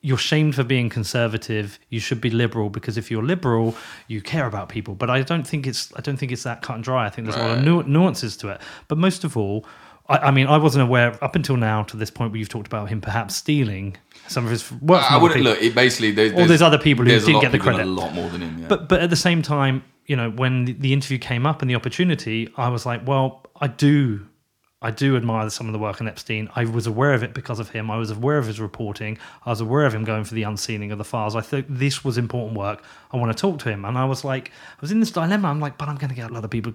you're 0.02 0.18
shamed 0.18 0.54
for 0.56 0.64
being 0.64 0.90
conservative. 0.90 1.80
You 1.90 2.00
should 2.00 2.22
be 2.22 2.30
liberal 2.30 2.70
because 2.70 2.98
if 2.98 3.10
you're 3.12 3.24
liberal, 3.24 3.76
you 4.08 4.22
care 4.22 4.46
about 4.46 4.70
people. 4.70 4.94
But 4.96 5.10
I 5.10 5.22
don't 5.24 5.46
think 5.46 5.66
it's 5.68 5.92
I 5.98 6.02
don't 6.02 6.18
think 6.18 6.32
it's 6.32 6.44
that 6.44 6.62
cut 6.62 6.76
and 6.76 6.84
dry. 6.84 7.08
I 7.08 7.10
think 7.10 7.28
there's 7.28 7.36
a 7.36 7.44
lot 7.46 7.58
of 7.58 7.64
nu- 7.66 7.84
nuances 7.84 8.38
to 8.38 8.50
it. 8.50 8.62
But 8.88 9.00
most 9.00 9.24
of 9.24 9.36
all, 9.36 9.66
I, 10.08 10.18
I 10.20 10.32
mean, 10.32 10.48
I 10.48 10.58
wasn't 10.58 10.84
aware 10.84 11.22
up 11.22 11.36
until 11.36 11.58
now 11.58 11.82
to 11.84 11.98
this 11.98 12.12
point 12.12 12.32
where 12.32 12.38
you've 12.40 12.48
talked 12.48 12.68
about 12.68 12.88
him 12.90 13.02
perhaps 13.02 13.36
stealing 13.36 13.98
some 14.28 14.46
of 14.46 14.52
his 14.52 14.72
work. 14.72 15.04
from 15.04 15.16
I 15.16 15.18
wouldn't 15.18 15.40
people. 15.40 15.52
look. 15.54 15.62
It 15.64 15.74
basically 15.76 16.12
there's, 16.12 16.34
All 16.34 16.46
these 16.46 16.62
other 16.62 16.78
people 16.78 17.04
who 17.04 17.10
there's 17.12 17.26
didn't 17.26 17.42
get 17.42 17.52
the 17.52 17.60
credit. 17.60 17.82
A 17.86 17.90
lot 17.90 18.14
more 18.14 18.30
than 18.30 18.42
him. 18.42 18.60
Yeah. 18.62 18.68
But 18.68 18.88
but 18.88 19.02
at 19.02 19.10
the 19.10 19.16
same 19.18 19.42
time, 19.42 19.84
you 20.06 20.16
know, 20.16 20.30
when 20.30 20.66
the 20.80 20.94
interview 20.94 21.18
came 21.18 21.46
up 21.48 21.62
and 21.62 21.70
the 21.70 21.76
opportunity, 21.76 22.50
I 22.56 22.70
was 22.70 22.86
like, 22.86 23.06
well, 23.06 23.44
I 23.60 23.68
do. 23.68 24.28
I 24.82 24.92
do 24.92 25.18
admire 25.18 25.50
some 25.50 25.66
of 25.68 25.74
the 25.74 25.80
work 25.80 26.02
on 26.02 26.08
Epstein. 26.08 26.50
I 26.56 26.66
was 26.66 26.86
aware 26.86 27.14
of 27.14 27.24
it 27.24 27.34
because 27.34 27.60
of 27.60 27.70
him. 27.70 27.90
I 27.90 27.98
was 27.98 28.12
aware 28.12 28.38
of 28.38 28.46
his 28.46 28.60
reporting. 28.60 29.18
I 29.46 29.50
was 29.50 29.60
aware 29.60 29.86
of 29.88 29.94
him 29.96 30.04
going 30.04 30.24
for 30.24 30.36
the 30.36 30.44
unsealing 30.44 30.92
of 30.92 31.00
the 31.00 31.04
files. 31.04 31.36
I 31.36 31.42
thought 31.42 31.66
this 31.68 32.04
was 32.06 32.18
important 32.20 32.56
work. 32.58 32.84
I 33.12 33.18
want 33.18 33.36
to 33.36 33.42
talk 33.42 33.58
to 33.60 33.70
him. 33.70 33.86
And 33.86 33.98
I 33.98 34.06
was 34.06 34.24
like, 34.24 34.50
I 34.50 34.78
was 34.82 34.92
in 34.92 35.00
this 35.00 35.10
dilemma. 35.12 35.48
I'm 35.48 35.60
like, 35.60 35.80
but 35.80 35.88
I'm 35.90 35.96
going 35.96 36.10
to 36.10 36.16
get 36.16 36.30
a 36.30 36.34
lot 36.34 36.44
of 36.46 36.52
people 36.52 36.74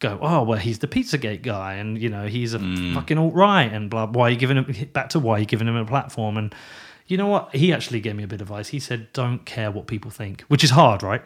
go, 0.00 0.18
oh, 0.20 0.42
well, 0.42 0.58
he's 0.58 0.80
the 0.80 0.88
Pizzagate 0.88 1.42
guy, 1.42 1.74
and 1.74 1.96
you 1.96 2.08
know, 2.08 2.26
he's 2.26 2.54
a 2.54 2.58
Mm. 2.58 2.92
fucking 2.94 3.18
alt 3.18 3.34
right, 3.34 3.72
and 3.72 3.88
blah. 3.88 4.06
Why 4.06 4.26
are 4.26 4.30
you 4.30 4.36
giving 4.36 4.56
him 4.56 4.88
back 4.92 5.10
to 5.10 5.20
why 5.20 5.34
are 5.36 5.38
you 5.38 5.46
giving 5.46 5.68
him 5.68 5.76
a 5.76 5.84
platform? 5.84 6.36
And 6.36 6.52
you 7.12 7.18
know 7.18 7.26
what? 7.34 7.54
He 7.54 7.72
actually 7.74 8.00
gave 8.00 8.16
me 8.16 8.24
a 8.24 8.26
bit 8.26 8.40
of 8.40 8.48
advice. 8.48 8.68
He 8.68 8.80
said, 8.80 9.12
don't 9.12 9.44
care 9.44 9.70
what 9.70 9.86
people 9.86 10.10
think, 10.10 10.40
which 10.52 10.64
is 10.64 10.70
hard, 10.70 11.02
right? 11.02 11.22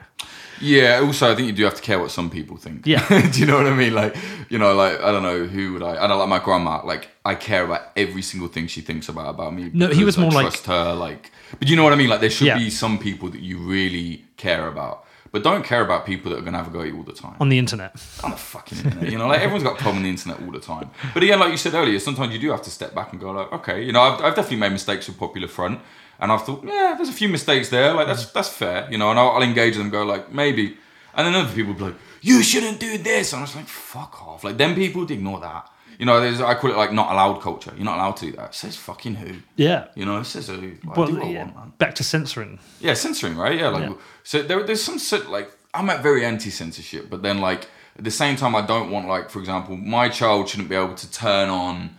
Yeah, 0.60 1.00
also 1.04 1.30
I 1.30 1.34
think 1.36 1.46
you 1.46 1.52
do 1.54 1.64
have 1.64 1.74
to 1.76 1.82
care 1.82 1.98
what 2.00 2.10
some 2.10 2.28
people 2.28 2.56
think. 2.56 2.86
Yeah. 2.86 3.06
do 3.32 3.38
you 3.40 3.46
know 3.46 3.56
what 3.56 3.66
I 3.66 3.74
mean? 3.74 3.94
Like, 3.94 4.16
you 4.48 4.58
know, 4.58 4.74
like 4.74 5.00
I 5.00 5.12
don't 5.12 5.22
know 5.22 5.44
who 5.44 5.74
would 5.74 5.82
I? 5.84 6.02
I 6.02 6.06
don't 6.08 6.18
like 6.18 6.28
my 6.28 6.40
grandma. 6.40 6.84
Like, 6.84 7.08
I 7.24 7.34
care 7.36 7.64
about 7.64 7.82
every 7.96 8.22
single 8.22 8.48
thing 8.48 8.66
she 8.66 8.80
thinks 8.80 9.08
about 9.08 9.28
about 9.34 9.54
me. 9.54 9.70
No, 9.72 9.88
he 9.88 10.04
was 10.04 10.18
more 10.18 10.30
I 10.32 10.34
like- 10.34 10.46
trust 10.46 10.66
her. 10.66 10.92
Like, 10.94 11.30
but 11.58 11.68
you 11.68 11.76
know 11.76 11.84
what 11.84 11.92
I 11.92 11.96
mean? 11.96 12.08
Like, 12.08 12.20
there 12.20 12.30
should 12.30 12.48
Yeah. 12.48 12.58
be 12.58 12.68
some 12.70 12.98
people 12.98 13.28
that 13.30 13.40
you 13.40 13.58
really 13.58 14.24
care 14.36 14.66
about, 14.66 15.04
but 15.32 15.42
don't 15.42 15.64
care 15.64 15.82
about 15.82 16.06
people 16.06 16.30
that 16.30 16.38
are 16.38 16.42
gonna 16.42 16.58
have 16.58 16.68
a 16.68 16.70
go 16.70 16.80
at 16.80 16.88
you 16.88 16.96
all 16.96 17.02
the 17.02 17.12
time. 17.12 17.36
On 17.40 17.48
the 17.48 17.58
internet. 17.58 17.92
on 18.24 18.30
the 18.30 18.36
fucking 18.36 18.78
internet. 18.78 19.10
You 19.10 19.18
know, 19.18 19.26
like 19.28 19.40
everyone's 19.40 19.64
got 19.64 19.74
a 19.74 19.82
problem 19.82 19.98
on 19.98 20.02
the 20.04 20.10
internet 20.10 20.40
all 20.40 20.50
the 20.52 20.60
time. 20.60 20.90
But 21.14 21.22
again, 21.22 21.38
like 21.40 21.50
you 21.50 21.56
said 21.56 21.74
earlier, 21.74 21.98
sometimes 21.98 22.32
you 22.32 22.38
do 22.38 22.50
have 22.50 22.62
to 22.62 22.70
step 22.70 22.94
back 22.94 23.12
and 23.12 23.20
go 23.20 23.30
like, 23.32 23.52
okay, 23.52 23.82
you 23.82 23.92
know, 23.92 24.00
I've, 24.00 24.20
I've 24.24 24.34
definitely 24.34 24.58
made 24.58 24.72
mistakes 24.72 25.06
with 25.08 25.18
Popular 25.18 25.48
Front, 25.48 25.80
and 26.20 26.32
I've 26.32 26.44
thought, 26.44 26.64
yeah, 26.64 26.94
there's 26.96 27.08
a 27.08 27.12
few 27.12 27.28
mistakes 27.28 27.68
there. 27.68 27.92
Like 27.94 28.06
that's 28.06 28.30
that's 28.32 28.48
fair, 28.48 28.88
you 28.90 28.98
know, 28.98 29.10
and 29.10 29.18
I'll, 29.18 29.30
I'll 29.30 29.42
engage 29.42 29.74
them 29.74 29.82
and 29.82 29.92
go 29.92 30.04
like, 30.04 30.32
maybe. 30.32 30.76
And 31.14 31.26
then 31.26 31.34
other 31.34 31.54
people 31.54 31.72
will 31.72 31.78
be 31.78 31.84
like, 31.86 32.00
you 32.20 32.42
shouldn't 32.42 32.78
do 32.78 32.98
this. 32.98 33.32
And 33.32 33.40
I 33.40 33.42
was 33.42 33.56
like, 33.56 33.66
fuck 33.68 34.22
off. 34.26 34.44
Like 34.44 34.58
then 34.58 34.74
people 34.74 35.00
would 35.02 35.10
ignore 35.10 35.40
that. 35.40 35.70
You 35.98 36.06
know, 36.06 36.20
there's 36.20 36.40
I 36.40 36.54
call 36.54 36.70
it 36.70 36.76
like 36.76 36.92
not 36.92 37.10
allowed 37.12 37.40
culture. 37.40 37.72
You're 37.74 37.84
not 37.84 37.96
allowed 37.96 38.16
to 38.18 38.26
do 38.26 38.32
that. 38.36 38.50
It 38.50 38.54
says 38.54 38.76
fucking 38.76 39.14
who. 39.16 39.36
Yeah. 39.56 39.86
You 39.94 40.04
know, 40.04 40.18
it 40.20 40.24
says 40.24 40.48
who. 40.48 40.56
Like, 40.84 40.96
Well, 40.96 41.06
do 41.06 41.14
what 41.16 41.24
I 41.24 41.28
yeah, 41.30 41.42
want, 41.44 41.56
man. 41.56 41.72
back 41.78 41.94
to 41.96 42.04
censoring. 42.04 42.58
Yeah, 42.80 42.94
censoring, 42.94 43.36
right? 43.36 43.58
Yeah, 43.58 43.68
like 43.68 43.88
Yeah. 43.90 43.94
so 44.22 44.42
there, 44.42 44.62
there's 44.62 44.82
some 44.82 44.98
sort 44.98 45.28
like 45.30 45.50
I'm 45.74 45.88
at 45.90 46.02
very 46.02 46.24
anti-censorship, 46.24 47.08
but 47.10 47.22
then 47.22 47.38
like 47.40 47.68
at 47.98 48.04
the 48.04 48.10
same 48.10 48.36
time, 48.36 48.54
I 48.54 48.60
don't 48.64 48.90
want 48.90 49.08
like 49.08 49.30
for 49.30 49.38
example, 49.40 49.76
my 49.76 50.08
child 50.08 50.48
shouldn't 50.48 50.68
be 50.68 50.74
able 50.76 50.94
to 50.94 51.10
turn 51.10 51.48
on 51.48 51.90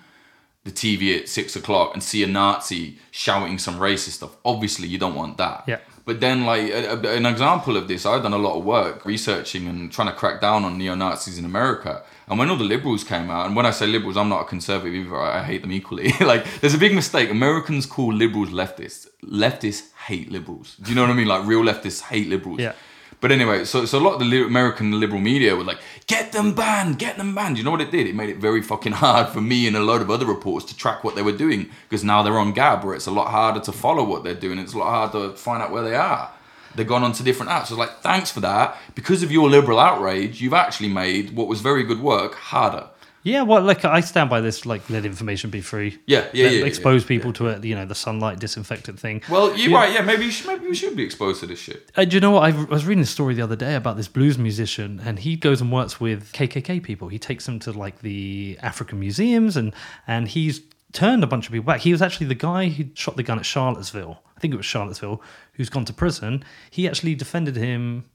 the 0.63 0.71
TV 0.71 1.17
at 1.19 1.29
six 1.29 1.55
o'clock 1.55 1.93
and 1.93 2.03
see 2.03 2.23
a 2.23 2.27
Nazi 2.27 2.99
shouting 3.11 3.57
some 3.57 3.79
racist 3.79 4.11
stuff. 4.19 4.35
Obviously, 4.43 4.87
you 4.87 4.97
don't 4.97 5.15
want 5.15 5.37
that. 5.37 5.63
Yeah. 5.67 5.79
But 6.05 6.19
then, 6.19 6.45
like 6.45 6.69
a, 6.71 6.91
a- 6.93 7.15
an 7.17 7.25
example 7.25 7.75
of 7.77 7.87
this, 7.87 8.05
I've 8.05 8.23
done 8.23 8.33
a 8.33 8.37
lot 8.37 8.57
of 8.57 8.63
work 8.63 9.05
researching 9.05 9.67
and 9.67 9.91
trying 9.91 10.07
to 10.09 10.13
crack 10.13 10.39
down 10.41 10.63
on 10.65 10.77
neo 10.77 10.93
Nazis 10.95 11.37
in 11.37 11.45
America. 11.45 12.03
And 12.27 12.37
when 12.37 12.49
all 12.49 12.57
the 12.57 12.65
liberals 12.65 13.05
came 13.05 13.29
out, 13.29 13.45
and 13.45 13.55
when 13.55 13.65
I 13.65 13.71
say 13.71 13.87
liberals, 13.87 14.17
I'm 14.17 14.27
not 14.27 14.41
a 14.41 14.45
conservative 14.45 14.93
either. 14.93 15.15
I 15.15 15.43
hate 15.43 15.61
them 15.61 15.71
equally. 15.71 16.11
like, 16.19 16.45
there's 16.59 16.73
a 16.73 16.77
big 16.77 16.93
mistake. 16.93 17.29
Americans 17.29 17.85
call 17.85 18.11
liberals 18.13 18.49
leftists. 18.49 19.07
Leftists 19.23 19.93
hate 20.07 20.29
liberals. 20.29 20.75
Do 20.81 20.89
you 20.89 20.95
know 20.95 21.03
what 21.03 21.11
I 21.11 21.13
mean? 21.13 21.27
Like, 21.27 21.45
real 21.45 21.61
leftists 21.61 22.01
hate 22.01 22.27
liberals. 22.27 22.59
Yeah. 22.59 22.73
But 23.19 23.31
anyway, 23.31 23.65
so 23.65 23.85
so 23.85 23.97
a 23.97 23.99
lot 23.99 24.21
of 24.21 24.29
the 24.29 24.43
American 24.43 24.99
liberal 24.99 25.19
media 25.19 25.55
were 25.55 25.63
like, 25.63 25.79
"Get 26.05 26.33
them 26.33 26.53
banned, 26.53 26.99
get 26.99 27.17
them 27.17 27.33
banned." 27.33 27.57
You 27.57 27.63
know 27.63 27.71
what 27.71 27.81
it 27.81 27.89
did? 27.89 28.05
It 28.05 28.13
made 28.13 28.29
it 28.29 28.37
very 28.37 28.61
fucking 28.61 28.91
hard 29.03 29.29
for 29.29 29.41
me 29.41 29.65
and 29.65 29.75
a 29.75 29.79
load 29.79 30.01
of 30.01 30.11
other 30.11 30.25
reporters 30.25 30.69
to 30.69 30.77
track 30.77 31.03
what 31.03 31.15
they 31.15 31.23
were 31.23 31.31
doing 31.31 31.69
because 31.89 32.03
now 32.03 32.21
they're 32.21 32.37
on 32.37 32.53
Gab, 32.53 32.83
where 32.83 32.93
it's 32.93 33.07
a 33.07 33.11
lot 33.11 33.29
harder 33.29 33.59
to 33.61 33.71
follow 33.71 34.03
what 34.03 34.23
they're 34.23 34.35
doing. 34.35 34.59
It's 34.59 34.73
a 34.73 34.77
lot 34.77 34.89
harder 34.89 35.31
to 35.31 35.37
find 35.37 35.63
out 35.63 35.71
where 35.71 35.83
they 35.83 35.95
are. 35.95 36.31
They've 36.77 36.87
gone 36.87 37.03
on 37.03 37.11
to 37.13 37.23
different 37.23 37.51
apps. 37.51 37.67
So 37.67 37.73
it's 37.73 37.79
like, 37.79 37.99
thanks 38.01 38.31
for 38.31 38.39
that. 38.41 38.77
Because 38.95 39.23
of 39.23 39.31
your 39.31 39.49
liberal 39.49 39.79
outrage, 39.79 40.39
you've 40.41 40.53
actually 40.53 40.89
made 40.89 41.35
what 41.35 41.47
was 41.47 41.59
very 41.61 41.83
good 41.83 41.99
work 42.01 42.35
harder. 42.35 42.87
Yeah, 43.23 43.41
well, 43.41 43.61
like 43.61 43.83
I 43.83 43.99
stand 43.99 44.29
by 44.29 44.39
this, 44.39 44.65
like 44.65 44.89
let 44.89 45.03
information 45.05 45.49
be 45.49 45.59
free. 45.59 45.97
Yeah, 46.05 46.27
yeah, 46.31 46.45
Let- 46.45 46.53
yeah, 46.53 46.65
Expose 46.65 47.01
yeah, 47.03 47.07
people 47.09 47.33
to 47.33 47.47
it, 47.47 47.65
you 47.65 47.75
know, 47.75 47.83
the 47.85 47.95
sunlight 47.95 48.39
disinfectant 48.39 48.97
thing. 49.01 49.21
Well, 49.29 49.47
you're 49.57 49.71
Yeah. 49.71 49.77
right. 49.77 49.93
Yeah, 49.93 50.01
maybe 50.03 50.25
you 50.25 50.31
should, 50.31 50.47
maybe 50.47 50.65
we 50.67 50.75
should 50.75 50.95
be 50.95 51.03
exposed 51.03 51.41
to 51.41 51.45
this 51.47 51.59
shit. 51.59 51.91
Uh, 51.97 52.05
do 52.05 52.15
you 52.15 52.21
know 52.21 52.31
what? 52.31 52.43
I 52.43 52.51
was 52.51 52.85
reading 52.85 53.03
a 53.03 53.07
story 53.07 53.33
the 53.33 53.41
other 53.41 53.57
day 53.57 53.75
about 53.75 53.97
this 53.97 54.07
blues 54.07 54.37
musician, 54.37 55.01
and 55.03 55.19
he 55.19 55.35
goes 55.35 55.59
and 55.59 55.73
works 55.73 55.99
with 55.99 56.31
KKK 56.31 56.81
people. 56.81 57.09
He 57.09 57.19
takes 57.19 57.45
them 57.47 57.59
to 57.59 57.73
like 57.73 57.99
the 58.01 58.57
African 58.61 58.97
museums, 59.01 59.57
and 59.57 59.73
and 60.07 60.29
he's 60.29 60.61
turned 60.93 61.23
a 61.23 61.27
bunch 61.27 61.47
of 61.47 61.51
people 61.51 61.65
back. 61.65 61.81
He 61.81 61.91
was 61.91 62.01
actually 62.01 62.27
the 62.27 62.35
guy 62.35 62.69
who 62.69 62.85
shot 62.93 63.15
the 63.15 63.23
gun 63.23 63.39
at 63.39 63.45
Charlottesville. 63.45 64.21
I 64.35 64.39
think 64.39 64.53
it 64.53 64.57
was 64.57 64.65
Charlottesville, 64.65 65.21
who's 65.53 65.69
gone 65.69 65.85
to 65.85 65.93
prison. 65.93 66.43
He 66.69 66.87
actually 66.87 67.15
defended 67.15 67.55
him 67.55 68.05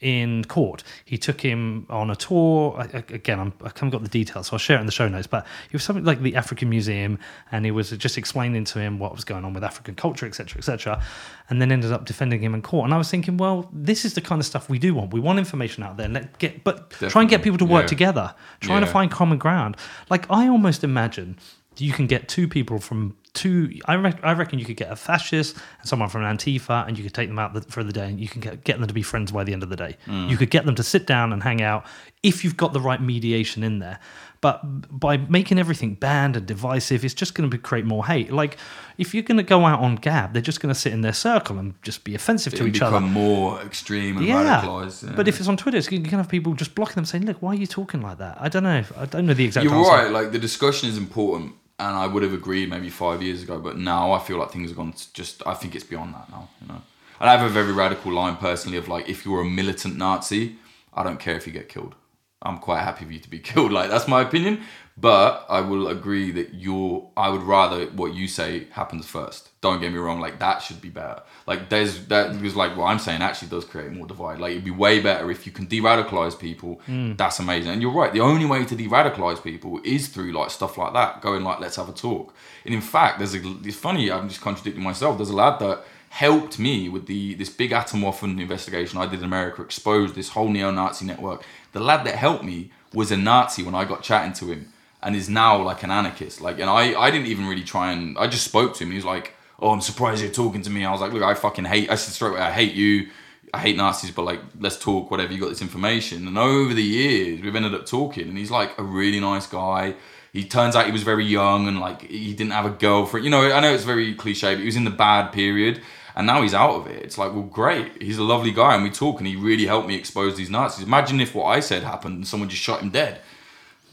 in 0.00 0.44
court. 0.44 0.82
He 1.04 1.18
took 1.18 1.40
him 1.42 1.86
on 1.90 2.10
a 2.10 2.16
tour. 2.16 2.74
I, 2.78 2.98
I- 2.98 3.04
again, 3.14 3.38
I'm, 3.38 3.52
I 3.62 3.68
haven't 3.68 3.90
got 3.90 4.02
the 4.02 4.08
details, 4.08 4.48
so 4.48 4.54
I'll 4.54 4.58
share 4.58 4.78
it 4.78 4.80
in 4.80 4.86
the 4.86 4.92
show 4.92 5.08
notes. 5.08 5.26
But 5.26 5.46
it 5.66 5.72
was 5.72 5.82
something 5.82 6.04
like 6.04 6.22
the 6.22 6.36
African 6.36 6.70
Museum, 6.70 7.18
and 7.52 7.64
he 7.64 7.70
was 7.70 7.90
just 7.90 8.16
explaining 8.16 8.64
to 8.64 8.80
him 8.80 8.98
what 8.98 9.14
was 9.14 9.24
going 9.24 9.44
on 9.44 9.52
with 9.52 9.62
African 9.62 9.94
culture, 9.94 10.26
etc., 10.26 10.58
etc., 10.58 11.02
and 11.48 11.60
then 11.60 11.70
ended 11.70 11.92
up 11.92 12.06
defending 12.06 12.42
him 12.42 12.54
in 12.54 12.62
court. 12.62 12.86
And 12.86 12.94
I 12.94 12.98
was 12.98 13.10
thinking, 13.10 13.36
well, 13.36 13.68
this 13.72 14.04
is 14.04 14.14
the 14.14 14.20
kind 14.20 14.40
of 14.40 14.46
stuff 14.46 14.68
we 14.68 14.78
do 14.78 14.94
want. 14.94 15.12
We 15.12 15.20
want 15.20 15.38
information 15.38 15.82
out 15.82 15.96
there, 15.96 16.08
let 16.08 16.38
get, 16.38 16.64
but 16.64 16.90
try 16.90 17.20
and 17.20 17.30
get 17.30 17.42
people 17.42 17.58
to 17.58 17.66
work 17.66 17.84
yeah. 17.84 17.88
together, 17.88 18.34
trying 18.60 18.80
to 18.80 18.86
find 18.86 19.10
common 19.10 19.38
ground. 19.38 19.76
Like 20.08 20.30
I 20.30 20.48
almost 20.48 20.82
imagine 20.82 21.38
you 21.78 21.92
can 21.92 22.06
get 22.06 22.28
two 22.28 22.48
people 22.48 22.78
from 22.78 23.16
two. 23.32 23.70
I, 23.86 23.94
re- 23.94 24.18
I 24.22 24.32
reckon 24.32 24.58
you 24.58 24.64
could 24.64 24.76
get 24.76 24.90
a 24.90 24.96
fascist 24.96 25.56
and 25.80 25.88
someone 25.88 26.08
from 26.08 26.22
Antifa, 26.22 26.86
and 26.86 26.98
you 26.98 27.04
could 27.04 27.14
take 27.14 27.28
them 27.28 27.38
out 27.38 27.54
the, 27.54 27.60
for 27.62 27.84
the 27.84 27.92
day, 27.92 28.08
and 28.08 28.20
you 28.20 28.28
can 28.28 28.40
get, 28.40 28.64
get 28.64 28.78
them 28.78 28.88
to 28.88 28.94
be 28.94 29.02
friends 29.02 29.30
by 29.32 29.44
the 29.44 29.52
end 29.52 29.62
of 29.62 29.68
the 29.70 29.76
day. 29.76 29.96
Mm. 30.06 30.28
You 30.28 30.36
could 30.36 30.50
get 30.50 30.66
them 30.66 30.74
to 30.74 30.82
sit 30.82 31.06
down 31.06 31.32
and 31.32 31.42
hang 31.42 31.62
out 31.62 31.86
if 32.22 32.44
you've 32.44 32.56
got 32.56 32.72
the 32.72 32.80
right 32.80 33.00
mediation 33.00 33.62
in 33.62 33.78
there. 33.78 33.98
But 34.42 34.62
by 34.98 35.18
making 35.18 35.58
everything 35.58 35.94
banned 35.96 36.34
and 36.34 36.46
divisive, 36.46 37.04
it's 37.04 37.12
just 37.12 37.34
going 37.34 37.50
to 37.50 37.58
create 37.58 37.84
more 37.84 38.06
hate. 38.06 38.32
Like 38.32 38.56
if 38.96 39.12
you're 39.12 39.22
going 39.22 39.36
to 39.36 39.42
go 39.42 39.66
out 39.66 39.80
on 39.80 39.96
Gab, 39.96 40.32
they're 40.32 40.40
just 40.40 40.62
going 40.62 40.72
to 40.74 40.80
sit 40.80 40.94
in 40.94 41.02
their 41.02 41.12
circle 41.12 41.58
and 41.58 41.74
just 41.82 42.04
be 42.04 42.14
offensive 42.14 42.54
to 42.54 42.56
It'll 42.60 42.68
each 42.68 42.72
become 42.74 42.94
other. 42.94 43.06
more 43.06 43.60
extreme 43.60 44.16
and 44.16 44.24
Yeah. 44.26 44.62
radicalized. 44.62 45.06
yeah. 45.10 45.14
but 45.14 45.28
if 45.28 45.38
it's 45.40 45.48
on 45.48 45.58
Twitter, 45.58 45.76
it's 45.76 45.88
going 45.88 46.02
to 46.04 46.10
have 46.16 46.28
people 46.30 46.54
just 46.54 46.74
blocking 46.74 46.94
them, 46.94 47.04
saying, 47.04 47.26
"Look, 47.26 47.42
why 47.42 47.50
are 47.50 47.54
you 47.54 47.66
talking 47.66 48.00
like 48.00 48.16
that?" 48.16 48.38
I 48.40 48.48
don't 48.48 48.62
know. 48.62 48.82
I 48.96 49.04
don't 49.04 49.26
know 49.26 49.34
the 49.34 49.44
exact. 49.44 49.64
You're 49.64 49.74
answer. 49.74 49.90
right. 49.90 50.10
Like 50.10 50.32
the 50.32 50.38
discussion 50.38 50.88
is 50.88 50.96
important, 50.96 51.52
and 51.80 51.96
I 51.96 52.06
would 52.06 52.22
have 52.22 52.34
agreed 52.34 52.68
maybe 52.68 52.90
five 52.90 53.22
years 53.22 53.42
ago, 53.42 53.58
but 53.58 53.76
now 53.76 54.12
I 54.12 54.18
feel 54.18 54.38
like 54.38 54.50
things 54.50 54.70
have 54.70 54.76
gone. 54.76 54.94
Just 55.12 55.46
I 55.46 55.54
think 55.54 55.74
it's 55.74 55.84
beyond 55.84 56.14
that 56.14 56.30
now. 56.30 56.48
You 56.60 56.68
know, 56.68 56.82
and 57.20 57.30
I 57.30 57.36
have 57.36 57.46
a 57.50 57.52
very 57.52 57.72
radical 57.72 58.12
line 58.12 58.36
personally 58.36 58.78
of 58.78 58.88
like, 58.88 59.08
if 59.08 59.24
you're 59.24 59.40
a 59.40 59.44
militant 59.44 59.96
Nazi, 59.96 60.56
I 60.94 61.02
don't 61.02 61.18
care 61.18 61.36
if 61.36 61.46
you 61.46 61.52
get 61.52 61.68
killed. 61.68 61.94
I'm 62.42 62.58
quite 62.58 62.82
happy 62.82 63.04
for 63.04 63.12
you 63.12 63.20
to 63.20 63.30
be 63.30 63.38
killed. 63.50 63.72
Like 63.72 63.90
that's 63.90 64.08
my 64.08 64.22
opinion. 64.22 64.62
But 64.96 65.46
I 65.48 65.62
will 65.62 65.88
agree 65.88 66.30
that 66.32 66.52
you're. 66.52 67.08
I 67.16 67.30
would 67.30 67.42
rather 67.42 67.86
what 67.86 68.12
you 68.12 68.28
say 68.28 68.66
happens 68.70 69.06
first. 69.06 69.48
Don't 69.62 69.80
get 69.80 69.92
me 69.92 69.98
wrong. 69.98 70.20
Like 70.20 70.38
that 70.40 70.58
should 70.58 70.82
be 70.82 70.90
better. 70.90 71.22
Like 71.46 71.70
there's 71.70 72.06
that 72.06 72.38
was 72.42 72.54
like 72.54 72.76
what 72.76 72.86
I'm 72.86 72.98
saying 72.98 73.22
actually 73.22 73.48
does 73.48 73.64
create 73.64 73.92
more 73.92 74.06
divide. 74.06 74.40
Like 74.40 74.52
it'd 74.52 74.64
be 74.64 74.70
way 74.70 75.00
better 75.00 75.30
if 75.30 75.46
you 75.46 75.52
can 75.52 75.66
de-radicalize 75.66 76.38
people. 76.38 76.82
Mm. 76.86 77.16
That's 77.16 77.38
amazing. 77.38 77.72
And 77.72 77.80
you're 77.80 77.92
right. 77.92 78.12
The 78.12 78.20
only 78.20 78.44
way 78.44 78.64
to 78.66 78.76
de-radicalize 78.76 79.42
people 79.42 79.80
is 79.84 80.08
through 80.08 80.32
like 80.32 80.50
stuff 80.50 80.76
like 80.76 80.92
that. 80.92 81.22
Going 81.22 81.44
like 81.44 81.60
let's 81.60 81.76
have 81.76 81.88
a 81.88 81.92
talk. 81.92 82.34
And 82.66 82.74
in 82.74 82.82
fact, 82.82 83.18
there's 83.18 83.34
a. 83.34 83.40
It's 83.64 83.76
funny. 83.76 84.10
I'm 84.10 84.28
just 84.28 84.42
contradicting 84.42 84.84
myself. 84.84 85.16
There's 85.16 85.30
a 85.30 85.36
lad 85.36 85.60
that 85.60 85.82
helped 86.10 86.58
me 86.58 86.88
with 86.88 87.06
the 87.06 87.34
this 87.34 87.48
big 87.48 87.70
Atomwaffen 87.70 88.38
investigation 88.40 88.98
I 88.98 89.06
did 89.06 89.20
in 89.20 89.24
America, 89.24 89.62
exposed 89.62 90.14
this 90.14 90.30
whole 90.30 90.48
neo-Nazi 90.48 91.06
network. 91.06 91.44
The 91.72 91.80
lad 91.80 92.04
that 92.06 92.16
helped 92.16 92.44
me 92.44 92.70
was 92.92 93.10
a 93.12 93.16
Nazi 93.16 93.62
when 93.62 93.74
I 93.74 93.84
got 93.84 94.02
chatting 94.02 94.32
to 94.34 94.46
him. 94.52 94.72
and 95.02 95.16
is 95.16 95.28
now 95.28 95.62
like 95.62 95.82
an 95.82 95.90
anarchist. 95.90 96.40
Like, 96.40 96.58
and 96.60 96.68
I, 96.68 96.94
I 97.00 97.10
didn't 97.10 97.28
even 97.28 97.46
really 97.46 97.62
try 97.64 97.92
and 97.92 98.18
I 98.18 98.26
just 98.26 98.44
spoke 98.44 98.74
to 98.74 98.84
him. 98.84 98.90
He 98.90 98.96
was 98.96 99.04
like, 99.04 99.34
"Oh, 99.58 99.70
I'm 99.70 99.80
surprised 99.80 100.20
you're 100.22 100.30
talking 100.30 100.62
to 100.62 100.70
me." 100.70 100.84
I 100.84 100.92
was 100.92 101.00
like, 101.00 101.12
"Look, 101.12 101.22
I 101.22 101.34
fucking 101.34 101.64
hate." 101.64 101.90
I 101.90 101.94
said 101.94 102.12
straight 102.14 102.30
away, 102.32 102.40
"I 102.40 102.52
hate 102.52 102.74
you." 102.74 103.08
I 103.52 103.58
hate 103.58 103.76
Nazis, 103.76 104.12
but 104.12 104.22
like, 104.24 104.40
let's 104.60 104.78
talk, 104.78 105.10
whatever. 105.10 105.32
You 105.32 105.40
got 105.40 105.48
this 105.48 105.62
information. 105.62 106.28
And 106.28 106.38
over 106.38 106.72
the 106.72 106.82
years, 106.84 107.40
we've 107.42 107.56
ended 107.56 107.74
up 107.74 107.84
talking, 107.84 108.28
and 108.28 108.38
he's 108.38 108.50
like 108.50 108.78
a 108.78 108.82
really 108.82 109.18
nice 109.18 109.46
guy. 109.48 109.94
He 110.32 110.44
turns 110.44 110.76
out 110.76 110.86
he 110.86 110.92
was 110.92 111.02
very 111.02 111.24
young 111.24 111.66
and 111.66 111.80
like 111.80 112.02
he 112.02 112.32
didn't 112.32 112.52
have 112.52 112.66
a 112.66 112.70
girlfriend. 112.70 113.24
You 113.24 113.30
know, 113.30 113.50
I 113.50 113.58
know 113.58 113.72
it's 113.74 113.82
very 113.82 114.14
cliche, 114.14 114.54
but 114.54 114.60
he 114.60 114.66
was 114.66 114.76
in 114.76 114.84
the 114.84 114.90
bad 114.90 115.32
period, 115.32 115.80
and 116.16 116.26
now 116.26 116.42
he's 116.42 116.54
out 116.54 116.74
of 116.74 116.86
it. 116.86 117.02
It's 117.04 117.18
like, 117.18 117.32
well, 117.32 117.42
great. 117.42 118.02
He's 118.02 118.18
a 118.18 118.22
lovely 118.22 118.50
guy, 118.52 118.74
and 118.74 118.82
we 118.82 118.90
talk, 118.90 119.18
and 119.18 119.26
he 119.26 119.36
really 119.36 119.66
helped 119.66 119.88
me 119.88 119.94
expose 119.94 120.36
these 120.36 120.50
Nazis. 120.50 120.84
Imagine 120.86 121.20
if 121.20 121.34
what 121.34 121.46
I 121.46 121.60
said 121.60 121.82
happened 121.82 122.14
and 122.16 122.26
someone 122.26 122.48
just 122.48 122.62
shot 122.62 122.80
him 122.82 122.90
dead. 122.90 123.20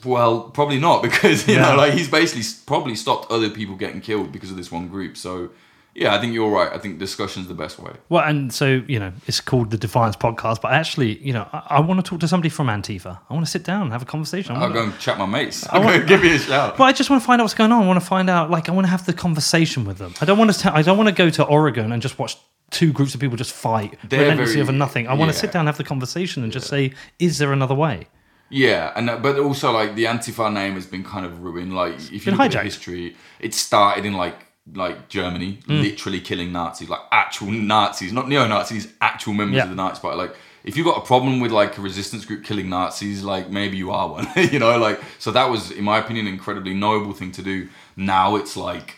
Well, 0.05 0.43
probably 0.51 0.79
not 0.79 1.01
because 1.07 1.47
you 1.47 1.55
Yeah. 1.55 1.71
know, 1.71 1.75
like 1.77 1.93
he's 1.93 2.09
basically 2.09 2.43
probably 2.65 2.95
stopped 2.95 3.31
other 3.31 3.49
people 3.49 3.75
getting 3.75 4.01
killed 4.01 4.31
because 4.31 4.51
of 4.51 4.57
this 4.57 4.71
one 4.71 4.87
group. 4.87 5.17
So, 5.17 5.49
yeah, 5.99 6.13
I 6.15 6.21
think 6.21 6.33
you're 6.35 6.49
right. 6.51 6.71
I 6.71 6.77
think 6.77 6.99
discussion's 6.99 7.47
the 7.47 7.55
best 7.55 7.79
way. 7.79 7.91
Well, 8.07 8.23
and 8.23 8.53
so 8.53 8.83
you 8.87 8.99
know, 8.99 9.11
it's 9.25 9.41
called 9.41 9.71
the 9.71 9.77
Defiance 9.77 10.15
Podcast, 10.15 10.61
but 10.61 10.71
actually, 10.71 11.17
you 11.17 11.33
know, 11.33 11.47
I, 11.51 11.63
I 11.71 11.79
want 11.79 11.97
to 12.03 12.07
talk 12.07 12.19
to 12.19 12.27
somebody 12.27 12.49
from 12.49 12.67
Antifa. 12.67 13.17
I 13.29 13.33
want 13.33 13.45
to 13.45 13.51
sit 13.51 13.63
down 13.63 13.81
and 13.81 13.91
have 13.91 14.03
a 14.03 14.05
conversation. 14.05 14.55
I 14.55 14.61
I'll 14.65 14.71
go 14.71 14.83
and 14.83 14.97
chat 14.99 15.17
my 15.17 15.25
mates. 15.25 15.67
I'll 15.69 15.81
want- 15.87 16.07
give 16.07 16.23
you 16.23 16.35
a 16.35 16.39
shout. 16.39 16.77
But 16.77 16.83
I 16.83 16.91
just 16.93 17.09
want 17.09 17.21
to 17.23 17.25
find 17.25 17.41
out 17.41 17.45
what's 17.45 17.55
going 17.55 17.71
on. 17.71 17.83
I 17.83 17.87
want 17.87 17.99
to 17.99 18.05
find 18.05 18.29
out, 18.29 18.51
like, 18.51 18.69
I 18.69 18.73
want 18.73 18.85
to 18.85 18.91
have 18.91 19.05
the 19.07 19.13
conversation 19.13 19.85
with 19.85 19.97
them. 19.97 20.13
I 20.21 20.25
don't 20.25 20.37
want 20.37 20.53
to. 20.53 20.59
T- 20.59 20.69
I 20.69 20.83
don't 20.83 20.97
want 20.97 21.09
to 21.09 21.15
go 21.15 21.29
to 21.31 21.43
Oregon 21.43 21.91
and 21.91 21.99
just 22.01 22.19
watch 22.19 22.37
two 22.69 22.91
groups 22.93 23.15
of 23.15 23.21
people 23.21 23.37
just 23.37 23.53
fight 23.53 23.97
They're 24.07 24.21
relentlessly 24.21 24.55
very- 24.55 24.63
over 24.63 24.71
nothing. 24.73 25.07
I 25.07 25.13
want 25.15 25.31
to 25.31 25.37
sit 25.37 25.51
down, 25.51 25.61
and 25.61 25.67
have 25.69 25.77
the 25.77 25.83
conversation, 25.83 26.43
and 26.43 26.51
just 26.51 26.67
say, 26.67 26.93
is 27.17 27.37
there 27.39 27.51
another 27.53 27.75
way? 27.75 28.07
Yeah, 28.49 28.93
and 28.95 29.07
but 29.21 29.37
also 29.39 29.71
like 29.71 29.95
the 29.95 30.05
Antifa 30.05 30.53
name 30.53 30.75
has 30.75 30.85
been 30.85 31.03
kind 31.03 31.25
of 31.25 31.41
ruined. 31.43 31.75
Like 31.75 31.95
if 32.13 32.25
you 32.25 32.31
look 32.31 32.41
at 32.41 32.51
hijacked. 32.51 32.63
history, 32.63 33.15
it 33.41 33.53
started 33.53 34.05
in 34.05 34.13
like 34.13 34.46
like 34.75 35.07
Germany, 35.09 35.59
Hmm. 35.65 35.81
literally 35.81 36.19
killing 36.21 36.51
Nazis, 36.51 36.89
like 36.89 36.99
actual 37.11 37.51
Nazis, 37.51 38.11
not 38.13 38.27
neo 38.27 38.47
Nazis, 38.47 38.87
actual 39.01 39.33
members 39.33 39.57
Yeah. 39.57 39.63
of 39.63 39.69
the 39.69 39.75
Nazi 39.75 40.01
Party. 40.01 40.17
Like 40.17 40.35
if 40.63 40.75
you've 40.75 40.85
got 40.85 40.97
a 40.97 41.05
problem 41.05 41.39
with 41.39 41.51
like 41.51 41.77
a 41.77 41.81
resistance 41.81 42.25
group 42.25 42.43
killing 42.43 42.69
Nazis, 42.69 43.23
like 43.23 43.49
maybe 43.49 43.77
you 43.77 43.91
are 43.91 44.07
one, 44.09 44.27
you 44.35 44.59
know. 44.59 44.77
Like 44.77 44.99
so 45.19 45.31
that 45.31 45.49
was, 45.49 45.71
in 45.71 45.83
my 45.85 45.97
opinion, 45.99 46.27
an 46.27 46.33
incredibly 46.33 46.73
noble 46.73 47.13
thing 47.13 47.31
to 47.33 47.41
do. 47.41 47.69
Now 47.95 48.35
it's 48.35 48.57
like 48.57 48.95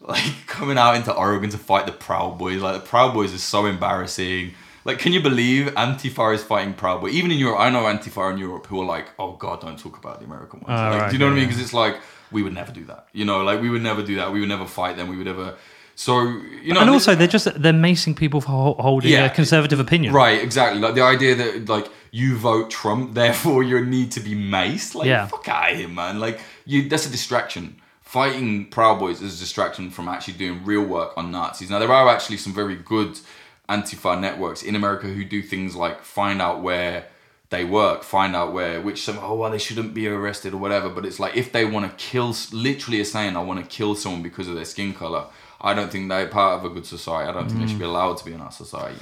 like 0.00 0.24
coming 0.46 0.78
out 0.78 0.96
into 0.96 1.12
Oregon 1.12 1.50
to 1.50 1.58
fight 1.58 1.84
the 1.86 1.92
Proud 1.92 2.38
Boys. 2.38 2.62
Like 2.62 2.74
the 2.82 2.88
Proud 2.88 3.12
Boys 3.12 3.32
is 3.34 3.42
so 3.42 3.66
embarrassing. 3.66 4.52
Like, 4.86 4.98
can 4.98 5.12
you 5.12 5.20
believe 5.20 5.66
Antifa 5.74 6.34
is 6.34 6.42
fighting 6.42 6.72
Proud 6.72 7.02
Boys? 7.02 7.12
Even 7.12 7.30
in 7.30 7.38
Europe, 7.38 7.60
I 7.60 7.68
know 7.68 7.82
Antifa 7.82 8.32
in 8.32 8.38
Europe 8.38 8.66
who 8.66 8.80
are 8.80 8.86
like, 8.86 9.08
"Oh 9.18 9.32
God, 9.32 9.60
don't 9.60 9.78
talk 9.78 9.98
about 9.98 10.20
the 10.20 10.24
American 10.24 10.60
ones." 10.60 10.70
Oh, 10.70 10.72
like, 10.90 11.00
right, 11.02 11.10
do 11.10 11.16
you 11.16 11.18
know 11.18 11.26
what 11.26 11.32
I 11.32 11.40
mean? 11.40 11.44
Because 11.48 11.60
it's 11.62 11.74
like 11.74 11.96
we 12.32 12.42
would 12.42 12.54
never 12.54 12.72
do 12.72 12.84
that. 12.86 13.06
You 13.12 13.24
know, 13.24 13.42
like 13.42 13.60
we 13.60 13.70
would 13.70 13.82
never 13.82 14.02
do 14.02 14.16
that. 14.16 14.32
We 14.32 14.40
would 14.40 14.48
never 14.48 14.66
fight 14.66 14.96
them. 14.96 15.08
We 15.08 15.16
would 15.16 15.28
ever. 15.28 15.54
So 15.96 16.22
you 16.62 16.72
know, 16.72 16.80
and 16.80 16.88
also, 16.90 17.14
they're 17.14 17.26
just 17.28 17.46
they're 17.62 17.72
macing 17.74 18.16
people 18.16 18.40
for 18.40 18.50
holding 18.78 19.10
Yeah. 19.12 19.26
a 19.26 19.30
conservative 19.30 19.80
opinion. 19.80 20.14
Right, 20.14 20.40
exactly. 20.42 20.80
Like 20.80 20.94
the 20.94 21.02
idea 21.02 21.34
that 21.34 21.68
like 21.68 21.88
you 22.10 22.36
vote 22.36 22.70
Trump, 22.70 23.14
therefore 23.22 23.62
you 23.62 23.84
need 23.84 24.10
to 24.12 24.20
be 24.20 24.34
maced. 24.34 24.94
Like 24.94 25.08
Yeah. 25.08 25.26
fuck 25.26 25.46
out 25.48 25.72
of 25.72 25.76
here, 25.78 25.88
man. 25.88 26.18
Like 26.20 26.40
you 26.64 26.88
that's 26.88 27.06
a 27.06 27.10
distraction. 27.10 27.76
Fighting 28.02 28.66
Proud 28.70 28.98
Boys 28.98 29.20
is 29.22 29.36
a 29.36 29.38
distraction 29.38 29.90
from 29.90 30.08
actually 30.08 30.34
doing 30.34 30.64
real 30.64 30.82
work 30.82 31.12
on 31.16 31.30
Nazis. 31.30 31.70
Now 31.70 31.78
there 31.78 31.92
are 31.92 32.08
actually 32.08 32.38
some 32.38 32.52
very 32.54 32.74
good 32.76 33.20
Antifa 33.68 34.18
networks 34.20 34.62
in 34.64 34.74
America 34.74 35.06
who 35.06 35.24
do 35.24 35.42
things 35.42 35.76
like 35.76 36.02
find 36.02 36.42
out 36.42 36.60
where 36.60 37.06
they 37.50 37.64
work, 37.64 38.04
find 38.04 38.34
out 38.34 38.52
where 38.52 38.80
which 38.80 39.02
some 39.02 39.18
oh 39.18 39.34
well 39.34 39.50
they 39.50 39.58
shouldn't 39.58 39.92
be 39.92 40.06
arrested 40.06 40.54
or 40.54 40.58
whatever. 40.58 40.88
But 40.88 41.04
it's 41.04 41.20
like 41.20 41.36
if 41.36 41.52
they 41.52 41.64
want 41.64 41.90
to 41.90 42.04
kill, 42.04 42.34
literally 42.52 43.00
is 43.00 43.12
saying 43.12 43.36
I 43.36 43.42
want 43.42 43.60
to 43.60 43.66
kill 43.66 43.94
someone 43.96 44.22
because 44.22 44.48
of 44.48 44.54
their 44.54 44.64
skin 44.64 44.94
color. 44.94 45.24
I 45.60 45.74
don't 45.74 45.90
think 45.92 46.08
they're 46.08 46.28
part 46.28 46.58
of 46.58 46.70
a 46.70 46.72
good 46.72 46.86
society. 46.86 47.28
I 47.28 47.32
don't 47.32 47.48
think 47.48 47.60
they 47.60 47.66
should 47.66 47.78
be 47.78 47.84
mm. 47.84 47.88
allowed 47.88 48.16
to 48.18 48.24
be 48.24 48.32
in 48.32 48.40
our 48.40 48.52
society. 48.52 49.00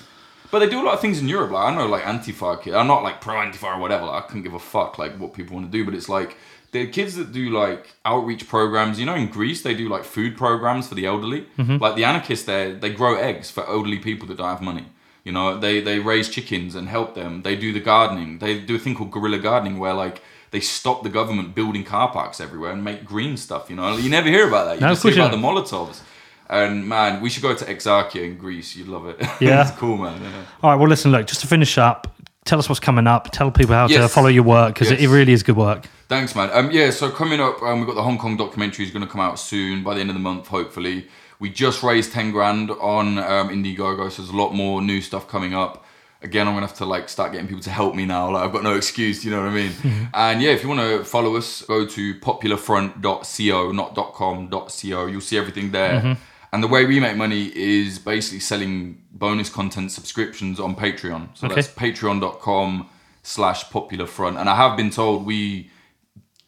But 0.51 0.61
they 0.61 0.69
do 0.69 0.81
a 0.81 0.85
lot 0.85 0.95
of 0.95 1.01
things 1.01 1.21
in 1.21 1.29
Europe. 1.29 1.51
Like 1.51 1.73
I 1.73 1.77
know, 1.77 1.87
like 1.87 2.05
Antifa 2.05 2.63
kid. 2.63 2.75
I'm 2.75 2.87
not 2.87 3.03
like 3.03 3.21
pro 3.21 3.35
Antifa 3.35 3.77
or 3.77 3.81
whatever. 3.81 4.07
Like, 4.07 4.25
I 4.25 4.27
couldn't 4.27 4.43
give 4.43 4.55
a 4.55 4.59
fuck 4.59 4.99
like 4.99 5.17
what 5.19 5.35
people 5.35 5.55
want 5.55 5.71
to 5.71 5.73
do. 5.79 5.85
But 5.85 5.95
it's 5.95 6.09
like 6.09 6.37
the 6.73 6.87
kids 6.87 7.17
that 7.17 7.33
do 7.33 7.51
like 7.51 7.95
outreach 8.07 8.49
programs. 8.49 8.99
You 8.99 9.05
know, 9.05 9.15
in 9.15 9.29
Greece 9.29 9.63
they 9.63 9.75
do 9.75 9.91
like 9.91 10.05
food 10.05 10.39
programs 10.39 10.89
for 10.89 10.95
the 10.95 11.05
elderly. 11.05 11.47
Mm-hmm. 11.59 11.77
Like 11.77 11.97
the 11.97 12.05
anarchists 12.05 12.47
there, 12.47 12.75
they 12.75 12.91
grow 12.91 13.17
eggs 13.17 13.51
for 13.51 13.69
elderly 13.69 13.99
people 13.99 14.27
that 14.29 14.39
don't 14.39 14.49
have 14.49 14.63
money. 14.63 14.87
You 15.25 15.33
know, 15.33 15.59
they 15.59 15.81
they 15.81 15.99
raise 15.99 16.29
chickens 16.29 16.75
and 16.75 16.89
help 16.89 17.15
them. 17.15 17.43
They 17.43 17.57
do 17.57 17.73
the 17.73 17.81
gardening. 17.81 18.39
They 18.39 18.61
do 18.61 18.77
a 18.77 18.79
thing 18.79 18.95
called 18.95 19.11
guerrilla 19.11 19.39
gardening 19.39 19.79
where 19.79 19.93
like 19.95 20.23
they 20.51 20.61
stop 20.61 21.03
the 21.03 21.11
government 21.11 21.55
building 21.55 21.85
car 21.85 22.11
parks 22.11 22.41
everywhere 22.41 22.73
and 22.73 22.83
make 22.83 23.05
green 23.05 23.37
stuff. 23.37 23.69
You 23.69 23.77
know, 23.77 23.97
you 23.97 24.09
never 24.09 24.29
hear 24.29 24.49
about 24.49 24.65
that. 24.67 24.75
You 24.77 24.81
No, 24.81 24.89
just 24.89 25.03
hear 25.03 25.13
about 25.15 25.31
the 25.33 25.37
Molotovs. 25.37 26.01
And 26.49 26.89
man, 26.89 27.21
we 27.21 27.29
should 27.29 27.43
go 27.43 27.55
to 27.55 27.65
Exarchia 27.67 28.25
in 28.25 28.39
Greece. 28.39 28.75
You'd 28.75 28.89
love 28.89 29.07
it. 29.07 29.17
Yeah. 29.41 29.69
it's 29.69 29.77
cool, 29.79 29.99
man. 29.99 30.23
Yeah. 30.23 30.45
All 30.63 30.71
right. 30.71 30.77
Well, 30.77 30.89
listen. 30.89 31.13
Look, 31.13 31.27
just 31.27 31.43
to 31.43 31.47
finish 31.47 31.77
up, 31.77 32.07
tell 32.47 32.59
us 32.59 32.69
what's 32.71 32.81
coming 32.81 33.07
up. 33.07 33.31
Tell 33.33 33.51
people 33.51 33.75
how 33.75 33.87
to 33.89 34.09
follow 34.09 34.29
your 34.29 34.45
work 34.45 34.73
because 34.75 34.91
it, 34.91 35.01
Yes. 35.01 35.11
it 35.11 35.13
really 35.13 35.33
is 35.33 35.43
good 35.43 35.57
work. 35.57 35.85
Thanks, 36.09 36.35
man. 36.35 36.49
Um, 36.55 36.71
yeah, 36.71 36.89
so 36.91 37.11
coming 37.11 37.39
up, 37.39 37.61
um, 37.63 37.81
we've 37.81 37.87
got 37.87 37.97
the 37.97 38.03
Hong 38.03 38.17
Kong 38.17 38.39
documentary 38.39 38.87
is 38.87 38.91
going 38.91 39.05
to 39.05 39.11
come 39.13 39.21
out 39.21 39.39
soon 39.39 39.83
by 39.83 39.93
the 39.95 40.01
end 40.01 40.09
of 40.09 40.15
the 40.15 40.21
month, 40.21 40.47
hopefully. 40.47 41.07
We 41.41 41.51
just 41.51 41.83
raised 41.83 42.13
10 42.13 42.33
grand 42.33 42.71
on 42.71 43.19
um, 43.19 43.49
Indiegogo, 43.51 44.11
so 44.11 44.23
there's 44.23 44.31
a 44.35 44.37
lot 44.37 44.53
more 44.55 44.83
new 44.83 45.01
stuff 45.01 45.29
coming 45.29 45.55
up. 45.55 45.85
Again, 46.21 46.49
I'm 46.49 46.55
going 46.55 46.63
to 46.63 46.69
have 46.69 46.79
to 46.79 46.85
like 46.85 47.09
start 47.09 47.31
getting 47.31 47.47
people 47.47 47.63
to 47.63 47.71
help 47.71 47.95
me 47.95 48.05
now. 48.05 48.33
Like, 48.33 48.43
I've 48.45 48.53
got 48.53 48.65
no 48.65 48.75
excuse, 48.75 49.25
you 49.25 49.31
know 49.31 49.41
what 49.43 49.51
I 49.51 49.55
mean? 49.55 49.73
and 50.15 50.43
yeah, 50.43 50.51
if 50.51 50.65
you 50.65 50.69
want 50.69 50.81
to 50.81 51.05
follow 51.05 51.37
us, 51.37 51.63
go 51.63 51.87
to 51.87 52.15
popularfront.co, 52.17 53.73
not 53.73 53.95
.com.co. 54.15 55.07
You'll 55.07 55.21
see 55.21 55.39
everything 55.39 55.71
there. 55.71 56.17
And 56.53 56.63
the 56.65 56.67
way 56.69 56.87
we 56.87 56.99
make 56.99 57.17
money 57.17 57.53
is 57.55 57.99
basically 57.99 58.41
selling 58.41 59.03
bonus 59.13 59.51
content 59.51 59.93
subscriptions 59.93 60.59
on 60.59 60.75
Patreon. 60.75 61.29
So 61.37 61.47
Okay. 61.47 61.55
that's 61.57 61.69
patreon.com 61.69 62.89
slash 63.23 63.65
popularfront. 63.67 64.41
And 64.41 64.49
I 64.49 64.57
have 64.57 64.77
been 64.77 64.91
told 64.91 65.27
we 65.27 65.71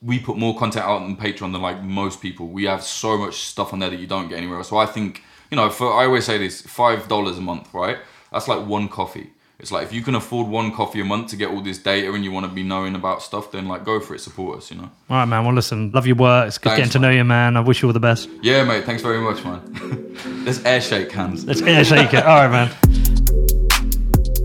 we 0.03 0.19
put 0.19 0.37
more 0.37 0.57
content 0.59 0.85
out 0.85 1.03
on 1.03 1.17
Patreon 1.17 1.53
than 1.53 1.61
like 1.61 1.83
most 1.83 2.21
people. 2.21 2.49
We 2.49 2.65
have 2.65 2.83
so 2.83 3.19
much 3.19 3.41
stuff 3.41 3.73
on 3.73 3.81
there 3.81 3.91
that 3.91 4.01
you 4.01 4.07
don't 4.07 4.29
get 4.29 4.39
anywhere 4.39 4.59
else. 4.59 4.69
So 4.69 4.79
I 4.79 4.87
think, 4.87 5.23
you 5.51 5.57
know, 5.57 5.69
for 5.71 5.93
I 5.93 6.07
always 6.07 6.25
say 6.25 6.39
this, 6.39 6.63
five 6.63 7.09
dollars 7.09 7.39
a 7.39 7.43
month, 7.43 7.73
right? 7.75 7.99
That's 8.33 8.49
like 8.49 8.67
one 8.67 8.89
coffee. 8.89 9.31
It's 9.59 9.71
like 9.71 9.83
if 9.83 9.93
you 9.93 10.01
can 10.03 10.15
afford 10.15 10.47
one 10.49 10.73
coffee 10.73 11.03
a 11.03 11.05
month 11.05 11.29
to 11.31 11.37
get 11.37 11.51
all 11.51 11.61
this 11.61 11.77
data 11.77 12.11
and 12.15 12.25
you 12.25 12.33
want 12.33 12.47
to 12.47 12.53
be 12.53 12.63
knowing 12.63 12.95
about 12.95 13.23
stuff, 13.23 13.53
then 13.53 13.69
like 13.69 13.85
go 13.85 14.01
for 14.01 14.15
it, 14.15 14.21
support 14.21 14.59
us, 14.59 14.71
you 14.71 14.79
know. 14.79 14.91
All 15.11 15.19
right, 15.19 15.27
man. 15.27 15.45
Well, 15.45 15.55
listen. 15.55 15.91
Love 15.93 16.07
your 16.07 16.17
work. 16.17 16.49
It's 16.49 16.57
good 16.57 16.71
Thanks, 16.71 16.79
getting 16.79 16.93
to 16.93 16.99
know 17.01 17.11
you, 17.11 17.25
man. 17.25 17.59
I 17.59 17.61
wish 17.61 17.83
you 17.83 17.89
all 17.89 17.93
the 17.93 18.01
best. 18.01 18.31
Yeah, 18.43 18.65
mate, 18.65 18.85
thanks 18.85 19.03
very 19.03 19.21
much, 19.21 19.45
man. 19.45 20.17
Let's 20.47 20.65
air 20.65 20.81
shake 20.81 21.13
hands. 21.13 21.45
Let's 21.45 21.61
air 21.61 21.85
shake 21.85 22.15
it. 22.15 22.25
All 22.25 22.49
right, 22.49 22.51
man. 22.51 23.27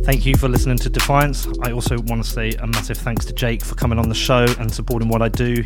Thank 0.05 0.23
you 0.23 0.37
for 0.37 0.47
listening 0.47 0.77
to 0.77 0.89
Defiance. 0.91 1.47
I 1.63 1.71
also 1.71 1.97
want 1.97 2.23
to 2.23 2.29
say 2.29 2.51
a 2.59 2.67
massive 2.67 2.95
thanks 2.95 3.25
to 3.25 3.33
Jake 3.33 3.63
for 3.63 3.73
coming 3.73 3.97
on 3.97 4.07
the 4.07 4.13
show 4.13 4.45
and 4.59 4.71
supporting 4.71 5.09
what 5.09 5.23
I 5.23 5.29
do. 5.29 5.63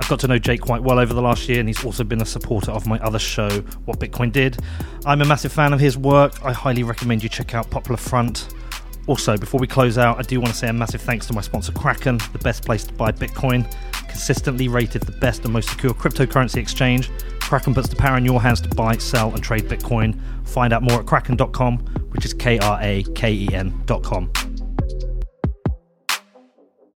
I've 0.00 0.08
got 0.08 0.18
to 0.20 0.26
know 0.26 0.40
Jake 0.40 0.60
quite 0.60 0.82
well 0.82 0.98
over 0.98 1.14
the 1.14 1.22
last 1.22 1.48
year, 1.48 1.60
and 1.60 1.68
he's 1.68 1.84
also 1.84 2.02
been 2.02 2.20
a 2.20 2.26
supporter 2.26 2.72
of 2.72 2.84
my 2.88 2.98
other 2.98 3.20
show, 3.20 3.48
What 3.84 4.00
Bitcoin 4.00 4.32
Did. 4.32 4.58
I'm 5.04 5.22
a 5.22 5.24
massive 5.24 5.52
fan 5.52 5.72
of 5.72 5.78
his 5.78 5.96
work. 5.96 6.44
I 6.44 6.52
highly 6.52 6.82
recommend 6.82 7.22
you 7.22 7.28
check 7.28 7.54
out 7.54 7.70
Popular 7.70 7.96
Front. 7.96 8.48
Also, 9.06 9.36
before 9.36 9.60
we 9.60 9.66
close 9.66 9.98
out, 9.98 10.18
I 10.18 10.22
do 10.22 10.40
want 10.40 10.52
to 10.52 10.58
say 10.58 10.68
a 10.68 10.72
massive 10.72 11.00
thanks 11.00 11.26
to 11.26 11.32
my 11.32 11.40
sponsor 11.40 11.72
Kraken, 11.72 12.18
the 12.32 12.40
best 12.40 12.64
place 12.64 12.84
to 12.84 12.92
buy 12.94 13.12
Bitcoin. 13.12 13.70
Consistently 14.08 14.68
rated 14.68 15.02
the 15.02 15.12
best 15.12 15.44
and 15.44 15.52
most 15.52 15.68
secure 15.68 15.94
cryptocurrency 15.94 16.56
exchange, 16.56 17.10
Kraken 17.40 17.74
puts 17.74 17.88
the 17.88 17.94
power 17.94 18.16
in 18.18 18.24
your 18.24 18.42
hands 18.42 18.60
to 18.62 18.68
buy, 18.70 18.96
sell, 18.96 19.32
and 19.32 19.42
trade 19.42 19.64
Bitcoin. 19.68 20.18
Find 20.44 20.72
out 20.72 20.82
more 20.82 20.98
at 20.98 21.06
kraken.com, 21.06 21.78
which 22.10 22.24
is 22.24 22.34
K 22.34 22.58
R 22.58 22.78
A 22.82 23.04
K 23.14 23.32
E 23.32 23.48
N.com. 23.52 24.32